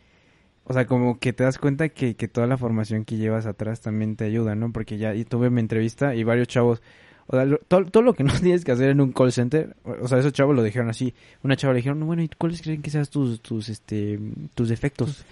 o 0.65 0.73
sea, 0.73 0.85
como 0.85 1.19
que 1.19 1.33
te 1.33 1.43
das 1.43 1.57
cuenta 1.57 1.89
que, 1.89 2.15
que 2.15 2.27
toda 2.27 2.45
la 2.47 2.57
formación 2.57 3.05
que 3.05 3.17
llevas 3.17 3.45
atrás 3.45 3.81
también 3.81 4.15
te 4.15 4.25
ayuda, 4.25 4.55
¿no? 4.55 4.71
Porque 4.71 4.97
ya 4.97 5.15
y 5.15 5.25
tuve 5.25 5.49
mi 5.49 5.61
entrevista 5.61 6.13
y 6.15 6.23
varios 6.23 6.47
chavos, 6.47 6.81
o 7.27 7.35
sea, 7.35 7.45
lo- 7.45 7.57
todo, 7.67 7.85
todo 7.85 8.03
lo 8.03 8.13
que 8.13 8.23
no 8.23 8.33
tienes 8.39 8.63
que 8.65 8.71
hacer 8.71 8.89
en 8.89 9.01
un 9.01 9.11
call 9.11 9.31
center, 9.31 9.75
o 9.83 10.07
sea, 10.07 10.19
esos 10.19 10.33
chavos 10.33 10.55
lo 10.55 10.61
dijeron 10.63 10.89
así, 10.89 11.13
una 11.43 11.55
chava 11.55 11.73
le 11.73 11.77
dijeron, 11.79 12.05
bueno, 12.05 12.21
¿y 12.21 12.29
cuáles 12.29 12.61
creen 12.61 12.81
que 12.81 12.89
sean 12.91 13.05
tus, 13.07 13.41
tus, 13.41 13.69
este, 13.69 14.19
tus 14.55 14.69
defectos? 14.69 15.25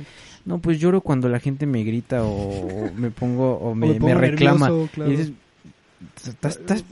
No, 0.45 0.59
pues 0.59 0.79
lloro 0.79 1.01
cuando 1.01 1.27
la 1.29 1.39
gente 1.39 1.65
me 1.65 1.83
grita 1.83 2.23
o, 2.23 2.91
me 2.95 3.11
pongo 3.11 3.57
o 3.57 3.75
me 3.75 3.93
reclama. 4.15 4.67
nervioso, 4.69 4.89
claro. 4.93 5.11
Y 5.11 5.15
dices, 5.17 5.33
estás, 6.25 6.57
estás, 6.57 6.83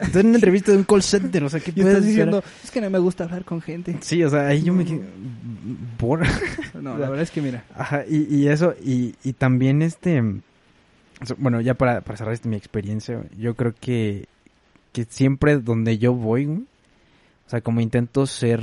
estás 0.00 0.16
en 0.16 0.26
una 0.26 0.36
entrevista 0.36 0.72
de 0.72 0.78
un 0.78 0.84
call 0.84 1.02
center, 1.02 1.44
o 1.44 1.48
sea, 1.48 1.60
¿qué 1.60 1.72
puedes 1.72 1.88
estás 1.88 2.06
diciendo, 2.06 2.42
es 2.62 2.70
que 2.70 2.80
no 2.80 2.90
me 2.90 2.98
gusta 2.98 3.24
hablar 3.24 3.44
con 3.44 3.60
gente. 3.60 3.96
Sí, 4.00 4.22
o 4.22 4.30
sea, 4.30 4.46
ahí 4.48 4.62
yo 4.62 4.72
me 4.72 4.84
quedé, 4.84 5.02
por... 5.96 6.24
No, 6.74 6.96
la 6.98 7.08
verdad 7.08 7.22
es 7.22 7.30
que 7.30 7.42
mira, 7.42 7.64
Ajá, 7.74 8.04
y, 8.08 8.34
y 8.34 8.48
eso, 8.48 8.74
y, 8.82 9.14
y 9.24 9.32
también 9.32 9.82
este, 9.82 10.22
bueno, 11.38 11.60
ya 11.60 11.74
para, 11.74 12.00
para 12.02 12.16
cerrar 12.16 12.34
este, 12.34 12.48
mi 12.48 12.56
experiencia, 12.56 13.22
yo 13.36 13.54
creo 13.54 13.74
que, 13.78 14.26
que 14.92 15.04
siempre 15.08 15.58
donde 15.58 15.98
yo 15.98 16.12
voy, 16.14 16.46
o 16.46 17.50
sea, 17.50 17.60
como 17.60 17.80
intento 17.80 18.26
ser, 18.26 18.62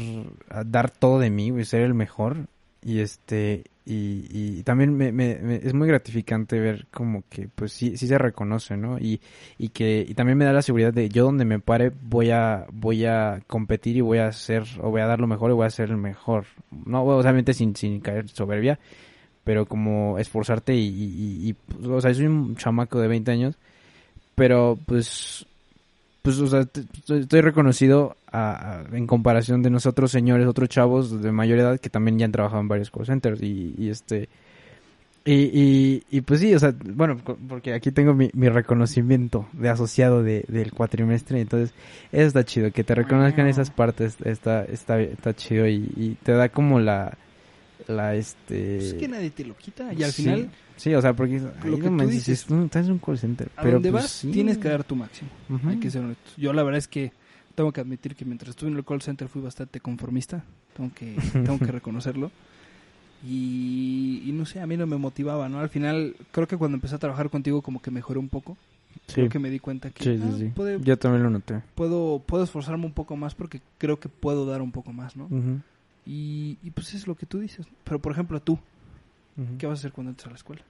dar 0.66 0.92
todo 0.92 1.20
de 1.20 1.30
mí, 1.30 1.66
ser 1.66 1.82
el 1.82 1.94
mejor, 1.94 2.48
y 2.84 3.00
este, 3.00 3.64
y, 3.86 4.28
y 4.60 4.64
también 4.64 4.96
me, 4.96 5.12
me- 5.12 5.36
me- 5.42 5.56
es 5.58 5.74
muy 5.74 5.88
gratificante 5.88 6.60
ver 6.60 6.88
como 6.92 7.24
que, 7.30 7.50
pues 7.54 7.74
sí, 7.74 7.98
sí 7.98 8.08
se 8.08 8.18
reconoce, 8.18 8.78
¿no? 8.78 8.98
Y, 9.00 9.22
y 9.58 9.70
que, 9.70 10.06
y 10.08 10.14
también 10.14 10.38
me 10.38 10.46
da 10.46 10.54
la 10.54 10.62
seguridad 10.62 10.94
de 10.94 11.10
yo 11.10 11.26
donde 11.26 11.46
me 11.46 11.60
pare 11.60 11.92
voy 12.04 12.32
a, 12.32 12.66
voy 12.72 13.06
a 13.06 13.42
competir 13.48 13.98
y 13.98 14.02
voy 14.02 14.20
a 14.20 14.28
hacer, 14.28 14.64
o 14.82 14.90
voy 14.92 15.02
a 15.02 15.08
dar 15.08 15.20
lo 15.20 15.28
mejor 15.28 15.52
y 15.52 15.54
voy 15.54 15.66
a 15.66 15.70
ser 15.70 15.90
el 15.90 15.98
mejor. 15.98 16.46
No, 16.86 17.02
obviamente 17.04 17.54
sin, 17.54 17.76
sin 17.76 18.00
caer 18.00 18.30
soberbia, 18.30 18.80
pero 19.44 19.66
como 19.66 20.20
esforzarte 20.20 20.76
y, 20.76 20.88
y, 20.88 21.04
y- 21.48 21.50
y, 21.50 21.54
pues, 21.54 21.88
o 21.88 22.02
sea, 22.02 22.14
soy 22.14 22.28
un 22.28 22.56
chamaco 22.56 23.00
de 23.02 23.08
20 23.10 23.32
años, 23.32 23.58
pero 24.36 24.78
pues, 24.86 25.46
pues, 26.24 26.40
o 26.40 26.48
sea, 26.48 26.62
estoy 27.20 27.42
reconocido 27.42 28.16
a- 28.32 28.80
a- 28.92 28.98
en 28.98 29.06
comparación 29.06 29.62
de 29.62 29.70
nosotros 29.70 30.10
señores, 30.10 30.48
otros 30.48 30.70
chavos 30.70 31.22
de 31.22 31.32
mayor 31.32 31.60
edad 31.60 31.80
que 31.80 31.90
también 31.92 32.18
ya 32.18 32.26
han 32.26 32.32
trabajado 32.32 32.62
en 32.62 32.68
varios 32.70 32.90
call 32.90 33.06
centers 33.06 33.42
y, 33.44 33.76
y 33.78 33.90
este, 33.90 34.30
y, 35.26 35.34
y, 35.34 36.04
y 36.12 36.22
pues 36.22 36.42
sí, 36.42 36.54
o 36.54 36.60
sea, 36.60 36.74
bueno, 36.84 37.18
porque 37.48 37.74
aquí 37.74 37.92
tengo 37.92 38.14
mi, 38.14 38.30
mi 38.34 38.50
reconocimiento 38.50 39.48
de 39.54 39.70
asociado 39.70 40.22
de, 40.24 40.44
del 40.50 40.74
cuatrimestre, 40.74 41.40
entonces 41.40 41.74
eso 42.12 42.28
está 42.28 42.44
chido, 42.44 42.72
que 42.72 42.84
te 42.84 42.94
reconozcan 42.96 43.46
Wow. 43.46 43.52
esas 43.52 43.70
partes, 43.70 44.18
está, 44.26 44.66
está, 44.66 45.00
está 45.00 45.34
chido 45.34 45.66
y, 45.68 45.90
y 45.96 46.18
te 46.24 46.34
da 46.34 46.50
como 46.50 46.80
la, 46.82 47.18
la 47.88 48.16
este... 48.16 48.76
pues 48.78 48.84
es 48.90 48.94
que 48.96 49.08
nadie 49.08 49.30
te 49.32 49.46
lo 49.46 49.56
quita. 49.58 49.94
Y 49.94 50.04
al 50.04 50.12
sí, 50.12 50.24
final, 50.24 50.50
Sí, 50.76 50.94
o 50.96 51.02
sea, 51.02 51.14
porque 51.14 51.40
Lo 51.66 51.78
que 51.78 51.88
tú 51.90 52.08
dices. 52.08 52.30
es 52.46 52.52
estás 52.52 52.86
en 52.88 52.94
un 52.94 53.00
call 53.00 53.18
center. 53.18 53.50
a 53.56 53.62
pero 53.62 53.74
donde 53.76 53.92
pues, 53.92 54.04
vas, 54.04 54.12
sí. 54.12 54.32
tienes 54.32 54.58
que 54.58 54.70
dar 54.70 54.84
tu 54.84 54.96
máximo. 54.96 55.30
Hay 55.68 55.78
que 55.78 55.92
ser 55.92 56.04
honestos. 56.04 56.36
Yo 56.36 56.52
la 56.54 56.64
verdad 56.64 56.80
es 56.80 56.88
que 56.88 57.12
tengo 57.56 57.72
que 57.72 57.82
admitir 57.82 58.16
que 58.16 58.26
mientras 58.26 58.50
estuve 58.52 58.72
en 58.72 58.78
el 58.78 58.84
call 58.84 59.02
center 59.02 59.28
fui 59.28 59.42
bastante 59.42 59.80
conformista. 59.80 60.44
Tengo 60.76 60.92
que, 60.94 61.16
tengo 61.34 61.60
que 61.60 61.72
reconocerlo. 61.72 62.32
Y, 63.26 64.22
y 64.26 64.32
no 64.34 64.46
sé, 64.46 64.60
a 64.60 64.68
mí 64.68 64.76
no 64.76 64.86
me 64.86 64.98
motivaba, 64.98 65.48
¿no? 65.48 65.60
Al 65.60 65.70
final, 65.70 66.16
creo 66.32 66.48
que 66.48 66.58
cuando 66.58 66.76
empecé 66.76 66.96
a 66.96 67.00
trabajar 67.00 67.30
contigo 67.30 67.62
como 67.62 67.82
que 67.82 67.90
mejoré 67.92 68.20
un 68.20 68.30
poco. 68.30 68.58
Sí, 69.08 69.16
Creo 69.16 69.30
que 69.30 69.40
me 69.40 69.50
di 69.50 69.60
cuenta 69.60 69.90
que 69.90 70.20
ah, 70.22 70.52
puede- 70.56 70.80
Yo 70.82 70.98
también 70.98 71.24
lo 71.24 71.30
noté. 71.30 71.62
puedo, 71.76 72.22
puedo 72.26 72.44
esforzarme 72.44 72.86
un 72.86 72.94
poco 72.94 73.18
más 73.18 73.34
porque 73.34 73.60
creo 73.80 74.00
que 74.00 74.08
puedo 74.08 74.46
dar 74.46 74.62
un 74.62 74.72
poco 74.72 74.94
más, 74.94 75.16
¿no? 75.16 75.26
Ujú, 75.26 75.60
Y, 76.06 76.58
y 76.64 76.72
pues 76.72 76.94
es 76.94 77.08
lo 77.08 77.16
que 77.16 77.26
tú 77.26 77.40
dices. 77.40 77.66
Pero 77.84 78.00
por 78.00 78.12
ejemplo, 78.12 78.42
tú. 78.42 78.60
¿qué 79.58 79.66
vas 79.66 79.80
a 79.80 79.82
hacer 79.82 79.92
cuando 79.94 80.12
entres 80.12 80.28
a 80.28 80.30
la 80.32 80.36
escuela? 80.36 80.62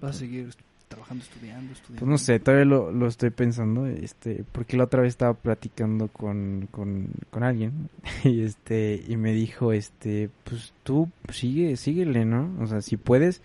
¿Vas 0.00 0.16
a 0.16 0.18
seguir 0.20 0.48
est- 0.48 0.60
trabajando, 0.88 1.24
estudiando, 1.24 1.72
estudiando? 1.72 1.98
Pues 2.00 2.08
no 2.10 2.18
sé, 2.18 2.38
todavía 2.38 2.64
lo, 2.64 2.92
lo 2.92 3.06
estoy 3.08 3.30
pensando, 3.30 3.86
este, 3.86 4.44
porque 4.52 4.76
la 4.76 4.84
otra 4.84 5.02
vez 5.02 5.08
estaba 5.10 5.34
platicando 5.34 6.08
con, 6.08 6.68
con, 6.70 7.08
con 7.30 7.42
alguien 7.42 7.88
y 8.24 8.42
este, 8.42 9.02
y 9.06 9.16
me 9.16 9.32
dijo, 9.32 9.72
este, 9.72 10.30
pues 10.44 10.72
tú 10.82 11.10
sigue, 11.30 11.76
síguele, 11.76 12.24
¿no? 12.24 12.54
O 12.60 12.66
sea, 12.66 12.80
si 12.82 12.96
puedes, 12.96 13.42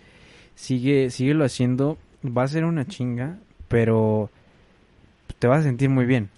sigue, 0.54 1.10
síguelo 1.10 1.44
haciendo, 1.44 1.98
va 2.24 2.44
a 2.44 2.48
ser 2.48 2.64
una 2.64 2.86
chinga, 2.86 3.38
pero 3.68 4.30
te 5.38 5.48
vas 5.48 5.60
a 5.60 5.64
sentir 5.64 5.90
muy 5.90 6.06
bien, 6.06 6.28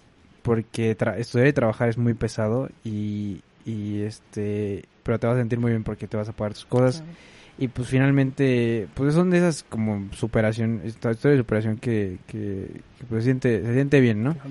porque 0.41 0.97
tra- 0.97 1.17
estudiar 1.17 1.47
y 1.47 1.53
trabajar 1.53 1.89
es 1.89 1.97
muy 1.97 2.13
pesado 2.15 2.69
y, 2.83 3.41
y 3.65 4.01
este, 4.01 4.85
pero 5.03 5.19
te 5.19 5.27
vas 5.27 5.35
a 5.35 5.39
sentir 5.39 5.59
muy 5.59 5.71
bien 5.71 5.83
porque 5.83 6.07
te 6.07 6.17
vas 6.17 6.29
a 6.29 6.33
pagar 6.33 6.53
tus 6.53 6.65
cosas. 6.65 7.01
Claro. 7.01 7.17
Y 7.57 7.67
pues 7.69 7.87
finalmente, 7.87 8.87
pues 8.93 9.13
son 9.13 9.29
de 9.29 9.37
esas 9.37 9.63
como 9.63 10.13
superación, 10.13 10.81
esta 10.83 11.11
historia 11.11 11.37
de 11.37 11.43
superación 11.43 11.77
que, 11.77 12.17
que, 12.27 12.81
que, 12.97 13.05
pues 13.05 13.23
siente, 13.23 13.63
se 13.63 13.73
siente 13.73 14.01
bien, 14.01 14.23
¿no? 14.23 14.33
Claro. 14.33 14.49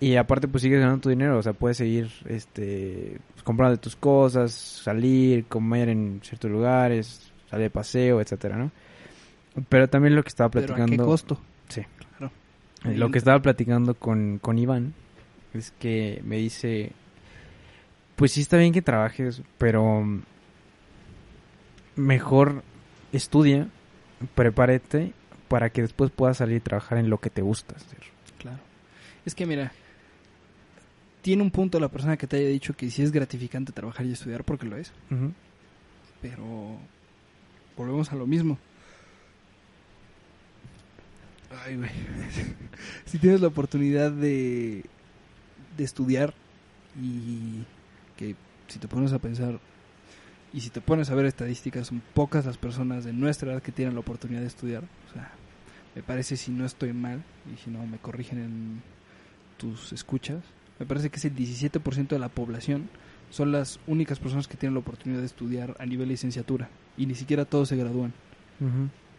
Y 0.00 0.16
aparte, 0.16 0.48
pues 0.48 0.62
sigues 0.62 0.80
ganando 0.80 1.02
tu 1.02 1.08
dinero, 1.10 1.38
o 1.38 1.42
sea, 1.42 1.52
puedes 1.52 1.76
seguir 1.76 2.08
este, 2.26 3.18
pues, 3.32 3.42
comprando 3.42 3.78
tus 3.78 3.96
cosas, 3.96 4.52
salir, 4.52 5.44
comer 5.46 5.88
en 5.88 6.20
ciertos 6.22 6.50
lugares, 6.50 7.32
salir 7.50 7.64
de 7.64 7.70
paseo, 7.70 8.20
etcétera, 8.20 8.56
¿no? 8.56 8.70
Pero 9.68 9.88
también 9.88 10.14
lo 10.14 10.22
que 10.22 10.28
estaba 10.28 10.50
Pero 10.50 10.68
platicando. 10.68 11.02
¿a 11.02 11.04
qué 11.04 11.10
costo? 11.10 11.40
Sí. 11.68 11.82
Claro. 12.16 12.32
Lo 12.84 13.10
que 13.10 13.18
estaba 13.18 13.42
platicando 13.42 13.94
con, 13.94 14.38
con 14.38 14.56
Iván 14.56 14.94
es 15.52 15.72
que 15.72 16.22
me 16.24 16.36
dice, 16.36 16.92
pues 18.18 18.32
sí 18.32 18.40
está 18.40 18.56
bien 18.56 18.72
que 18.72 18.82
trabajes, 18.82 19.42
pero 19.58 20.04
mejor 21.94 22.64
estudia, 23.12 23.68
prepárate 24.34 25.12
para 25.46 25.70
que 25.70 25.82
después 25.82 26.10
puedas 26.10 26.38
salir 26.38 26.56
y 26.56 26.60
trabajar 26.60 26.98
en 26.98 27.10
lo 27.10 27.18
que 27.18 27.30
te 27.30 27.42
gusta 27.42 27.76
hacer. 27.76 28.00
Claro. 28.38 28.58
Es 29.24 29.36
que 29.36 29.46
mira, 29.46 29.70
tiene 31.22 31.44
un 31.44 31.52
punto 31.52 31.78
la 31.78 31.90
persona 31.90 32.16
que 32.16 32.26
te 32.26 32.38
haya 32.38 32.48
dicho 32.48 32.74
que 32.74 32.90
sí 32.90 33.04
es 33.04 33.12
gratificante 33.12 33.70
trabajar 33.70 34.04
y 34.04 34.10
estudiar 34.10 34.42
porque 34.42 34.66
lo 34.66 34.76
es, 34.76 34.92
pero 36.20 36.76
volvemos 37.76 38.10
a 38.10 38.16
lo 38.16 38.26
mismo. 38.26 38.58
Ay, 41.64 41.76
güey. 41.76 41.90
si 43.04 43.18
tienes 43.18 43.40
la 43.40 43.46
oportunidad 43.46 44.10
de, 44.10 44.84
de 45.76 45.84
estudiar 45.84 46.34
y 47.00 47.62
que 48.18 48.36
si 48.66 48.78
te 48.78 48.88
pones 48.88 49.14
a 49.14 49.18
pensar 49.18 49.58
y 50.52 50.60
si 50.60 50.68
te 50.68 50.82
pones 50.82 51.08
a 51.08 51.14
ver 51.14 51.24
estadísticas, 51.24 51.86
son 51.86 52.02
pocas 52.12 52.44
las 52.44 52.58
personas 52.58 53.04
de 53.04 53.14
nuestra 53.14 53.52
edad 53.52 53.62
que 53.62 53.72
tienen 53.72 53.94
la 53.94 54.00
oportunidad 54.00 54.40
de 54.40 54.46
estudiar. 54.46 54.82
O 55.08 55.12
sea, 55.14 55.32
me 55.94 56.02
parece, 56.02 56.36
si 56.36 56.50
no 56.50 56.66
estoy 56.66 56.92
mal, 56.92 57.22
y 57.50 57.56
si 57.62 57.70
no 57.70 57.86
me 57.86 57.98
corrigen 57.98 58.38
en 58.38 58.82
tus 59.56 59.92
escuchas, 59.92 60.42
me 60.78 60.86
parece 60.86 61.08
que 61.08 61.16
es 61.16 61.24
el 61.24 61.34
17% 61.34 62.08
de 62.08 62.18
la 62.18 62.28
población 62.28 62.90
son 63.30 63.52
las 63.52 63.78
únicas 63.86 64.18
personas 64.18 64.48
que 64.48 64.56
tienen 64.56 64.74
la 64.74 64.80
oportunidad 64.80 65.20
de 65.20 65.26
estudiar 65.26 65.76
a 65.78 65.86
nivel 65.86 66.08
licenciatura. 66.08 66.68
Y 66.96 67.06
ni 67.06 67.14
siquiera 67.14 67.44
todos 67.44 67.68
se 67.68 67.76
gradúan. 67.76 68.12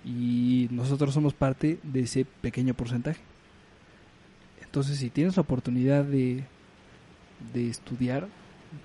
Y 0.04 0.68
nosotros 0.72 1.14
somos 1.14 1.34
parte 1.34 1.80
de 1.84 2.02
ese 2.02 2.26
pequeño 2.26 2.74
porcentaje. 2.74 3.22
Entonces, 4.62 4.98
si 4.98 5.10
tienes 5.10 5.38
la 5.38 5.42
oportunidad 5.42 6.04
de, 6.04 6.44
de 7.54 7.70
estudiar, 7.70 8.28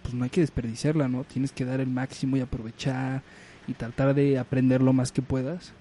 pues 0.03 0.15
no 0.15 0.25
hay 0.25 0.31
que 0.31 0.41
desperdiciarla, 0.41 1.09
¿no? 1.09 1.25
Tienes 1.25 1.53
que 1.53 1.65
dar 1.65 1.81
el 1.81 1.89
máximo 1.89 2.37
y 2.37 2.41
aprovechar 2.41 3.23
y 3.67 3.75
tratar 3.75 4.15
de 4.15 4.39
aprender 4.39 4.83
lo 4.83 4.93
más 4.93 5.13
que 5.13 5.23
puedas. 5.23 5.73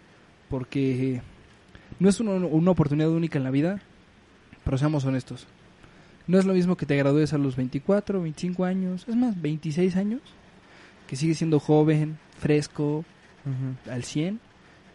Porque 0.49 1.21
no 1.99 2.09
es 2.09 2.19
una, 2.19 2.31
una 2.31 2.71
oportunidad 2.71 3.09
única 3.09 3.37
en 3.37 3.43
la 3.43 3.51
vida, 3.51 3.81
pero 4.63 4.77
seamos 4.77 5.05
honestos. 5.05 5.47
No 6.27 6.39
es 6.39 6.45
lo 6.45 6.53
mismo 6.53 6.77
que 6.77 6.85
te 6.85 6.95
gradúes 6.95 7.33
a 7.33 7.37
los 7.37 7.55
24, 7.55 8.21
25 8.21 8.63
años, 8.63 9.05
es 9.07 9.15
más, 9.15 9.41
26 9.41 9.95
años, 9.97 10.21
que 11.07 11.15
sigue 11.15 11.35
siendo 11.35 11.59
joven, 11.59 12.17
fresco, 12.39 13.03
al 13.89 14.03
100, 14.03 14.39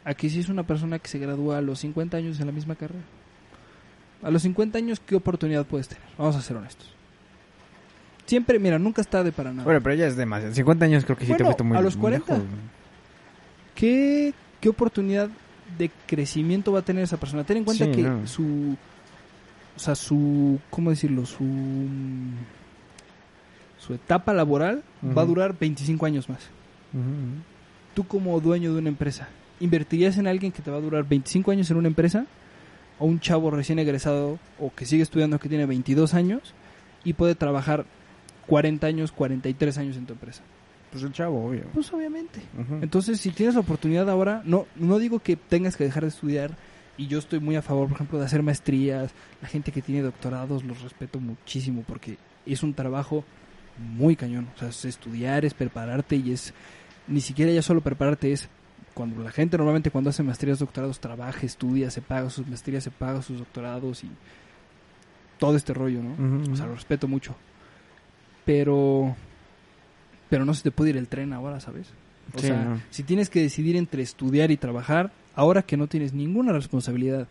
a 0.05 0.15
que 0.15 0.31
si 0.31 0.41
es 0.41 0.49
una 0.49 0.67
persona 0.67 0.99
que 0.99 1.09
se 1.09 1.19
gradúa 1.19 1.59
a 1.59 1.61
los 1.61 1.81
50 1.81 2.17
años 2.17 2.41
en 2.41 2.47
la 2.47 2.53
misma 2.53 2.77
carrera. 2.77 3.05
A 4.23 4.31
los 4.31 4.43
50 4.43 4.79
años, 4.79 5.01
¿qué 5.01 5.17
oportunidad 5.17 5.67
puedes 5.67 5.89
tener? 5.89 6.05
Vamos 6.17 6.35
a 6.35 6.41
ser 6.41 6.57
honestos. 6.57 6.98
Siempre, 8.29 8.59
mira, 8.59 8.79
nunca 8.79 9.01
está 9.01 9.25
de 9.25 9.33
para 9.33 9.51
nada. 9.53 9.65
Bueno, 9.65 9.81
pero 9.83 9.95
ya 9.97 10.07
es 10.07 10.15
demasiado. 10.17 10.55
50 10.55 10.85
años 10.85 11.05
creo 11.05 11.17
que 11.17 11.25
sí 11.27 11.35
te 11.35 11.43
fuiste 11.45 11.63
muy 11.65 11.77
a 11.77 11.81
los 11.81 11.97
muy 11.97 12.03
40. 12.03 12.33
lejos. 12.35 12.49
¿Qué, 13.75 14.35
¿Qué 14.61 14.69
oportunidad 14.69 15.31
de 15.79 15.91
crecimiento 16.07 16.71
va 16.73 16.81
a 16.81 16.83
tener 16.83 17.03
esa 17.05 17.17
persona? 17.17 17.45
Ten 17.45 17.57
en 17.59 17.65
cuenta 17.65 17.87
Sí, 17.87 17.91
que 17.93 18.03
no. 18.03 18.27
su... 18.27 18.77
O 19.77 19.79
sea, 19.81 19.95
su... 19.95 20.59
¿Cómo 20.71 20.91
decirlo? 20.91 21.25
Su... 21.25 21.45
Su 23.79 23.95
etapa 23.95 24.33
laboral 24.35 24.83
va 25.17 25.23
a 25.23 25.25
durar 25.25 25.57
25 25.59 26.05
años 26.05 26.29
más. 26.29 26.41
Tú 27.95 28.05
como 28.05 28.39
dueño 28.41 28.73
de 28.75 28.79
una 28.81 28.89
empresa, 28.89 29.29
¿invertirías 29.61 30.19
en 30.19 30.27
alguien 30.27 30.53
que 30.53 30.63
te 30.63 30.71
va 30.71 30.77
a 30.77 30.81
durar 30.81 31.05
25 31.09 31.51
años 31.51 31.71
en 31.71 31.77
una 31.79 31.89
empresa? 31.89 32.27
¿O 32.99 33.07
un 33.07 33.21
chavo 33.21 33.51
recién 33.51 33.79
egresado 33.79 34.39
o 34.59 34.73
que 34.75 34.85
sigue 34.85 35.03
estudiando 35.03 35.39
que 35.39 35.49
tiene 35.49 35.65
22 35.67 36.13
años 36.15 36.55
y 37.05 37.13
puede 37.13 37.35
trabajar 37.37 37.87
40 38.49 38.87
años, 38.87 39.13
43 39.13 39.79
años 39.79 39.97
en 39.97 40.07
tu 40.07 40.15
empresa? 40.15 40.43
Pues 40.91 41.05
el 41.05 41.13
chavo, 41.13 41.47
obvio. 41.47 41.65
Pues 41.75 41.93
obviamente. 41.93 42.41
Entonces, 42.81 43.21
si 43.21 43.31
tienes 43.31 43.55
la 43.55 43.61
oportunidad 43.61 44.09
ahora, 44.09 44.43
no, 44.45 44.67
no 44.75 44.99
digo 44.99 45.21
que 45.21 45.37
tengas 45.37 45.77
que 45.77 45.85
dejar 45.85 46.03
de 46.03 46.09
estudiar, 46.09 46.57
y 46.97 47.07
yo 47.07 47.19
estoy 47.19 47.39
muy 47.39 47.55
a 47.57 47.63
favor, 47.63 47.87
por 47.87 47.97
ejemplo, 47.97 48.19
de 48.19 48.25
hacer 48.25 48.43
maestrías, 48.43 49.13
la 49.41 49.49
gente 49.49 49.71
que 49.71 49.83
tiene 49.83 50.03
doctorados 50.03 50.65
los 50.65 50.83
respeto 50.83 51.21
muchísimo 51.21 51.85
porque 51.87 52.19
es 52.45 52.63
un 52.63 52.75
trabajo 52.75 53.25
muy 53.79 54.17
cañón, 54.17 54.49
o 54.57 54.59
sea, 54.59 54.69
es 54.69 54.85
estudiar, 54.85 55.45
es 55.45 55.55
prepararte 55.55 56.17
y 56.17 56.33
es, 56.33 56.53
ni 57.07 57.21
siquiera 57.21 57.53
ya 57.53 57.63
solo 57.63 57.83
prepararte, 57.83 58.33
es 58.33 58.49
cuando 58.95 59.23
la 59.23 59.31
gente 59.31 59.57
normalmente 59.57 59.93
cuando 59.93 60.11
hace 60.11 60.25
maestrías, 60.25 60.59
doctorados, 60.59 60.99
trabaja, 60.99 61.47
estudia, 61.47 61.89
se 61.91 62.03
paga 62.03 62.31
sus 62.31 62.49
maestrías, 62.49 62.83
se 62.83 62.91
paga 62.91 63.23
sus 63.23 63.39
doctorados 63.39 64.03
y 64.03 64.11
todo 65.39 65.55
este 65.55 65.73
rollo, 65.73 66.03
¿no? 66.03 66.53
O 66.53 66.57
sea, 66.57 66.67
lo 66.67 66.75
respeto 66.75 67.07
mucho. 67.07 67.37
Pero 68.49 69.15
pero 70.31 70.47
no 70.47 70.55
se 70.55 70.63
te 70.63 70.71
puede 70.71 70.89
ir 70.91 70.97
el 70.97 71.07
tren 71.07 71.35
ahora, 71.35 71.61
¿sabes? 71.61 71.89
O 72.35 72.41
Sí, 72.41 72.47
sea, 72.47 72.65
no. 72.65 72.81
si 72.91 73.03
tienes 73.03 73.29
que 73.29 73.43
decidir 73.43 73.77
entre 73.77 74.03
estudiar 74.03 74.51
y 74.51 74.57
trabajar, 74.57 75.13
ahora 75.35 75.61
que 75.63 75.77
no 75.77 75.87
tienes 75.87 76.15
ninguna 76.15 76.53
responsabilidad 76.53 77.29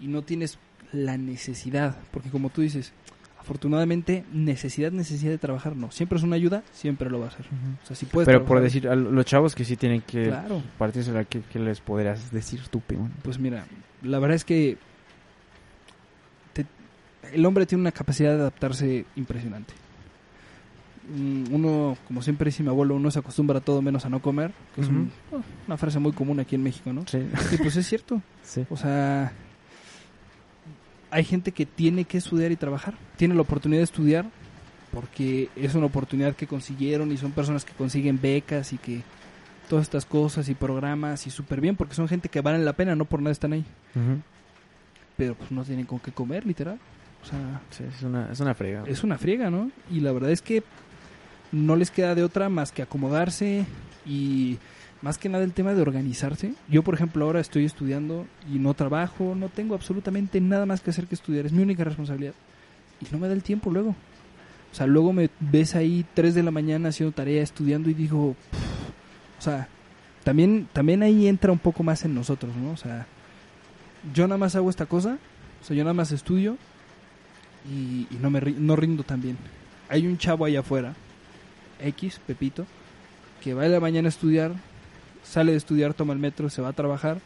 y 0.00 0.06
no 0.08 0.22
tienes 0.22 0.58
la 0.92 1.18
necesidad, 1.18 1.96
porque 2.12 2.30
como 2.30 2.48
tú 2.48 2.62
dices, 2.62 2.92
afortunadamente 3.38 4.24
necesidad, 4.32 4.90
necesidad 4.90 5.32
de 5.32 5.38
trabajar 5.38 5.76
no, 5.76 5.90
siempre 5.90 6.16
es 6.16 6.24
una 6.24 6.36
ayuda, 6.36 6.62
siempre 6.72 7.10
lo 7.10 7.18
va 7.20 7.26
a 7.26 7.28
hacer. 7.28 7.44
O 7.82 7.86
sea, 7.86 7.94
si 7.94 8.06
puedes 8.06 8.26
Pero 8.26 8.46
por 8.46 8.60
decir, 8.62 8.88
a 8.88 8.94
los 8.96 9.26
chavos 9.26 9.54
que 9.54 9.64
sí 9.66 9.76
tienen 9.76 10.00
que 10.00 10.24
Claro. 10.28 10.62
partirse 10.78 11.12
la 11.12 11.24
¿qué, 11.24 11.42
qué 11.52 11.58
les 11.58 11.80
podrías 11.80 12.30
decir 12.32 12.60
tú, 12.68 12.80
peón? 12.80 13.12
Pues 13.22 13.38
mira, 13.38 13.66
la 14.02 14.18
verdad 14.18 14.36
es 14.36 14.44
que 14.46 14.78
te- 16.54 16.66
el 17.32 17.44
hombre 17.46 17.66
tiene 17.66 17.82
una 17.82 17.92
capacidad 17.92 18.30
de 18.34 18.40
adaptarse 18.40 19.04
impresionante. 19.16 19.74
Mm, 21.08 21.52
Uno, 21.52 21.96
como 22.06 22.22
siempre 22.22 22.46
dice 22.46 22.62
mi 22.62 22.70
abuelo, 22.70 22.94
uno 22.96 23.10
se 23.10 23.18
acostumbra 23.18 23.58
a 23.58 23.60
todo 23.60 23.82
menos 23.82 24.06
a 24.06 24.08
no 24.08 24.20
comer, 24.22 24.52
que 24.74 24.80
es 24.80 24.88
un- 24.88 25.10
una 25.66 25.76
frase 25.76 25.98
muy 25.98 26.12
común 26.12 26.40
aquí 26.40 26.54
en 26.54 26.62
México, 26.62 26.92
¿no? 26.92 27.04
Sí. 27.06 27.18
Y 27.52 27.56
pues 27.58 27.76
es 27.76 27.86
cierto. 27.86 28.22
sí. 28.42 28.64
O 28.70 28.76
sea, 28.76 29.32
hay 31.10 31.24
gente 31.24 31.52
que 31.52 31.66
tiene 31.66 32.04
que 32.04 32.18
estudiar 32.18 32.50
y 32.52 32.56
trabajar. 32.56 32.94
Tiene 33.16 33.34
la 33.34 33.42
oportunidad 33.42 33.80
de 33.80 33.84
estudiar 33.84 34.26
porque 34.92 35.48
es 35.56 35.74
una 35.74 35.86
oportunidad 35.86 36.34
que 36.36 36.46
consiguieron 36.46 37.12
y 37.12 37.16
son 37.16 37.32
personas 37.32 37.64
que 37.64 37.72
consiguen 37.72 38.20
becas 38.20 38.72
y 38.72 38.78
que 38.78 39.02
todas 39.68 39.82
estas 39.84 40.04
cosas 40.06 40.48
y 40.48 40.54
programas 40.54 41.26
y 41.26 41.30
súper 41.30 41.60
bien 41.60 41.76
porque 41.76 41.94
son 41.94 42.08
gente 42.08 42.28
que 42.28 42.40
valen 42.40 42.64
la 42.64 42.72
pena, 42.74 42.94
no 42.96 43.04
por 43.04 43.20
nada 43.20 43.32
están 43.32 43.52
ahí. 43.52 43.64
Pero 45.16 45.34
pues 45.34 45.50
no 45.52 45.64
tienen 45.64 45.86
con 45.86 45.98
qué 46.00 46.10
comer, 46.12 46.46
literal. 46.46 46.78
O 47.22 47.26
sea, 47.26 47.60
Sí, 47.70 47.84
es 47.84 48.02
una, 48.02 48.30
es 48.30 48.40
una 48.40 48.54
frega. 48.54 48.84
es 48.86 49.02
una 49.04 49.16
friega, 49.16 49.50
¿no? 49.50 49.70
Y 49.90 50.00
la 50.00 50.12
verdad 50.12 50.30
es 50.30 50.42
que 50.42 50.62
no 51.54 51.76
les 51.76 51.90
queda 51.90 52.14
de 52.14 52.24
otra 52.24 52.48
más 52.48 52.72
que 52.72 52.82
acomodarse 52.82 53.64
y 54.04 54.58
más 55.02 55.18
que 55.18 55.28
nada 55.28 55.44
el 55.44 55.52
tema 55.52 55.74
de 55.74 55.82
organizarse. 55.82 56.54
Yo, 56.68 56.82
por 56.82 56.94
ejemplo, 56.94 57.24
ahora 57.24 57.40
estoy 57.40 57.64
estudiando 57.64 58.26
y 58.52 58.58
no 58.58 58.74
trabajo, 58.74 59.34
no 59.34 59.48
tengo 59.48 59.74
absolutamente 59.74 60.40
nada 60.40 60.66
más 60.66 60.80
que 60.80 60.90
hacer 60.90 61.06
que 61.06 61.14
estudiar, 61.14 61.46
es 61.46 61.52
mi 61.52 61.62
única 61.62 61.84
responsabilidad. 61.84 62.34
Y 63.00 63.12
no 63.12 63.18
me 63.18 63.28
da 63.28 63.34
el 63.34 63.42
tiempo 63.42 63.70
luego. 63.70 63.90
O 63.90 64.74
sea, 64.74 64.86
luego 64.86 65.12
me 65.12 65.30
ves 65.38 65.76
ahí 65.76 66.04
3 66.14 66.34
de 66.34 66.42
la 66.42 66.50
mañana 66.50 66.88
haciendo 66.88 67.14
tarea, 67.14 67.42
estudiando 67.42 67.88
y 67.90 67.94
digo, 67.94 68.30
o 69.38 69.42
sea, 69.42 69.68
también, 70.24 70.68
también 70.72 71.02
ahí 71.02 71.28
entra 71.28 71.52
un 71.52 71.58
poco 71.58 71.82
más 71.82 72.04
en 72.04 72.14
nosotros, 72.14 72.56
¿no? 72.56 72.72
O 72.72 72.76
sea, 72.76 73.06
yo 74.12 74.26
nada 74.26 74.38
más 74.38 74.56
hago 74.56 74.70
esta 74.70 74.86
cosa, 74.86 75.18
o 75.62 75.64
sea, 75.64 75.76
yo 75.76 75.84
nada 75.84 75.94
más 75.94 76.10
estudio 76.12 76.56
y, 77.70 78.08
no 78.20 78.30
me 78.30 78.40
no 78.40 78.74
rindo 78.74 79.02
tan 79.02 79.20
bien. 79.20 79.36
Hay 79.88 80.06
un 80.06 80.18
chavo 80.18 80.44
allá 80.44 80.60
afuera, 80.60 80.94
X, 81.80 82.20
Pepito, 82.26 82.66
que 83.42 83.54
va 83.54 83.66
en 83.66 83.72
la 83.72 83.80
mañana 83.80 84.08
a 84.08 84.10
estudiar, 84.10 84.52
sale 85.22 85.52
de 85.52 85.58
estudiar, 85.58 85.94
toma 85.94 86.12
el 86.12 86.18
metro, 86.18 86.48
se 86.50 86.62
va 86.62 86.68
a 86.68 86.72
trabajar, 86.72 87.18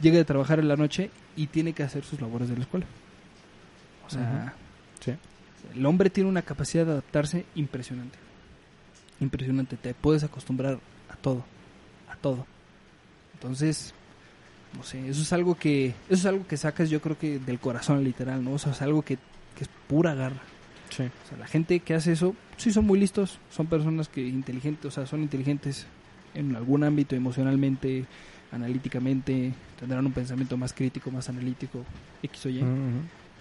llega 0.00 0.16
de 0.16 0.24
trabajar 0.24 0.58
en 0.58 0.68
la 0.68 0.76
noche 0.76 1.10
y 1.36 1.46
tiene 1.48 1.72
que 1.72 1.82
hacer 1.82 2.04
sus 2.04 2.20
labores 2.20 2.48
de 2.48 2.56
la 2.56 2.62
escuela. 2.62 2.86
O 4.06 4.10
sea, 4.10 4.54
Sí. 5.00 5.12
el 5.74 5.86
hombre 5.86 6.10
tiene 6.10 6.28
una 6.30 6.42
capacidad 6.42 6.84
de 6.86 6.92
adaptarse 6.92 7.44
impresionante. 7.54 8.18
Impresionante, 9.20 9.76
te 9.76 9.94
puedes 9.94 10.24
acostumbrar 10.24 10.78
a 11.10 11.16
todo, 11.16 11.44
a 12.10 12.16
todo. 12.16 12.46
Entonces, 13.34 13.92
no 14.76 14.82
sé, 14.82 15.08
eso 15.08 15.22
es 15.22 15.32
algo 15.32 15.54
que 15.56 15.88
eso 16.08 16.14
es 16.20 16.26
algo 16.26 16.46
que 16.46 16.56
sacas 16.56 16.90
yo 16.90 17.00
creo 17.00 17.18
que 17.18 17.38
del 17.38 17.58
corazón 17.58 18.02
literal, 18.04 18.42
¿no? 18.44 18.52
O 18.52 18.58
sea, 18.58 18.72
es 18.72 18.82
algo 18.82 19.02
que, 19.02 19.16
que 19.56 19.64
es 19.64 19.70
pura 19.86 20.14
garra. 20.14 20.40
Sí. 20.90 21.02
O 21.04 21.28
sea, 21.28 21.38
la 21.38 21.46
gente 21.46 21.80
que 21.80 21.94
hace 21.94 22.12
eso, 22.12 22.34
sí 22.56 22.72
son 22.72 22.86
muy 22.86 22.98
listos, 22.98 23.38
son 23.50 23.66
personas 23.66 24.08
que 24.08 24.26
inteligentes, 24.26 24.84
o 24.86 24.90
sea, 24.90 25.06
son 25.06 25.22
inteligentes 25.22 25.86
en 26.34 26.54
algún 26.56 26.84
ámbito 26.84 27.14
emocionalmente, 27.16 28.04
analíticamente, 28.52 29.52
tendrán 29.78 30.06
un 30.06 30.12
pensamiento 30.12 30.56
más 30.56 30.72
crítico, 30.72 31.10
más 31.10 31.28
analítico, 31.28 31.84
X 32.22 32.46
o 32.46 32.48
Y. 32.48 32.62
Ujú. 32.62 32.68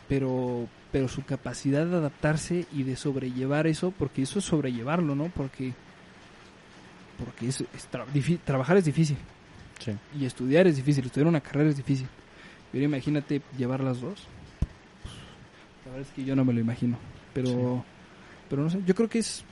pero 0.08 0.68
pero 0.92 1.08
su 1.10 1.24
capacidad 1.24 1.86
de 1.86 1.98
adaptarse 1.98 2.66
y 2.74 2.84
de 2.84 2.96
sobrellevar 2.96 3.68
eso, 3.68 3.92
porque 3.92 4.22
eso 4.22 4.40
es 4.40 4.46
sobrellevarlo, 4.46 5.16
¿no? 5.16 5.26
Porque 5.36 5.74
porque 7.24 7.48
es, 7.50 7.62
es 7.62 7.90
tra- 7.92 8.06
trabajar 8.44 8.78
es 8.78 8.86
difícil 8.86 9.18
Sí. 9.80 9.92
y 10.20 10.26
estudiar 10.26 10.66
es 10.68 10.76
difícil, 10.78 11.06
estudiar 11.06 11.28
una 11.28 11.42
carrera 11.42 11.70
es 11.70 11.78
difícil. 11.78 12.08
Pero 12.72 12.84
imagínate 12.86 13.42
llevar 13.58 13.82
las 13.84 14.02
dos. 14.02 14.24
La 15.86 15.92
verdad 15.92 16.08
es 16.10 16.14
que 16.16 16.24
yo 16.26 16.36
no 16.36 16.44
me 16.46 16.54
lo 16.54 16.60
imagino, 16.60 16.98
pero 17.44 17.86
pero 18.50 18.64
no 18.64 18.70
sé, 18.70 18.82
yo 18.86 18.96
creo 18.96 19.10
que 19.10 19.20
es 19.20 19.44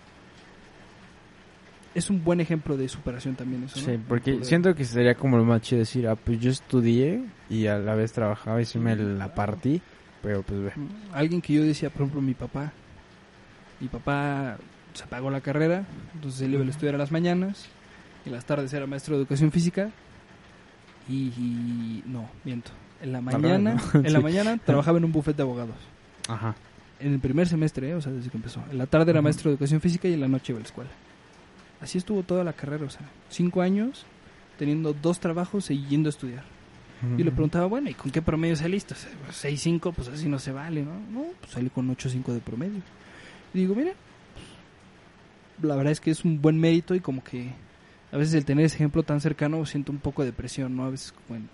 es 1.94 2.10
un 2.10 2.24
buen 2.24 2.42
ejemplo 2.42 2.76
de 2.76 2.90
superación 2.90 3.36
también 3.36 3.64
eso, 3.64 3.80
¿no? 3.80 3.86
Sí, 3.86 4.00
porque 4.08 4.34
Poder- 4.34 4.46
siento 4.46 4.76
que 4.76 4.84
sería 4.84 5.16
como 5.16 5.38
lo 5.38 5.46
más 5.46 5.62
chido 5.62 5.80
decir, 5.80 6.08
ah, 6.08 6.16
pues 6.18 6.40
yo 6.42 6.52
estudié 6.52 7.24
y 7.50 7.68
a 7.68 7.78
la 7.78 7.96
vez 7.96 8.12
trabajaba 8.12 8.62
y 8.62 8.66
sí 8.66 8.80
me 8.80 8.96
la 8.98 9.34
partí, 9.34 9.82
pero 10.22 10.42
pues 10.44 10.60
ve. 10.62 10.72
Alguien 11.14 11.42
que 11.42 11.54
yo 11.54 11.64
decía, 11.64 11.90
por 11.90 12.02
ejemplo, 12.02 12.22
mi 12.22 12.34
papá. 12.34 12.74
Mi 13.80 13.88
papá 13.88 14.58
se 14.94 15.06
pagó 15.08 15.30
la 15.30 15.40
carrera, 15.42 15.86
entonces 16.14 16.42
él 16.42 16.54
iba 16.56 16.64
a 16.64 16.68
estudiar 16.68 16.96
a 16.96 16.98
las 16.98 17.12
mañanas, 17.12 17.68
y 18.26 18.30
en 18.30 18.36
las 18.36 18.46
tardes 18.46 18.74
era 18.74 18.86
maestro 18.88 19.16
de 19.16 19.22
educación 19.22 19.52
física. 19.52 19.90
Y, 21.08 21.28
y- 21.38 22.04
no, 22.08 22.30
miento. 22.44 22.72
En 23.02 23.12
la 23.14 23.20
revés, 23.22 23.42
mañana, 23.42 23.76
¿no? 23.94 24.00
en 24.06 24.14
la 24.14 24.20
mañana 24.20 24.58
trabajaba 24.66 24.98
en 24.98 25.06
un 25.06 25.12
buffet 25.14 25.36
de 25.36 25.44
abogados. 25.44 25.76
Ajá. 26.28 26.56
En 27.00 27.14
el 27.14 27.20
primer 27.20 27.48
semestre, 27.48 27.90
¿eh? 27.90 27.96
o 27.96 28.02
sea, 28.02 28.12
desde 28.12 28.30
que 28.30 28.38
empezó. 28.38 28.64
En 28.72 28.78
la 28.78 28.86
tarde 28.86 29.12
era 29.12 29.22
maestro 29.22 29.50
de 29.50 29.56
educación 29.56 29.82
física 29.82 30.08
y 30.08 30.14
en 30.14 30.22
la 30.22 30.28
noche 30.28 30.54
iba 30.54 30.60
a 30.60 30.62
la 30.62 30.68
escuela. 30.68 30.90
Así 31.82 31.98
estuvo 31.98 32.24
toda 32.24 32.44
la 32.44 32.54
carrera, 32.54 32.86
o 32.86 32.90
sea, 32.90 33.02
cinco 33.30 33.62
años 33.62 34.06
teniendo 34.58 34.94
dos 34.94 35.20
trabajos 35.20 35.70
y 35.72 35.86
yendo 35.88 36.10
a 36.10 36.12
estudiar. 36.12 36.44
Yo 37.18 37.24
le 37.24 37.32
preguntaba, 37.32 37.66
bueno, 37.68 37.90
¿y 37.90 37.94
con 37.94 38.10
qué 38.10 38.22
promedio 38.22 38.56
saliste? 38.56 38.96
O 38.96 39.32
sea, 39.32 39.52
6.5, 39.52 39.94
pues 39.94 40.08
así 40.08 40.28
no 40.28 40.40
se 40.40 40.52
vale, 40.52 40.82
¿no? 40.82 40.94
No, 41.12 41.26
pues 41.40 41.52
salí 41.52 41.70
con 41.70 41.88
8.5 41.96 42.34
de 42.34 42.40
promedio. 42.40 42.82
Y 43.54 43.60
digo, 43.60 43.76
mira, 43.76 43.92
pues, 45.58 45.68
la 45.68 45.76
verdad 45.76 45.92
es 45.92 46.00
que 46.00 46.10
es 46.10 46.26
un 46.26 46.42
buen 46.42 46.60
mérito 46.60 46.96
y 46.96 47.02
como 47.02 47.24
que 47.24 47.52
a 48.12 48.18
veces 48.18 48.34
el 48.34 48.46
tener 48.46 48.66
ese 48.66 48.76
ejemplo 48.76 49.04
tan 49.04 49.22
cercano 49.22 49.66
siento 49.66 49.92
un 49.92 50.00
poco 50.00 50.24
de 50.24 50.32
presión, 50.32 50.76
¿no? 50.76 50.86
A 50.86 50.90
veces 50.90 51.14
en, 51.30 51.50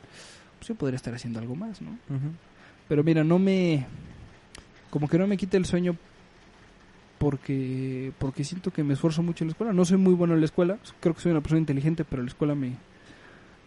pues 0.57 0.69
yo 0.69 0.75
podría 0.75 0.95
estar 0.95 1.13
haciendo 1.13 1.39
algo 1.39 1.55
más, 1.55 1.81
¿no? 1.81 1.97
Pero 2.87 3.03
mira, 3.03 3.23
no 3.23 3.39
me... 3.39 3.87
Como 4.91 5.07
que 5.09 5.17
no 5.17 5.25
me 5.25 5.37
quita 5.37 5.57
el 5.57 5.65
sueño 5.65 5.95
porque 7.17 8.11
porque 8.19 8.43
siento 8.43 8.71
que 8.71 8.83
me 8.83 8.93
esfuerzo 8.93 9.23
mucho 9.23 9.43
en 9.43 9.49
la 9.49 9.51
escuela. 9.51 9.73
No 9.73 9.85
soy 9.85 9.97
muy 9.97 10.13
bueno 10.13 10.33
en 10.33 10.39
la 10.41 10.45
escuela. 10.45 10.77
Creo 10.99 11.13
que 11.15 11.21
soy 11.21 11.31
una 11.31 11.41
persona 11.41 11.59
inteligente, 11.59 12.03
pero 12.03 12.21
la 12.21 12.27
escuela 12.27 12.55
me, 12.55 12.73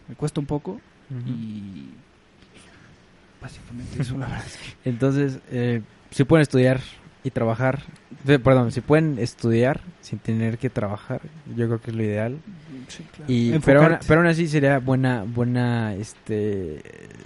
me 0.07 0.15
cuesta 0.15 0.39
un 0.39 0.45
poco. 0.45 0.79
Y 1.27 1.89
básicamente 3.41 4.01
eso, 4.01 4.17
la 4.17 4.27
verdad. 4.27 4.45
es 4.45 4.57
que- 4.57 4.89
Entonces, 4.89 5.39
eh, 5.51 5.81
si 6.11 6.23
pueden 6.23 6.41
estudiar 6.41 6.81
y 7.23 7.29
trabajar, 7.31 7.83
de- 8.23 8.39
perdón, 8.39 8.71
si 8.71 8.81
pueden 8.81 9.17
estudiar 9.19 9.81
sin 10.01 10.19
tener 10.19 10.57
que 10.57 10.69
trabajar, 10.69 11.21
yo 11.55 11.67
creo 11.67 11.79
que 11.81 11.91
es 11.91 11.95
lo 11.97 12.03
ideal. 12.03 12.37
sí, 12.87 13.03
claro. 13.15 13.31
Y 13.31 13.57
pero 13.59 13.83
aún, 13.83 13.97
pero 14.07 14.19
aún 14.21 14.27
así 14.29 14.47
sería 14.47 14.79
buena 14.79 15.23
buena 15.23 15.93
este 15.95 16.81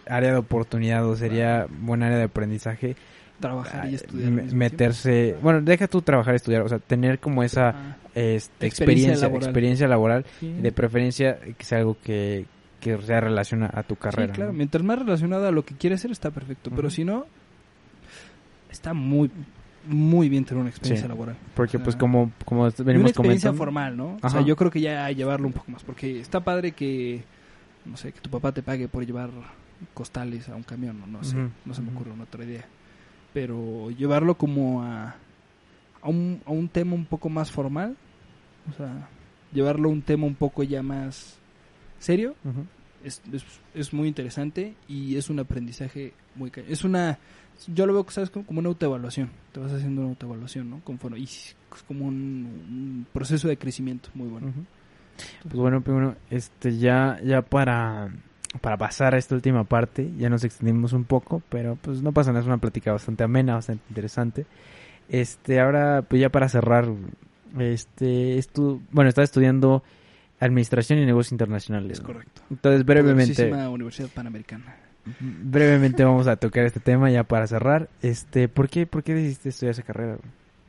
área 0.08 0.32
de 0.32 0.38
oportunidad 0.38 1.06
o 1.08 1.16
sería 1.16 1.68
buena 1.82 2.06
área 2.08 2.18
de 2.18 2.24
aprendizaje 2.26 2.95
trabajar 3.40 3.90
y 3.90 3.96
estudiar. 3.96 4.30
meterse, 4.32 5.36
bueno, 5.42 5.62
deja 5.62 5.88
tú 5.88 6.02
trabajar 6.02 6.34
y 6.34 6.38
estudiar, 6.38 6.62
o 6.64 6.70
sea, 6.70 6.80
tener 6.80 7.20
como 7.20 7.44
esa 7.44 7.70
Ah, 7.70 7.96
este, 8.16 8.66
Experiencia 8.68 8.68
experiencia 8.68 9.28
laboral. 9.28 9.44
experiencia 9.50 9.88
laboral 9.88 10.26
sí. 10.40 10.54
de 10.62 10.72
preferencia 10.72 11.40
que 11.58 11.64
sea 11.64 11.78
algo 11.80 11.98
que 12.04 12.46
que 12.80 12.98
sea 13.02 13.20
relaciona 13.20 13.70
a 13.74 13.84
tu 13.84 13.98
carrera. 13.98 14.34
Sí, 14.34 14.36
claro. 14.38 14.52
¿no? 14.54 14.58
Mientras 14.58 14.82
más 14.84 14.98
relacionado 15.00 15.46
a 15.48 15.52
lo 15.52 15.66
que 15.66 15.76
quieres 15.76 16.00
hacer 16.00 16.12
está 16.12 16.32
perfecto. 16.32 16.72
Pero 16.74 16.90
si 16.90 17.04
no, 17.04 17.26
está 18.72 18.94
muy, 18.94 19.30
muy 19.86 20.30
bien 20.30 20.46
tener 20.46 20.62
una 20.62 20.70
experiencia 20.70 21.06
Sí. 21.06 21.10
laboral. 21.10 21.36
Porque 21.56 21.78
O 21.78 21.80
sea, 21.80 21.84
pues 21.84 21.96
como 21.98 22.32
como 22.46 22.68
Y 22.68 22.72
una 22.72 22.84
venimos 22.86 23.12
experiencia 23.12 23.50
comentando, 23.52 23.58
formal, 23.58 23.98
¿no? 23.98 24.18
O 24.22 24.30
sea, 24.30 24.42
yo 24.42 24.56
creo 24.56 24.72
que 24.72 24.82
ya 24.82 25.10
llevarlo 25.12 25.48
un 25.48 25.54
poco 25.54 25.72
más, 25.72 25.84
porque 25.84 26.20
está 26.22 26.40
padre 26.40 26.72
que, 26.72 27.22
no 27.86 27.98
sé, 27.98 28.12
que 28.12 28.22
tu 28.22 28.30
papá 28.30 28.52
te 28.54 28.62
pague 28.64 28.88
por 28.88 29.06
llevar 29.06 29.30
costales 29.94 30.48
a 30.50 30.56
un 30.56 30.64
camión, 30.64 31.00
no, 31.00 31.08
no 31.08 31.24
sé, 31.24 31.36
no 31.66 31.74
se 31.74 31.82
me 31.82 31.92
ocurre 31.92 32.12
una 32.12 32.24
otra 32.24 32.44
idea. 32.46 32.66
Pero 33.34 33.92
llevarlo 33.92 34.36
como 34.36 34.84
a, 34.84 35.16
a, 36.02 36.10
un, 36.10 36.42
a 36.46 36.52
un 36.52 36.68
tema 36.68 36.96
un 36.96 37.06
poco 37.06 37.30
más 37.30 37.52
formal, 37.52 37.96
o 38.70 38.74
sea, 38.74 39.08
llevarlo 39.54 39.90
a 39.90 39.92
un 39.92 40.02
tema 40.02 40.26
un 40.26 40.36
poco 40.36 40.64
ya 40.64 40.82
más 40.82 41.38
serio, 42.00 42.36
es, 43.04 43.22
es, 43.32 43.46
es 43.74 43.94
muy 43.94 44.08
interesante 44.08 44.74
y 44.88 45.16
es 45.16 45.30
un 45.30 45.40
aprendizaje 45.40 46.14
muy... 46.36 46.52
Es 46.68 46.84
una... 46.84 47.18
Yo 47.68 47.86
lo 47.86 47.94
veo, 47.94 48.06
¿sabes? 48.10 48.30
Como 48.30 48.60
una 48.60 48.70
autoevaluación. 48.70 49.30
Te 49.52 49.60
vas 49.60 49.74
haciendo 49.74 50.02
una 50.02 50.12
autoevaluación, 50.12 50.70
¿no? 50.70 50.80
Conforme, 50.84 51.20
y 51.20 51.24
es 51.26 51.56
como 51.88 52.06
un, 52.06 52.16
un 52.16 53.08
proceso 53.12 53.50
de 53.50 53.58
crecimiento 53.58 54.10
muy 54.14 54.30
bueno. 54.30 54.48
Ujú. 54.48 54.66
Pues 55.44 55.56
bueno, 55.56 55.82
primero, 55.82 56.16
este 56.30 56.78
ya 56.78 57.20
ya 57.22 57.42
para 57.42 58.10
para 58.62 58.78
pasar 58.78 59.14
a 59.14 59.18
esta 59.18 59.36
última 59.36 59.64
parte, 59.64 60.10
ya 60.18 60.30
nos 60.30 60.43
extendimos 60.43 60.93
un 60.93 61.04
poco, 61.04 61.41
pero 61.50 61.78
pues 61.82 62.02
no 62.02 62.12
pasa 62.12 62.32
nada, 62.32 62.41
es 62.41 62.47
una 62.47 62.58
plática 62.58 62.91
bastante 62.91 63.24
amena, 63.24 63.56
bastante 63.56 63.84
interesante. 63.89 64.45
Este, 65.08 65.60
ahora 65.60 66.02
pues 66.02 66.22
ya 66.22 66.30
para 66.30 66.50
cerrar, 66.50 66.88
este, 67.60 68.38
estu 68.38 68.82
bueno, 68.91 69.10
estaba 69.10 69.24
estudiando 69.24 69.84
Administración 70.39 71.00
y 71.00 71.06
Negocios 71.06 71.34
Internacionales. 71.34 72.00
Es 72.00 72.02
correcto. 72.02 72.41
Entonces, 72.50 72.86
brevemente, 72.86 73.52
Universidad 73.52 74.10
Panamericana. 74.10 74.78
brevemente 75.20 76.04
vamos 76.04 76.28
a 76.28 76.38
tocar 76.38 76.66
este 76.66 76.80
tema 76.80 77.12
ya 77.12 77.24
para 77.24 77.45
cerrar. 77.45 77.89
Este, 78.02 78.47
¿por 78.47 78.70
qué 78.70 78.86
por 78.86 79.04
qué 79.04 79.14
decidiste 79.14 79.50
estudiar 79.50 79.72
esa 79.72 79.84
carrera? 79.84 80.18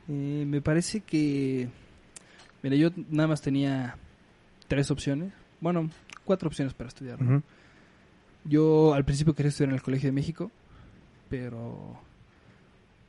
Eh, 0.09 0.43
me 0.45 0.61
parece 0.61 1.01
que... 1.01 1.69
Mira, 2.63 2.75
yo 2.75 2.89
nada 3.09 3.27
más 3.27 3.41
tenía 3.41 3.95
tres 4.67 4.91
opciones. 4.91 5.33
Bueno, 5.61 5.89
cuatro 6.25 6.47
opciones 6.47 6.73
para 6.73 6.89
estudiar. 6.89 7.17
Yo 8.45 8.93
al 8.93 9.05
principio 9.05 9.33
quería 9.33 9.49
estudiar 9.49 9.69
en 9.69 9.75
el 9.75 9.81
Colegio 9.81 10.07
de 10.07 10.13
México, 10.13 10.51
pero 11.29 11.99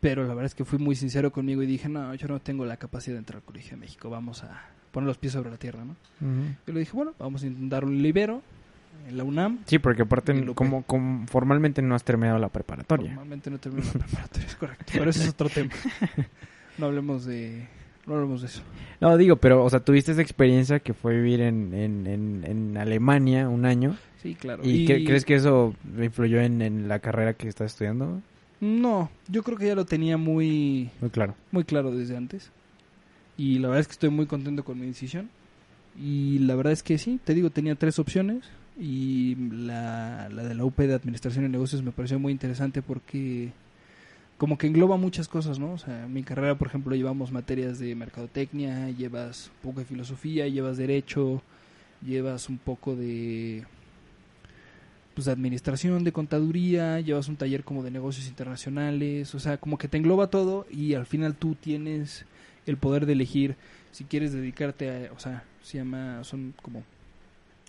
pero 0.00 0.22
la 0.24 0.34
verdad 0.34 0.46
es 0.46 0.54
que 0.56 0.64
fui 0.64 0.80
muy 0.80 0.96
sincero 0.96 1.30
conmigo 1.30 1.62
y 1.62 1.66
dije, 1.66 1.88
no, 1.88 2.12
yo 2.16 2.26
no 2.26 2.40
tengo 2.40 2.66
la 2.66 2.76
capacidad 2.76 3.14
de 3.14 3.20
entrar 3.20 3.36
al 3.36 3.44
Colegio 3.44 3.72
de 3.72 3.76
México, 3.76 4.10
vamos 4.10 4.42
a 4.42 4.60
poner 4.90 5.06
los 5.06 5.16
pies 5.16 5.32
sobre 5.32 5.50
la 5.50 5.56
tierra, 5.56 5.84
¿no? 5.84 5.94
Yo 6.66 6.72
le 6.72 6.80
dije, 6.80 6.92
bueno, 6.92 7.14
vamos 7.20 7.44
a 7.44 7.46
intentar 7.46 7.84
un 7.84 8.02
libero 8.02 8.42
en 9.08 9.16
la 9.16 9.22
UNAM. 9.22 9.60
Sí, 9.66 9.78
porque 9.78 10.02
aparte 10.02 10.54
como, 10.54 10.82
como 10.82 11.26
formalmente 11.28 11.82
no 11.82 11.94
has 11.94 12.02
terminado 12.02 12.38
la 12.40 12.48
preparatoria. 12.48 13.10
Normalmente 13.10 13.48
no 13.48 13.58
termino 13.58 13.86
la 13.86 14.00
preparatoria, 14.00 14.46
es 14.48 14.56
correcto, 14.56 14.92
pero 14.92 15.10
ese 15.10 15.22
es 15.22 15.28
otro 15.30 15.48
tema. 15.54 15.70
No 16.78 16.86
hablemos 16.86 17.24
de 17.24 17.68
no 18.06 18.14
hablemos 18.14 18.40
de 18.40 18.48
eso. 18.48 18.62
No, 19.00 19.16
digo, 19.16 19.36
pero, 19.36 19.64
o 19.64 19.70
sea, 19.70 19.80
tuviste 19.80 20.12
esa 20.12 20.22
experiencia 20.22 20.80
que 20.80 20.94
fue 20.94 21.14
vivir 21.14 21.40
en, 21.40 21.72
en, 21.74 22.06
en, 22.06 22.44
en 22.44 22.76
Alemania 22.76 23.48
un 23.48 23.64
año. 23.64 23.96
Sí, 24.22 24.34
claro. 24.34 24.62
¿Y, 24.64 24.84
qué- 24.86 25.04
crees 25.04 25.24
que 25.24 25.34
eso 25.34 25.74
influyó 26.00 26.40
en, 26.40 26.62
en 26.62 26.88
la 26.88 27.00
carrera 27.00 27.34
que 27.34 27.48
estás 27.48 27.72
estudiando? 27.72 28.20
No, 28.60 29.10
yo 29.28 29.42
creo 29.42 29.58
que 29.58 29.66
ya 29.66 29.74
lo 29.74 29.84
tenía 29.84 30.16
muy 30.16 30.90
Muy 31.00 31.10
claro. 31.10 31.34
muy 31.50 31.64
claro 31.64 31.90
desde 31.90 32.16
antes. 32.16 32.50
Y 33.36 33.58
la 33.58 33.68
verdad 33.68 33.80
es 33.80 33.88
que 33.88 33.92
estoy 33.92 34.10
muy 34.10 34.26
contento 34.26 34.64
con 34.64 34.78
mi 34.78 34.86
decisión. 34.86 35.28
Y 36.00 36.38
la 36.40 36.54
verdad 36.54 36.72
es 36.72 36.82
que 36.82 36.96
sí, 36.98 37.18
te 37.24 37.34
digo, 37.34 37.50
tenía 37.50 37.74
tres 37.74 37.98
opciones. 37.98 38.44
Y 38.78 39.34
la, 39.50 40.28
la 40.30 40.44
de 40.44 40.54
la 40.54 40.64
UP 40.64 40.78
de 40.86 40.94
Administración 40.94 41.44
y 41.44 41.48
Negocios 41.48 41.82
me 41.82 41.90
pareció 41.92 42.18
muy 42.18 42.32
interesante 42.32 42.80
porque 42.80 43.50
como 44.38 44.56
que 44.58 44.66
engloba 44.66 44.96
muchas 44.96 45.28
cosas, 45.28 45.58
¿no? 45.58 45.72
O 45.72 45.78
sea, 45.78 46.04
en 46.04 46.12
mi 46.12 46.22
carrera, 46.22 46.56
por 46.56 46.68
ejemplo, 46.68 46.94
llevamos 46.96 47.32
materias 47.32 47.78
de 47.78 47.94
mercadotecnia, 47.94 48.88
llevas 48.90 49.50
un 49.56 49.70
poco 49.70 49.80
de 49.80 49.86
filosofía, 49.86 50.48
llevas 50.48 50.76
derecho, 50.78 51.42
llevas 52.06 52.48
un 52.48 52.58
poco 52.58 52.96
de 52.96 53.64
pues 55.14 55.26
de 55.26 55.32
administración, 55.32 56.04
de 56.04 56.12
contaduría, 56.12 57.00
llevas 57.00 57.28
un 57.28 57.36
taller 57.36 57.64
como 57.64 57.82
de 57.82 57.90
negocios 57.90 58.28
internacionales, 58.28 59.34
o 59.34 59.40
sea, 59.40 59.58
como 59.58 59.78
que 59.78 59.88
te 59.88 59.98
engloba 59.98 60.28
todo 60.28 60.66
y 60.70 60.94
al 60.94 61.06
final 61.06 61.34
tú 61.34 61.54
tienes 61.54 62.24
el 62.66 62.76
poder 62.76 63.06
de 63.06 63.12
elegir 63.12 63.56
si 63.92 64.04
quieres 64.04 64.32
dedicarte 64.32 65.08
a, 65.08 65.12
o 65.12 65.18
sea, 65.18 65.44
se 65.62 65.78
llama, 65.78 66.24
son 66.24 66.54
como, 66.62 66.82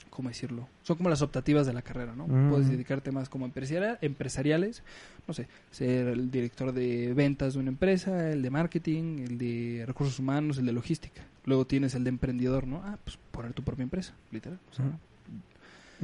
¿cómo 0.10 0.30
decirlo? 0.30 0.68
Son 0.84 0.96
como 0.98 1.10
las 1.10 1.22
optativas 1.22 1.68
de 1.68 1.74
la 1.74 1.82
carrera, 1.82 2.16
¿no? 2.16 2.28
Mm. 2.28 2.50
Puedes 2.50 2.70
dedicarte 2.70 3.12
más 3.12 3.30
como 3.30 3.46
empresarial, 3.46 4.00
empresariales, 4.02 4.84
no 5.28 5.34
sé, 5.34 5.48
ser 5.72 6.08
el 6.08 6.32
director 6.32 6.72
de 6.72 7.14
ventas 7.14 7.54
de 7.54 7.60
una 7.60 7.70
empresa, 7.70 8.32
el 8.32 8.42
de 8.42 8.50
marketing, 8.50 9.20
el 9.20 9.38
de 9.38 9.84
recursos 9.86 10.18
humanos, 10.18 10.58
el 10.58 10.66
de 10.66 10.72
logística. 10.72 11.22
Luego 11.46 11.68
tienes 11.68 11.94
el 11.94 12.06
de 12.06 12.10
emprendedor, 12.10 12.68
¿no? 12.68 12.82
Ah, 12.86 12.98
pues 13.04 13.20
poner 13.32 13.54
tu 13.54 13.64
propia 13.64 13.84
empresa, 13.84 14.14
literal. 14.32 14.60
O 14.72 14.76
sea. 14.76 14.86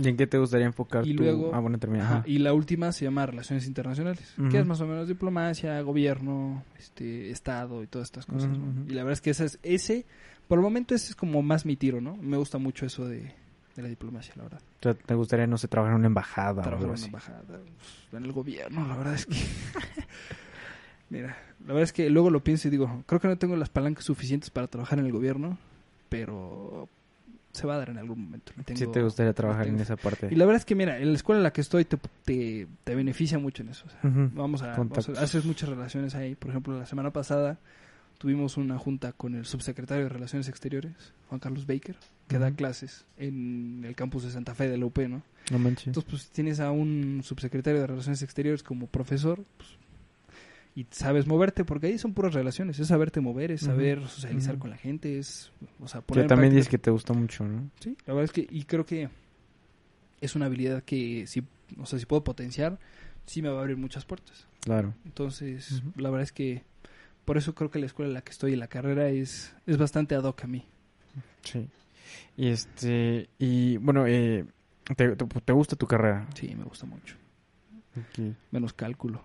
¿Y 0.02 0.08
en 0.08 0.18
qué 0.18 0.28
te 0.28 0.38
gustaría 0.38 0.66
enfocar 0.66 1.06
Y 1.06 1.14
tu- 1.16 1.24
luego- 1.24 1.52
Ah, 1.54 1.60
bueno, 1.60 1.78
termina. 1.78 2.24
Y 2.26 2.40
la 2.40 2.54
última 2.54 2.92
se 2.92 3.06
llama 3.06 3.26
Relaciones 3.26 3.68
Internacionales, 3.68 4.34
que 4.50 4.60
es 4.60 4.66
más 4.66 4.80
o 4.82 4.88
menos 4.88 5.08
diplomacia, 5.08 5.82
gobierno, 5.82 6.64
este, 6.78 7.32
Estado 7.32 7.84
y 7.84 7.88
todas 7.88 8.08
estas 8.08 8.26
cosas. 8.26 8.50
¿no? 8.58 8.86
Y 8.88 8.92
la 8.94 9.04
verdad 9.04 9.14
es 9.14 9.22
que 9.22 9.32
ese, 9.32 9.46
es, 9.46 9.60
ese, 9.64 10.06
por 10.48 10.58
el 10.60 10.64
momento 10.64 10.96
ese 10.96 11.08
es 11.10 11.16
como 11.16 11.42
más 11.42 11.66
mi 11.66 11.76
tiro, 11.76 12.00
¿no? 12.02 12.16
Me 12.18 12.38
gusta 12.38 12.58
mucho 12.58 12.86
eso 12.86 13.06
de, 13.08 13.34
de 13.76 13.82
la 13.82 13.90
diplomacia, 13.90 14.34
la 14.38 14.44
verdad. 14.44 14.62
O 14.80 14.84
sea, 14.84 14.94
¿te 14.94 15.14
gustaría, 15.16 15.48
no 15.48 15.58
sé, 15.58 15.68
trabajar 15.68 15.94
en 15.94 16.00
una 16.00 16.08
embajada 16.08 16.52
o 16.52 16.64
Trabajar 16.64 16.74
algo 16.80 16.94
en 16.94 16.98
una 17.00 17.06
embajada, 17.08 17.44
pues, 17.48 17.60
en 18.14 18.24
el 18.26 18.32
gobierno, 18.32 18.88
la 18.88 18.96
verdad 18.96 19.14
es 19.16 19.26
que... 19.26 19.36
Mira, 21.10 21.36
la 21.62 21.68
verdad 21.68 21.84
es 21.84 21.94
que 21.94 22.10
luego 22.10 22.30
lo 22.30 22.44
pienso 22.44 22.68
y 22.68 22.72
digo, 22.72 23.04
creo 23.08 23.20
que 23.20 23.28
no 23.28 23.38
tengo 23.38 23.56
las 23.56 23.70
palancas 23.70 24.06
suficientes 24.06 24.50
para 24.52 24.68
trabajar 24.68 25.00
en 25.00 25.06
el 25.08 25.12
gobierno, 25.12 25.58
pero 26.08 26.88
se 27.52 27.66
va 27.68 27.76
a 27.76 27.78
dar 27.80 27.90
en 27.90 27.98
algún 27.98 28.24
momento. 28.24 28.52
Le 28.58 28.76
Sí 28.76 28.86
te 28.88 29.02
gustaría 29.02 29.34
trabajar 29.34 29.68
en 29.68 29.80
esa 29.80 29.96
parte. 29.96 30.28
Y 30.32 30.36
la 30.36 30.46
verdad 30.46 30.60
es 30.60 30.66
que, 30.66 30.76
mira, 30.76 30.98
en 31.00 31.10
la 31.10 31.16
escuela 31.16 31.40
en 31.40 31.44
la 31.44 31.52
que 31.54 31.62
estoy 31.62 31.86
te, 31.86 31.98
te, 32.26 32.68
te 32.84 32.96
beneficia 32.96 33.40
mucho 33.40 33.64
en 33.64 33.70
eso. 33.70 33.86
o 33.88 33.90
sea, 33.90 34.00
vamos, 34.04 34.62
a, 34.62 34.76
vamos 34.78 35.10
a- 35.10 35.22
haces 35.24 35.46
muchas 35.46 35.70
relaciones 35.70 36.16
ahí. 36.16 36.36
Por 36.36 36.52
ejemplo, 36.52 36.78
la 36.78 36.86
semana 36.86 37.12
pasada 37.12 37.58
tuvimos 38.18 38.58
una 38.58 38.78
junta 38.78 39.14
con 39.14 39.34
el 39.36 39.46
subsecretario 39.46 40.04
de 40.04 40.10
Relaciones 40.10 40.48
Exteriores, 40.50 41.14
Juan 41.30 41.40
Carlos 41.40 41.66
Baker, 41.66 41.96
que 42.28 42.38
da 42.38 42.52
clases 42.52 43.06
en 43.18 43.84
el 43.86 43.96
campus 43.96 44.24
de 44.24 44.32
Santa 44.32 44.54
Fe 44.56 44.68
de 44.70 44.78
la 44.78 44.86
UP, 44.86 44.98
¿no? 45.08 45.22
No 45.52 45.58
manches. 45.60 45.88
Entonces, 45.88 46.10
pues 46.10 46.22
si 46.24 46.30
tienes 46.32 46.60
a 46.60 46.70
un 46.72 47.22
subsecretario 47.24 47.80
de 47.82 47.88
Relaciones 47.88 48.22
Exteriores 48.22 48.62
como 48.62 48.88
profesor, 48.88 49.44
pues, 49.58 49.70
y 50.76 50.86
sabes 50.92 51.28
moverte, 51.28 51.66
porque 51.66 51.88
ahí 51.88 51.98
son 51.98 52.14
puras 52.14 52.34
relaciones, 52.34 52.80
es 52.80 52.88
saberte 52.88 53.20
mover, 53.20 53.52
es 53.52 53.62
saber 53.62 54.08
socializar 54.08 54.58
con 54.58 54.70
la 54.70 54.78
gente, 54.78 55.18
es, 55.18 55.52
o 55.80 55.88
sea, 55.88 56.02
poner 56.02 56.24
en 56.24 56.30
también 56.30 56.54
dices 56.54 56.70
que 56.70 56.78
te 56.78 56.92
gusta 56.92 57.14
mucho, 57.14 57.46
¿no? 57.46 57.70
Sí, 57.80 57.98
la 58.06 58.14
verdad 58.14 58.26
es 58.26 58.32
que, 58.32 58.48
y 58.50 58.64
creo 58.64 58.86
que 58.86 59.10
es 60.22 60.36
una 60.36 60.46
habilidad 60.46 60.84
que, 60.84 61.26
si, 61.28 61.44
o 61.78 61.86
sea, 61.86 62.00
si 62.00 62.06
puedo 62.06 62.24
potenciar, 62.24 62.80
sí 63.26 63.42
me 63.42 63.50
va 63.50 63.58
a 63.58 63.62
abrir 63.62 63.78
muchas 63.78 64.06
puertas. 64.06 64.48
Claro. 64.62 64.94
Entonces, 65.06 65.84
la 65.96 66.10
verdad 66.10 66.24
es 66.24 66.32
que, 66.32 66.64
por 67.26 67.38
eso 67.38 67.54
creo 67.56 67.70
que 67.70 67.80
la 67.80 67.86
escuela 67.86 68.10
en 68.10 68.14
la 68.14 68.22
que 68.22 68.32
estoy 68.32 68.54
y 68.54 68.56
la 68.56 68.68
carrera 68.68 69.10
es, 69.10 69.56
es 69.66 69.78
bastante 69.78 70.16
ad 70.16 70.24
hoc 70.24 70.44
a 70.44 70.48
mí. 70.48 70.66
Sí. 71.44 71.68
Y 72.38 72.48
este, 72.48 73.30
y 73.38 73.78
bueno, 73.78 74.08
eh, 74.08 74.46
¿te, 74.96 75.16
te, 75.16 75.26
te 75.26 75.54
gusta 75.54 75.76
tu 75.76 75.88
carrera? 75.88 76.28
Sí, 76.36 76.54
me 76.56 76.64
gusta 76.64 76.86
mucho. 76.86 77.16
Menos 78.52 78.74
cálculo. 78.74 79.22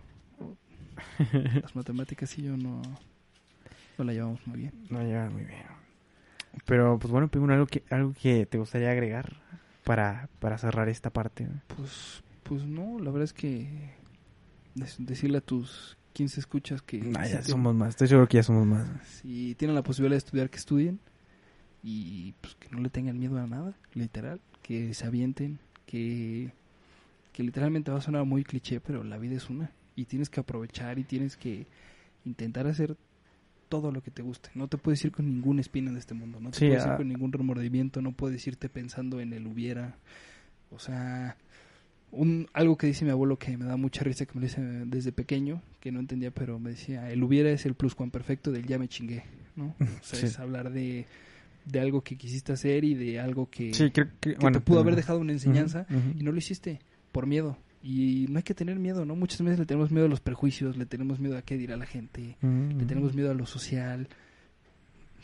Las 1.63 1.75
matemáticas 1.77 2.31
sí 2.31 2.43
yo 2.43 2.57
no, 2.57 2.83
no 3.99 4.05
la 4.05 4.13
llevamos 4.13 4.47
muy 4.47 4.59
bien. 4.59 4.73
No 4.91 5.03
lleva 5.03 5.29
muy 5.31 5.45
bien. 5.45 5.63
Pero, 6.67 6.99
pues 6.99 7.11
bueno, 7.11 7.29
Pingüino, 7.29 7.55
algo 7.55 7.67
que, 7.67 7.83
algo 7.91 8.15
que 8.21 8.47
te 8.47 8.59
gustaría 8.59 8.91
agregar 8.91 9.37
para, 9.85 10.29
para 10.39 10.59
cerrar 10.59 10.89
esta 10.89 11.11
parte. 11.11 11.45
¿no? 11.47 11.61
Pues, 11.77 12.23
pues 12.43 12.65
no, 12.65 12.99
la 12.99 13.11
verdad 13.11 13.25
es 13.25 13.33
que 13.33 13.95
decirle 14.99 15.39
a 15.39 15.41
tus 15.41 15.97
15 16.13 16.41
escuchas 16.41 16.83
que 16.83 16.99
Nah, 16.99 17.27
ya 17.27 17.43
somos 17.43 17.75
más, 17.75 17.91
estoy 17.91 18.09
seguro 18.09 18.29
que 18.29 18.37
ya 18.37 18.43
somos 18.43 18.67
más. 18.67 18.87
si 19.07 19.55
tienen 19.57 19.75
la 19.75 19.83
posibilidad 19.83 20.15
de 20.15 20.19
estudiar, 20.19 20.51
que 20.51 20.59
estudien 20.59 21.01
y 21.83 22.33
pues 22.41 22.55
que 22.55 22.69
no 22.71 22.81
le 22.81 22.89
tengan 22.89 23.19
miedo 23.19 23.39
a 23.39 23.47
nada, 23.47 23.75
literal, 23.93 24.41
que 24.63 24.95
se 24.95 25.07
avienten, 25.07 25.59
que, 25.87 26.53
que 27.33 27.43
literalmente 27.43 27.91
va 27.91 27.99
a 27.99 28.01
sonar 28.01 28.25
muy 28.25 28.43
cliché, 28.45 28.81
pero 28.81 29.05
la 29.05 29.19
vida 29.19 29.37
es 29.37 29.51
una 29.51 29.71
y 29.97 30.05
tienes 30.07 30.29
que 30.31 30.41
aprovechar 30.41 30.99
y 30.99 31.05
tienes 31.05 31.37
que 31.37 31.67
intentar 32.25 32.67
hacer 32.67 32.97
todo 33.69 33.91
lo 33.91 34.03
que 34.03 34.11
te 34.11 34.23
guste. 34.23 34.51
No 34.55 34.69
te 34.69 34.77
puedes 34.79 35.05
ir 35.05 35.13
con 35.13 35.27
ninguna 35.27 35.61
espina 35.61 35.91
de 35.93 35.99
este 35.99 36.15
mundo, 36.15 36.39
no 36.41 36.51
te 36.51 36.59
Sí, 36.59 36.67
puedes 36.67 36.85
ir 36.85 36.93
ah. 36.93 36.97
con 36.97 37.09
ningún 37.09 37.33
remordimiento, 37.33 38.03
no 38.03 38.13
puedes 38.13 38.47
irte 38.47 38.69
pensando 38.69 39.21
en 39.21 39.33
el 39.33 39.47
hubiera. 39.47 39.97
O 40.71 40.79
sea, 40.79 41.37
un, 42.13 42.47
algo 42.53 42.77
que 42.77 42.87
dice 42.87 43.05
mi 43.05 43.11
abuelo 43.11 43.39
que 43.39 43.57
me 43.57 43.65
da 43.65 43.77
mucha 43.77 44.05
risa, 44.05 44.27
que 44.27 44.33
me 44.35 44.41
lo 44.43 44.47
dice 44.47 44.61
desde 44.61 45.13
pequeño, 45.13 45.63
que 45.81 45.91
no 45.93 46.01
entendía, 46.01 46.31
pero 46.31 46.59
me 46.59 46.71
decía, 46.71 47.11
el 47.11 47.23
hubiera 47.23 47.51
es 47.51 47.67
el 47.67 47.75
pluscuamperfecto 47.75 48.53
del 48.53 48.67
ya 48.67 48.79
me 48.79 48.89
chingué, 48.89 49.25
¿no? 49.57 49.75
O 49.81 49.85
sea, 50.03 50.19
Sí. 50.21 50.27
es 50.27 50.39
hablar 50.39 50.71
de, 50.71 51.07
de 51.65 51.81
algo 51.81 52.03
que 52.03 52.17
quisiste 52.17 52.53
hacer 52.53 52.85
y 52.85 52.95
de 52.95 53.19
algo 53.21 53.49
que, 53.51 53.75
Sí, 53.75 53.91
creo 53.91 54.09
que, 54.21 54.35
que 54.35 54.39
bueno, 54.39 54.59
te 54.59 54.65
pudo 54.65 54.81
haber 54.81 54.97
dejado 54.97 55.19
una 55.19 55.33
enseñanza 55.33 55.87
y 56.19 56.23
no 56.23 56.31
lo 56.33 56.39
hiciste 56.39 56.81
por 57.13 57.27
miedo. 57.27 57.57
Y 57.87 58.27
no 58.31 58.39
hay 58.39 58.43
que 58.43 58.55
tener 58.55 58.79
miedo, 58.79 59.05
¿no? 59.05 59.15
Muchas 59.15 59.43
veces 59.43 59.59
le 59.59 59.67
tenemos 59.67 59.91
miedo 59.91 60.07
a 60.07 60.09
los 60.09 60.21
prejuicios, 60.21 60.77
le 60.79 60.87
tenemos 60.87 61.21
miedo 61.21 61.37
a 61.37 61.43
qué 61.43 61.59
dirá 61.59 61.77
la 61.77 61.85
gente, 61.87 62.37
le 62.41 62.85
tenemos 62.87 63.11
ujú. 63.11 63.17
miedo 63.19 63.31
a 63.31 63.35
lo 63.35 63.45
social. 63.45 64.09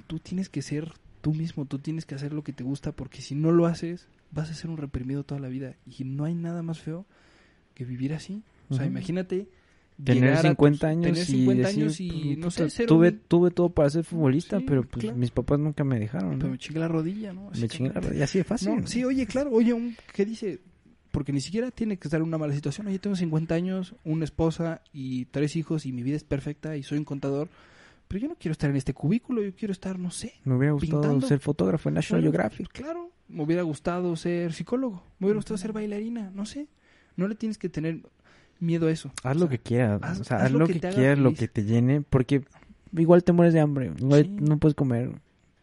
Tú 0.07 0.19
tienes 0.19 0.49
que 0.49 0.61
ser 0.63 0.93
tú 1.23 1.33
mismo, 1.35 1.65
tú 1.65 1.79
tienes 1.79 2.05
que 2.05 2.15
hacer 2.15 2.33
lo 2.33 2.43
que 2.45 2.53
te 2.53 2.63
gusta 2.65 2.93
porque 2.93 3.23
si 3.23 3.35
no 3.35 3.51
lo 3.53 3.67
haces 3.67 4.07
vas 4.33 4.51
a 4.51 4.55
ser 4.55 4.71
un 4.71 4.77
reprimido 4.77 5.25
toda 5.25 5.41
la 5.41 5.49
vida 5.49 5.75
y 5.87 6.05
no 6.05 6.25
hay 6.25 6.35
nada 6.35 6.63
más 6.63 6.81
feo 6.81 7.07
que 7.75 7.85
vivir 7.85 8.13
así. 8.15 8.43
O 8.69 8.75
sea, 8.75 8.87
imagínate 8.87 9.49
Tener 10.03 10.23
llegar 10.23 10.33
a 10.39 10.41
tus- 10.41 10.49
50 10.49 10.89
años 10.89 11.05
tener 11.05 11.23
y 11.23 11.25
50 11.27 11.63
decir, 11.69 11.83
años 11.83 12.01
y 12.01 12.09
"Puta, 12.35 12.41
no 12.41 12.51
sé, 12.51 12.71
ser 12.71 12.87
tuve, 12.87 13.09
un- 13.11 13.21
tuve 13.29 13.51
todo 13.51 13.71
para 13.71 13.91
ser 13.91 14.05
futbolista, 14.05 14.59
Sí, 14.59 14.65
pero 14.67 14.83
pues 14.83 15.05
claro. 15.05 15.19
mis 15.19 15.31
papás 15.31 15.59
nunca 15.59 15.85
me 15.85 15.99
dejaron. 15.99 16.33
¿no? 16.33 16.39
pero 16.39 16.51
me 16.53 16.59
chingué 16.59 16.81
la 16.81 16.89
rodilla, 16.89 17.33
¿no? 17.33 17.45
me 17.47 17.51
Así 17.51 17.69
chingué 17.69 17.93
la 17.95 18.01
rodilla, 18.01 18.25
así 18.25 18.39
de 18.39 18.45
fácil. 18.45 18.69
No, 18.81 18.87
sí, 18.87 19.05
oye, 19.05 19.27
claro, 19.27 19.51
oye, 19.53 19.73
un, 19.75 19.97
¿qué 20.15 20.25
dice? 20.25 20.61
Porque 21.11 21.33
ni 21.33 21.41
siquiera 21.41 21.71
tiene 21.71 21.97
que 21.97 22.07
estar 22.09 22.21
en 22.21 22.27
una 22.27 22.39
mala 22.39 22.55
situación. 22.55 22.87
Oye, 22.87 22.99
tengo 22.99 23.17
50 23.17 23.55
años, 23.55 23.95
una 24.05 24.25
esposa 24.25 24.81
y 24.93 25.25
tres 25.27 25.57
hijos 25.57 25.87
y 25.87 25.93
mi 25.93 26.03
vida 26.03 26.17
es 26.17 26.25
perfecta 26.25 26.77
y 26.77 26.83
soy 26.83 26.99
un 26.99 27.05
contador. 27.05 27.49
Pero 28.09 28.23
yo 28.23 28.29
no 28.29 28.37
quiero 28.37 28.53
estar 28.53 28.71
en 28.71 28.77
este 28.77 28.95
cubículo, 28.95 29.43
yo 29.43 29.53
quiero 29.55 29.73
estar, 29.73 29.99
no 29.99 30.11
sé. 30.11 30.35
Me 30.45 30.55
hubiera 30.55 30.73
gustado 30.73 31.01
pintando. 31.03 31.27
ser 31.27 31.39
fotógrafo 31.41 31.89
en 31.89 31.97
National 31.97 32.23
Bueno, 32.23 32.33
Geographic. 32.33 32.69
Claro, 32.73 33.11
me 33.29 33.43
hubiera 33.43 33.63
gustado 33.63 34.15
ser 34.17 34.53
psicólogo, 34.53 35.03
me 35.19 35.27
hubiera 35.27 35.37
gustado 35.39 35.59
ser 35.59 35.73
bailarina, 35.73 36.31
no 36.35 36.45
sé. 36.47 36.67
No 37.17 37.29
le 37.29 37.35
tienes 37.35 37.59
que 37.59 37.69
tener 37.69 38.01
miedo 38.59 38.89
a 38.89 38.91
eso. 38.91 39.13
Haz 39.23 39.37
O 39.37 39.41
lo 39.41 39.47
sea, 39.47 39.49
que 39.49 39.59
quieras, 39.59 40.01
haz- 40.03 40.21
o 40.21 40.25
sea, 40.25 40.37
haz 40.39 40.43
haz 40.45 40.53
lo 40.53 40.59
lo 40.61 40.67
que 40.67 40.81
que 40.81 40.89
quieras, 40.91 41.19
lo 41.19 41.35
que 41.35 41.49
te 41.49 41.65
llene, 41.65 42.03
porque 42.03 42.43
igual 42.97 43.23
te 43.25 43.33
mueres 43.33 43.55
de 43.55 43.61
hambre, 43.61 43.93
igual 43.99 44.25
Sí. 44.25 44.31
no 44.41 44.59
puedes 44.59 44.75
comer, 44.75 45.13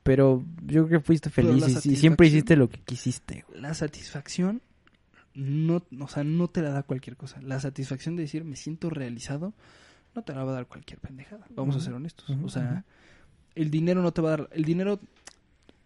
pero 0.03 0.43
yo 0.65 0.87
creo 0.87 0.99
que 1.01 1.05
fuiste 1.05 1.29
feliz 1.29 1.83
y- 1.85 1.91
y, 1.91 1.95
siempre 1.97 2.27
hiciste 2.27 2.55
lo 2.55 2.69
que 2.69 2.79
quisiste. 2.79 3.43
La 3.53 3.73
satisfacción 3.73 4.61
no, 5.37 5.83
o 5.99 6.07
sea, 6.07 6.23
no 6.23 6.47
te 6.47 6.61
la 6.61 6.71
da 6.71 6.83
cualquier 6.83 7.15
cosa. 7.15 7.39
La 7.41 7.59
satisfacción 7.59 8.15
de 8.15 8.23
decir 8.23 8.43
me 8.43 8.55
siento 8.55 8.89
realizado 8.89 9.53
no 10.15 10.23
te 10.23 10.33
la 10.33 10.43
va 10.43 10.51
a 10.51 10.55
dar 10.55 10.67
cualquier 10.67 10.99
pendejada. 10.99 11.45
Vamos 11.51 11.75
a 11.75 11.79
ser 11.79 11.93
honestos. 11.93 12.27
O 12.43 12.49
sea, 12.49 12.83
el 13.53 13.69
dinero 13.69 14.01
no 14.01 14.11
te 14.11 14.21
va 14.21 14.29
a 14.33 14.37
dar, 14.37 14.49
el 14.51 14.65
dinero, 14.65 14.99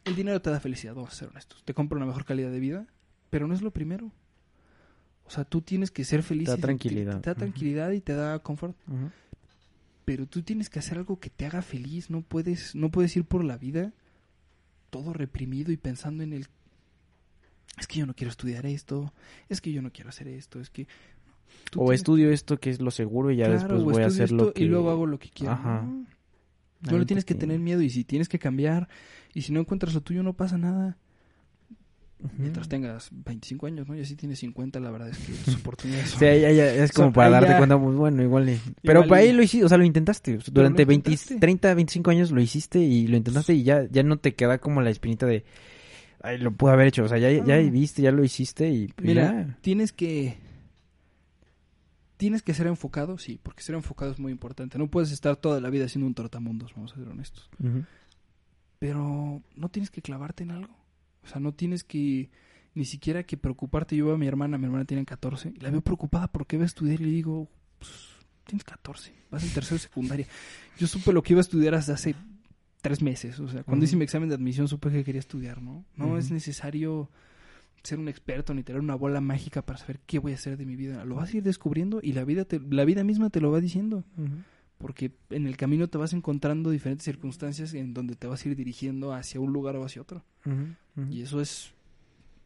el 0.06 0.16
dinero 0.16 0.42
te 0.42 0.50
da 0.50 0.62
felicidad. 0.62 0.96
Vamos 0.96 1.12
a 1.12 1.16
ser 1.16 1.28
honestos. 1.28 1.64
Te 1.66 1.74
compra 1.74 1.98
una 1.98 2.06
mejor 2.06 2.24
calidad 2.24 2.50
de 2.50 2.60
vida, 2.62 2.88
pero 3.30 3.46
no 3.46 3.54
es 3.54 3.62
lo 3.62 3.72
primero. 3.72 4.10
O 5.26 5.30
sea, 5.30 5.44
tú 5.44 5.62
tienes 5.62 5.92
que 5.92 6.06
ser 6.06 6.24
feliz. 6.24 6.46
Te 6.46 6.52
da 6.52 6.58
y 6.58 6.62
tranquilidad. 6.62 7.20
Te 7.20 7.30
da 7.30 7.36
tranquilidad 7.36 7.92
y 7.92 8.00
te 8.00 8.14
da 8.14 8.40
confort. 8.40 8.76
Pero 10.06 10.28
tú 10.28 10.44
tienes 10.44 10.70
que 10.70 10.80
hacer 10.80 10.98
algo 10.98 11.20
que 11.20 11.30
te 11.30 11.46
haga 11.46 11.62
feliz. 11.62 12.10
No 12.10 12.22
puedes, 12.22 12.74
no 12.74 12.90
puedes 12.90 13.16
ir 13.18 13.26
por 13.26 13.44
la 13.44 13.58
vida 13.58 13.92
todo 14.90 15.14
reprimido 15.14 15.72
y 15.72 15.78
pensando 15.78 16.24
en 16.24 16.34
el 16.34 16.48
es 17.80 17.88
que 17.88 18.00
yo 18.00 18.06
no 18.06 18.14
quiero 18.14 18.30
estudiar 18.32 18.66
esto, 18.66 19.14
es 19.50 19.62
que 19.62 19.72
yo 19.72 19.82
no 19.82 19.92
quiero 19.92 20.10
hacer 20.10 20.28
esto, 20.28 20.60
es 20.60 20.70
que 20.70 20.88
O 21.76 21.86
tienes- 21.86 21.96
estudio 22.02 22.32
esto 22.32 22.60
que 22.60 22.70
es 22.70 22.80
lo 22.82 22.92
seguro 22.92 23.32
y 23.32 23.38
ya 23.38 23.46
claro, 23.46 23.60
después 23.76 23.82
voy 23.84 24.04
a 24.04 24.08
hacer 24.08 24.32
lo 24.32 24.54
que... 24.54 24.64
y 24.64 24.68
luego 24.68 24.90
hago 24.92 25.06
lo 25.06 25.18
que 25.20 25.30
quiero. 25.30 25.54
Ajá. 25.54 25.88
No, 26.90 26.98
le 26.98 27.06
tienes 27.06 27.26
que 27.26 27.36
tener 27.36 27.60
miedo 27.60 27.82
y 27.82 27.90
si 27.92 28.04
tienes 28.04 28.28
que 28.28 28.40
cambiar 28.40 28.88
y 29.34 29.42
si 29.44 29.52
no 29.54 29.60
encuentras 29.60 29.94
lo 29.94 30.02
tuyo 30.02 30.24
no 30.24 30.34
pasa 30.34 30.58
nada. 30.58 30.98
Mientras 32.38 32.70
tengas 32.70 33.10
25 33.12 33.66
años, 33.66 33.88
¿no? 33.88 33.96
Y 33.96 34.02
así 34.02 34.16
tienes 34.16 34.38
50, 34.40 34.80
la 34.80 34.92
verdad 34.92 35.10
es 35.10 35.18
que 35.18 35.34
tus 35.44 35.56
oportunidades 35.62 36.10
son... 36.12 36.20
Sí, 36.20 36.26
ahí- 36.26 36.46
ahí 36.46 36.60
es 36.60 36.92
como 36.92 37.08
Son- 37.08 37.14
para 37.14 37.32
darte 37.32 37.50
ya- 37.50 37.58
cuenta, 37.58 37.82
pues 37.82 37.96
bueno, 37.96 38.22
igual. 38.22 38.46
Pero 38.84 39.00
Igual 39.00 39.10
para 39.10 39.22
ahí 39.22 39.32
lo 39.32 39.42
hiciste, 39.42 39.66
o 39.66 39.70
sea, 39.70 39.80
lo 39.80 39.86
intentaste. 39.86 40.38
Durante 40.52 40.84
lo 40.84 40.88
20, 40.90 41.10
intentaste. 41.12 41.40
30, 41.40 41.74
25 41.74 42.12
años 42.12 42.30
lo 42.32 42.40
hiciste 42.40 42.80
y 42.80 43.08
lo 43.08 43.18
intentaste 43.18 43.56
y 43.56 43.64
ya, 43.64 43.86
ya 43.90 44.04
no 44.04 44.18
te 44.20 44.36
queda 44.36 44.60
como 44.60 44.82
la 44.82 44.92
espinita 44.92 45.26
de, 45.26 45.46
ay, 46.24 46.38
lo 46.38 46.52
pude 46.52 46.72
haber 46.72 46.88
hecho. 46.88 47.04
O 47.04 47.08
sea, 47.08 47.18
ya, 47.18 47.32
ya 47.44 47.58
viste, 47.58 48.02
ya 48.02 48.12
lo 48.12 48.24
hiciste 48.24 48.70
y 48.70 48.88
pues, 48.88 49.08
Mira, 49.08 49.46
ya. 49.48 49.58
tienes 49.62 49.92
que 49.92 50.38
tienes 52.18 52.44
que 52.44 52.54
ser 52.54 52.68
enfocado, 52.68 53.18
sí, 53.18 53.40
porque 53.42 53.64
ser 53.64 53.74
enfocado 53.74 54.12
es 54.12 54.20
muy 54.20 54.32
importante. 54.32 54.78
No 54.78 54.88
puedes 54.88 55.12
estar 55.12 55.36
toda 55.38 55.60
la 55.60 55.72
vida 55.72 55.90
siendo 55.90 56.06
un 56.06 56.14
tortamundos, 56.14 56.74
vamos 56.76 56.94
a 56.94 56.98
ser 56.98 57.08
honestos. 57.08 57.50
Pero 58.78 59.42
no 59.56 59.70
tienes 59.70 59.90
que 59.90 60.04
clavarte 60.04 60.44
en 60.44 60.52
algo. 60.52 60.76
O 61.24 61.28
sea, 61.28 61.40
no 61.40 61.52
tienes 61.54 61.84
que 61.84 62.30
ni 62.76 62.86
siquiera 62.86 63.24
que 63.24 63.38
preocuparte. 63.38 63.96
Yo 63.96 64.06
veo 64.06 64.16
a 64.16 64.18
mi 64.20 64.28
hermana, 64.28 64.60
mi 64.60 64.66
hermana 64.66 64.86
tiene 64.86 65.04
14, 65.04 65.54
y 65.56 65.60
la 65.62 65.72
veo 65.72 65.82
preocupada 65.82 66.28
porque 66.28 66.58
va 66.58 66.64
a 66.64 66.68
estudiar 66.68 67.02
y 67.02 67.06
le 67.06 67.12
digo, 67.12 67.50
pues, 67.80 67.92
tienes 68.46 68.64
14, 68.66 69.14
vas 69.32 69.44
en 69.44 69.50
tercero 69.50 69.80
secundaria. 69.80 70.28
Yo 70.78 70.86
supe 70.86 71.14
lo 71.14 71.24
que 71.24 71.34
iba 71.34 71.40
a 71.40 71.42
estudiar 71.42 71.74
hasta 71.74 71.94
hace 71.94 72.16
tres 72.82 73.02
meses. 73.02 73.40
O 73.40 73.48
sea, 73.48 73.64
cuando 73.64 73.86
hice 73.86 73.96
mi 73.96 74.04
examen 74.04 74.30
de 74.30 74.36
admisión 74.36 74.68
supe 74.68 74.90
que 74.90 75.04
quería 75.04 75.20
estudiar, 75.20 75.62
¿no? 75.62 75.86
No 75.96 76.18
es 76.18 76.32
necesario 76.32 77.10
ser 77.84 77.98
un 78.00 78.10
experto 78.10 78.54
ni 78.54 78.64
tener 78.64 78.82
una 78.82 78.96
bola 78.96 79.22
mágica 79.22 79.62
para 79.64 79.80
saber 79.80 80.00
qué 80.06 80.20
voy 80.20 80.34
a 80.34 80.36
hacer 80.36 80.58
de 80.58 80.66
mi 80.66 80.76
vida. 80.76 81.04
Lo 81.06 81.16
vas 81.16 81.34
a 81.34 81.38
ir 81.38 81.44
descubriendo 81.44 82.00
y 82.04 82.14
la 82.14 82.24
vida, 82.26 82.46
te- 82.46 82.60
la 82.60 82.86
vida 82.86 83.04
misma 83.04 83.30
te 83.30 83.42
lo 83.42 83.52
va 83.52 83.60
diciendo. 83.60 84.04
Porque 84.78 85.12
en 85.30 85.46
el 85.46 85.58
camino 85.58 85.88
te 85.88 85.98
vas 86.00 86.12
encontrando 86.14 86.72
diferentes 86.72 87.06
circunstancias 87.06 87.74
en 87.76 87.94
donde 87.94 88.16
te 88.16 88.26
vas 88.28 88.44
a 88.44 88.50
ir 88.50 88.56
dirigiendo 88.56 89.14
hacia 89.14 89.40
un 89.40 89.54
lugar 89.54 89.76
o 89.76 89.86
hacia 89.86 90.02
otro. 90.02 90.24
Y 91.10 91.22
eso 91.22 91.40
es 91.42 91.74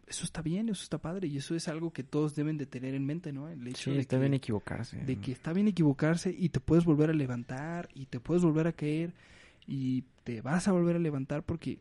eso 0.08 0.24
está 0.24 0.44
bien, 0.44 0.70
eso 0.70 0.84
está 0.84 1.00
padre 1.00 1.28
y 1.28 1.38
eso 1.38 1.56
es 1.56 1.68
algo 1.68 1.92
que 1.92 2.04
todos 2.04 2.36
deben 2.36 2.58
de 2.60 2.68
tener 2.68 2.94
en 2.94 3.04
mente, 3.08 3.34
¿no? 3.34 3.50
El 3.50 3.66
hecho 3.68 3.86
Sí, 3.86 3.92
de, 3.92 4.02
está 4.02 4.18
que, 4.18 4.22
bien 4.22 4.34
equivocarse. 4.36 4.98
de 4.98 5.16
que 5.16 5.32
está 5.32 5.52
bien 5.52 5.68
equivocarse 5.68 6.30
y 6.38 6.50
te 6.50 6.60
puedes 6.60 6.86
volver 6.86 7.10
a 7.10 7.14
levantar 7.14 7.90
y 7.96 8.06
te 8.06 8.20
puedes 8.20 8.44
volver 8.44 8.68
a 8.68 8.74
caer 8.74 9.14
y 9.68 10.04
te 10.24 10.42
vas 10.42 10.68
a 10.68 10.72
volver 10.72 10.96
a 10.96 11.00
levantar 11.00 11.44
porque 11.44 11.80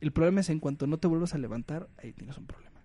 el 0.00 0.12
problema 0.12 0.40
es 0.40 0.50
en 0.50 0.60
cuanto 0.60 0.86
no 0.86 0.98
te 0.98 1.08
vuelvas 1.08 1.34
a 1.34 1.38
levantar, 1.38 1.88
ahí 1.98 2.12
tienes 2.12 2.36
un 2.38 2.46
problema. 2.46 2.80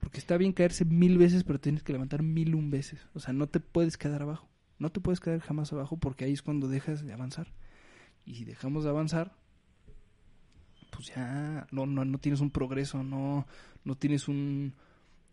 Porque 0.00 0.18
está 0.18 0.36
bien 0.36 0.52
caerse 0.52 0.84
mil 0.84 1.18
veces, 1.18 1.44
pero 1.44 1.60
tienes 1.60 1.82
que 1.82 1.92
levantar 1.92 2.22
mil 2.22 2.54
un 2.54 2.70
veces. 2.70 3.06
O 3.14 3.20
sea, 3.20 3.32
no 3.32 3.46
te 3.46 3.60
puedes 3.60 3.96
quedar 3.98 4.22
abajo. 4.22 4.48
No 4.78 4.90
te 4.90 5.00
puedes 5.00 5.20
quedar 5.20 5.40
jamás 5.40 5.72
abajo 5.72 5.96
porque 5.96 6.24
ahí 6.24 6.32
es 6.32 6.42
cuando 6.42 6.68
dejas 6.68 7.04
de 7.04 7.12
avanzar. 7.12 7.52
Y 8.24 8.34
si 8.36 8.44
dejamos 8.44 8.84
de 8.84 8.90
avanzar, 8.90 9.36
pues 10.90 11.08
ya 11.14 11.66
no, 11.70 11.86
no, 11.86 12.04
no 12.04 12.18
tienes 12.18 12.40
un 12.40 12.50
progreso, 12.50 13.02
no, 13.02 13.46
no 13.84 13.96
tienes 13.96 14.28
un, 14.28 14.74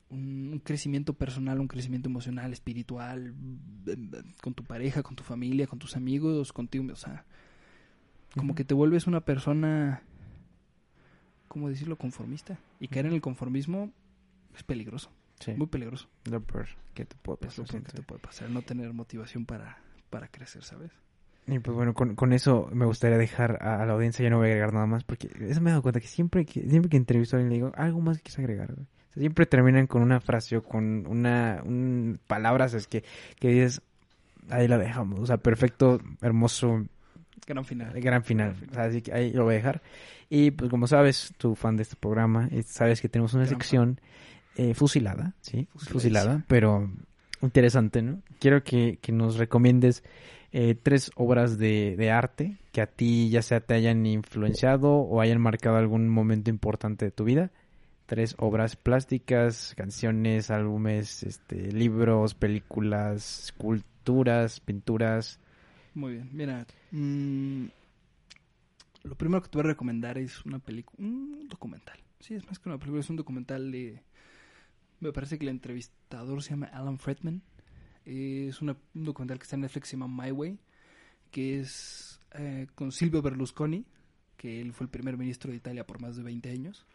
un, 0.10 0.49
un 0.53 0.60
crecimiento 0.60 1.14
personal, 1.14 1.60
un 1.60 1.68
crecimiento 1.68 2.10
emocional, 2.10 2.53
espiritual, 2.53 3.34
con 4.41 4.53
tu 4.53 4.64
pareja, 4.64 5.03
con 5.03 5.15
tu 5.15 5.23
familia, 5.23 5.68
con 5.68 5.80
tus 5.80 5.95
amigos, 5.95 6.53
contigo. 6.53 6.86
O 6.91 6.95
sea, 6.95 7.26
como 8.38 8.56
que 8.56 8.64
te 8.64 8.74
vuelves 8.74 9.08
una 9.08 9.22
persona, 9.22 10.02
¿cómo 11.48 11.70
decirlo?, 11.70 11.98
conformista. 11.98 12.58
Y 12.80 12.88
caer 12.88 13.08
en 13.08 13.14
el 13.14 13.22
conformismo 13.22 13.91
es 14.56 14.64
peligroso, 14.64 15.12
Sí, 15.40 15.53
muy 15.53 15.68
peligroso. 15.68 16.08
lo 16.30 16.41
peor 16.41 16.68
que 16.94 17.06
te 17.06 17.16
puede 17.18 17.40
Es 17.48 17.58
lo 17.58 17.64
pasar. 17.66 17.82
peor 17.82 17.84
que 17.91 17.98
te 17.98 18.03
puede 18.03 18.22
pasar, 18.22 18.49
no 18.49 18.62
tener 18.62 18.94
motivación 18.94 19.45
para, 19.45 19.78
para 20.10 20.28
crecer, 20.28 20.64
¿sabes? 20.64 20.91
Y 21.48 21.58
pues 21.60 21.76
bueno, 21.76 21.94
con, 21.94 22.16
con 22.16 22.34
eso 22.34 22.70
me 22.72 22.86
gustaría 22.86 23.18
dejar 23.18 23.58
a, 23.62 23.82
a 23.82 23.86
la 23.86 23.94
audiencia, 23.94 24.24
ya 24.24 24.30
no 24.30 24.38
voy 24.38 24.48
a 24.48 24.52
agregar 24.52 24.74
nada 24.74 24.86
más, 24.86 25.03
porque 25.03 25.30
eso 25.40 25.60
me 25.60 25.70
he 25.70 25.72
dado 25.72 25.82
cuenta 25.82 25.99
que 25.99 26.08
siempre 26.08 26.45
que, 26.45 26.62
siempre 26.70 26.90
que 26.90 26.98
entrevisto 26.98 27.36
a 27.36 27.40
alguien 27.40 27.49
le 27.49 27.56
digo, 27.56 27.72
algo 27.76 27.99
más 27.99 28.18
que 28.18 28.24
quieres 28.24 28.40
agregar, 28.40 28.74
güey?". 28.74 28.86
O 28.86 29.14
sea, 29.14 29.22
siempre 29.22 29.45
terminan 29.45 29.88
con 29.88 30.03
una 30.03 30.22
frase 30.22 30.56
o 30.58 30.62
con 30.64 31.06
una, 31.08 31.62
un, 31.66 32.20
palabras 32.28 32.74
es 32.76 32.88
que, 32.88 33.03
que 33.40 33.49
dices, 33.49 33.82
ahí 34.49 34.68
la 34.68 34.78
dejamos, 34.78 35.20
o 35.20 35.26
sea, 35.26 35.38
perfecto, 35.38 35.99
hermoso, 36.22 36.86
Gran 37.48 37.66
final. 37.66 38.00
gran 38.00 38.24
final, 38.24 38.56
o 38.70 38.74
sea, 38.74 38.84
así 38.84 39.02
que 39.02 39.14
ahí 39.14 39.32
lo 39.34 39.44
voy 39.44 39.56
a 39.56 39.58
dejar. 39.58 39.82
Y 40.30 40.52
pues 40.52 40.70
como 40.70 40.88
sabes, 40.88 41.34
tú 41.38 41.56
fan 41.56 41.76
de 41.76 41.84
este 41.84 41.96
programa, 41.96 42.48
eh, 42.52 42.64
sabes 42.64 43.02
que 43.02 43.10
tenemos 43.10 43.34
una 43.34 43.46
Gran 43.46 43.60
sección 43.60 44.02
eh, 44.56 44.74
fusilada, 44.74 45.34
¿sí? 45.42 45.68
Fusilada, 45.76 46.46
pero 46.48 46.90
interesante, 47.42 48.02
¿no? 48.02 48.22
Quiero 48.40 48.64
que, 48.64 49.00
que 49.02 49.12
nos 49.12 49.38
recomiendes 49.38 50.04
eh, 50.54 50.76
tres 50.82 51.12
obras 51.16 51.58
de, 51.58 51.96
de 51.98 52.12
arte 52.12 52.58
que 52.72 52.82
a 52.82 52.88
ti 52.88 53.30
ya 53.30 53.42
sea 53.42 53.60
te 53.60 53.74
hayan 53.74 54.06
influenciado 54.06 54.92
o 54.92 55.22
hayan 55.22 55.42
marcado 55.42 55.78
algún 55.78 56.08
momento 56.10 56.50
importante 56.50 57.06
de 57.06 57.12
tu 57.12 57.24
vida. 57.24 57.52
Tres 58.06 58.36
obras 58.38 58.76
plásticas, 58.76 59.74
canciones, 59.76 60.52
álbumes, 60.52 61.24
este, 61.24 61.72
libros, 61.72 62.36
películas, 62.36 63.46
esculturas, 63.46 64.60
pinturas. 64.60 65.41
Muy 65.94 66.14
bien, 66.14 66.30
mira, 66.32 66.66
mm, 66.92 67.66
lo 69.04 69.16
primero 69.16 69.42
que 69.42 69.50
te 69.50 69.58
voy 69.58 69.66
a 69.66 69.70
recomendar 69.72 70.18
es 70.18 70.46
una 70.46 70.60
película, 70.60 70.98
un 71.06 71.48
documental. 71.50 71.98
Sí, 72.20 72.36
es 72.36 72.46
más 72.46 72.60
que 72.60 72.70
una 72.70 72.78
película, 72.78 73.02
es 73.02 73.10
un 73.10 73.16
documental 73.18 73.72
de... 73.72 74.02
Me 75.00 75.12
parece 75.12 75.38
que 75.40 75.46
el 75.46 75.50
entrevistador 75.50 76.44
se 76.44 76.52
llama 76.52 76.68
Alan 76.68 77.00
Fredman. 77.00 77.42
Es 78.06 78.62
una- 78.62 78.78
un 78.94 79.04
documental 79.06 79.40
que 79.40 79.44
está 79.44 79.56
en 79.56 79.62
Netflix, 79.62 79.90
se 79.90 79.98
llama 79.98 80.24
My 80.26 80.32
Way, 80.32 80.60
que 81.32 81.60
es 81.60 82.20
eh, 82.34 82.68
con 82.76 82.92
Silvio 82.92 83.22
Berlusconi, 83.22 83.84
que 84.38 84.62
él 84.62 84.72
fue 84.74 84.86
el 84.86 84.90
primer 84.92 85.18
ministro 85.18 85.50
de 85.52 85.58
Italia 85.58 85.86
por 85.86 86.00
más 86.00 86.16
de 86.16 86.24
20 86.24 86.50
años. 86.52 86.86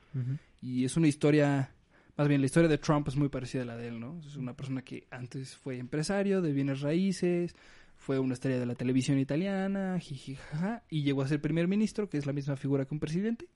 Y 0.62 0.84
es 0.84 0.96
una 0.96 1.08
historia, 1.08 1.72
más 2.16 2.28
bien 2.28 2.40
la 2.40 2.46
historia 2.46 2.68
de 2.68 2.78
Trump 2.78 3.06
es 3.08 3.16
muy 3.16 3.28
parecida 3.28 3.62
a 3.62 3.66
la 3.66 3.76
de 3.76 3.88
él, 3.88 4.00
¿no? 4.00 4.18
Es 4.20 4.36
una 4.36 4.54
persona 4.54 4.82
que 4.82 5.06
antes 5.10 5.56
fue 5.56 5.78
empresario 5.78 6.40
de 6.40 6.52
bienes 6.52 6.80
raíces, 6.80 7.54
fue 7.96 8.18
una 8.18 8.34
estrella 8.34 8.58
de 8.58 8.66
la 8.66 8.74
televisión 8.74 9.18
italiana, 9.18 9.98
jiji, 9.98 10.36
jaja, 10.36 10.82
y 10.88 11.02
llegó 11.02 11.22
a 11.22 11.28
ser 11.28 11.40
primer 11.40 11.66
ministro, 11.68 12.08
que 12.08 12.18
es 12.18 12.26
la 12.26 12.32
misma 12.32 12.56
figura 12.56 12.84
que 12.84 12.94
un 12.94 13.00
presidente. 13.00 13.48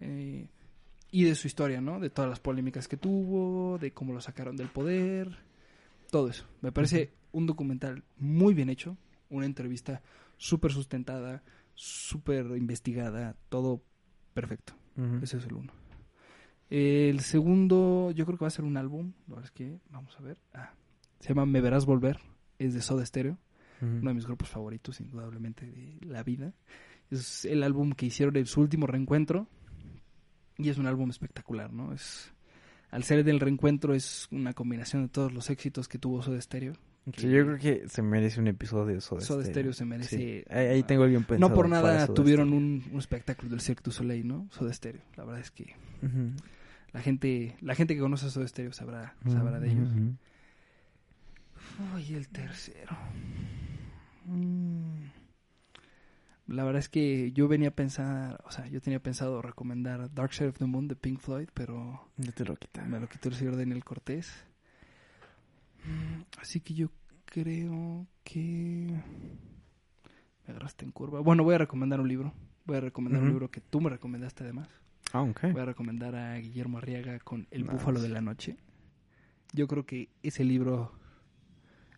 Eh, 0.00 0.48
y 1.10 1.24
de 1.24 1.34
su 1.34 1.46
historia, 1.46 1.80
¿no? 1.80 1.98
De 1.98 2.10
todas 2.10 2.28
las 2.28 2.40
polémicas 2.40 2.88
que 2.88 2.96
tuvo, 2.96 3.78
de 3.78 3.92
cómo 3.92 4.12
lo 4.12 4.20
sacaron 4.20 4.56
del 4.56 4.68
poder, 4.68 5.38
todo 6.10 6.28
eso. 6.28 6.46
Me 6.60 6.72
parece 6.72 7.12
un 7.32 7.46
documental 7.46 8.04
muy 8.18 8.54
bien 8.54 8.70
hecho, 8.70 8.96
una 9.28 9.46
entrevista 9.46 10.02
súper 10.36 10.72
sustentada, 10.72 11.42
súper 11.74 12.46
investigada, 12.56 13.36
todo 13.48 13.82
perfecto. 14.34 14.74
Ese 15.22 15.38
es 15.38 15.46
el 15.46 15.54
uno. 15.54 15.72
El 16.68 17.20
segundo, 17.20 18.10
yo 18.10 18.26
creo 18.26 18.36
que 18.36 18.44
va 18.44 18.48
a 18.48 18.52
ser 18.52 18.66
un 18.66 18.76
álbum. 18.76 19.12
La 19.26 19.36
verdad 19.36 19.46
es 19.46 19.50
que, 19.50 19.78
vamos 19.90 20.14
a 20.18 20.22
ver. 20.22 20.36
Ah, 20.52 20.74
se 21.18 21.28
llama 21.28 21.46
Me 21.46 21.60
Verás 21.60 21.86
Volver. 21.86 22.20
Es 22.58 22.74
de 22.74 22.82
Soda 22.82 23.04
Stereo. 23.06 23.38
Uno 23.80 24.10
de 24.10 24.14
mis 24.14 24.26
grupos 24.26 24.48
favoritos, 24.48 25.00
indudablemente, 25.00 25.66
de 25.66 25.98
la 26.06 26.22
vida. 26.22 26.52
Es 27.10 27.44
el 27.44 27.62
álbum 27.62 27.92
que 27.92 28.06
hicieron 28.06 28.36
en 28.36 28.46
su 28.46 28.60
último 28.60 28.86
reencuentro. 28.86 29.46
Y 30.58 30.68
es 30.68 30.78
un 30.78 30.86
álbum 30.86 31.08
espectacular, 31.10 31.72
¿no? 31.72 31.92
Es, 31.92 32.32
al 32.90 33.04
ser 33.04 33.24
del 33.24 33.40
reencuentro, 33.40 33.94
es 33.94 34.28
una 34.30 34.52
combinación 34.52 35.04
de 35.04 35.08
todos 35.08 35.32
los 35.32 35.48
éxitos 35.48 35.88
que 35.88 35.98
tuvo 35.98 36.22
Soda 36.22 36.40
Stereo. 36.40 36.74
Sí, 37.16 37.30
yo 37.30 37.44
creo 37.46 37.58
que 37.58 37.88
se 37.88 38.02
merece 38.02 38.40
un 38.40 38.48
episodio 38.48 38.94
de 38.94 39.00
Soda, 39.00 39.22
Soda 39.22 39.42
Stereo. 39.42 39.52
Stereo 39.52 39.72
se 39.72 39.84
merece. 39.86 40.16
Sí. 40.16 40.44
Ahí, 40.50 40.66
ahí 40.66 40.82
tengo 40.82 41.06
bien 41.06 41.24
pensado. 41.24 41.48
no 41.48 41.54
por 41.54 41.68
nada 41.68 42.06
tuvieron 42.08 42.52
un, 42.52 42.84
un 42.92 42.98
espectáculo 42.98 43.50
del 43.50 43.60
Cirque 43.60 43.82
du 43.84 43.90
Soleil, 43.90 44.28
¿no? 44.28 44.48
Soda 44.50 44.72
Stereo. 44.72 45.00
La 45.16 45.24
verdad 45.24 45.40
es 45.40 45.50
que 45.50 45.74
la 46.92 47.00
gente, 47.00 47.56
la 47.60 47.74
gente 47.74 47.94
que 47.94 48.00
conoce 48.00 48.26
a 48.26 48.30
Soda 48.30 48.46
Stereo 48.46 48.72
sabrá, 48.72 49.14
sabrá 49.26 49.60
de 49.60 49.70
ellos. 49.70 49.88
Uy, 51.94 52.14
el 52.14 52.28
tercero. 52.28 52.96
Mm. 54.30 55.10
La 56.46 56.64
verdad 56.64 56.80
es 56.80 56.88
que 56.88 57.30
yo 57.32 57.46
venía 57.46 57.68
a 57.68 57.74
pensar, 57.74 58.42
o 58.44 58.50
sea, 58.50 58.66
yo 58.66 58.80
tenía 58.80 59.00
pensado 59.00 59.40
recomendar 59.40 60.12
Dark 60.12 60.32
Side 60.32 60.48
of 60.48 60.58
the 60.58 60.64
Moon 60.66 60.88
de 60.88 60.96
Pink 60.96 61.20
Floyd, 61.20 61.48
pero 61.54 62.08
Ya 62.16 62.32
te 62.32 62.44
lo 62.44 62.56
quita. 62.56 62.84
me 62.84 62.98
lo 62.98 63.08
quitó 63.08 63.28
el 63.28 63.36
señor 63.36 63.56
Daniel 63.56 63.84
Cortés. 63.84 64.32
Mm, 65.84 66.22
Así 66.40 66.60
que 66.60 66.74
yo 66.74 66.90
creo 67.24 68.06
que 68.24 69.00
me 70.46 70.50
agarraste 70.50 70.84
en 70.84 70.90
curva. 70.90 71.20
Bueno, 71.20 71.44
voy 71.44 71.54
a 71.54 71.58
recomendar 71.58 72.00
un 72.00 72.08
libro. 72.08 72.34
Voy 72.66 72.76
a 72.78 72.80
recomendar 72.80 73.22
un 73.22 73.28
libro 73.28 73.50
que 73.50 73.60
tú 73.60 73.80
me 73.80 73.88
recomendaste 73.90 74.42
además. 74.44 74.68
Ah, 75.12 75.22
ok. 75.22 75.52
Voy 75.52 75.60
a 75.62 75.64
recomendar 75.66 76.14
a 76.16 76.36
Guillermo 76.36 76.78
Arriaga 76.78 77.18
con 77.20 77.46
El 77.52 77.62
Nice. 77.62 77.72
Búfalo 77.74 78.00
de 78.02 78.08
la 78.08 78.20
Noche. 78.20 78.56
Yo 79.52 79.66
creo 79.68 79.86
que 79.86 80.08
ese 80.22 80.44
libro 80.44 80.92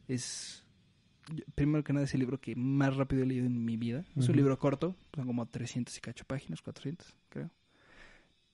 es, 0.09 0.62
primero 1.55 1.85
que 1.85 1.93
nada, 1.93 2.05
es 2.05 2.15
el 2.15 2.21
libro 2.21 2.41
que 2.41 2.55
más 2.57 2.97
rápido 2.97 3.23
he 3.23 3.27
leído 3.27 3.47
en 3.47 3.65
mi 3.65 3.77
vida. 3.77 4.05
Es 4.17 4.29
un 4.29 4.37
libro 4.37 4.59
corto, 4.59 4.97
son 5.15 5.27
como 5.27 5.47
300 5.47 5.97
y 5.97 6.01
cacho 6.01 6.25
páginas, 6.25 6.63
400, 6.63 7.15
creo. 7.29 7.51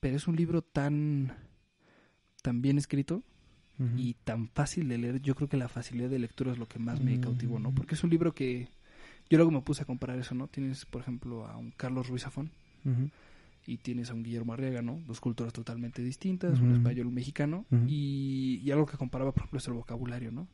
Pero 0.01 0.17
es 0.17 0.27
un 0.29 0.37
libro 0.37 0.63
tan, 0.63 1.33
tan 2.43 2.63
bien 2.63 2.79
escrito 2.79 3.23
y 3.97 4.15
tan 4.25 4.49
fácil 4.49 4.89
de 4.89 4.99
leer. 4.99 5.21
Yo 5.23 5.35
creo 5.35 5.49
que 5.49 5.57
la 5.57 5.69
facilidad 5.69 6.11
de 6.11 6.19
lectura 6.19 6.51
es 6.53 6.59
lo 6.59 6.67
que 6.67 6.79
más 6.81 7.01
me 7.01 7.17
Mm. 7.17 7.21
cautivó, 7.21 7.59
¿no? 7.61 7.73
Porque 7.73 7.95
es 7.95 8.03
un 8.05 8.11
libro 8.11 8.35
que 8.35 8.69
yo 9.31 9.39
luego 9.39 9.51
me 9.53 9.61
puse 9.63 9.83
a 9.83 9.87
comparar 9.87 10.19
eso, 10.19 10.35
¿no? 10.35 10.49
Tienes, 10.49 10.85
por 10.85 11.01
ejemplo, 11.03 11.47
a 11.47 11.57
un 11.57 11.71
Carlos 11.71 12.09
Ruiz 12.09 12.23
Zafón 12.23 12.51
y 13.67 13.77
tienes 13.79 14.11
a 14.11 14.15
un 14.15 14.23
Guillermo 14.23 14.53
Arriaga, 14.55 14.83
¿no? 14.83 15.01
Dos 15.07 15.21
culturas 15.21 15.53
totalmente 15.53 16.03
distintas, 16.03 16.59
un 16.61 16.73
español, 16.73 17.07
un 17.07 17.15
mexicano, 17.15 17.67
y, 17.87 18.61
y 18.65 18.71
algo 18.73 18.87
que 18.87 18.97
comparaba, 18.97 19.31
por 19.33 19.43
ejemplo, 19.43 19.59
es 19.59 19.67
el 19.69 19.75
vocabulario, 19.75 20.33
¿no? 20.33 20.49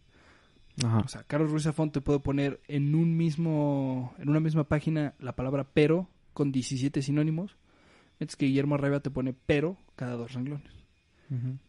Ajá. 0.83 0.99
O 0.99 1.09
sea, 1.09 1.23
Carlos 1.25 1.51
Ruiz 1.51 1.65
Zafón 1.65 1.91
te 1.93 2.01
puede 2.01 2.19
poner 2.21 2.61
en 2.69 2.95
un 2.95 3.17
mismo, 3.17 4.15
en 4.19 4.29
una 4.29 4.41
misma 4.41 4.65
página 4.65 5.15
la 5.21 5.37
palabra 5.37 5.67
pero 5.73 6.09
con 6.33 6.51
17 6.51 7.01
sinónimos, 7.03 7.57
mientras 8.19 8.37
que 8.37 8.47
Guillermo 8.47 8.75
Arriaga 8.75 9.01
te 9.01 9.11
pone 9.11 9.35
pero 9.47 9.77
cada 9.97 10.15
dos 10.17 10.33
renglones. 10.33 10.73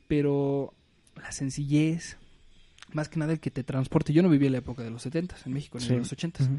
Pero 0.07 0.73
la 1.15 1.31
sencillez, 1.31 2.17
más 2.93 3.09
que 3.09 3.19
nada 3.19 3.33
el 3.33 3.39
que 3.39 3.51
te 3.51 3.63
transporte. 3.63 4.13
Yo 4.13 4.21
no 4.23 4.29
viví 4.29 4.45
en 4.45 4.51
la 4.53 4.59
época 4.59 4.83
de 4.83 4.91
los 4.91 5.01
70 5.01 5.35
en 5.45 5.53
México, 5.53 5.77
ni 5.79 5.85
Sí. 5.85 5.95
los 5.95 6.11
80 6.11 6.43
Ujú. 6.43 6.57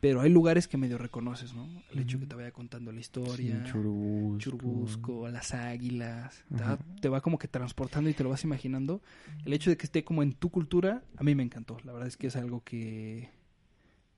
Pero 0.00 0.22
hay 0.22 0.30
lugares 0.30 0.66
que 0.66 0.76
medio 0.78 0.96
reconoces, 0.98 1.52
¿no? 1.54 1.68
El 1.92 2.00
hecho 2.00 2.16
Ujú. 2.16 2.24
que 2.24 2.30
te 2.30 2.36
vaya 2.36 2.50
contando 2.52 2.90
la 2.90 3.00
historia. 3.00 3.62
Sí, 3.64 3.70
Churubusco. 3.70 4.38
Churubusco, 4.38 5.28
las 5.28 5.52
águilas, 5.54 6.42
te 6.48 6.62
va, 6.64 6.72
Ajá. 6.72 6.78
te 7.00 7.08
va 7.08 7.20
como 7.20 7.38
que 7.38 7.48
transportando 7.48 8.08
y 8.10 8.14
te 8.14 8.22
lo 8.24 8.30
vas 8.30 8.42
imaginando. 8.44 9.02
El 9.44 9.52
hecho 9.52 9.68
de 9.70 9.76
que 9.76 9.84
esté 9.84 10.02
como 10.04 10.22
en 10.22 10.32
tu 10.32 10.48
cultura, 10.50 11.02
a 11.16 11.22
mí 11.22 11.34
me 11.34 11.42
encantó. 11.42 11.76
La 11.84 11.92
verdad 11.92 12.08
es 12.08 12.16
que 12.16 12.28
es 12.28 12.36
algo 12.36 12.62
que 12.64 13.28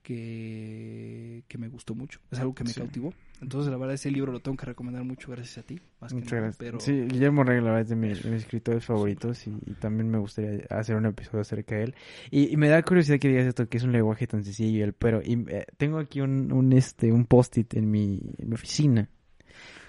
que, 0.03 1.45
que 1.49 1.59
me 1.59 1.69
gustó 1.69 1.95
mucho, 1.95 2.21
es 2.31 2.39
algo 2.41 2.55
que 2.55 2.65
me 2.65 2.71
Sí. 2.71 2.81
cautivó. 2.81 3.15
Entonces, 3.43 3.71
la 3.71 3.77
verdad, 3.77 3.95
ese 3.95 4.11
libro 4.11 4.33
lo 4.33 4.41
tengo 4.41 4.57
que 4.57 4.67
recomendar 4.67 5.05
mucho 5.05 5.31
gracias 5.31 5.59
a 5.59 5.63
ti, 5.63 5.81
más 6.01 6.13
que 6.13 6.21
Muchas 6.21 6.33
nada, 6.33 6.43
gracias. 6.45 6.59
Pero 6.59 6.81
Sí, 6.81 6.93
Guillermo 7.09 7.45
Rey, 7.45 7.59
la 7.59 7.73
verdad, 7.73 7.81
es 7.81 7.89
de 7.89 7.97
mis, 7.97 8.23
de 8.23 8.31
mis 8.31 8.43
escritores 8.43 8.85
favoritos 8.85 9.47
y, 9.47 9.51
y 9.67 9.75
también 9.75 10.09
me 10.09 10.19
gustaría 10.19 10.65
hacer 10.71 10.97
un 10.97 11.07
episodio 11.07 11.41
acerca 11.41 11.75
de 11.75 11.85
él. 11.85 11.95
Y, 12.31 12.53
y 12.53 12.57
me 12.57 12.69
da 12.69 12.83
curiosidad 12.83 13.19
que 13.19 13.29
digas 13.29 13.47
esto, 13.47 13.69
que 13.69 13.77
es 13.77 13.85
un 13.85 13.93
lenguaje 13.93 14.27
tan 14.27 14.45
sencillo 14.45 14.79
y 14.79 14.83
el 14.83 14.93
pero. 14.93 15.21
Y 15.23 15.45
eh, 15.49 15.67
tengo 15.77 15.99
aquí 15.99 16.21
un, 16.21 16.53
un, 16.53 16.73
este, 16.73 17.13
un 17.13 17.27
post-it 17.27 17.75
en 17.75 17.91
mi, 17.91 18.21
en 18.39 18.49
mi 18.49 18.55
oficina 18.55 19.11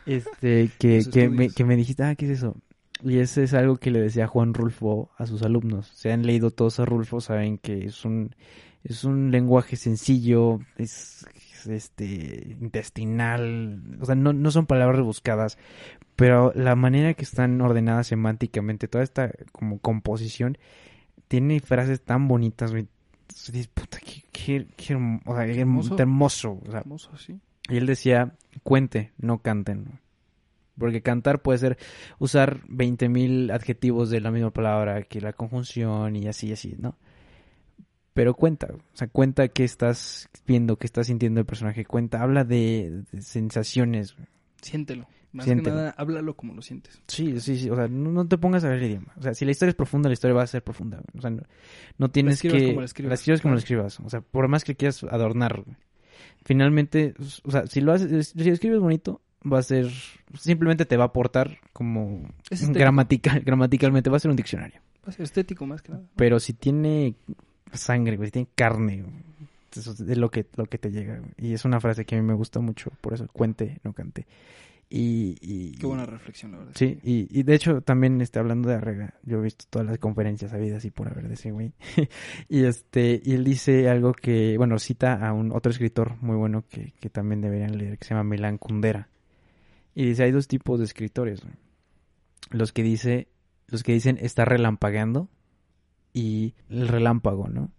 este, 0.05 0.69
que, 0.79 1.03
que, 1.11 1.29
me, 1.29 1.49
que 1.49 1.63
me 1.65 1.75
dijiste, 1.75 2.03
ah, 2.03 2.15
¿qué 2.15 2.25
es 2.25 2.39
eso? 2.39 2.55
Y 3.03 3.17
ese 3.17 3.43
es 3.43 3.53
algo 3.53 3.77
que 3.77 3.91
le 3.91 3.99
decía 3.99 4.27
Juan 4.27 4.53
Rulfo 4.53 5.11
a 5.17 5.25
sus 5.25 5.41
alumnos. 5.43 5.91
Si 5.93 6.09
han 6.09 6.25
leído 6.25 6.51
todos 6.51 6.79
a 6.79 6.85
Rulfo, 6.85 7.19
saben 7.19 7.57
que 7.57 7.85
es 7.85 8.05
un, 8.05 8.35
es 8.83 9.03
un 9.03 9.31
lenguaje 9.31 9.75
sencillo, 9.75 10.59
es, 10.77 11.25
este 11.67 12.55
intestinal, 12.59 13.81
o 14.01 14.05
sea, 14.05 14.15
no, 14.15 14.33
no 14.33 14.51
son 14.51 14.65
palabras 14.65 14.97
rebuscadas, 14.97 15.57
pero 16.15 16.51
la 16.55 16.75
manera 16.75 17.13
que 17.13 17.23
están 17.23 17.59
ordenadas 17.61 18.07
semánticamente, 18.07 18.87
toda 18.87 19.03
esta 19.03 19.31
como 19.51 19.79
composición, 19.79 20.57
tiene 21.27 21.59
frases 21.59 22.01
tan 22.03 22.27
bonitas, 22.27 22.71
güey, 22.71 22.87
dices, 23.29 23.67
puta, 23.67 23.97
qué, 23.99 24.23
qué, 24.31 24.67
qué 24.75 24.93
hermo- 24.95 25.21
o 25.25 25.35
sea, 25.35 25.45
qué 25.45 25.59
Hermoso. 25.61 25.97
hermoso. 25.97 26.61
o 26.67 26.71
sea, 26.71 26.79
Hermoso, 26.81 27.17
sí. 27.17 27.39
y 27.69 27.77
él 27.77 27.85
decía, 27.85 28.33
cuente, 28.63 29.11
no 29.17 29.39
canten. 29.39 29.99
Porque 30.77 31.01
cantar 31.03 31.41
puede 31.43 31.59
ser 31.59 31.77
usar 32.17 32.61
20.000 32.67 33.51
adjetivos 33.51 34.09
de 34.09 34.19
la 34.21 34.31
misma 34.31 34.49
palabra 34.51 35.03
que 35.03 35.21
la 35.21 35.33
conjunción 35.33 36.15
y 36.15 36.27
así, 36.27 36.51
así, 36.51 36.75
¿no? 36.79 36.95
Pero 38.13 38.35
cuenta, 38.35 38.67
o 38.71 38.95
sea, 38.97 39.07
cuenta 39.07 39.47
qué 39.47 39.63
estás 39.63 40.29
viendo, 40.45 40.77
qué 40.77 40.85
estás 40.85 41.07
sintiendo 41.07 41.39
el 41.39 41.45
personaje, 41.45 41.83
cuenta, 41.83 42.21
habla 42.21 42.43
de, 42.43 43.03
de 43.11 43.21
sensaciones. 43.21 44.15
Siéntelo. 44.61 45.07
Más 45.33 45.45
Siéntelo. 45.45 45.71
que 45.71 45.81
nada, 45.81 45.95
háblalo 45.97 46.35
como 46.35 46.53
lo 46.53 46.61
sientes. 46.61 47.01
Sí, 47.07 47.39
sí, 47.39 47.57
sí, 47.57 47.67
o 47.71 47.75
sea, 47.75 47.87
no, 47.87 48.11
no 48.11 48.27
te 48.27 48.37
pongas 48.37 48.63
a 48.65 48.69
ver 48.69 48.77
el 48.77 48.91
idioma. 48.91 49.13
O 49.17 49.23
sea, 49.23 49.33
si 49.33 49.45
la 49.45 49.51
historia 49.51 49.71
es 49.71 49.75
profunda, 49.75 50.07
la 50.07 50.13
historia 50.13 50.35
va 50.35 50.43
a 50.43 50.47
ser 50.47 50.63
profunda. 50.63 51.01
O 51.17 51.21
sea, 51.21 51.31
no, 51.31 51.41
no 51.97 52.11
tienes 52.11 52.39
que... 52.39 52.49
como 52.67 52.81
la 52.81 52.85
escribas, 52.85 53.09
la 53.09 53.15
escribas 53.15 53.41
como 53.41 53.55
la 53.55 53.59
escribas. 53.59 53.99
O 53.99 54.09
sea, 54.11 54.21
por 54.21 54.47
más 54.47 54.63
que 54.63 54.75
quieras 54.75 55.03
adornar. 55.03 55.63
Finalmente, 56.45 57.15
o 57.43 57.49
sea, 57.49 57.65
si 57.65 57.81
lo 57.81 57.93
haces, 57.93 58.27
si 58.27 58.47
escribes 58.47 58.79
bonito, 58.79 59.21
va 59.51 59.57
a 59.57 59.63
ser... 59.63 59.89
Simplemente 60.37 60.85
te 60.85 60.97
va 60.97 61.05
a 61.05 61.07
aportar 61.07 61.57
como... 61.73 62.29
Gramatical, 62.51 63.39
gramaticalmente, 63.45 64.11
va 64.11 64.17
a 64.17 64.19
ser 64.19 64.29
un 64.29 64.37
diccionario. 64.37 64.81
Va 65.03 65.09
a 65.09 65.11
ser 65.13 65.23
estético 65.23 65.65
más 65.65 65.81
que 65.81 65.93
nada. 65.93 66.03
Pero 66.15 66.39
si 66.39 66.53
tiene 66.53 67.15
sangre, 67.77 68.17
güey, 68.17 68.27
si 68.27 68.31
tiene 68.31 68.47
carne, 68.55 69.01
güey, 69.01 69.13
eso 69.75 69.91
es 69.91 70.17
lo 70.17 70.29
que, 70.29 70.45
lo 70.55 70.65
que 70.65 70.77
te 70.77 70.91
llega. 70.91 71.17
güey. 71.17 71.31
Y 71.37 71.53
es 71.53 71.65
una 71.65 71.79
frase 71.79 72.05
que 72.05 72.15
a 72.15 72.21
mí 72.21 72.25
me 72.27 72.33
gusta 72.35 72.59
mucho, 72.59 72.91
por 73.01 73.13
eso 73.13 73.27
cuente, 73.31 73.79
no 73.83 73.93
cante. 73.93 74.25
Y, 74.89 75.37
y- 75.41 75.71
Qué 75.79 75.87
buena 75.87 76.05
reflexión, 76.05 76.51
la 76.51 76.59
verdad. 76.59 76.73
Sí, 76.75 76.99
y, 77.03 77.27
y 77.31 77.41
de 77.41 77.55
hecho 77.55 77.81
también 77.81 78.21
este, 78.21 78.37
hablando 78.37 78.69
de 78.69 78.75
Arrega, 78.75 79.15
yo 79.23 79.39
he 79.39 79.41
visto 79.41 79.65
todas 79.67 79.87
las 79.87 79.97
conferencias 79.97 80.53
habidas 80.53 80.85
y 80.85 80.91
por 80.91 81.07
haber 81.09 81.27
de 81.27 81.33
ese 81.33 81.49
güey. 81.49 81.73
y 82.49 82.65
este, 82.65 83.19
y 83.25 83.33
él 83.33 83.43
dice 83.43 83.89
algo 83.89 84.13
que, 84.13 84.55
bueno, 84.57 84.77
cita 84.77 85.27
a 85.27 85.33
un 85.33 85.51
otro 85.51 85.71
escritor 85.71 86.17
muy 86.21 86.35
bueno 86.35 86.63
que, 86.69 86.93
que 86.99 87.09
también 87.09 87.41
deberían 87.41 87.75
leer, 87.77 87.97
que 87.97 88.05
se 88.05 88.13
llama 88.13 88.29
Milan 88.29 88.59
Kundera. 88.59 89.09
Y 89.95 90.05
dice, 90.05 90.25
hay 90.25 90.31
dos 90.31 90.47
tipos 90.47 90.77
de 90.77 90.85
escritores, 90.85 91.41
güey. 91.41 91.55
Los 92.51 92.71
que 92.71 92.83
dice, 92.83 93.27
los 93.69 93.81
que 93.81 93.93
dicen 93.93 94.19
está 94.21 94.45
relampagueando 94.45 95.27
y 96.13 96.53
el 96.69 96.87
relámpago, 96.87 97.47
¿no? 97.47 97.71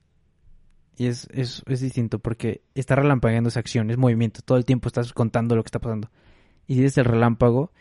Y 0.97 1.07
es, 1.07 1.27
es, 1.33 1.63
es 1.67 1.81
distinto 1.81 2.19
porque 2.21 2.63
está 2.75 2.95
relampagueando 2.95 3.49
esa 3.49 3.61
acción, 3.61 3.91
es 3.91 3.97
movimiento, 3.97 4.41
todo 4.45 4.59
el 4.59 4.65
tiempo 4.65 4.89
estás 4.89 5.13
contando 5.13 5.57
lo 5.57 5.63
que 5.63 5.69
está 5.69 5.81
pasando. 5.81 6.11
Y 6.67 6.75
si 6.75 6.83
dices 6.83 6.99
el 6.99 7.05
relámpago, 7.07 7.73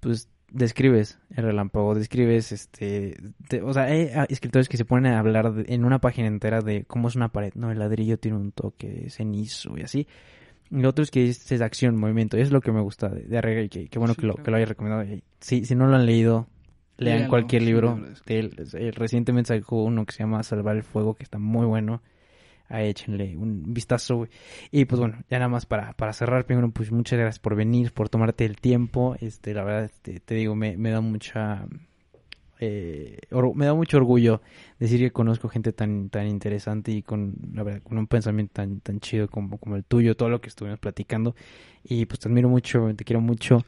pues 0.00 0.28
describes 0.52 1.18
el 1.30 1.44
relámpago, 1.44 1.94
describes 1.94 2.52
este, 2.52 3.16
te- 3.48 3.62
o 3.62 3.72
sea, 3.72 3.84
hay 3.84 4.08
ah, 4.14 4.26
escritores 4.28 4.68
que 4.68 4.76
se 4.76 4.84
ponen 4.84 5.12
a 5.12 5.18
hablar 5.20 5.52
de- 5.52 5.72
en 5.74 5.84
una 5.84 6.00
página 6.00 6.26
entera 6.28 6.60
de 6.60 6.84
cómo 6.84 7.08
es 7.08 7.16
una 7.16 7.28
pared, 7.28 7.52
no, 7.54 7.70
el 7.70 7.78
ladrillo 7.78 8.18
tiene 8.18 8.36
un 8.36 8.52
toque 8.52 9.08
cenizo 9.10 9.76
y 9.78 9.82
así. 9.82 10.06
Y 10.70 10.84
otros 10.84 11.10
que 11.10 11.28
es, 11.28 11.50
es 11.50 11.60
acción, 11.62 11.96
movimiento, 11.96 12.36
y 12.36 12.42
es 12.42 12.50
lo 12.52 12.60
que 12.60 12.70
me 12.72 12.80
gusta 12.80 13.08
de, 13.08 13.22
de 13.22 13.38
Arrega 13.38 13.62
y 13.62 13.68
que, 13.68 13.88
que 13.88 13.98
bueno 13.98 14.14
Sí, 14.14 14.20
que, 14.20 14.26
lo, 14.26 14.34
claro. 14.34 14.44
que 14.44 14.50
lo 14.50 14.56
haya 14.56 14.66
recomendado. 14.66 15.04
Si, 15.40 15.64
si 15.64 15.74
no 15.74 15.86
lo 15.86 15.96
han 15.96 16.06
leído, 16.06 16.48
lean 17.00 17.28
cualquier 17.28 17.62
libro. 17.62 18.00
de 18.26 18.38
él. 18.38 18.92
Recientemente 18.94 19.48
sacó 19.56 19.84
uno 19.84 20.04
que 20.06 20.12
se 20.12 20.20
llama 20.20 20.42
Salvar 20.42 20.76
el 20.76 20.82
Fuego, 20.84 21.14
que 21.14 21.24
está 21.24 21.38
muy 21.38 21.66
bueno. 21.66 22.02
Ahí 22.68 22.88
échenle 22.88 23.36
un 23.36 23.74
vistazo, 23.74 24.16
güey. 24.18 24.30
Y 24.70 24.84
pues 24.84 25.00
bueno, 25.00 25.18
ya 25.28 25.38
nada 25.38 25.48
más 25.48 25.66
para, 25.66 25.92
para 25.94 26.12
cerrar, 26.12 26.46
primero, 26.46 26.70
pues 26.70 26.92
muchas 26.92 27.18
gracias 27.18 27.40
por 27.40 27.56
venir, 27.56 27.92
por 27.92 28.08
tomarte 28.08 28.44
el 28.44 28.56
tiempo. 28.56 29.16
Este, 29.20 29.52
la 29.54 29.64
verdad, 29.64 29.84
este, 29.86 30.20
te 30.20 30.36
digo, 30.36 30.54
me, 30.54 30.76
me 30.76 30.90
da 30.90 31.00
mucha. 31.00 31.66
eh, 32.60 33.18
me 33.54 33.66
da 33.66 33.74
mucho 33.74 33.96
orgullo 33.96 34.40
decir 34.78 35.00
que 35.00 35.10
conozco 35.10 35.48
gente 35.48 35.72
tan, 35.72 36.10
tan 36.10 36.26
interesante 36.28 36.92
y 36.92 37.02
con, 37.02 37.34
la 37.54 37.62
verdad, 37.64 37.82
con 37.82 37.98
un 37.98 38.06
pensamiento 38.06 38.52
tan, 38.54 38.80
tan 38.80 39.00
chido 39.00 39.28
como, 39.28 39.58
como 39.58 39.76
el 39.76 39.84
tuyo, 39.84 40.14
todo 40.16 40.28
lo 40.28 40.40
que 40.40 40.48
estuvimos 40.48 40.78
platicando. 40.78 41.34
Y 41.82 42.06
pues 42.06 42.20
te 42.20 42.28
admiro 42.28 42.48
mucho, 42.48 42.88
te 42.94 43.04
quiero 43.04 43.20
mucho. 43.20 43.64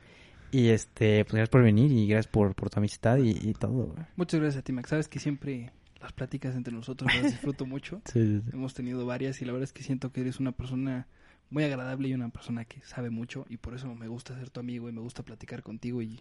Y 0.53 0.69
este, 0.69 1.25
pues 1.25 1.33
gracias 1.33 1.49
por 1.49 1.63
venir 1.63 1.91
y 1.91 2.07
gracias 2.07 2.31
por, 2.31 2.55
por 2.55 2.71
tu 2.71 2.79
amistad 2.79 3.17
y, 3.17 3.31
y 3.31 3.55
todo, 3.55 3.87
güey. 3.87 4.05
Muchas 4.17 4.39
gracias 4.39 4.61
a 4.61 4.65
ti, 4.65 4.73
Max. 4.73 4.91
Sabes 4.91 5.09
que 5.09 5.19
siempre 5.19 5.73
las 6.01 6.13
pláticas 6.13 6.55
entre 6.57 6.75
nosotros 6.75 7.13
las 7.15 7.25
disfruto 7.25 7.65
mucho. 7.65 8.03
Sí, 8.13 8.21
sí, 8.21 8.43
sí. 8.45 8.51
Hemos 8.53 8.75
tenido 8.75 9.07
varias 9.07 9.41
y 9.41 9.47
la 9.47 9.53
verdad 9.53 9.65
es 9.65 9.73
que 9.73 9.83
siento 9.83 10.13
que 10.13 10.21
eres 10.21 10.41
una 10.41 10.53
persona 10.53 11.09
muy 11.49 11.65
agradable 11.65 12.09
y 12.09 12.15
una 12.15 12.29
persona 12.29 12.65
que 12.65 12.81
sabe 12.83 13.11
mucho 13.11 13.47
y 13.49 13.57
por 13.57 13.75
eso 13.75 13.95
me 13.95 14.09
gusta 14.09 14.39
ser 14.39 14.51
tu 14.51 14.61
amigo 14.61 14.89
y 14.89 14.93
me 14.93 15.01
gusta 15.01 15.23
platicar 15.23 15.63
contigo 15.63 16.03
y 16.03 16.21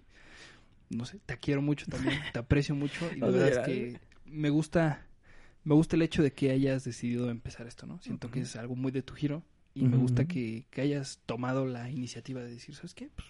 no 0.90 1.06
sé, 1.06 1.20
te 1.26 1.38
quiero 1.38 1.62
mucho 1.62 1.86
también, 1.88 2.20
te 2.34 2.40
aprecio 2.40 2.76
mucho 2.76 3.10
y 3.16 3.20
la 3.20 3.28
No 3.28 3.34
verdad 3.34 3.50
es 3.50 3.60
que 3.60 4.00
me 4.26 4.50
gusta 4.50 5.06
me 5.64 5.76
gusta 5.76 5.96
el 5.96 6.02
hecho 6.02 6.24
de 6.24 6.34
que 6.34 6.52
hayas 6.52 6.84
decidido 6.84 7.30
empezar 7.30 7.68
esto, 7.68 7.86
¿no? 7.86 8.02
Siento 8.02 8.30
que 8.32 8.42
es 8.42 8.56
algo 8.56 8.76
muy 8.76 8.92
de 8.92 9.04
tu 9.04 9.14
giro 9.14 9.44
y 9.74 9.84
me 9.84 9.96
gusta 9.98 10.26
que, 10.26 10.66
que 10.70 10.82
hayas 10.82 11.22
tomado 11.26 11.66
la 11.66 11.90
iniciativa 11.90 12.42
de 12.42 12.52
decir, 12.52 12.76
¿sabes 12.76 12.94
qué? 12.94 13.10
Pues 13.16 13.28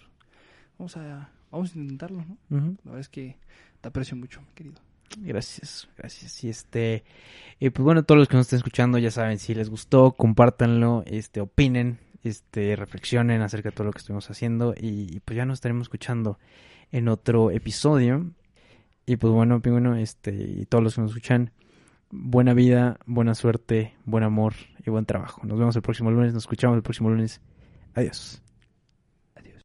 vamos 0.82 0.96
a 0.96 1.30
vamos 1.52 1.76
a 1.76 1.78
intentarlo, 1.78 2.24
¿no? 2.24 2.36
La 2.58 2.76
verdad 2.84 3.00
es 3.00 3.08
que 3.08 3.36
te 3.80 3.88
aprecio 3.88 4.16
mucho, 4.16 4.40
mi 4.40 4.48
querido. 4.54 4.80
Gracias, 5.18 5.88
gracias. 5.96 6.42
Y 6.42 6.48
este, 6.48 7.04
y 7.60 7.70
pues 7.70 7.84
bueno, 7.84 8.02
todos 8.02 8.18
los 8.18 8.28
que 8.28 8.36
nos 8.36 8.46
estén 8.46 8.56
escuchando 8.56 8.98
ya 8.98 9.10
saben, 9.10 9.38
si 9.38 9.54
les 9.54 9.70
gustó, 9.70 10.12
compártanlo, 10.12 11.04
este, 11.06 11.40
opinen, 11.40 11.98
este, 12.24 12.74
reflexionen 12.74 13.42
acerca 13.42 13.68
de 13.68 13.76
todo 13.76 13.84
lo 13.86 13.92
que 13.92 13.98
estuvimos 13.98 14.28
haciendo 14.30 14.74
y, 14.76 15.14
y 15.14 15.20
pues 15.20 15.36
ya 15.36 15.44
nos 15.44 15.58
estaremos 15.58 15.84
escuchando 15.84 16.38
en 16.90 17.08
otro 17.08 17.50
episodio. 17.50 18.30
Y 19.06 19.16
pues 19.16 19.32
bueno, 19.32 19.60
pingüino, 19.60 19.96
este, 19.96 20.32
y 20.32 20.66
todos 20.66 20.82
los 20.82 20.94
que 20.94 21.02
nos 21.02 21.10
escuchan, 21.10 21.52
buena 22.10 22.54
vida, 22.54 22.98
buena 23.06 23.34
suerte, 23.34 23.94
buen 24.04 24.24
amor 24.24 24.54
y 24.84 24.90
buen 24.90 25.06
trabajo. 25.06 25.42
Nos 25.44 25.58
vemos 25.58 25.76
el 25.76 25.82
próximo 25.82 26.10
lunes, 26.10 26.32
nos 26.32 26.44
escuchamos 26.44 26.76
el 26.76 26.82
próximo 26.82 27.10
lunes. 27.10 27.40
Adiós. 27.94 28.42